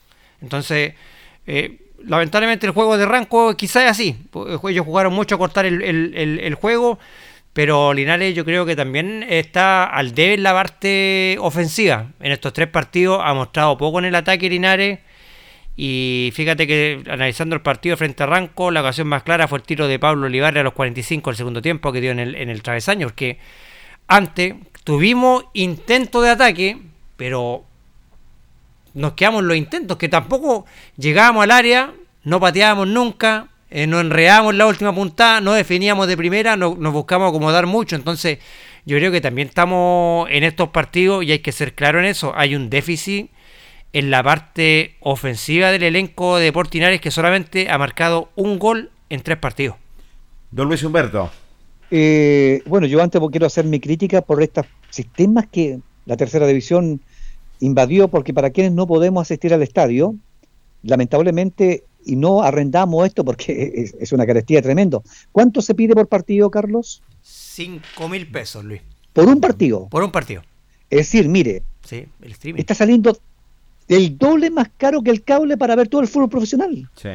Entonces, 0.42 0.96
eh, 1.46 1.85
lamentablemente 2.08 2.66
el 2.66 2.72
juego 2.72 2.98
de 2.98 3.06
Ranco 3.06 3.56
quizás 3.56 3.84
es 3.84 3.92
así. 3.92 4.18
Ellos 4.68 4.86
jugaron 4.86 5.14
mucho 5.14 5.36
a 5.36 5.38
cortar 5.38 5.66
el, 5.66 6.56
juego, 6.56 7.00
pero 7.54 7.94
Linares 7.94 8.36
yo 8.36 8.46
creo 8.46 8.66
que 8.66 8.76
también 8.76 9.26
está 9.28 9.86
al 9.86 10.14
debe 10.14 10.36
en 10.36 10.44
la 10.44 10.54
parte 10.54 11.38
ofensiva. 11.40 12.08
En 12.20 12.32
estos 12.32 12.54
tres 12.54 12.68
partidos 12.68 13.22
ha 13.24 13.34
mostrado 13.34 13.78
poco 13.78 14.00
en 14.00 14.06
el 14.06 14.16
ataque 14.16 14.50
Linares. 14.50 15.00
Y 15.78 16.32
fíjate 16.34 16.68
que 16.68 17.04
analizando 17.10 17.56
el 17.56 17.62
partido 17.62 17.98
frente 17.98 18.24
a 18.24 18.28
Ranco, 18.28 18.72
la 18.72 18.80
ocasión 18.80 19.08
más 19.08 19.24
clara 19.24 19.48
fue 19.48 19.58
el 19.58 19.64
tiro 19.64 19.88
de 19.88 20.00
Pablo 20.00 20.28
Olivares 20.28 20.62
a 20.62 20.64
los 20.64 20.74
45 20.74 21.30
del 21.32 21.38
segundo 21.38 21.62
tiempo 21.62 21.92
que 21.92 22.00
dio 22.00 22.12
en 22.12 22.20
el, 22.20 22.36
en 22.36 22.50
el 22.50 22.62
travesaño. 22.62 23.08
Porque 23.08 23.40
antes 24.08 24.56
tuvimos 24.86 25.46
intento 25.54 26.22
de 26.22 26.30
ataque, 26.30 26.78
pero 27.18 27.66
nos 28.96 29.14
quedamos 29.14 29.42
en 29.42 29.48
los 29.50 29.58
intentos, 29.58 29.98
que 29.98 30.10
tampoco 30.10 30.66
llegábamos 30.98 31.44
al 31.44 31.52
área, 31.52 31.94
no 32.24 32.40
pateábamos 32.40 32.88
nunca, 32.88 33.50
eh, 33.70 33.86
nos 33.88 34.02
enredábamos 34.02 34.54
en 34.54 34.58
la 34.58 34.68
última 34.68 34.96
puntada, 34.96 35.42
no 35.42 35.54
definíamos 35.54 36.08
de 36.08 36.18
primera, 36.18 36.56
no, 36.56 36.76
nos 36.80 36.94
buscamos 36.94 37.30
acomodar 37.30 37.68
mucho. 37.68 37.96
Entonces, 37.96 38.40
yo 38.86 38.98
creo 38.98 39.12
que 39.12 39.22
también 39.22 39.50
estamos 39.50 40.28
en 40.32 40.44
estos 40.44 40.70
partidos 40.70 41.24
y 41.24 41.32
hay 41.34 41.40
que 41.40 41.52
ser 41.52 41.76
claro 41.76 42.00
en 42.00 42.06
eso. 42.06 42.34
Hay 42.36 42.56
un 42.56 42.70
déficit 42.70 43.30
en 43.92 44.12
la 44.12 44.24
parte 44.24 44.96
ofensiva 45.02 45.72
del 45.72 45.84
elenco 45.84 46.38
de 46.38 46.52
Portinares 46.54 47.02
que 47.02 47.12
solamente 47.12 47.70
ha 47.70 47.78
marcado 47.78 48.30
un 48.36 48.60
gol 48.60 48.92
en 49.10 49.22
tres 49.22 49.38
partidos. 49.38 49.76
Don 50.52 50.68
Luis 50.68 50.84
Humberto. 50.84 51.30
Eh, 51.92 52.62
bueno, 52.66 52.88
yo 52.88 53.02
antes 53.02 53.22
quiero 53.30 53.46
hacer 53.46 53.66
mi 53.66 53.80
crítica 53.80 54.22
por 54.22 54.42
estos 54.42 54.66
sistemas 54.90 55.48
que 55.52 55.80
la 56.06 56.18
tercera 56.18 56.48
división 56.48 57.02
invadió 57.60 58.08
porque 58.08 58.34
para 58.34 58.50
quienes 58.50 58.74
no 58.74 58.88
podemos 58.88 59.22
asistir 59.22 59.54
al 59.54 59.62
estadio, 59.62 60.16
lamentablemente, 60.84 61.84
y 62.06 62.16
no 62.16 62.44
arrendamos 62.44 63.06
esto 63.06 63.26
porque 63.26 63.92
es, 64.00 64.12
una 64.12 64.26
carestía 64.26 64.62
tremendo. 64.62 65.04
¿Cuánto 65.32 65.62
se 65.62 65.74
pide 65.76 65.94
por 65.94 66.08
partido, 66.08 66.50
Carlos? 66.50 67.02
Cinco 67.22 68.08
mil 68.08 68.30
pesos, 68.30 68.64
Luis. 68.64 68.82
¿Por 69.14 69.28
un 69.28 69.40
partido? 69.40 69.88
Por 69.90 70.04
un 70.04 70.12
partido. 70.12 70.44
Es 70.90 71.00
decir, 71.00 71.30
mire, 71.30 71.64
sí, 71.84 72.06
el 72.22 72.60
está 72.60 72.76
saliendo 72.76 73.18
el 73.88 74.18
doble 74.18 74.50
más 74.50 74.70
caro 74.78 75.02
que 75.02 75.12
el 75.12 75.24
cable 75.24 75.58
para 75.58 75.76
ver 75.76 75.88
todo 75.88 76.02
el 76.02 76.08
fútbol 76.08 76.30
profesional. 76.30 76.90
Sí. 76.96 77.10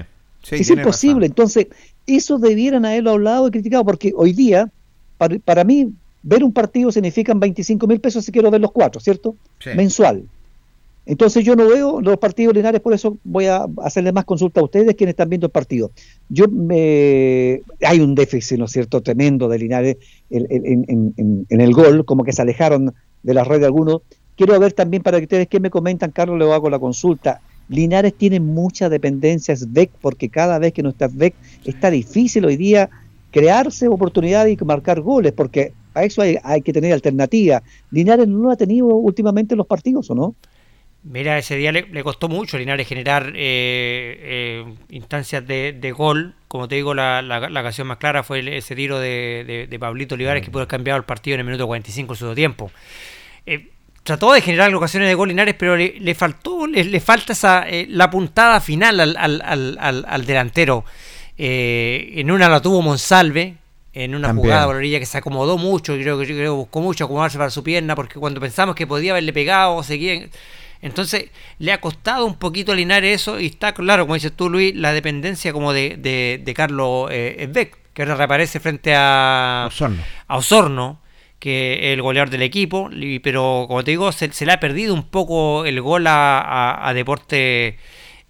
es 0.56 0.70
imposible. 0.70 1.26
Entonces, 1.26 1.66
eso 2.06 2.38
debieran 2.38 2.84
haberlo 2.84 3.12
hablado 3.12 3.48
y 3.48 3.50
criticado, 3.50 3.84
porque 3.84 4.12
hoy 4.16 4.32
día, 4.32 4.70
para, 5.18 5.38
para 5.38 5.64
mí, 5.64 5.92
ver 6.22 6.44
un 6.44 6.52
partido 6.52 6.92
significan 6.92 7.40
25 7.40 7.86
mil 7.86 8.00
pesos 8.00 8.24
si 8.24 8.32
quiero 8.32 8.50
ver 8.50 8.60
los 8.60 8.72
cuatro, 8.72 9.00
¿cierto? 9.00 9.36
Mensual. 9.76 10.24
Entonces 11.06 11.44
yo 11.44 11.56
no 11.56 11.66
veo 11.66 12.00
los 12.00 12.18
partidos 12.18 12.54
lineares, 12.54 12.80
por 12.80 12.92
eso 12.92 13.16
voy 13.24 13.46
a 13.46 13.66
hacerle 13.82 14.12
más 14.12 14.24
consulta 14.24 14.60
a 14.60 14.64
ustedes 14.64 14.94
quienes 14.94 15.14
están 15.14 15.28
viendo 15.28 15.46
el 15.46 15.50
partido. 15.50 15.90
Yo 16.28 16.46
me 16.46 17.62
hay 17.82 18.00
un 18.00 18.14
déficit, 18.14 18.58
¿no 18.58 18.66
es 18.66 18.72
cierto?, 18.72 19.00
tremendo 19.00 19.48
de 19.48 19.58
Linares 19.58 19.96
en, 20.30 21.46
el 21.48 21.72
gol, 21.72 22.04
como 22.04 22.22
que 22.22 22.32
se 22.32 22.42
alejaron 22.42 22.94
de 23.22 23.34
la 23.34 23.44
red 23.44 23.60
de 23.60 23.66
algunos. 23.66 24.02
Quiero 24.36 24.58
ver 24.60 24.72
también 24.72 25.02
para 25.02 25.18
que 25.18 25.24
ustedes 25.24 25.48
que 25.48 25.58
me 25.58 25.70
comentan, 25.70 26.10
Carlos, 26.12 26.38
le 26.38 26.52
hago 26.52 26.70
la 26.70 26.78
consulta. 26.78 27.40
Linares 27.68 28.14
tiene 28.14 28.38
muchas 28.40 28.90
dependencias 28.90 29.72
VEC 29.72 29.90
porque 30.00 30.28
cada 30.28 30.58
vez 30.58 30.72
que 30.72 30.82
no 30.82 30.90
está 30.90 31.08
VEC 31.08 31.34
está 31.64 31.90
difícil 31.90 32.44
hoy 32.44 32.56
día 32.56 32.90
crearse 33.30 33.88
oportunidades 33.88 34.56
y 34.60 34.64
marcar 34.64 35.00
goles, 35.00 35.32
porque 35.32 35.72
a 35.94 36.04
eso 36.04 36.22
hay, 36.22 36.62
que 36.62 36.72
tener 36.72 36.92
alternativa. 36.92 37.62
Linares 37.90 38.28
no 38.28 38.38
lo 38.38 38.50
ha 38.50 38.56
tenido 38.56 38.86
últimamente 38.86 39.54
en 39.54 39.58
los 39.58 39.66
partidos, 39.66 40.10
¿o 40.10 40.14
no? 40.14 40.34
Mira, 41.02 41.38
ese 41.38 41.56
día 41.56 41.72
le, 41.72 42.04
costó 42.04 42.28
mucho 42.28 42.56
a 42.56 42.60
Linares 42.60 42.86
generar 42.86 43.32
eh, 43.34 43.34
eh, 43.36 44.74
instancias 44.90 45.46
de, 45.46 45.94
gol. 45.96 46.34
Como 46.46 46.68
te 46.68 46.74
digo, 46.74 46.92
la, 46.94 47.22
la, 47.22 47.60
ocasión 47.60 47.86
más 47.86 47.96
clara 47.96 48.22
fue 48.22 48.56
ese 48.56 48.74
tiro 48.74 48.98
de, 48.98 49.66
de, 49.68 49.78
Pablito 49.78 50.14
Olivares 50.14 50.44
que 50.44 50.50
pudo 50.50 50.60
haber 50.60 50.68
cambiado 50.68 50.98
el 50.98 51.04
partido 51.04 51.36
en 51.36 51.40
el 51.40 51.46
minuto 51.46 51.66
45 51.66 52.12
en 52.12 52.18
su 52.18 52.34
tiempo. 52.34 52.70
Eh, 53.46 53.70
trató 54.02 54.32
de 54.32 54.42
generar 54.42 54.74
ocasiones 54.74 55.08
de 55.08 55.14
gol 55.14 55.28
Linares, 55.28 55.54
pero 55.58 55.74
le, 55.74 56.14
faltó, 56.14 56.66
le, 56.66 57.00
falta 57.00 57.32
esa, 57.32 57.64
la 57.88 58.10
puntada 58.10 58.60
final 58.60 59.00
al, 59.00 59.16
al, 59.16 59.42
al, 59.42 60.04
al 60.06 60.26
delantero. 60.26 60.84
Eh, 61.42 62.20
en 62.20 62.30
una 62.30 62.50
la 62.50 62.60
tuvo 62.60 62.82
Monsalve, 62.82 63.56
en 63.94 64.14
una 64.14 64.34
jugada 64.34 64.66
por 64.66 64.74
la 64.74 64.80
orilla 64.80 64.98
que 64.98 65.06
se 65.06 65.16
acomodó 65.16 65.56
mucho, 65.56 65.94
creo 65.94 66.18
que 66.18 66.26
creo, 66.26 66.54
buscó 66.54 66.82
mucho 66.82 67.06
acomodarse 67.06 67.38
para 67.38 67.48
su 67.48 67.64
pierna, 67.64 67.96
porque 67.96 68.18
cuando 68.18 68.42
pensamos 68.42 68.74
que 68.74 68.86
podía 68.86 69.12
haberle 69.12 69.32
pegado, 69.32 69.82
seguía. 69.82 70.28
Entonces 70.82 71.30
le 71.58 71.72
ha 71.72 71.80
costado 71.80 72.26
un 72.26 72.34
poquito 72.34 72.72
alinear 72.72 73.04
eso 73.04 73.40
y 73.40 73.46
está 73.46 73.72
claro, 73.72 74.02
como 74.02 74.16
dices 74.16 74.32
tú, 74.36 74.50
Luis, 74.50 74.74
la 74.76 74.92
dependencia 74.92 75.54
como 75.54 75.72
de, 75.72 75.96
de, 75.96 76.54
Carlos 76.54 77.08
eh, 77.10 77.70
que 77.94 78.02
ahora 78.02 78.16
reaparece 78.16 78.60
frente 78.60 78.92
a 78.94 79.64
Osorno. 79.66 80.02
a 80.26 80.36
Osorno, 80.36 81.00
que 81.38 81.72
es 81.88 81.94
el 81.94 82.02
goleador 82.02 82.28
del 82.28 82.42
equipo, 82.42 82.90
pero 83.22 83.64
como 83.66 83.82
te 83.82 83.92
digo, 83.92 84.12
se, 84.12 84.28
le 84.44 84.52
ha 84.52 84.60
perdido 84.60 84.92
un 84.92 85.04
poco 85.04 85.64
el 85.64 85.80
gol 85.80 86.06
a, 86.06 86.86
a, 86.86 86.92
Deporte 86.92 87.78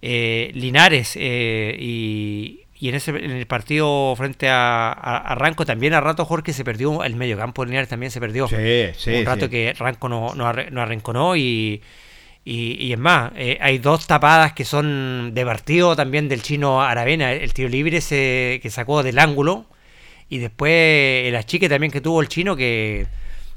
eh, 0.01 0.51
Linares 0.53 1.17
eh, 1.17 1.75
y, 1.77 2.60
y 2.81 2.89
en, 2.89 2.95
ese, 2.95 3.11
en 3.11 3.29
el 3.29 3.45
partido 3.45 4.15
frente 4.17 4.47
a, 4.49 5.35
Ranco 5.37 5.67
también 5.67 5.93
a 5.93 6.01
rato 6.01 6.25
Jorge 6.25 6.51
se 6.51 6.63
perdió, 6.63 7.03
el 7.03 7.15
medio 7.15 7.37
campo 7.37 7.63
lineal 7.63 7.87
también 7.87 8.11
se 8.11 8.19
perdió. 8.19 8.47
Sí, 8.47 8.55
sí, 8.97 9.19
Un 9.19 9.25
rato 9.25 9.51
que 9.51 9.75
Ranco 9.77 10.09
no, 10.09 10.33
no, 10.33 10.81
arrinconó 10.81 11.35
y, 11.35 11.83
y, 12.43 12.91
es 12.91 12.97
más, 12.97 13.33
eh, 13.35 13.59
hay 13.61 13.77
dos 13.77 14.07
tapadas 14.07 14.53
que 14.53 14.65
son 14.65 15.35
de 15.35 15.45
partido 15.45 15.95
también 15.95 16.27
del 16.27 16.41
chino 16.41 16.81
Aravena, 16.81 17.33
el 17.33 17.53
tiro 17.53 17.69
libre 17.69 18.01
se, 18.01 18.59
que 18.63 18.71
sacó 18.71 19.03
del 19.03 19.19
ángulo 19.19 19.67
y 20.27 20.39
después 20.39 21.27
el 21.27 21.35
achique 21.35 21.69
también 21.69 21.91
que 21.91 22.01
tuvo 22.01 22.19
el 22.19 22.29
chino 22.29 22.55
que 22.55 23.05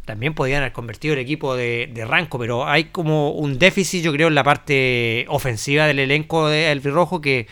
también 0.05 0.34
podían 0.34 0.60
haber 0.60 0.72
convertido 0.72 1.14
el 1.14 1.20
equipo 1.20 1.56
de, 1.56 1.88
de 1.90 2.05
Ranco, 2.05 2.38
pero 2.38 2.68
hay 2.68 2.84
como 2.84 3.30
un 3.30 3.59
déficit 3.59 4.05
yo 4.05 4.12
creo 4.12 4.28
en 4.28 4.34
la 4.34 4.44
parte 4.44 5.24
ofensiva 5.30 5.86
del 5.86 6.01
elenco 6.01 6.46
del 6.46 6.80
Virrojo 6.80 7.22
que 7.22 7.46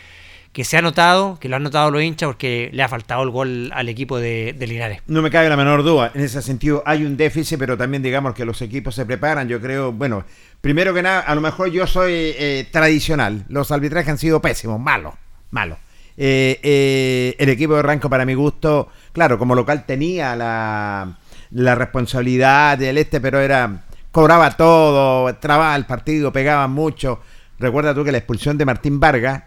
que 0.52 0.64
se 0.64 0.76
ha 0.76 0.82
notado, 0.82 1.38
que 1.40 1.48
lo 1.48 1.56
han 1.56 1.62
notado 1.62 1.90
los 1.90 2.02
hinchas 2.02 2.26
porque 2.26 2.68
le 2.72 2.82
ha 2.82 2.88
faltado 2.88 3.22
el 3.22 3.30
gol 3.30 3.70
al 3.74 3.88
equipo 3.88 4.18
de, 4.18 4.54
Linares. 4.58 5.00
No 5.06 5.22
me 5.22 5.30
cabe 5.30 5.48
la 5.48 5.56
menor 5.56 5.82
duda, 5.82 6.12
en 6.14 6.20
ese 6.20 6.42
sentido 6.42 6.82
hay 6.84 7.04
un 7.04 7.16
déficit, 7.16 7.58
pero 7.58 7.78
también 7.78 8.02
digamos 8.02 8.34
que 8.34 8.44
los 8.44 8.60
equipos 8.60 8.94
se 8.94 9.06
preparan, 9.06 9.48
yo 9.48 9.60
creo, 9.60 9.92
bueno, 9.92 10.24
primero 10.60 10.92
que 10.92 11.02
nada, 11.02 11.20
a 11.20 11.34
lo 11.34 11.40
mejor 11.40 11.70
yo 11.70 11.86
soy 11.86 12.12
eh, 12.12 12.68
tradicional, 12.70 13.44
los 13.48 13.70
arbitrajes 13.72 14.10
han 14.10 14.18
sido 14.18 14.42
pésimos, 14.42 14.78
malos, 14.78 15.14
malos. 15.50 15.78
Eh, 16.18 16.60
eh, 16.62 17.34
el 17.38 17.48
equipo 17.48 17.74
de 17.74 17.82
Ranco 17.82 18.10
para 18.10 18.26
mi 18.26 18.34
gusto, 18.34 18.88
claro, 19.12 19.38
como 19.38 19.54
local 19.54 19.86
tenía 19.86 20.36
la, 20.36 21.16
la 21.50 21.74
responsabilidad 21.74 22.76
del 22.76 22.98
este, 22.98 23.22
pero 23.22 23.40
era 23.40 23.84
cobraba 24.10 24.50
todo, 24.50 25.34
trababa 25.36 25.74
el 25.74 25.86
partido, 25.86 26.32
pegaba 26.32 26.68
mucho. 26.68 27.20
Recuerda 27.58 27.94
tú 27.94 28.04
que 28.04 28.12
la 28.12 28.18
expulsión 28.18 28.58
de 28.58 28.66
Martín 28.66 29.00
Vargas 29.00 29.44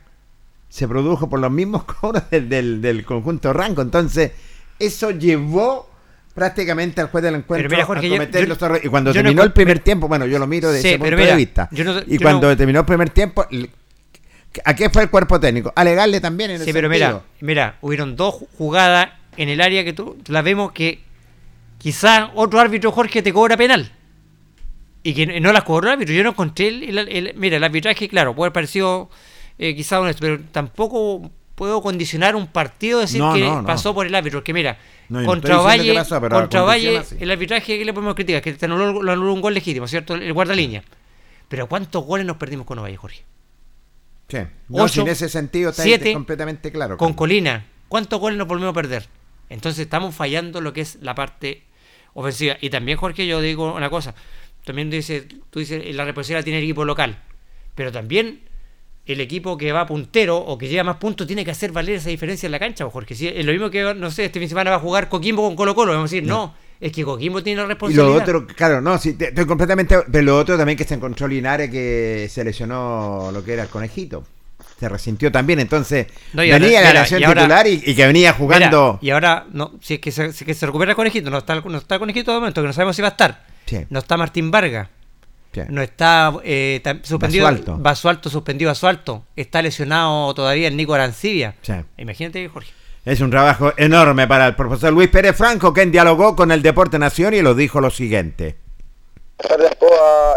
se 0.76 0.90
produjo 0.90 1.30
por 1.30 1.40
los 1.40 1.52
mismos 1.52 1.84
cobros 2.02 2.24
del, 2.30 2.82
del, 2.82 3.06
conjunto 3.06 3.54
Ranco. 3.54 3.82
Entonces, 3.82 4.34
eso 4.78 5.12
llevó 5.12 5.90
prácticamente 6.34 7.00
al 7.00 7.08
juez 7.08 7.24
del 7.24 7.36
encuentro 7.36 7.82
a 7.82 7.86
cometer 7.86 8.46
los 8.46 8.62
errores. 8.62 8.84
Y 8.84 8.90
cuando 8.90 9.14
terminó 9.14 9.44
el 9.44 9.54
primer 9.54 9.80
tiempo, 9.80 10.10
bueno, 10.10 10.26
yo 10.26 10.38
lo 10.38 10.48
miro 10.48 10.70
desde 10.70 10.90
ese 10.90 11.00
punto 11.00 11.16
de 11.16 11.36
vista. 11.36 11.70
y 12.08 12.18
cuando 12.18 12.56
terminó 12.58 12.82
el 12.82 12.86
primer 12.86 13.10
tiempo, 13.10 13.46
¿a 14.66 14.76
qué 14.76 14.90
fue 14.90 15.04
el 15.04 15.10
cuerpo 15.10 15.40
técnico? 15.40 15.72
Alegarle 15.78 16.20
también 16.20 16.52
en 16.52 16.60
Sí, 16.60 16.74
pero 16.74 16.90
mira, 16.90 17.22
mira, 17.40 17.78
hubieron 17.80 18.18
dos 18.18 18.36
jugadas 18.58 19.12
en 19.38 19.48
el 19.48 19.62
área 19.62 19.86
que 19.86 19.94
tú 19.94 20.18
la 20.28 20.42
vemos 20.42 20.74
que 20.74 21.00
quizás 21.78 22.32
otro 22.36 22.60
árbitro 22.60 22.92
Jorge 22.92 23.22
te 23.22 23.32
cobra 23.32 23.56
penal. 23.56 23.94
Y 25.04 25.14
que 25.14 25.40
no 25.40 25.54
las 25.54 25.64
cobró 25.64 25.88
el 25.88 25.94
árbitro. 25.94 26.14
Yo 26.14 26.24
no 26.24 26.32
encontré 26.32 26.68
el, 26.68 27.34
mira, 27.38 27.56
el 27.56 27.64
arbitraje, 27.64 28.10
claro, 28.10 28.36
puede 28.36 28.48
haber 28.48 28.54
parecido 28.54 29.10
eh, 29.58 29.76
quizás 29.76 30.00
honesto, 30.00 30.22
pero 30.22 30.40
tampoco 30.52 31.32
puedo 31.56 31.82
condicionar 31.82 32.36
un 32.36 32.48
partido 32.48 33.00
decir 33.00 33.22
que 33.34 33.50
pasó 33.66 33.94
por 33.94 34.06
el 34.06 34.14
árbitro. 34.14 34.40
Porque 34.40 34.54
mira, 34.54 34.78
contra 35.26 35.58
Valle, 35.58 35.96
contra 36.30 36.62
Valle 36.62 37.02
el 37.20 37.32
arbitraje 37.32 37.78
que 37.78 37.86
le 37.86 37.94
podemos 37.94 38.16
criticar, 38.16 38.42
que 38.42 38.54
te 38.54 38.66
anuló, 38.66 39.34
un 39.34 39.42
gol 39.42 39.54
legítimo, 39.54 39.88
¿cierto? 39.88 40.16
El 40.16 40.34
guardalínea. 40.34 40.84
Pero 41.48 41.68
¿cuántos 41.68 42.04
goles 42.04 42.26
nos 42.26 42.38
perdimos 42.38 42.66
con 42.66 42.80
Ovalle, 42.80 42.98
Jorge? 42.98 43.24
Sí. 44.28 44.40
No, 44.68 44.88
en 44.88 45.08
ese 45.08 45.30
sentido 45.30 45.70
está 45.70 45.84
siete, 45.84 46.12
completamente 46.14 46.72
claro. 46.72 46.98
Con 46.98 47.14
Colina, 47.14 47.66
¿cuántos 47.88 48.20
goles 48.20 48.38
nos 48.38 48.48
volvemos 48.48 48.72
a 48.72 48.74
perder? 48.74 49.08
Entonces 49.50 49.82
estamos 49.82 50.16
fallando 50.16 50.60
lo 50.62 50.74
que 50.74 50.82
es 50.82 50.98
la 51.02 51.14
parte 51.14 51.64
ofensiva. 52.14 52.58
Y 52.60 52.72
también, 52.72 52.98
Jorge, 52.98 53.28
yo 53.28 53.40
digo 53.42 53.74
una 53.74 53.92
cosa. 53.92 54.16
También 54.66 54.90
dice, 54.90 55.28
tú 55.52 55.60
dices, 55.60 55.96
la 55.96 56.06
responsabilidad 56.06 56.44
tiene 56.44 56.58
el 56.58 56.64
equipo 56.64 56.84
local. 56.84 57.22
Pero 57.76 57.92
también 57.92 58.42
el 59.06 59.22
equipo 59.22 59.58
que 59.58 59.72
va 59.72 59.86
puntero 59.86 60.38
o 60.38 60.58
que 60.58 60.68
lleva 60.68 60.84
más 60.84 60.98
puntos 60.98 61.28
tiene 61.28 61.46
que 61.46 61.52
hacer 61.52 61.72
valer 61.72 61.96
esa 61.96 62.10
diferencia 62.10 62.48
en 62.48 62.52
la 62.52 62.60
cancha, 62.60 62.88
porque 62.90 63.16
si 63.16 63.28
es 63.28 63.46
lo 63.46 63.52
mismo 63.52 63.70
que, 63.70 63.94
no 63.94 64.10
sé, 64.12 64.26
este 64.26 64.40
fin 64.40 64.46
de 64.46 64.50
semana 64.50 64.72
va 64.72 64.78
a 64.78 64.80
jugar 64.80 65.10
Coquimbo 65.10 65.44
con 65.44 65.56
Colo 65.56 65.76
Colo, 65.76 65.92
vamos 65.92 66.12
a 66.12 66.16
decir, 66.16 66.28
no, 66.28 66.56
es 66.80 66.92
que 66.92 67.04
Coquimbo 67.04 67.44
tiene 67.44 67.62
la 67.62 67.68
responsabilidad. 67.68 68.08
Y 68.08 68.18
lo 68.18 68.22
otro, 68.22 68.48
claro, 68.48 68.82
no, 68.82 68.98
sí, 68.98 69.16
estoy 69.20 69.46
completamente, 69.46 69.98
pero 70.12 70.24
lo 70.24 70.38
otro 70.38 70.58
también 70.58 70.78
que 70.78 70.86
se 70.86 70.96
encontró 70.96 71.28
Linares 71.28 71.70
que 71.70 72.28
se 72.32 72.44
lesionó 72.44 73.30
lo 73.32 73.44
que 73.44 73.54
era 73.54 73.64
el 73.64 73.70
conejito. 73.70 74.24
Se 74.80 74.90
resintió 74.90 75.32
también, 75.32 75.60
entonces 75.60 76.08
venía 76.34 76.82
la 76.82 76.94
nación 76.94 77.22
titular 77.22 77.66
y, 77.66 77.80
que 77.96 78.06
venía 78.06 78.34
jugando. 78.34 79.00
y 79.02 79.10
ahora, 79.12 79.46
no, 79.54 79.74
si 79.82 79.96
es 79.96 80.00
que 80.02 80.12
se, 80.12 80.34
que 80.34 80.54
se 80.54 80.66
recupera 80.66 80.92
el 80.92 80.96
conejito, 80.98 81.30
no 81.30 81.38
está, 81.38 81.56
no 81.62 81.78
está 81.78 81.96
el 81.96 82.00
conejito 82.00 82.34
de 82.34 82.40
momento, 82.40 82.62
que 82.62 82.68
no 82.68 82.74
sabemos 82.74 82.96
si 82.96 83.02
va 83.02 83.10
a 83.10 83.12
estar. 83.12 83.46
No 83.90 84.00
está 84.00 84.18
Martín 84.18 84.52
Vargas. 84.52 84.90
No 85.70 85.82
está 85.82 86.34
eh, 86.44 86.82
suspendido. 87.04 87.46
Basualto. 87.46 87.78
Basualto 87.78 88.30
suspendido 88.30 88.70
Basualto. 88.70 89.26
Está 89.36 89.62
lesionado 89.62 90.34
todavía 90.34 90.68
el 90.68 90.76
Nico 90.78 90.94
Arancibia. 90.94 91.56
Imagínate, 91.98 92.48
Jorge. 92.50 92.72
Es 93.06 93.22
un 93.22 93.30
trabajo 93.30 93.72
enorme 93.78 94.28
para 94.28 94.48
el 94.48 94.56
profesor 94.56 94.92
Luis 94.92 95.10
Pérez 95.10 95.36
Franco, 95.36 95.74
quien 95.74 95.92
dialogó 95.92 96.36
con 96.36 96.52
el 96.52 96.64
Deporte 96.64 96.98
Nación 96.98 97.36
y 97.36 97.42
lo 97.42 97.54
dijo 97.54 97.80
lo 97.80 97.92
siguiente. 97.92 98.58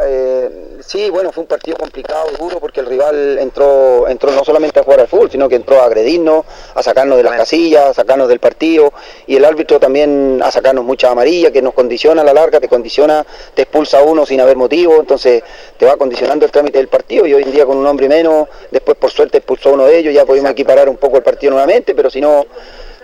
Eh, 0.06 0.67
sí, 0.88 1.10
bueno, 1.10 1.30
fue 1.32 1.42
un 1.42 1.46
partido 1.46 1.76
complicado, 1.76 2.30
duro, 2.38 2.58
porque 2.60 2.80
el 2.80 2.86
rival 2.86 3.38
entró, 3.38 4.08
entró 4.08 4.32
no 4.32 4.42
solamente 4.42 4.80
a 4.80 4.82
jugar 4.82 5.00
al 5.00 5.06
fútbol, 5.06 5.30
sino 5.30 5.48
que 5.48 5.56
entró 5.56 5.82
a 5.82 5.84
agredirnos, 5.84 6.46
a 6.74 6.82
sacarnos 6.82 7.18
de 7.18 7.24
las 7.24 7.36
casillas, 7.36 7.90
a 7.90 7.94
sacarnos 7.94 8.26
del 8.26 8.38
partido, 8.38 8.92
y 9.26 9.36
el 9.36 9.44
árbitro 9.44 9.78
también 9.78 10.40
a 10.42 10.50
sacarnos 10.50 10.84
mucha 10.84 11.10
amarilla, 11.10 11.50
que 11.50 11.60
nos 11.60 11.74
condiciona 11.74 12.22
a 12.22 12.24
la 12.24 12.32
larga, 12.32 12.58
te 12.58 12.68
condiciona, 12.68 13.26
te 13.54 13.62
expulsa 13.62 14.02
uno 14.02 14.24
sin 14.24 14.40
haber 14.40 14.56
motivo, 14.56 14.96
entonces 14.98 15.42
te 15.76 15.84
va 15.84 15.96
condicionando 15.96 16.46
el 16.46 16.50
trámite 16.50 16.78
del 16.78 16.88
partido, 16.88 17.26
y 17.26 17.34
hoy 17.34 17.42
en 17.42 17.52
día 17.52 17.66
con 17.66 17.76
un 17.76 17.86
hombre 17.86 18.08
menos, 18.08 18.48
después 18.70 18.96
por 18.96 19.10
suerte 19.10 19.38
expulsó 19.38 19.74
uno 19.74 19.84
de 19.84 19.98
ellos, 19.98 20.14
ya 20.14 20.24
pudimos 20.24 20.50
equiparar 20.52 20.88
un 20.88 20.96
poco 20.96 21.18
el 21.18 21.22
partido 21.22 21.52
nuevamente, 21.52 21.94
pero 21.94 22.08
si 22.08 22.22
no 22.22 22.46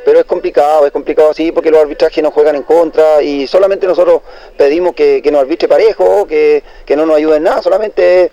pero 0.04 0.18
es 0.18 0.24
complicado, 0.24 0.86
es 0.86 0.92
complicado 0.92 1.30
así 1.30 1.52
porque 1.52 1.70
los 1.70 1.80
arbitrajes 1.80 2.22
nos 2.22 2.32
juegan 2.32 2.56
en 2.56 2.62
contra 2.62 3.22
y 3.22 3.46
solamente 3.46 3.86
nosotros 3.86 4.22
pedimos 4.56 4.94
que, 4.94 5.22
nos 5.30 5.40
arbitre 5.40 5.68
parejo, 5.68 6.26
que, 6.26 6.62
que 6.84 6.96
no 6.96 7.06
nos 7.06 7.16
ayude 7.16 7.36
en 7.36 7.44
nada, 7.44 7.62
solamente 7.62 8.30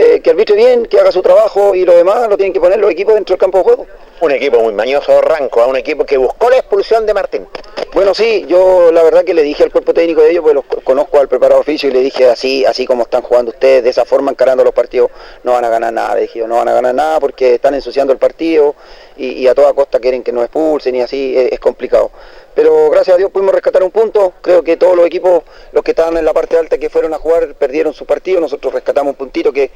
eh, 0.00 0.20
que 0.20 0.30
arbitre 0.30 0.54
bien, 0.54 0.86
que 0.86 1.00
haga 1.00 1.10
su 1.10 1.22
trabajo 1.22 1.74
y 1.74 1.84
lo 1.84 1.92
demás 1.92 2.28
lo 2.28 2.36
tienen 2.36 2.52
que 2.52 2.60
poner 2.60 2.78
los 2.78 2.88
equipos 2.88 3.14
dentro 3.14 3.32
del 3.32 3.40
campo 3.40 3.58
de 3.58 3.64
juego. 3.64 3.86
Un 4.20 4.30
equipo 4.30 4.60
muy 4.60 4.72
mañoso, 4.72 5.20
Ranco, 5.20 5.60
a 5.60 5.66
un 5.66 5.74
equipo 5.74 6.04
que 6.04 6.16
buscó 6.16 6.48
la 6.50 6.58
expulsión 6.58 7.04
de 7.04 7.14
Martín. 7.14 7.48
Bueno, 7.94 8.14
sí, 8.14 8.44
yo 8.46 8.92
la 8.92 9.02
verdad 9.02 9.24
que 9.24 9.34
le 9.34 9.42
dije 9.42 9.64
al 9.64 9.72
cuerpo 9.72 9.92
técnico 9.92 10.20
de 10.20 10.30
ellos, 10.30 10.44
pues 10.44 10.54
los 10.54 10.64
conozco 10.84 11.18
al 11.18 11.26
preparador 11.26 11.64
físico 11.64 11.90
y 11.90 11.94
le 11.94 12.00
dije 12.00 12.28
así, 12.28 12.64
así 12.64 12.86
como 12.86 13.02
están 13.02 13.22
jugando 13.22 13.50
ustedes, 13.50 13.82
de 13.82 13.90
esa 13.90 14.04
forma 14.04 14.30
encarando 14.30 14.62
los 14.62 14.72
partidos, 14.72 15.10
no 15.42 15.52
van 15.52 15.64
a 15.64 15.68
ganar 15.68 15.92
nada. 15.92 16.14
Le 16.14 16.22
dije, 16.22 16.46
no 16.46 16.58
van 16.58 16.68
a 16.68 16.74
ganar 16.74 16.94
nada 16.94 17.18
porque 17.18 17.54
están 17.54 17.74
ensuciando 17.74 18.12
el 18.12 18.20
partido 18.20 18.76
y, 19.18 19.46
a 19.46 19.54
toda 19.54 19.72
costa 19.74 19.98
quieren 19.98 20.22
que 20.22 20.32
nos 20.32 20.44
expulsen 20.44 20.94
y 20.94 21.00
así 21.00 21.34
es, 21.36 21.58
complicado. 21.60 22.10
Pero 22.54 22.90
gracias 22.90 23.14
a 23.14 23.18
Dios 23.18 23.30
pudimos 23.30 23.54
rescatar 23.54 23.82
un 23.82 23.90
punto. 23.90 24.32
Creo 24.40 24.62
que 24.62 24.76
todos 24.76 24.96
los 24.96 25.06
equipos, 25.06 25.42
los 25.72 25.84
que 25.84 25.92
estaban 25.92 26.16
en 26.16 26.24
la 26.24 26.32
parte 26.32 26.56
alta 26.56 26.78
que 26.78 26.90
fueron 26.90 27.14
a 27.14 27.18
jugar, 27.18 27.54
perdieron 27.54 27.92
su 27.92 28.06
partido. 28.06 28.40
Nosotros 28.40 28.72
rescatamos 28.72 29.12
un 29.12 29.16
puntito 29.16 29.52
que, 29.52 29.70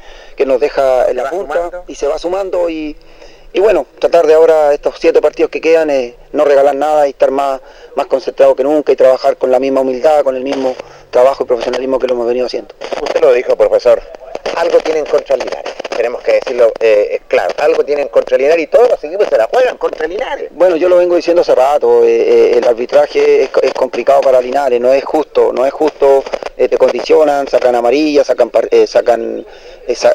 nos 0.47 0.59
deja 0.59 1.09
en 1.09 1.17
la 1.17 1.31
punta 1.31 1.85
y 1.87 1.95
se 1.95 2.09
va 2.09 2.19
sumando 2.19 2.69
y 2.69 2.97
y 3.55 3.61
bueno, 3.61 3.87
tratar 3.99 4.27
de 4.27 4.33
ahora 4.33 4.73
estos 4.73 4.95
siete 4.99 5.21
partidos 5.21 5.51
que 5.51 5.61
quedan, 5.61 5.91
eh, 5.91 6.17
no 6.33 6.47
regalar 6.47 6.75
nada 6.75 7.07
y 7.07 7.11
estar 7.11 7.31
más, 7.31 7.61
más 7.97 8.07
concentrado 8.07 8.57
que 8.57 8.65
nunca 8.65 8.93
y 8.93 8.97
trabajar 8.97 9.37
con 9.37 9.51
la 9.51 9.59
misma 9.59 9.83
humildad, 9.83 10.25
con 10.25 10.37
el 10.37 10.43
mismo 10.43 10.75
trabajo 11.13 11.45
y 11.45 11.47
profesionalismo 11.47 12.01
que 12.01 12.09
lo 12.09 12.15
hemos 12.15 12.27
venido 12.27 12.47
haciendo. 12.47 12.75
Usted 13.01 13.21
lo 13.21 13.33
dijo, 13.33 13.55
profesor, 13.55 14.03
algo 14.57 14.79
tienen 14.79 15.05
contra 15.05 15.37
Linares, 15.37 15.75
tenemos 15.97 16.23
que 16.23 16.33
decirlo 16.33 16.73
eh, 16.81 17.21
claro, 17.29 17.55
algo 17.59 17.85
tienen 17.85 18.09
contra 18.09 18.37
Linares 18.37 18.65
y 18.65 18.67
todos 18.67 18.89
los 18.91 19.05
equipos 19.05 19.29
se 19.29 19.37
la 19.37 19.47
juegan 19.47 19.77
contra 19.77 20.07
Linares. 20.09 20.51
Bueno, 20.53 20.77
yo 20.77 20.89
lo 20.89 20.97
vengo 20.97 21.15
diciendo 21.15 21.43
hace 21.43 21.55
rato, 21.55 22.05
eh, 22.05 22.59
el 22.59 22.67
arbitraje 22.67 23.45
es, 23.45 23.51
complicado 23.75 24.21
para 24.23 24.41
Linares, 24.41 24.81
no 24.81 24.93
es 24.93 25.05
justo, 25.05 25.53
no 25.53 25.65
es 25.65 25.73
justo, 25.73 26.25
te 26.57 26.79
condicionan, 26.79 27.49
sacan 27.49 27.75
amarilla, 27.75 28.25
sacan, 28.25 28.51
sacan 28.87 29.45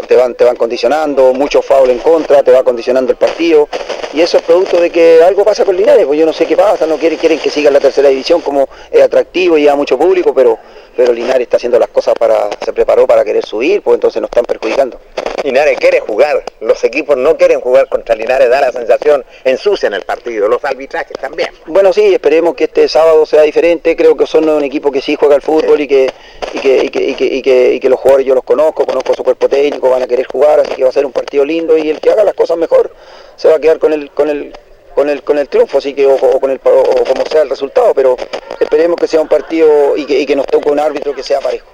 te 0.08 0.16
van, 0.16 0.36
te 0.36 0.44
van 0.46 0.56
condicionando, 0.56 1.34
mucho 1.34 1.62
foul 1.62 1.90
en 1.90 2.00
contra, 2.00 2.44
te 2.44 2.52
va 2.52 2.64
condicionando 2.64 3.12
el 3.12 3.18
partido. 3.18 3.68
Y 4.14 4.22
eso 4.22 4.38
es 4.38 4.44
producto 4.44 4.80
de 4.80 4.90
que 4.90 5.22
algo 5.22 5.44
pasa 5.44 5.66
con 5.66 5.76
Linares, 5.76 6.06
pues 6.06 6.18
yo 6.18 6.26
no 6.26 6.34
sé 6.34 6.46
qué 6.46 6.56
pasa, 6.56 6.86
no 6.86 6.98
quieren, 6.98 7.18
quieren 7.18 7.40
que 7.40 7.50
siga 7.50 7.70
la 7.70 7.80
tercera 7.80 8.08
división 8.10 8.42
como 8.42 8.68
es 8.90 9.02
atractivo 9.02 9.58
y 9.58 9.68
a 9.68 9.76
mucho 9.76 9.98
público, 9.98 10.34
pero, 10.34 10.58
pero 10.98 11.14
Linares 11.14 11.42
está 11.42 11.58
haciendo 11.58 11.78
las 11.78 11.90
cosas 11.90 12.16
para, 12.16 12.50
se 12.66 12.74
preparó 12.74 13.06
para 13.06 13.24
querer 13.24 13.46
subir, 13.46 13.84
pues 13.84 13.94
entonces 13.94 14.20
nos 14.20 14.30
están 14.30 14.46
perjudicando. 14.46 15.00
Linares 15.44 15.78
quiere 15.78 16.00
jugar, 16.00 16.44
los 16.60 16.84
equipos 16.84 17.16
no 17.16 17.38
quieren 17.38 17.62
jugar 17.62 17.88
contra 17.88 18.16
Linares, 18.16 18.50
da 18.50 18.62
la 18.62 18.72
sensación, 18.72 19.24
ensucian 19.44 19.94
el 19.94 20.02
partido, 20.02 20.48
los 20.48 20.66
arbitrajes 20.66 21.16
también. 21.22 21.50
Bueno, 21.68 21.94
sí, 21.94 22.16
esperemos 22.16 22.56
que 22.56 22.64
este 22.64 22.88
sábado 22.88 23.28
sea 23.28 23.44
diferente, 23.44 23.96
creo 23.96 24.18
que 24.18 24.26
son 24.26 24.50
un 24.50 24.64
equipo 24.64 24.92
que 24.92 25.00
sí 25.00 25.16
juega 25.16 25.36
al 25.36 25.44
fútbol 25.44 25.80
y 25.80 25.88
que, 25.88 26.12
y 26.54 26.60
que, 26.60 26.86
y 26.86 26.90
que, 26.90 27.04
y 27.04 27.14
que, 27.14 27.26
y 27.26 27.42
que, 27.44 27.74
y 27.76 27.80
que 27.80 27.90
los 27.90 28.00
jugadores 28.00 28.26
yo 28.26 28.34
los 28.34 28.44
conozco, 28.44 28.84
conozco 28.84 29.14
su 29.14 29.24
cuerpo 29.24 29.48
técnico, 29.48 29.92
van 29.92 30.02
a 30.02 30.08
querer 30.08 30.26
jugar, 30.26 30.62
así 30.62 30.74
que 30.74 30.84
va 30.84 30.90
a 30.90 30.94
ser 30.94 31.06
un 31.06 31.12
partido 31.12 31.46
lindo 31.46 31.78
y 31.78 31.92
el 31.92 32.00
que 32.00 32.10
haga 32.10 32.24
las 32.24 32.34
cosas 32.34 32.58
mejor 32.58 32.92
se 33.36 33.48
va 33.48 33.58
a 33.58 33.60
quedar 33.60 33.78
con 33.78 33.94
el, 33.94 34.10
con 34.10 34.30
el, 34.30 34.52
con 34.98 35.10
el, 35.10 35.22
con 35.22 35.38
el 35.38 35.48
triunfo, 35.48 35.78
así 35.78 35.94
que, 35.94 36.08
o, 36.08 36.16
o 36.16 36.40
con 36.40 36.50
el, 36.50 36.60
o 36.64 37.04
como 37.06 37.24
sea 37.30 37.44
el 37.44 37.52
resultado, 37.52 37.94
pero 37.94 38.18
esperemos 38.60 38.98
que 39.00 39.06
sea 39.06 39.22
un 39.22 39.28
partido 39.28 39.96
y 39.96 40.08
que, 40.08 40.22
y 40.22 40.26
que 40.26 40.36
nos 40.36 40.48
toque 40.48 40.72
un 40.72 40.80
árbitro 40.80 41.14
que 41.14 41.22
sea 41.22 41.40
parejo. 41.40 41.68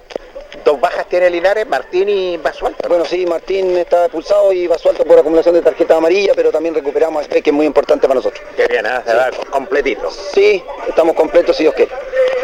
Dos 0.64 0.80
bajas 0.80 1.06
tiene 1.08 1.30
Linares, 1.30 1.66
Martín 1.66 2.08
y 2.08 2.36
Basualto. 2.36 2.88
Bueno, 2.88 3.04
sí, 3.04 3.26
Martín 3.26 3.76
está 3.76 4.04
expulsado 4.04 4.52
y 4.52 4.66
Basualto 4.66 5.04
por 5.04 5.18
acumulación 5.18 5.54
de 5.54 5.62
tarjeta 5.62 5.96
amarilla, 5.96 6.32
pero 6.34 6.50
también 6.50 6.74
recuperamos 6.74 7.24
a 7.24 7.28
que 7.28 7.42
es 7.44 7.52
muy 7.52 7.66
importante 7.66 8.06
para 8.06 8.16
nosotros. 8.16 8.42
Qué 8.56 8.66
bien, 8.66 8.86
¿eh? 8.86 9.00
se 9.04 9.14
va 9.14 9.30
completito. 9.50 10.10
Sí, 10.10 10.62
estamos 10.88 11.14
completos 11.14 11.56
si 11.56 11.64
Dios 11.64 11.74
quiere. 11.74 11.92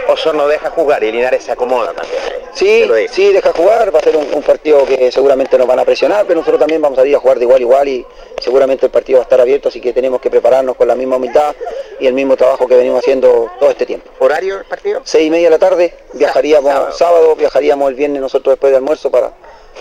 Osorno 0.09 0.49
deja 0.49 0.71
jugar 0.71 1.05
y 1.05 1.13
Linares 1.13 1.45
se 1.45 1.53
acomoda 1.53 1.93
también. 1.93 2.41
Sí, 2.53 2.85
sí, 3.11 3.33
deja 3.33 3.53
jugar, 3.53 3.95
va 3.95 4.01
a 4.01 4.03
ser 4.03 4.17
un, 4.17 4.27
un, 4.35 4.43
partido 4.43 4.85
que 4.85 5.13
seguramente 5.13 5.57
nos 5.57 5.67
van 5.67 5.79
a 5.79 5.85
presionar, 5.85 6.27
pero 6.27 6.41
nosotros 6.41 6.59
también 6.59 6.83
vamos 6.83 6.99
a 6.99 7.07
ir 7.07 7.15
a 7.15 7.21
jugar 7.21 7.39
de 7.39 7.45
igual 7.45 7.59
a 7.59 7.63
igual 7.63 7.89
y 7.89 8.07
seguramente 8.41 8.87
el 8.87 8.93
partido 8.93 9.19
va 9.19 9.23
a 9.23 9.25
estar 9.25 9.41
abierto, 9.41 9.69
así 9.69 9.81
que 9.81 9.93
tenemos 9.93 10.21
que 10.21 10.31
prepararnos 10.31 10.77
con 10.77 10.89
la 10.89 10.97
misma 10.97 11.17
humildad 11.17 11.55
y 12.01 12.07
el 12.07 12.13
mismo 12.13 12.37
trabajo 12.37 12.67
que 12.67 12.75
venimos 12.75 13.01
haciendo 13.01 13.51
todo 13.61 13.71
este 13.71 13.87
tiempo. 13.87 14.11
¿Horario 14.19 14.57
del 14.57 14.67
partido? 14.67 15.01
Seis 15.05 15.29
y 15.29 15.31
media 15.31 15.47
de 15.47 15.51
la 15.51 15.59
tarde, 15.59 15.95
viajaríamos 16.15 16.73
sábado, 16.73 16.93
sábado 16.93 17.37
viajaríamos 17.37 17.91
el 17.91 17.97
viernes 18.01 18.21
nosotros 18.21 18.55
después 18.55 18.73
de 18.73 18.79
almuerzo 18.79 19.11
para, 19.11 19.33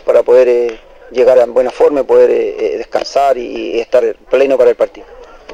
para 0.06 0.22
poder 0.24 0.48
eh, 0.48 0.80
llegar 1.12 1.38
en 1.40 1.54
buena 1.54 1.72
forma, 1.72 2.04
poder 2.04 2.30
eh, 2.30 2.78
descansar 2.78 3.38
y, 3.38 3.76
y, 3.76 3.80
estar 3.80 4.04
pleno 4.30 4.58
para 4.58 4.70
el 4.70 4.76
partido. 4.76 5.08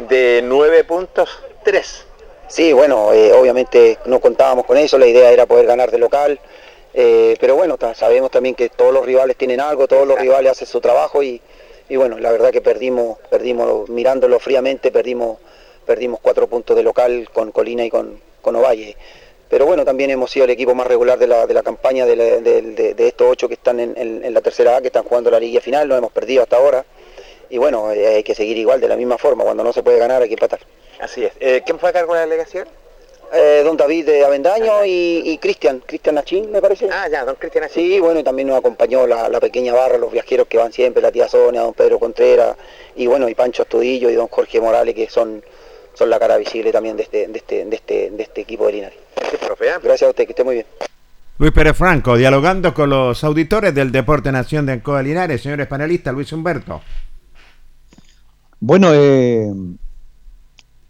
De 0.10 0.42
nueve 0.44 0.84
puntos, 0.84 1.30
tres. 1.64 2.06
Sí, 2.48 2.74
bueno, 2.74 3.14
eh, 3.14 3.32
obviamente 3.34 3.98
no 4.06 4.20
contábamos 4.20 4.66
con 4.66 4.78
eso, 4.78 4.98
la 4.98 5.08
idea 5.08 5.32
era 5.32 5.46
poder 5.46 5.66
ganar 5.66 5.90
de 5.92 5.98
local, 5.98 6.40
eh, 6.94 7.36
pero 7.40 7.56
bueno, 7.56 7.78
sabemos 7.96 8.32
también 8.32 8.56
que 8.56 8.70
todos 8.70 8.94
los 8.94 9.06
rivales 9.06 9.36
tienen 9.36 9.60
algo, 9.60 9.88
todos 9.88 10.08
los 10.08 10.20
rivales 10.20 10.52
hacen 10.52 10.68
su 10.68 10.80
trabajo 10.80 11.24
y, 11.24 11.42
y 11.90 11.96
bueno, 11.96 12.18
la 12.20 12.32
verdad 12.32 12.52
que 12.52 12.62
perdimos, 12.62 13.18
perdimos 13.30 13.90
mirándolo 13.90 14.40
fríamente, 14.40 14.92
perdimos, 14.92 15.40
perdimos 15.86 16.20
cuatro 16.22 16.48
puntos 16.48 16.76
de 16.76 16.84
local 16.84 17.30
con 17.34 17.52
Colina 17.52 17.84
y 17.84 17.90
con, 17.90 18.20
con 18.42 18.56
Ovalle. 18.56 18.96
Pero 19.56 19.68
bueno, 19.68 19.86
también 19.86 20.10
hemos 20.10 20.32
sido 20.32 20.44
el 20.44 20.52
equipo 20.52 20.76
más 20.76 20.86
regular 20.86 21.18
de 21.18 21.27
la, 21.27 21.48
de 21.48 21.53
la 21.53 21.64
campaña 21.64 22.06
de, 22.06 22.18
la, 22.18 22.26
de, 22.26 23.07
estos 23.07 23.26
ocho 23.32 23.48
que 23.48 23.53
están 23.53 23.80
en, 23.80 23.94
en, 23.95 24.26
en, 24.26 24.34
la 24.34 24.41
tercera 24.41 24.76
A, 24.76 24.82
que 24.82 24.88
están 24.88 25.03
jugando 25.03 25.32
la 25.32 25.40
liga 25.40 25.61
final, 25.61 25.88
no 25.88 25.95
hemos 25.95 26.11
perdido 26.11 26.44
hasta 26.44 26.57
ahora. 26.57 26.84
Y 27.49 27.57
bueno, 27.57 27.90
eh, 27.94 28.15
hay 28.15 28.23
que 28.23 28.36
seguir 28.36 28.57
igual, 28.57 28.82
de 28.82 28.90
la 28.90 28.98
misma 28.98 29.18
forma, 29.18 29.45
cuando 29.45 29.64
no 29.64 29.72
se 29.72 29.82
puede 29.82 29.98
ganar 29.98 30.22
hay 30.22 30.27
que 30.27 30.34
empatar. 30.34 30.60
Así 30.99 31.23
es. 31.23 31.32
Eh, 31.40 31.61
¿Quién 31.65 31.80
fue 31.80 31.91
a 31.91 31.94
cargo 31.94 32.14
de 32.14 32.19
la 32.19 32.26
delegación? 32.26 32.68
Eh, 33.32 33.61
don 33.64 33.77
David 33.77 34.06
de 34.07 34.26
Avendaño 34.26 34.84
y, 34.84 35.22
y 35.23 35.38
Cristian, 35.38 35.82
Cristian 35.86 36.15
Nachín 36.15 36.52
me 36.52 36.61
parece. 36.61 36.90
Ah, 36.91 37.07
ya, 37.07 37.23
don 37.23 37.36
Cristian 37.36 37.61
Nachín. 37.64 37.91
Sí, 37.94 37.99
bueno, 38.02 38.19
y 38.19 38.23
también 38.23 38.49
nos 38.49 38.57
acompañó 38.57 39.07
la, 39.07 39.30
la, 39.30 39.40
pequeña 39.40 39.73
barra, 39.73 39.98
los 39.98 40.11
viajeros 40.11 40.48
que 40.48 40.57
van 40.57 40.73
siempre, 40.73 41.02
la 41.02 41.14
tía 41.14 41.30
Sonia, 41.30 41.61
don 41.61 41.73
Pedro 41.73 41.98
Contreras, 41.98 42.57
y 42.98 43.07
bueno, 43.07 43.30
y 43.30 43.36
Pancho 43.36 43.61
Astudillo 43.61 44.10
y 44.10 44.15
don 44.15 44.27
Jorge 44.27 44.60
Morales, 44.60 44.94
que 44.95 45.10
son, 45.10 45.45
son 45.96 46.10
la 46.10 46.20
cara 46.20 46.38
visible 46.38 46.72
también 46.72 46.98
de 46.98 47.04
este, 47.04 47.28
de 47.28 47.38
este, 47.38 47.66
de 47.66 47.76
este, 47.76 48.12
de 48.12 48.24
este 48.24 48.42
equipo 48.42 48.68
de 48.68 48.74
Linares. 48.74 49.00
Gracias, 49.16 49.42
profe. 49.42 49.66
Gracias 49.82 50.04
a 50.04 50.10
usted, 50.10 50.26
que 50.26 50.32
esté 50.32 50.44
muy 50.44 50.56
bien. 50.56 50.66
Luis 51.38 51.52
Pérez 51.52 51.76
Franco, 51.76 52.16
dialogando 52.16 52.74
con 52.74 52.90
los 52.90 53.24
auditores 53.24 53.76
del 53.76 53.92
Deporte 53.92 54.32
Nación 54.32 54.66
de 54.66 54.74
Ancoa 54.74 55.02
Linares, 55.02 55.42
señores 55.42 55.68
panelistas, 55.68 56.14
Luis 56.14 56.32
Humberto. 56.32 56.82
Bueno, 58.60 58.90
eh, 58.94 59.52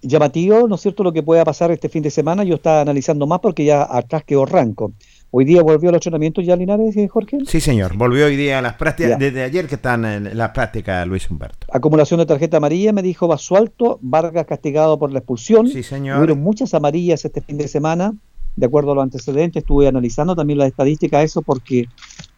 llamativo, 0.01 0.67
¿no 0.67 0.75
es 0.75 0.81
cierto?, 0.81 1.03
lo 1.03 1.11
que 1.11 1.23
pueda 1.23 1.43
pasar 1.43 1.71
este 1.71 1.89
fin 1.89 2.03
de 2.03 2.11
semana. 2.11 2.43
Yo 2.43 2.55
estaba 2.55 2.81
analizando 2.81 3.25
más 3.25 3.39
porque 3.39 3.65
ya 3.65 3.87
atrás 3.89 4.23
quedó 4.23 4.45
Ranco. 4.45 4.93
¿Hoy 5.37 5.43
día 5.43 5.61
volvió 5.61 5.89
al 5.89 5.95
entrenamiento 5.95 6.39
ya 6.39 6.55
Linares, 6.55 6.95
eh, 6.95 7.09
Jorge? 7.09 7.39
Sí, 7.45 7.59
señor. 7.59 7.97
Volvió 7.97 8.27
hoy 8.27 8.37
día 8.37 8.59
a 8.59 8.61
las 8.61 8.75
prácticas, 8.75 9.11
ya. 9.11 9.17
desde 9.17 9.43
ayer 9.43 9.67
que 9.67 9.75
están 9.75 10.05
en 10.05 10.37
las 10.37 10.51
prácticas, 10.51 11.05
Luis 11.05 11.29
Humberto. 11.29 11.67
Acumulación 11.73 12.21
de 12.21 12.25
tarjeta 12.25 12.55
amarilla, 12.55 12.93
me 12.93 13.01
dijo 13.01 13.27
Basualto, 13.27 13.99
Vargas 14.01 14.45
castigado 14.45 14.97
por 14.97 15.11
la 15.11 15.19
expulsión. 15.19 15.67
Sí, 15.67 15.83
señor. 15.83 16.19
Hubieron 16.19 16.39
muchas 16.39 16.73
amarillas 16.73 17.25
este 17.25 17.41
fin 17.41 17.57
de 17.57 17.67
semana, 17.67 18.13
de 18.55 18.65
acuerdo 18.65 18.93
a 18.93 18.95
los 18.95 19.03
antecedentes. 19.03 19.63
Estuve 19.63 19.89
analizando 19.89 20.37
también 20.37 20.57
las 20.57 20.69
estadísticas, 20.69 21.25
eso 21.25 21.41
porque... 21.41 21.89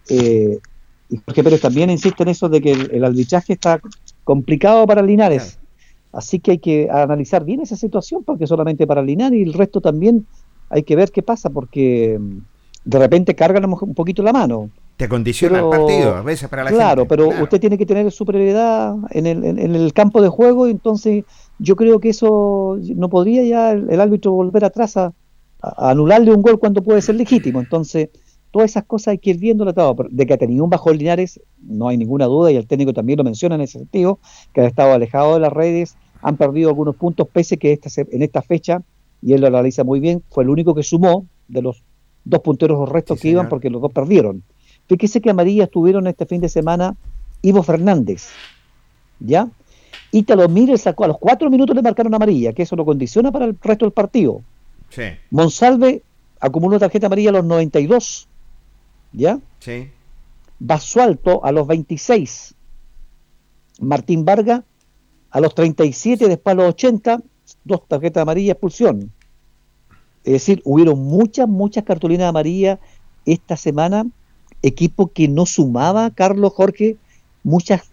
Eh, 0.10 0.58
y 1.12 1.18
Jorge 1.24 1.44
Pérez 1.44 1.62
también 1.62 1.92
insiste 1.92 2.24
en 2.24 2.30
eso 2.30 2.50
de 2.50 2.62
que 2.62 2.72
el, 2.72 2.90
el 2.92 3.06
arbitraje 3.06 3.54
está 3.54 3.80
complicado 4.24 4.88
para 4.88 5.04
Linares. 5.04 5.44
Claro. 5.44 5.68
Así 6.14 6.40
que 6.40 6.50
hay 6.50 6.58
que 6.58 6.90
analizar 6.90 7.46
bien 7.46 7.62
esa 7.62 7.76
situación, 7.76 8.24
porque 8.24 8.48
solamente 8.48 8.88
para 8.88 9.04
Linares 9.04 9.40
y 9.40 9.44
el 9.44 9.54
resto 9.54 9.82
también 9.82 10.26
hay 10.72 10.82
que 10.82 10.96
ver 10.96 11.12
qué 11.12 11.22
pasa, 11.22 11.52
porque 11.52 12.20
de 12.88 13.00
repente 13.00 13.36
cargan 13.36 13.66
un 13.66 13.94
poquito 13.94 14.24
la 14.24 14.32
mano. 14.32 14.70
Te 14.96 15.10
condiciona 15.10 15.58
pero, 15.58 15.74
el 15.74 15.78
partido, 15.78 16.16
a 16.16 16.22
veces 16.22 16.48
para 16.48 16.64
la 16.64 16.72
claro, 16.72 17.02
gente. 17.02 17.10
Pero 17.10 17.28
claro, 17.28 17.44
usted 17.44 17.60
tiene 17.60 17.78
que 17.78 17.86
tener 17.86 18.10
superioridad 18.12 18.96
en 19.12 19.28
el, 19.28 19.44
en, 19.44 19.60
en 19.60 19.76
el 19.76 19.92
campo 19.92 20.22
de 20.22 20.30
juego, 20.30 20.68
entonces 20.68 21.26
yo 21.60 21.76
creo 21.76 22.00
que 22.00 22.10
eso 22.10 22.80
no 22.96 23.10
podría 23.10 23.44
ya 23.44 23.72
el, 23.74 23.90
el 23.90 24.00
árbitro 24.00 24.32
volver 24.32 24.64
atrás 24.64 24.96
a, 24.96 25.14
a, 25.62 25.90
anularle 25.90 26.34
un 26.34 26.42
gol 26.42 26.60
cuando 26.60 26.82
puede 26.82 27.02
ser 27.02 27.16
legítimo. 27.16 27.60
Entonces, 27.60 28.10
todas 28.52 28.72
esas 28.72 28.86
cosas 28.86 29.10
hay 29.10 29.18
que 29.18 29.32
ir 29.32 29.58
todo. 29.76 29.96
De 30.10 30.26
que 30.26 30.34
ha 30.34 30.38
tenido 30.38 30.64
un 30.64 30.70
bajón 30.70 30.98
Linares, 30.98 31.42
no 31.62 31.90
hay 31.90 31.98
ninguna 31.98 32.26
duda, 32.26 32.54
y 32.54 32.56
el 32.56 32.68
técnico 32.68 32.94
también 32.94 33.18
lo 33.18 33.26
menciona 33.26 33.56
en 33.56 33.62
ese 33.62 33.80
sentido, 33.80 34.20
que 34.54 34.62
ha 34.62 34.66
estado 34.66 34.94
alejado 34.94 35.34
de 35.34 35.42
las 35.42 35.52
redes, 35.52 35.98
han 36.22 36.38
perdido 36.38 36.70
algunos 36.70 36.96
puntos, 36.96 37.28
pese 37.34 37.58
que 37.58 37.74
esta, 37.74 37.90
en 38.10 38.24
esta 38.24 38.42
fecha, 38.42 38.82
y 39.22 39.34
él 39.34 39.42
lo 39.42 39.48
analiza 39.48 39.84
muy 39.84 40.00
bien, 40.00 40.24
fue 40.30 40.46
el 40.46 40.50
único 40.50 40.74
que 40.74 40.84
sumó 40.84 41.26
de 41.50 41.62
los 41.62 41.84
dos 42.30 42.42
punteros 42.42 42.90
restos 42.90 43.18
sí, 43.18 43.22
que 43.22 43.28
señor. 43.30 43.42
iban, 43.42 43.50
porque 43.50 43.70
los 43.70 43.82
dos 43.82 43.92
perdieron. 43.92 44.44
Fíjese 44.88 45.22
que 45.22 45.30
Amarilla 45.30 45.66
estuvieron 45.66 46.08
este 46.08 46.26
fin 46.26 46.42
de 46.42 46.50
semana 46.50 46.96
Ivo 47.42 47.64
Fernández, 47.64 48.30
¿ya? 49.20 49.50
Ítalo 50.12 50.48
Mire 50.48 50.78
sacó 50.78 51.04
a 51.04 51.08
los 51.08 51.18
cuatro 51.18 51.50
minutos 51.50 51.76
le 51.76 51.82
marcaron 51.82 52.14
amarilla, 52.14 52.54
que 52.54 52.64
eso 52.64 52.76
lo 52.76 52.86
condiciona 52.86 53.32
para 53.32 53.46
el 53.46 53.58
resto 53.62 53.86
del 53.86 53.92
partido. 53.92 54.42
Sí. 54.90 55.04
Monsalve 55.32 56.04
acumuló 56.40 56.80
tarjeta 56.80 57.08
amarilla 57.08 57.30
a 57.30 57.34
los 57.34 57.46
92, 57.46 58.28
¿ya? 59.12 59.40
Sí. 59.60 59.90
Basualto 60.60 61.44
a 61.44 61.52
los 61.52 61.68
26. 61.68 62.56
Martín 63.82 64.26
Vargas 64.26 64.62
a 65.30 65.40
los 65.40 65.54
37, 65.54 66.28
después 66.28 66.54
a 66.54 66.56
los 66.56 66.70
80, 66.70 67.22
dos 67.64 67.88
tarjetas 67.88 68.22
amarillas, 68.22 68.54
expulsión. 68.54 69.12
Es 70.28 70.34
decir, 70.34 70.62
hubieron 70.66 71.00
muchas, 71.00 71.48
muchas 71.48 71.86
cartulinas 71.86 72.28
amarillas 72.28 72.80
esta 73.26 73.56
semana, 73.56 74.06
equipo 74.62 75.14
que 75.14 75.30
no 75.30 75.46
sumaba, 75.46 76.12
Carlos, 76.12 76.52
Jorge, 76.52 76.98
muchas 77.44 77.90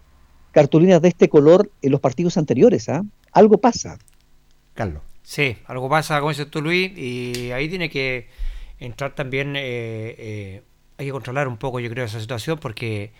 cartulinas 0.51 1.01
de 1.01 1.07
este 1.07 1.29
color 1.29 1.71
en 1.81 1.93
los 1.93 2.01
partidos 2.01 2.37
anteriores. 2.37 2.89
¿ah? 2.89 3.05
Algo 3.31 3.57
pasa. 3.59 3.97
Carlos. 4.73 5.01
Sí, 5.23 5.55
algo 5.65 5.87
pasa, 5.87 6.19
como 6.19 6.31
dices 6.31 6.51
tú, 6.51 6.61
Luis, 6.61 6.91
y 6.97 7.53
ahí 7.53 7.69
tiene 7.69 7.89
que 7.89 8.27
entrar 8.79 9.15
también, 9.15 9.55
eh, 9.55 10.15
eh, 10.17 10.63
hay 10.97 11.05
que 11.05 11.13
controlar 11.13 11.47
un 11.47 11.55
poco, 11.55 11.79
yo 11.79 11.89
creo, 11.89 12.03
esa 12.03 12.19
situación, 12.19 12.59
porque 12.59 13.13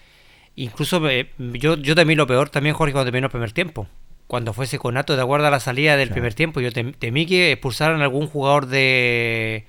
incluso 0.58 1.10
eh, 1.10 1.30
yo, 1.38 1.78
yo 1.78 1.96
también 1.96 2.18
lo 2.18 2.28
peor, 2.28 2.50
también, 2.50 2.76
Jorge, 2.76 2.92
cuando 2.92 3.06
terminó 3.06 3.28
el 3.28 3.32
primer 3.32 3.54
tiempo 3.54 3.88
cuando 4.28 4.54
fuese 4.54 4.80
conato 4.80 5.16
de 5.16 5.22
acuerdo 5.22 5.48
a 5.48 5.52
la 5.52 5.60
salida 5.60 5.98
del 5.98 6.10
claro. 6.10 6.16
primer 6.16 6.34
tiempo, 6.34 6.60
yo 6.62 6.72
temí 6.72 7.26
que 7.26 7.52
expulsaran 7.52 8.02
a 8.02 8.04
algún 8.06 8.28
jugador 8.28 8.66
de, 8.66 9.66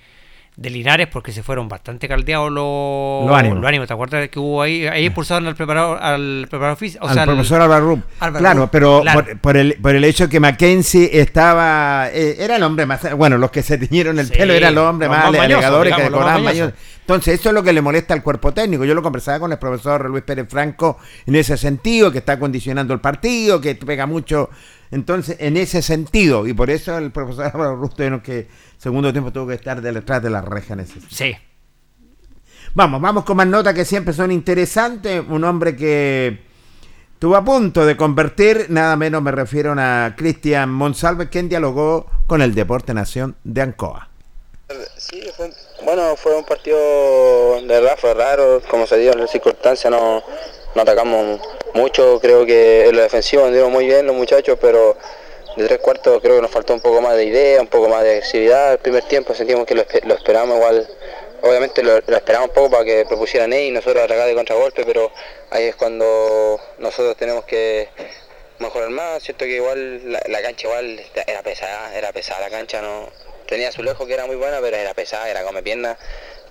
de 0.56 0.70
Linares 0.70 1.08
porque 1.08 1.32
se 1.32 1.42
fueron 1.42 1.68
bastante 1.68 2.08
caldeados 2.08 2.50
los, 2.50 3.26
los 3.26 3.36
ánimos. 3.36 3.58
Los 3.58 3.68
ánimos. 3.68 3.86
¿Te 3.86 3.92
acuerdas 3.92 4.28
que 4.30 4.38
hubo 4.38 4.62
ahí? 4.62 4.86
Ahí 4.86 5.04
expulsaron 5.04 5.46
al 5.46 5.54
preparador, 5.54 6.02
al 6.02 6.46
preparador 6.48 6.78
físico. 6.78 7.04
O 7.04 7.08
al 7.08 7.14
sea, 7.14 7.26
profesor 7.26 7.60
Álvaro 7.60 7.86
Rupp. 7.86 8.04
Claro, 8.38 8.68
pero 8.72 9.02
claro. 9.02 9.24
Por, 9.24 9.38
por, 9.38 9.56
el, 9.58 9.74
por 9.74 9.94
el 9.94 10.04
hecho 10.04 10.28
que 10.28 10.40
Mackenzie 10.40 11.20
estaba. 11.20 12.08
Eh, 12.10 12.36
era 12.38 12.56
el 12.56 12.62
hombre 12.62 12.86
más. 12.86 13.14
Bueno, 13.14 13.36
los 13.36 13.50
que 13.50 13.62
se 13.62 13.76
teñieron 13.76 14.18
el 14.18 14.26
sí, 14.26 14.32
pelo 14.32 14.54
eran 14.54 14.74
los 14.74 14.84
hombres 14.84 15.10
más, 15.10 15.30
más 15.30 15.40
alegadores 15.40 15.94
que 15.94 16.02
decoraban. 16.02 16.72
Entonces, 17.06 17.38
eso 17.38 17.50
es 17.50 17.54
lo 17.54 17.62
que 17.62 17.72
le 17.72 17.80
molesta 17.80 18.14
al 18.14 18.22
cuerpo 18.24 18.52
técnico. 18.52 18.84
Yo 18.84 18.92
lo 18.92 19.00
conversaba 19.00 19.38
con 19.38 19.52
el 19.52 19.58
profesor 19.60 20.10
Luis 20.10 20.24
Pérez 20.24 20.48
Franco 20.48 20.98
en 21.24 21.36
ese 21.36 21.56
sentido, 21.56 22.10
que 22.10 22.18
está 22.18 22.36
condicionando 22.36 22.92
el 22.92 22.98
partido, 22.98 23.60
que 23.60 23.76
pega 23.76 24.06
mucho. 24.06 24.50
Entonces, 24.90 25.36
en 25.38 25.56
ese 25.56 25.82
sentido, 25.82 26.48
y 26.48 26.52
por 26.52 26.68
eso 26.68 26.98
el 26.98 27.12
profesor 27.12 27.44
Álvaro 27.54 27.88
tuvieron 27.94 28.22
que 28.22 28.48
segundo 28.76 29.12
tiempo 29.12 29.30
tuvo 29.30 29.46
que 29.46 29.54
estar 29.54 29.80
detrás 29.80 30.20
de 30.20 30.30
las 30.30 30.44
rejas. 30.44 30.78
Sí. 31.08 31.32
Vamos, 32.74 33.00
vamos 33.00 33.22
con 33.22 33.36
más 33.36 33.46
notas 33.46 33.72
que 33.72 33.84
siempre 33.84 34.12
son 34.12 34.32
interesantes. 34.32 35.22
Un 35.28 35.44
hombre 35.44 35.76
que 35.76 36.40
estuvo 37.12 37.36
a 37.36 37.44
punto 37.44 37.86
de 37.86 37.96
convertir, 37.96 38.66
nada 38.68 38.96
menos 38.96 39.22
me 39.22 39.30
refiero 39.30 39.76
a 39.78 40.14
Cristian 40.16 40.72
Monsalve, 40.72 41.28
quien 41.28 41.48
dialogó 41.48 42.10
con 42.26 42.42
el 42.42 42.52
Deporte 42.52 42.92
Nación 42.94 43.36
de 43.44 43.62
Ancoa. 43.62 44.08
Sí, 44.98 45.22
Bueno, 45.82 46.16
fue 46.16 46.34
un 46.34 46.44
partido, 46.44 47.60
de 47.60 47.66
verdad 47.66 47.96
fue 47.98 48.14
raro, 48.14 48.62
como 48.68 48.86
se 48.86 48.96
dio 48.96 49.12
en 49.12 49.20
las 49.20 49.30
circunstancias, 49.30 49.90
no, 49.90 50.22
no 50.74 50.82
atacamos 50.82 51.40
mucho, 51.74 52.18
creo 52.20 52.46
que 52.46 52.88
en 52.88 52.96
lo 52.96 53.02
defensivo 53.02 53.42
anduvieron 53.42 53.70
muy 53.70 53.86
bien 53.86 54.06
los 54.06 54.16
muchachos, 54.16 54.58
pero 54.60 54.96
de 55.56 55.66
tres 55.66 55.78
cuartos 55.78 56.20
creo 56.22 56.36
que 56.36 56.42
nos 56.42 56.50
faltó 56.50 56.74
un 56.74 56.80
poco 56.80 57.00
más 57.00 57.14
de 57.16 57.24
idea, 57.24 57.60
un 57.60 57.66
poco 57.66 57.88
más 57.88 58.02
de 58.02 58.10
agresividad. 58.10 58.72
El 58.72 58.78
primer 58.78 59.04
tiempo 59.04 59.34
sentimos 59.34 59.66
que 59.66 59.74
lo, 59.74 59.82
esperábamos 59.82 60.56
igual, 60.56 60.88
obviamente 61.42 61.82
lo, 61.82 61.96
esperábamos 61.98 62.48
un 62.48 62.54
poco 62.54 62.70
para 62.70 62.84
que 62.84 63.04
propusieran 63.06 63.52
ellos 63.52 63.68
y 63.68 63.72
nosotros 63.72 64.02
atacar 64.02 64.26
de 64.26 64.34
contragolpe, 64.34 64.84
pero 64.84 65.12
ahí 65.50 65.64
es 65.64 65.76
cuando 65.76 66.58
nosotros 66.78 67.16
tenemos 67.16 67.44
que 67.44 67.88
mejorar 68.58 68.88
más, 68.90 69.22
siento 69.22 69.44
que 69.44 69.56
igual 69.56 70.10
la, 70.10 70.42
cancha 70.42 70.66
igual 70.66 71.00
era 71.26 71.42
pesada, 71.42 71.94
era 71.96 72.12
pesada 72.12 72.40
la 72.40 72.50
cancha, 72.50 72.80
no 72.80 73.25
tenía 73.46 73.72
su 73.72 73.82
lejos 73.82 74.06
que 74.06 74.14
era 74.14 74.26
muy 74.26 74.36
buena, 74.36 74.58
pero 74.60 74.76
era 74.76 74.94
pesada, 74.94 75.28
era 75.28 75.44
come 75.44 75.62
piernas. 75.62 75.96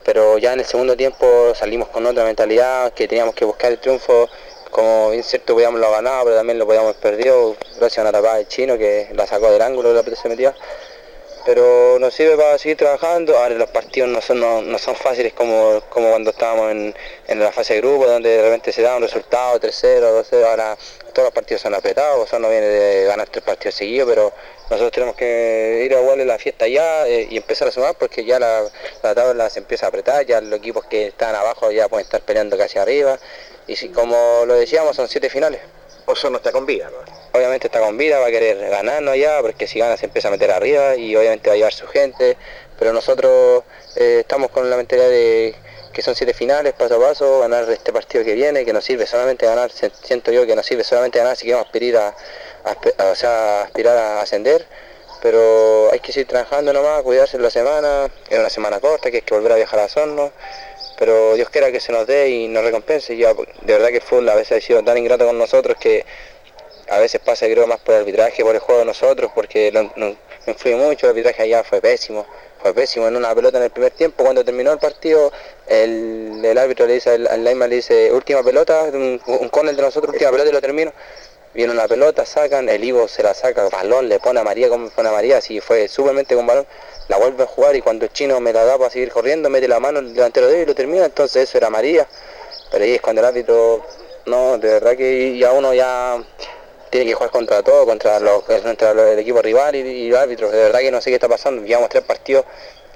Pero 0.04 0.38
ya 0.38 0.54
en 0.54 0.60
el 0.60 0.66
segundo 0.66 0.96
tiempo 0.96 1.54
salimos 1.56 1.90
con 1.90 2.06
otra 2.06 2.24
mentalidad, 2.24 2.94
que 2.94 3.08
teníamos 3.08 3.34
que 3.36 3.46
buscar 3.46 3.72
el 3.72 3.80
triunfo, 3.80 4.30
como 4.70 5.12
bien 5.12 5.24
cierto 5.24 5.54
podíamos 5.54 5.80
lo 5.80 5.90
ganar, 5.92 6.24
pero 6.24 6.36
también 6.36 6.60
lo 6.60 6.66
podíamos 6.66 6.96
perdido, 6.98 7.56
gracias 7.78 8.00
a 8.00 8.02
una 8.02 8.12
tapada 8.12 8.36
del 8.36 8.48
chino 8.48 8.78
que 8.78 9.10
la 9.14 9.26
sacó 9.26 9.52
del 9.52 9.62
ángulo 9.62 9.94
de 9.94 10.04
la 10.04 10.16
se 10.16 10.30
metía 10.30 10.54
pero 11.46 12.00
nos 12.00 12.14
sirve 12.14 12.36
para 12.36 12.58
seguir 12.58 12.76
trabajando. 12.76 13.38
Ahora 13.38 13.56
los 13.56 13.70
partidos 13.70 14.10
no 14.10 14.20
son, 14.22 14.40
no, 14.40 14.80
son 14.80 14.96
fáciles 14.96 15.34
como, 15.34 15.82
como 15.90 16.10
cuando 16.10 16.32
estábamos 16.32 16.72
en, 16.72 17.40
la 17.40 17.52
fase 17.52 17.76
de 17.76 17.82
grupo, 17.82 18.08
donde 18.08 18.30
de 18.30 18.42
repente 18.42 18.74
se 18.74 18.82
da 18.82 18.96
un 18.96 19.04
resultado 19.04 19.60
3-0, 19.60 20.26
2-0, 20.32 20.44
ahora 20.44 20.78
todos 21.14 21.28
los 21.28 21.34
partidos 21.34 21.62
son 21.62 21.76
apretados, 21.76 22.34
o 22.34 22.40
no 22.40 22.50
viene 22.50 22.66
de 22.66 23.06
ganar 23.06 23.30
tres 23.30 23.44
partidos 23.44 23.76
seguidos, 23.76 24.10
pero 24.10 24.34
nosotros 24.70 24.92
tenemos 24.92 25.16
que 25.16 25.84
ir 25.86 25.96
a 25.96 26.02
igual 26.02 26.26
la 26.28 26.38
fiesta 26.40 26.68
ya 26.68 27.08
eh, 27.08 27.28
y 27.30 27.38
empezar 27.38 27.68
a 27.68 27.72
sumar 27.72 27.96
porque 27.96 28.26
ya 28.26 28.40
la, 28.40 28.64
tabla 29.02 29.50
se 29.50 29.60
empieza 29.60 29.86
a 29.86 29.90
apretar, 29.90 30.26
ya 30.26 30.42
los 30.42 30.60
equipos 30.60 30.86
que 30.86 31.08
están 31.08 31.36
abajo 31.36 31.72
ya 31.72 31.88
pueden 31.88 32.06
estar 32.06 32.22
peleando 32.22 32.58
casi 32.58 32.80
arriba, 32.80 33.20
y 33.68 33.76
si, 33.76 33.90
como 33.90 34.44
lo 34.46 34.56
decíamos 34.56 34.96
son 34.96 35.08
siete 35.08 35.30
finales. 35.30 35.62
Oso 36.06 36.30
no 36.30 36.38
está 36.38 36.52
con 36.52 36.66
vida, 36.66 36.90
Obviamente 37.34 37.68
está 37.68 37.80
con 37.80 37.98
vida, 37.98 38.20
va 38.20 38.28
a 38.28 38.32
querer 38.32 38.70
ganarnos 38.70 39.14
allá, 39.14 39.42
porque 39.42 39.68
si 39.68 39.80
gana 39.80 39.98
se 39.98 40.06
empieza 40.06 40.28
a 40.28 40.32
meter 40.32 40.52
arriba 40.52 40.96
y 40.96 41.16
obviamente 41.16 41.50
va 41.50 41.56
a 41.56 41.58
llevar 41.58 41.74
su 41.74 41.88
gente, 41.88 42.38
pero 42.78 42.94
nosotros 42.94 43.64
eh, 43.96 44.20
estamos 44.22 44.52
con 44.52 44.70
la 44.70 44.78
mentalidad 44.78 45.10
de 45.10 45.56
que 45.92 46.02
son 46.02 46.14
siete 46.14 46.34
finales, 46.34 46.74
paso 46.74 46.96
a 46.96 47.00
paso, 47.00 47.40
ganar 47.40 47.70
este 47.70 47.94
partido 47.94 48.24
que 48.26 48.34
viene, 48.34 48.66
que 48.66 48.74
nos 48.74 48.84
sirve 48.84 49.08
solamente 49.08 49.46
ganar, 49.46 49.72
siento 49.72 50.32
yo 50.32 50.46
que 50.46 50.54
nos 50.54 50.66
sirve 50.66 50.84
solamente 50.84 51.20
ganar 51.20 51.38
si 51.38 51.46
queremos 51.46 51.66
aspirar 51.66 52.14
a, 52.66 53.12
o 53.12 53.16
sea, 53.16 53.62
aspirar 53.64 53.98
a 53.98 54.22
ascender, 54.22 54.66
pero 55.22 55.90
hay 55.94 56.02
que 56.02 56.12
seguir 56.12 56.28
trabajando 56.28 56.74
nomás, 56.74 57.02
cuidarse 57.02 57.38
en 57.38 57.44
la 57.44 57.50
semana, 57.50 58.10
es 58.30 58.38
una 58.38 58.50
semana 58.50 58.82
corta, 58.82 59.10
que 59.10 59.18
hay 59.18 59.24
que 59.24 59.34
volver 59.34 59.54
a 59.54 59.56
viajar 59.56 59.80
a 59.80 59.86
Osorno, 59.86 60.34
pero 60.98 61.36
Dios 61.36 61.50
quiera 61.50 61.72
que 61.72 61.80
se 61.80 61.92
nos 61.92 62.08
dé 62.08 62.30
y 62.30 62.48
nos 62.48 62.64
recompense. 62.64 63.16
Ya, 63.18 63.34
de 63.34 63.74
verdad 63.74 63.90
que 63.90 64.02
fue 64.02 64.20
a 64.30 64.36
veces 64.36 64.64
ha 64.64 64.66
sido 64.66 64.84
tan 64.84 64.98
ingrato 64.98 65.26
con 65.26 65.38
nosotros 65.38 65.78
que 65.80 66.06
a 66.90 67.00
veces 67.00 67.20
pasa 67.24 67.48
creo 67.48 67.68
más 67.68 67.80
por 67.80 67.96
el 67.96 68.02
arbitraje, 68.02 68.44
por 68.44 68.56
el 68.56 68.62
juego 68.62 68.80
de 68.80 68.86
nosotros, 68.86 69.32
porque 69.34 69.72
nos 69.72 70.16
influye 70.46 70.76
mucho, 70.76 71.08
el 71.08 71.12
arbitraje 71.12 71.44
allá 71.44 71.64
fue 71.64 71.82
pésimo, 71.82 72.26
fue 72.62 72.74
pésimo 72.74 73.08
en 73.08 73.16
una 73.16 73.34
pelota 73.34 73.58
en 73.58 73.64
el 73.64 73.72
primer 73.72 73.92
tiempo, 73.92 74.24
cuando 74.24 74.46
terminó 74.46 74.72
el 74.72 74.80
partido, 74.80 75.32
el, 75.68 76.56
árbitro 76.58 76.86
le 76.86 76.94
dice 76.94 77.12
al, 77.12 77.28
al 77.28 77.44
le 77.44 77.76
dice 77.76 78.12
última 78.12 78.44
pelota, 78.44 78.84
un, 78.94 79.20
un 79.26 79.76
de 79.76 79.82
nosotros, 79.82 80.14
última 80.14 80.32
pelota 80.32 80.50
y 80.50 80.54
lo 80.54 80.62
termino. 80.62 80.94
Viene 81.56 81.72
una 81.72 81.88
pelota, 81.88 82.26
sacan, 82.26 82.68
el 82.68 82.84
Ivo 82.84 83.08
se 83.08 83.24
la 83.24 83.34
saca, 83.34 83.70
balón, 83.70 84.10
le 84.10 84.20
pone 84.20 84.42
a 84.42 84.44
María 84.44 84.68
como 84.68 84.90
pone 84.90 85.08
a 85.08 85.14
María, 85.14 85.38
así 85.38 85.62
fue 85.62 85.88
súpermente 85.88 86.36
con 86.36 86.46
balón 86.46 86.68
la 87.08 87.18
vuelve 87.18 87.44
a 87.44 87.48
jugar 87.48 87.76
y 87.76 87.82
cuando 87.82 88.06
el 88.06 88.12
chino 88.12 88.40
me 88.40 88.52
la 88.52 88.66
da 88.66 88.78
para 88.78 88.90
seguir 88.90 89.12
corriendo, 89.12 89.50
mete 89.50 89.68
la 89.68 89.80
mano 89.80 90.00
el 90.00 90.14
delantero 90.14 90.48
de 90.48 90.56
él 90.56 90.62
y 90.64 90.66
lo 90.66 90.76
termina, 90.76 91.06
entonces 91.06 91.48
eso 91.50 91.58
era 91.58 91.70
María. 91.70 92.08
Pero 92.72 92.84
ahí 92.84 92.94
es 92.96 93.02
cuando 93.02 93.22
el 93.22 93.28
árbitro, 93.28 93.86
no, 94.26 94.58
de 94.58 94.68
verdad 94.70 94.96
que 94.96 95.38
ya 95.38 95.52
uno 95.52 95.74
ya 95.74 96.18
tiene 96.90 97.06
que 97.08 97.14
jugar 97.14 97.32
contra 97.32 97.62
todo, 97.62 97.86
contra, 97.86 98.20
los, 98.20 98.44
contra 98.44 98.92
el 98.92 99.20
equipo 99.20 99.42
rival 99.42 99.76
y, 99.76 100.10
los 100.10 100.20
árbitros. 100.20 100.52
De 100.52 100.58
verdad 100.58 100.80
que 100.80 100.92
no 100.92 101.02
sé 101.02 101.10
qué 101.12 101.16
está 101.16 101.30
pasando. 101.30 101.64
Llevamos 101.64 101.90
tres 101.90 102.04
partidos 102.04 102.46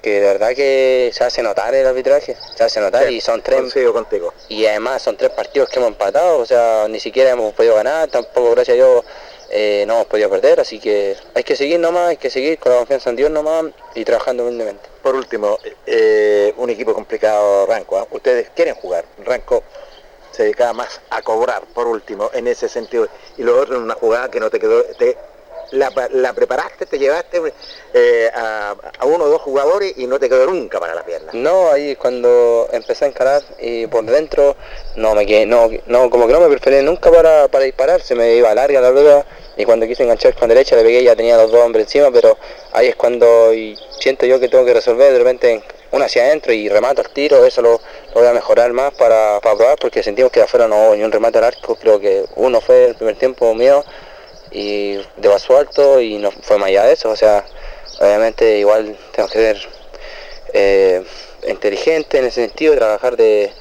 que 0.01 0.21
de 0.21 0.27
verdad 0.27 0.55
que 0.55 1.11
se 1.13 1.23
hace 1.23 1.43
notar 1.43 1.75
el 1.75 1.85
arbitraje, 1.85 2.35
se 2.55 2.63
hace 2.63 2.79
notar 2.79 3.11
y 3.11 3.19
son 3.19 3.41
tres 3.41 3.73
contigo. 3.91 4.33
y 4.47 4.65
además 4.65 5.01
son 5.01 5.17
tres 5.17 5.31
partidos 5.31 5.69
que 5.69 5.77
hemos 5.77 5.89
empatado, 5.89 6.39
o 6.39 6.45
sea, 6.45 6.87
ni 6.87 7.01
siquiera 7.01 7.31
hemos 7.31 7.53
podido 7.53 7.75
ganar, 7.75 8.09
tampoco 8.09 8.51
gracias 8.51 8.75
a 8.75 8.77
Dios 8.77 9.03
eh, 9.51 9.83
no 9.87 9.95
hemos 9.95 10.05
podido 10.07 10.29
perder, 10.29 10.59
así 10.59 10.79
que 10.79 11.15
hay 11.33 11.43
que 11.43 11.55
seguir 11.55 11.79
nomás, 11.79 12.09
hay 12.09 12.17
que 12.17 12.29
seguir 12.29 12.59
con 12.59 12.71
la 12.71 12.77
confianza 12.79 13.09
en 13.09 13.15
Dios 13.15 13.31
nomás 13.31 13.65
y 13.95 14.05
trabajando 14.05 14.43
humildemente. 14.43 14.87
Por 15.01 15.15
último, 15.15 15.57
eh, 15.85 16.53
un 16.57 16.69
equipo 16.69 16.93
complicado, 16.93 17.65
Ranco, 17.65 17.97
¿ah? 17.97 18.07
ustedes 18.11 18.49
quieren 18.55 18.75
jugar, 18.75 19.05
Ranco 19.25 19.63
se 20.31 20.43
dedicaba 20.43 20.73
más 20.73 21.01
a 21.09 21.21
cobrar, 21.21 21.63
por 21.73 21.87
último, 21.87 22.29
en 22.33 22.47
ese 22.47 22.69
sentido, 22.69 23.07
y 23.37 23.43
lo 23.43 23.59
otro 23.59 23.77
en 23.77 23.83
una 23.83 23.95
jugada 23.95 24.29
que 24.29 24.39
no 24.39 24.49
te 24.49 24.59
quedó, 24.59 24.83
la, 25.71 26.33
preparaste, 26.33 26.85
te 26.85 26.97
llevaste 26.97 27.41
eh, 27.93 28.29
a, 28.33 28.75
uno 29.03 29.25
o 29.25 29.29
dos 29.29 29.41
jugadores 29.41 29.93
y 29.97 30.07
no 30.07 30.19
te 30.19 30.29
quedó 30.29 30.45
nunca 30.47 30.79
para 30.79 30.95
la 30.95 31.03
pierna. 31.03 31.31
No, 31.33 31.71
ahí 31.71 31.95
cuando 31.95 32.67
empecé 32.71 33.05
a 33.05 33.07
encarar 33.09 33.41
y 33.59 33.87
por 33.87 34.05
dentro 34.05 34.55
no 34.95 35.15
me 35.15 35.25
quedé, 35.25 35.45
no, 35.45 35.69
no, 35.87 36.09
como 36.09 36.27
que 36.27 36.33
no 36.33 36.39
me 36.39 36.49
preferí 36.49 36.83
nunca 36.83 37.11
para, 37.11 37.47
para 37.47 37.65
disparar, 37.65 38.01
se 38.01 38.15
me 38.15 38.35
iba 38.35 38.53
larga 38.53 38.81
la 38.81 38.91
rueda 38.91 39.25
y 39.57 39.65
cuando 39.65 39.85
quise 39.85 40.03
enganchar 40.03 40.35
con 40.35 40.47
derecha 40.47 40.75
le 40.75 40.83
pegué 40.83 41.03
ya 41.03 41.15
tenía 41.15 41.37
los 41.37 41.51
dos 41.51 41.61
hombres 41.63 41.85
encima, 41.85 42.11
pero 42.11 42.37
ahí 42.71 42.87
es 42.87 42.95
cuando 42.95 43.51
siento 43.99 44.25
yo 44.25 44.39
que 44.39 44.47
tengo 44.47 44.65
que 44.65 44.73
resolver 44.73 45.11
de 45.11 45.17
repente 45.17 45.63
uno 45.91 46.05
hacia 46.05 46.23
adentro 46.23 46.53
y 46.53 46.69
remato 46.69 47.01
al 47.01 47.09
tiro, 47.09 47.45
eso 47.45 47.61
lo, 47.61 47.81
voy 48.13 48.25
a 48.25 48.33
mejorar 48.33 48.71
más 48.73 48.93
para, 48.93 49.39
probar 49.41 49.77
porque 49.79 50.03
sentimos 50.03 50.31
que 50.31 50.39
de 50.39 50.45
afuera 50.45 50.67
no 50.67 50.75
hubo 50.75 50.95
ni 50.95 51.03
un 51.03 51.11
remate 51.11 51.39
al 51.39 51.45
arco, 51.45 51.75
creo 51.75 51.99
que 51.99 52.25
uno 52.35 52.61
fue 52.61 52.85
el 52.85 52.95
primer 52.95 53.17
tiempo 53.17 53.53
mío 53.53 53.83
y 54.51 54.97
de 55.17 55.27
vaso 55.27 55.57
alto 55.57 56.01
y 56.01 56.17
no 56.17 56.31
fue 56.31 56.57
más 56.57 56.69
allá 56.69 56.85
de 56.85 56.93
eso, 56.93 57.09
o 57.09 57.15
sea, 57.15 57.45
obviamente 57.99 58.57
igual 58.57 58.97
tenemos 59.11 59.31
que 59.31 59.39
ser 59.39 59.57
eh, 60.53 61.03
inteligentes 61.47 62.19
en 62.19 62.27
ese 62.27 62.45
sentido, 62.45 62.75
trabajar 62.75 63.15
de, 63.15 63.51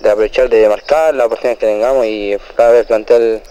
de 0.00 0.10
aprovechar 0.10 0.48
de 0.48 0.68
marcar 0.68 1.14
la 1.14 1.26
oportunidad 1.26 1.58
que 1.58 1.66
tengamos 1.66 2.06
y 2.06 2.36
cada 2.56 2.72
vez 2.72 2.86
plantear 2.86 3.42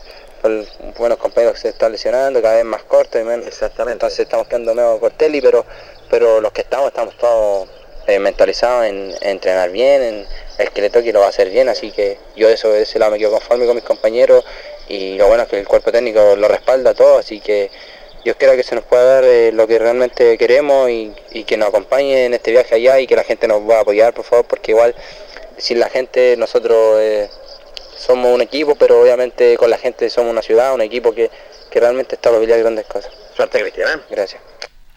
buenos 0.98 1.18
compañeros 1.18 1.56
que 1.56 1.62
se 1.62 1.70
están 1.70 1.92
lesionando, 1.92 2.42
cada 2.42 2.56
vez 2.56 2.66
más 2.66 2.84
cortos 2.84 3.22
y 3.22 3.24
menos. 3.24 3.48
Exactamente. 3.48 3.94
Entonces 3.94 4.20
estamos 4.20 4.48
quedando 4.48 4.76
medio 4.76 5.00
Cortelli, 5.00 5.42
pero, 5.42 5.66
pero 6.10 6.42
los 6.42 6.52
que 6.52 6.62
estamos, 6.62 6.88
estamos 6.88 7.18
todos 7.18 7.70
eh, 8.08 8.20
mentalizados 8.20 8.86
en, 8.86 9.14
entrenar 9.22 9.72
bien, 9.72 10.02
en 10.02 10.28
el 10.58 10.72
que 10.72 10.82
le 10.82 10.90
toque 10.90 11.14
lo 11.14 11.22
va 11.22 11.28
a 11.28 11.30
hacer 11.30 11.50
bien, 11.50 11.70
así 11.70 11.92
que 11.92 12.18
yo 12.36 12.50
eso 12.50 12.70
de 12.70 12.82
ese 12.82 13.00
lado 13.00 13.12
me 13.12 13.20
quedo 13.20 13.32
conforme 13.32 13.66
con 13.66 13.76
mis 13.76 13.86
compañeros 13.86 14.44
y 14.88 15.18
lo 15.18 15.28
bueno 15.28 15.44
es 15.44 15.50
que 15.50 15.60
el 15.60 15.68
cuerpo 15.68 15.92
técnico 15.92 16.36
lo 16.36 16.48
respalda 16.48 16.94
todo, 16.94 17.20
así 17.20 17.40
que 17.40 17.72
yo 18.26 18.32
espero 18.32 18.56
que 18.56 18.64
se 18.64 18.76
nos 18.76 18.86
pueda 18.86 19.04
dar 19.04 19.24
eh, 19.26 19.52
lo 19.52 19.68
que 19.68 19.80
realmente 19.80 20.38
queremos 20.38 20.90
y, 20.90 21.14
que 21.46 21.58
nos 21.58 21.70
acompañe 21.70 22.26
en 22.26 22.34
este 22.34 22.52
viaje 22.52 22.76
allá 22.76 23.00
y 23.00 23.08
que 23.08 23.16
la 23.16 23.24
gente 23.24 23.48
nos 23.48 23.68
va 23.70 23.80
a 23.80 23.82
apoyar, 23.82 24.14
por 24.14 24.24
favor, 24.24 24.46
porque 24.46 24.72
igual 24.72 24.96
sin 25.58 25.80
la 25.80 25.90
gente 25.90 26.36
nosotros 26.38 27.00
eh, 27.02 27.30
somos 27.98 28.34
un 28.34 28.42
equipo, 28.42 28.76
pero 28.76 29.02
obviamente 29.02 29.58
con 29.58 29.70
la 29.70 29.78
gente 29.78 30.10
somos 30.10 30.32
una 30.32 30.42
ciudad, 30.42 30.74
un 30.74 30.82
equipo 30.82 31.14
que, 31.14 31.30
realmente 31.74 32.16
está 32.16 32.30
para 32.30 32.46
grandes 32.46 32.86
cosas. 32.86 33.12
Suerte, 33.36 33.60
Cristian. 33.60 33.98
¿eh? 33.98 34.02
Gracias. 34.12 34.40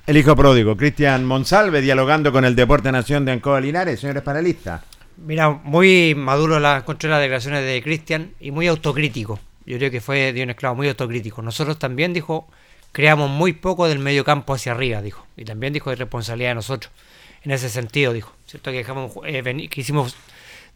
El 0.07 0.19
hijo 0.19 0.37
pródigo, 0.37 0.77
Cristian 0.77 1.25
Monsalve, 1.25 1.81
dialogando 1.81 2.31
con 2.31 2.45
el 2.45 2.55
Deporte 2.55 2.93
Nación 2.93 3.25
de 3.25 3.33
Ancoa 3.33 3.63
Linares. 3.63 3.99
Señores 3.99 4.23
panelistas. 4.23 4.83
Mira, 5.17 5.49
muy 5.49 6.15
maduro 6.15 6.61
la, 6.61 6.85
contra 6.85 7.09
las 7.09 7.21
declaraciones 7.21 7.65
de 7.65 7.83
Cristian 7.83 8.35
y 8.39 8.51
muy 8.51 8.69
autocrítico. 8.69 9.41
Yo 9.67 9.79
creo 9.79 9.91
que 9.91 10.01
fue 10.01 10.33
Dion 10.33 10.51
Esclavo 10.51 10.77
muy 10.77 10.89
autocrítico. 10.89 11.43
Nosotros 11.43 11.79
también, 11.79 12.13
dijo, 12.13 12.49
creamos 12.93 13.29
muy 13.29 13.53
poco 13.53 13.89
del 13.89 13.99
medio 13.99 14.25
campo 14.25 14.55
hacia 14.55 14.73
arriba, 14.73 15.03
dijo. 15.03 15.27
Y 15.37 15.45
también 15.45 15.73
dijo 15.73 15.91
de 15.91 15.97
responsabilidad 15.97 16.51
de 16.51 16.55
nosotros. 16.55 16.93
En 17.43 17.51
ese 17.51 17.69
sentido, 17.69 18.13
dijo. 18.13 18.33
¿Cierto? 18.47 18.71
Que 18.71 18.79
dejamos, 18.79 19.13
eh, 19.27 19.43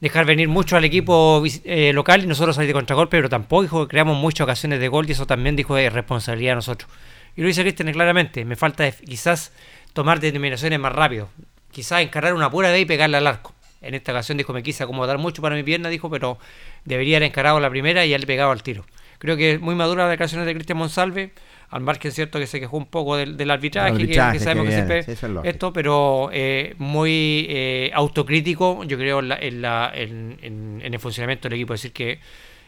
dejar 0.00 0.24
venir 0.24 0.48
mucho 0.48 0.76
al 0.76 0.84
equipo 0.84 1.42
eh, 1.64 1.92
local 1.92 2.24
y 2.24 2.26
nosotros 2.26 2.56
salir 2.56 2.68
de 2.68 2.74
contragolpe, 2.74 3.16
pero 3.16 3.28
tampoco 3.28 3.62
dijo 3.62 3.86
que 3.86 3.90
creamos 3.90 4.16
muchas 4.16 4.44
ocasiones 4.44 4.80
de 4.80 4.88
gol 4.88 5.08
y 5.08 5.12
eso 5.12 5.26
también 5.26 5.56
dijo 5.56 5.74
de 5.76 5.88
responsabilidad 5.88 6.52
de 6.52 6.56
nosotros. 6.56 6.90
Y 7.36 7.42
lo 7.42 7.46
dice 7.46 7.62
Cristian 7.62 7.92
claramente, 7.92 8.44
me 8.44 8.56
falta 8.56 8.90
quizás 8.90 9.52
tomar 9.92 10.18
determinaciones 10.18 10.80
más 10.80 10.92
rápido, 10.92 11.28
quizás 11.70 12.02
encargar 12.02 12.34
una 12.34 12.50
pura 12.50 12.70
vez 12.70 12.82
y 12.82 12.86
pegarle 12.86 13.18
al 13.18 13.26
arco. 13.26 13.54
En 13.82 13.94
esta 13.94 14.12
ocasión 14.12 14.38
dijo 14.38 14.52
me 14.52 14.62
quise 14.62 14.82
acomodar 14.82 15.18
mucho 15.18 15.42
para 15.42 15.56
mi 15.56 15.62
pierna, 15.62 15.88
dijo, 15.88 16.10
pero 16.10 16.38
debería 16.84 17.16
haber 17.16 17.28
encarado 17.28 17.60
la 17.60 17.70
primera 17.70 18.04
y 18.04 18.10
ya 18.10 18.18
le 18.18 18.26
pegaba 18.26 18.52
al 18.52 18.62
tiro. 18.62 18.84
Creo 19.18 19.36
que 19.36 19.52
es 19.52 19.60
muy 19.60 19.74
madura 19.74 20.04
la 20.04 20.10
declaración 20.10 20.44
de 20.44 20.54
Cristian 20.54 20.78
Monsalve 20.78 21.32
al 21.70 21.82
margen 21.82 22.10
cierto 22.10 22.38
que 22.38 22.46
se 22.46 22.58
quejó 22.58 22.76
un 22.76 22.86
poco 22.86 23.16
del, 23.16 23.36
del 23.36 23.50
arbitraje, 23.50 24.06
que, 24.06 24.14
sabemos 24.40 24.66
que, 24.66 24.72
siempre 24.72 25.48
esto, 25.48 25.72
pero 25.72 26.28
eh, 26.32 26.74
muy 26.78 27.46
eh, 27.48 27.90
autocrítico, 27.94 28.82
yo 28.84 28.98
creo, 28.98 29.20
en, 29.20 29.62
la, 29.62 29.92
en, 29.94 30.80
el 30.82 30.98
funcionamiento 30.98 31.48
del 31.48 31.58
equipo. 31.58 31.74
Es 31.74 31.82
decir, 31.82 31.92
que 31.92 32.18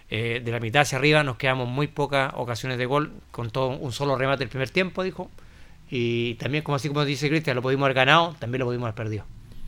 eh, 0.08 0.40
de 0.44 0.52
la 0.52 0.60
mitad 0.60 0.82
hacia 0.82 0.98
arriba 0.98 1.24
nos 1.24 1.36
quedamos 1.36 1.68
muy 1.68 1.88
pocas 1.88 2.32
ocasiones 2.36 2.78
de 2.78 2.86
gol, 2.86 3.12
con 3.32 3.50
todo 3.50 3.70
un 3.70 3.90
solo 3.90 4.14
remate 4.16 4.44
el 4.44 4.50
primer 4.50 4.70
tiempo, 4.70 5.02
dijo. 5.02 5.30
Y 5.90 6.34
también, 6.34 6.62
como 6.62 6.76
así 6.76 6.86
como 6.86 7.04
dice 7.04 7.28
Cristian, 7.28 7.56
lo 7.56 7.62
pudimos 7.62 7.86
haber 7.86 7.96
ganado, 7.96 8.36
también 8.38 8.60
lo 8.60 8.66
pudimos 8.66 8.84
haber 8.84 8.94
perdido. 8.94 9.24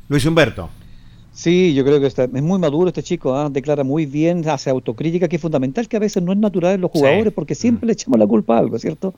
Luis 0.08 0.24
Humberto. 0.24 0.70
Sí, 1.34 1.74
yo 1.74 1.84
creo 1.84 2.00
que 2.00 2.06
está, 2.06 2.24
es 2.24 2.42
muy 2.42 2.60
maduro 2.60 2.86
este 2.86 3.02
chico, 3.02 3.34
¿ah? 3.34 3.50
declara 3.50 3.82
muy 3.82 4.06
bien, 4.06 4.48
hace 4.48 4.70
autocrítica, 4.70 5.26
que 5.26 5.34
es 5.34 5.42
fundamental, 5.42 5.88
que 5.88 5.96
a 5.96 6.00
veces 6.00 6.22
no 6.22 6.32
es 6.32 6.38
natural 6.38 6.76
en 6.76 6.80
los 6.80 6.92
jugadores, 6.92 7.32
porque 7.32 7.56
siempre 7.56 7.88
le 7.88 7.94
echamos 7.94 8.20
la 8.20 8.26
culpa 8.26 8.54
a 8.54 8.60
algo, 8.60 8.78
¿cierto? 8.78 9.14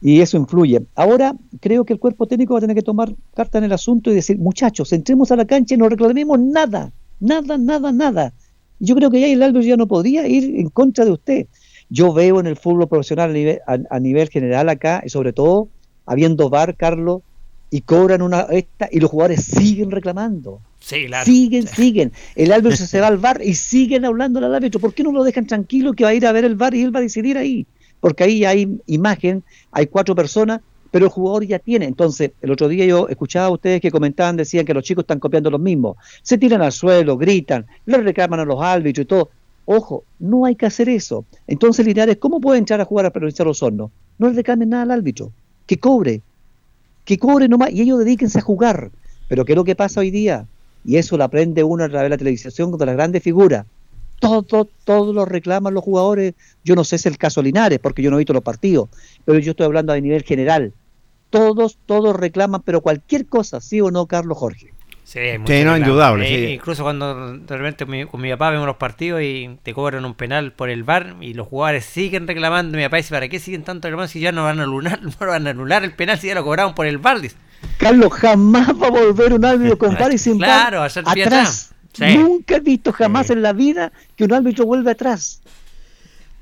Y 0.00 0.20
eso 0.20 0.36
influye. 0.36 0.86
Ahora 0.94 1.34
creo 1.60 1.84
que 1.84 1.92
el 1.92 1.98
cuerpo 1.98 2.26
técnico 2.26 2.54
va 2.54 2.58
a 2.58 2.60
tener 2.60 2.76
que 2.76 2.82
tomar 2.82 3.12
carta 3.34 3.58
en 3.58 3.64
el 3.64 3.72
asunto 3.72 4.12
y 4.12 4.14
decir, 4.14 4.38
muchachos, 4.38 4.92
entremos 4.92 5.32
a 5.32 5.36
la 5.36 5.44
cancha 5.44 5.74
y 5.74 5.78
no 5.78 5.88
reclamemos 5.88 6.38
nada, 6.38 6.92
nada, 7.18 7.58
nada, 7.58 7.90
nada. 7.90 8.32
Yo 8.78 8.94
creo 8.94 9.10
que 9.10 9.20
ya 9.20 9.26
el 9.26 9.42
Álvaro 9.42 9.64
ya 9.64 9.76
no 9.76 9.88
podría 9.88 10.28
ir 10.28 10.56
en 10.56 10.70
contra 10.70 11.04
de 11.04 11.10
usted. 11.10 11.46
Yo 11.88 12.12
veo 12.12 12.38
en 12.38 12.46
el 12.46 12.56
fútbol 12.56 12.88
profesional 12.88 13.30
a 13.30 13.32
nivel, 13.32 13.58
a 13.66 13.98
nivel 13.98 14.28
general 14.28 14.68
acá, 14.68 15.02
y 15.04 15.08
sobre 15.08 15.32
todo 15.32 15.68
habiendo 16.06 16.48
VAR, 16.48 16.76
Carlos, 16.76 17.22
y 17.70 17.80
cobran 17.80 18.22
una 18.22 18.42
esta 18.42 18.88
y 18.90 19.00
los 19.00 19.10
jugadores 19.10 19.44
siguen 19.44 19.90
reclamando. 19.90 20.60
Siguen, 21.24 21.66
siguen. 21.66 22.12
El 22.34 22.52
árbitro 22.52 22.76
se 22.86 23.00
va 23.00 23.06
al 23.06 23.18
bar 23.18 23.40
y 23.44 23.54
siguen 23.54 24.04
hablando 24.04 24.38
al 24.38 24.54
árbitro. 24.54 24.80
¿Por 24.80 24.94
qué 24.94 25.02
no 25.02 25.12
lo 25.12 25.22
dejan 25.22 25.46
tranquilo 25.46 25.92
que 25.92 26.04
va 26.04 26.10
a 26.10 26.14
ir 26.14 26.26
a 26.26 26.32
ver 26.32 26.44
el 26.44 26.56
bar 26.56 26.74
y 26.74 26.82
él 26.82 26.94
va 26.94 27.00
a 27.00 27.02
decidir 27.02 27.38
ahí? 27.38 27.66
Porque 28.00 28.24
ahí 28.24 28.44
hay 28.44 28.80
imagen, 28.86 29.44
hay 29.70 29.86
cuatro 29.86 30.14
personas, 30.14 30.60
pero 30.90 31.04
el 31.04 31.10
jugador 31.10 31.44
ya 31.44 31.58
tiene. 31.58 31.84
Entonces, 31.84 32.32
el 32.40 32.50
otro 32.50 32.68
día 32.68 32.86
yo 32.86 33.08
escuchaba 33.08 33.46
a 33.46 33.50
ustedes 33.50 33.80
que 33.80 33.90
comentaban, 33.90 34.36
decían 34.36 34.64
que 34.64 34.74
los 34.74 34.82
chicos 34.82 35.02
están 35.02 35.20
copiando 35.20 35.50
los 35.50 35.60
mismos. 35.60 35.96
Se 36.22 36.38
tiran 36.38 36.62
al 36.62 36.72
suelo, 36.72 37.16
gritan, 37.16 37.66
le 37.86 37.98
reclaman 37.98 38.40
a 38.40 38.44
los 38.44 38.60
árbitros 38.60 39.04
y 39.04 39.06
todo. 39.06 39.30
Ojo, 39.66 40.04
no 40.18 40.46
hay 40.46 40.56
que 40.56 40.66
hacer 40.66 40.88
eso. 40.88 41.24
Entonces, 41.46 41.86
Linares, 41.86 42.16
¿cómo 42.16 42.40
puede 42.40 42.58
entrar 42.58 42.80
a 42.80 42.84
jugar 42.84 43.06
a 43.06 43.10
provinciar 43.10 43.46
los 43.46 43.62
hornos? 43.62 43.90
No 44.18 44.28
le 44.28 44.34
reclamen 44.34 44.70
nada 44.70 44.82
al 44.82 44.90
árbitro. 44.90 45.30
Que 45.66 45.78
cobre. 45.78 46.22
Que 47.04 47.18
cobre 47.18 47.48
nomás 47.48 47.70
y 47.70 47.82
ellos 47.82 47.98
dedíquense 48.00 48.38
a 48.38 48.42
jugar. 48.42 48.90
Pero 49.28 49.44
¿qué 49.44 49.52
es 49.52 49.56
lo 49.56 49.64
que 49.64 49.76
pasa 49.76 50.00
hoy 50.00 50.10
día? 50.10 50.46
Y 50.84 50.96
eso 50.96 51.16
lo 51.16 51.24
aprende 51.24 51.62
uno 51.62 51.84
a 51.84 51.88
través 51.88 52.06
de 52.06 52.10
la 52.10 52.18
televisión 52.18 52.70
con 52.70 52.86
las 52.86 52.96
grandes 52.96 53.22
figuras. 53.22 53.66
Todo, 54.18 54.42
todo 54.84 55.12
lo 55.12 55.24
reclaman 55.24 55.72
los 55.72 55.82
jugadores. 55.82 56.34
Yo 56.64 56.74
no 56.74 56.84
sé 56.84 56.98
si 56.98 57.08
es 57.08 57.12
el 57.12 57.18
caso 57.18 57.42
Linares, 57.42 57.78
porque 57.78 58.02
yo 58.02 58.10
no 58.10 58.16
he 58.16 58.20
visto 58.20 58.32
los 58.32 58.42
partidos, 58.42 58.88
pero 59.24 59.38
yo 59.38 59.52
estoy 59.52 59.66
hablando 59.66 59.92
a 59.92 60.00
nivel 60.00 60.22
general. 60.22 60.72
Todos, 61.30 61.78
todos 61.86 62.16
reclaman, 62.16 62.62
pero 62.62 62.80
cualquier 62.80 63.26
cosa, 63.26 63.60
¿sí 63.60 63.80
o 63.80 63.90
no, 63.90 64.06
Carlos 64.06 64.36
Jorge? 64.36 64.72
Sí, 65.10 65.18
no, 65.64 65.76
indudable. 65.76 66.28
Eh, 66.28 66.54
incluso 66.54 66.84
cuando 66.84 67.36
de 67.36 67.56
repente 67.56 67.84
con 68.06 68.20
mi, 68.20 68.30
papá 68.30 68.50
vemos 68.50 68.64
los 68.64 68.76
partidos 68.76 69.20
y 69.22 69.58
te 69.64 69.74
cobran 69.74 70.04
un 70.04 70.14
penal 70.14 70.52
por 70.52 70.70
el 70.70 70.84
bar 70.84 71.16
y 71.20 71.34
los 71.34 71.48
jugadores 71.48 71.84
siguen 71.84 72.28
reclamando. 72.28 72.76
Mi 72.76 72.84
papá 72.84 72.98
dice: 72.98 73.12
¿Para 73.12 73.28
qué 73.28 73.40
siguen 73.40 73.64
tanto 73.64 73.88
reclamando 73.88 74.06
si 74.06 74.20
ya 74.20 74.30
no 74.30 74.44
van 74.44 74.60
a 74.60 74.62
anular, 74.62 75.02
no 75.20 75.26
van 75.26 75.48
a 75.48 75.50
anular 75.50 75.82
el 75.82 75.94
penal 75.94 76.20
si 76.20 76.28
ya 76.28 76.36
lo 76.36 76.44
cobraron 76.44 76.76
por 76.76 76.86
el 76.86 76.98
bar? 76.98 77.18
Carlos, 77.78 78.12
jamás 78.12 78.68
va 78.68 78.88
a 78.88 78.90
volver 78.90 79.32
un 79.32 79.44
árbitro 79.44 79.78
con 79.78 79.94
VAR 79.94 80.12
y 80.12 80.18
sin 80.18 80.38
claro, 80.38 80.82
atrás. 80.82 81.72
Nunca 81.98 82.56
he 82.56 82.60
visto 82.60 82.92
jamás 82.92 83.30
en 83.30 83.42
la 83.42 83.52
vida 83.52 83.92
que 84.16 84.24
un 84.24 84.32
árbitro 84.32 84.66
vuelva 84.66 84.92
atrás. 84.92 85.40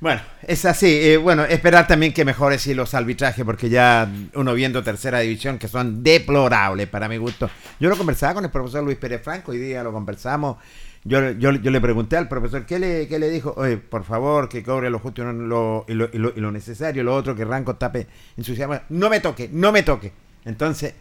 Bueno, 0.01 0.21
es 0.47 0.65
así. 0.65 0.87
Eh, 0.87 1.17
bueno, 1.17 1.45
esperar 1.45 1.89
también 1.89 2.13
que 2.13 2.25
mejore 2.25 2.59
si 2.59 2.73
los 2.73 2.95
arbitrajes, 2.95 3.45
porque 3.45 3.69
ya 3.69 4.09
uno 4.35 4.55
viendo 4.55 4.83
tercera 4.85 5.19
división 5.21 5.59
que 5.59 5.67
son 5.67 6.05
deplorables 6.05 6.87
para 6.87 7.09
mi 7.09 7.17
gusto. 7.17 7.51
Yo 7.81 7.89
lo 7.89 7.97
conversaba 7.97 8.35
con 8.35 8.45
el 8.45 8.51
profesor 8.51 8.85
Luis 8.85 8.97
Pérez 8.97 9.23
Franco, 9.23 9.51
hoy 9.51 9.59
día 9.59 9.83
lo 9.83 9.93
conversamos. 9.93 10.59
Yo, 11.05 11.31
yo, 11.33 11.53
yo 11.53 11.71
le 11.71 11.81
pregunté 11.81 12.17
al 12.17 12.29
profesor, 12.29 12.65
¿qué 12.65 12.79
le, 12.79 13.09
qué 13.09 13.19
le 13.19 13.31
dijo? 13.31 13.55
Oye, 13.57 13.77
por 13.77 14.05
favor, 14.05 14.49
que 14.49 14.63
cobre 14.63 14.91
lo 14.91 14.99
justo 14.99 15.23
y 15.23 15.25
lo, 15.25 15.85
y 15.89 15.95
lo, 15.95 16.11
y 16.13 16.41
lo, 16.41 16.53
necesario, 16.53 17.03
lo 17.03 17.15
otro, 17.15 17.35
que 17.35 17.45
Ranco 17.45 17.75
tape 17.77 18.07
ensuciamos. 18.37 18.81
No 18.91 19.09
me 19.09 19.21
toque, 19.21 19.49
no 19.53 19.73
me 19.73 19.83
toque. 19.83 20.13
Entonces, 20.45 20.95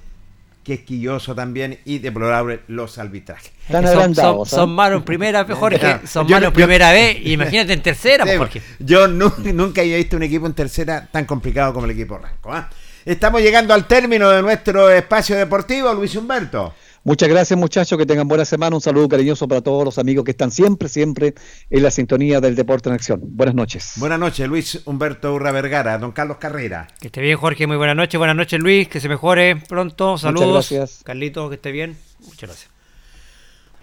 que 0.68 0.84
quilloso 0.84 1.34
también 1.34 1.80
y 1.86 2.00
deplorable 2.00 2.60
los 2.68 2.98
arbitrajes. 2.98 3.54
son, 3.70 4.14
son, 4.14 4.46
son, 4.46 4.70
malos 4.70 4.98
en 5.00 5.06
primera, 5.06 5.46
Jorge, 5.50 6.02
son 6.06 6.30
malos 6.30 6.50
en 6.50 6.54
primera 6.54 6.92
vez, 6.92 7.18
imagínate 7.24 7.72
en 7.72 7.82
tercera, 7.82 8.26
Jorge. 8.38 8.62
Yo 8.78 9.08
nunca 9.08 9.80
había 9.80 9.96
visto 9.96 10.18
un 10.18 10.24
equipo 10.24 10.46
en 10.46 10.52
tercera 10.52 11.08
tan 11.10 11.24
complicado 11.24 11.74
como 11.74 11.86
el 11.86 11.92
equipo 11.92 12.18
Ranco. 12.18 12.52
¿ah? 12.52 12.70
Estamos 13.06 13.42
llegando 13.42 13.74
al 13.74 13.88
término 13.88 14.30
de 14.30 14.42
nuestro 14.42 14.90
espacio 14.90 15.38
deportivo, 15.38 15.94
Luis 15.94 16.14
Humberto. 16.18 16.74
Muchas 17.08 17.30
gracias 17.30 17.58
muchachos, 17.58 17.98
que 17.98 18.06
tengan 18.06 18.28
buena 18.28 18.44
semana. 18.44 18.76
Un 18.76 18.82
saludo 18.82 19.08
cariñoso 19.08 19.48
para 19.48 19.62
todos 19.62 19.86
los 19.86 19.98
amigos 19.98 20.26
que 20.26 20.32
están 20.32 20.52
siempre, 20.52 20.90
siempre 20.90 21.36
en 21.70 21.82
la 21.82 21.90
sintonía 21.90 22.42
del 22.42 22.54
Deporte 22.54 22.90
en 22.90 22.96
Acción. 22.96 23.22
Buenas 23.24 23.56
noches. 23.56 23.94
Buenas 23.96 24.20
noches, 24.20 24.46
Luis 24.46 24.82
Humberto 24.84 25.34
Urra 25.34 25.54
Vergara, 25.54 25.98
don 26.00 26.12
Carlos 26.12 26.36
Carrera. 26.36 26.90
Que 27.00 27.08
esté 27.08 27.22
bien, 27.22 27.38
Jorge, 27.38 27.66
muy 27.66 27.78
buenas 27.78 27.96
noches. 27.96 28.18
Buenas 28.18 28.36
noches, 28.36 28.60
Luis, 28.60 28.90
que 28.90 29.00
se 29.00 29.08
mejore 29.08 29.56
pronto. 29.56 30.18
Saludos. 30.18 30.48
Muchas 30.48 30.72
gracias. 30.72 31.04
Carlito, 31.06 31.48
que 31.48 31.56
esté 31.56 31.72
bien. 31.72 31.96
Muchas 32.26 32.50
gracias. 32.50 32.77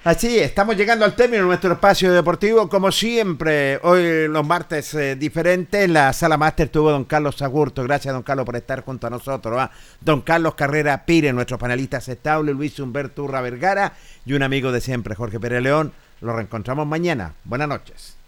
Así, 0.04 0.38
estamos 0.38 0.76
llegando 0.76 1.06
al 1.06 1.16
término 1.16 1.44
de 1.44 1.48
nuestro 1.48 1.72
espacio 1.72 2.12
deportivo, 2.12 2.68
como 2.68 2.92
siempre, 2.92 3.78
hoy 3.82 4.28
los 4.28 4.46
martes 4.46 4.92
eh, 4.92 5.16
diferentes, 5.16 5.88
la 5.88 6.12
sala 6.12 6.36
máster 6.36 6.68
tuvo 6.68 6.90
don 6.90 7.06
Carlos 7.06 7.40
Agurto, 7.40 7.82
gracias 7.84 8.12
don 8.12 8.22
Carlos 8.22 8.44
por 8.44 8.54
estar 8.54 8.84
junto 8.84 9.06
a 9.06 9.10
nosotros, 9.10 9.70
don 10.02 10.20
Carlos 10.20 10.56
Carrera 10.56 11.06
Pire, 11.06 11.32
nuestro 11.32 11.56
panelista 11.56 11.96
aceptable, 11.96 12.52
Luis 12.52 12.78
Humberto 12.78 13.24
Urra 13.24 13.40
Vergara 13.40 13.94
y 14.26 14.34
un 14.34 14.42
amigo 14.42 14.72
de 14.72 14.82
siempre, 14.82 15.14
Jorge 15.14 15.40
Pérez 15.40 15.62
León, 15.62 15.94
lo 16.20 16.36
reencontramos 16.36 16.86
mañana, 16.86 17.32
buenas 17.44 17.68
noches. 17.68 18.18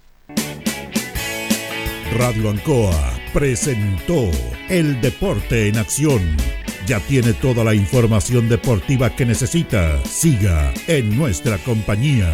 Radio 2.17 2.49
Ancoa 2.49 3.13
presentó 3.35 4.31
El 4.71 4.99
Deporte 5.03 5.69
en 5.69 5.77
Acción 5.77 6.56
ya 6.87 7.01
tiene 7.01 7.33
toda 7.33 7.65
la 7.65 7.75
información 7.75 8.49
deportiva 8.49 9.11
que 9.11 9.27
necesita. 9.27 10.03
Siga 10.05 10.73
en 10.87 11.17
nuestra 11.17 11.59
compañía. 11.59 12.33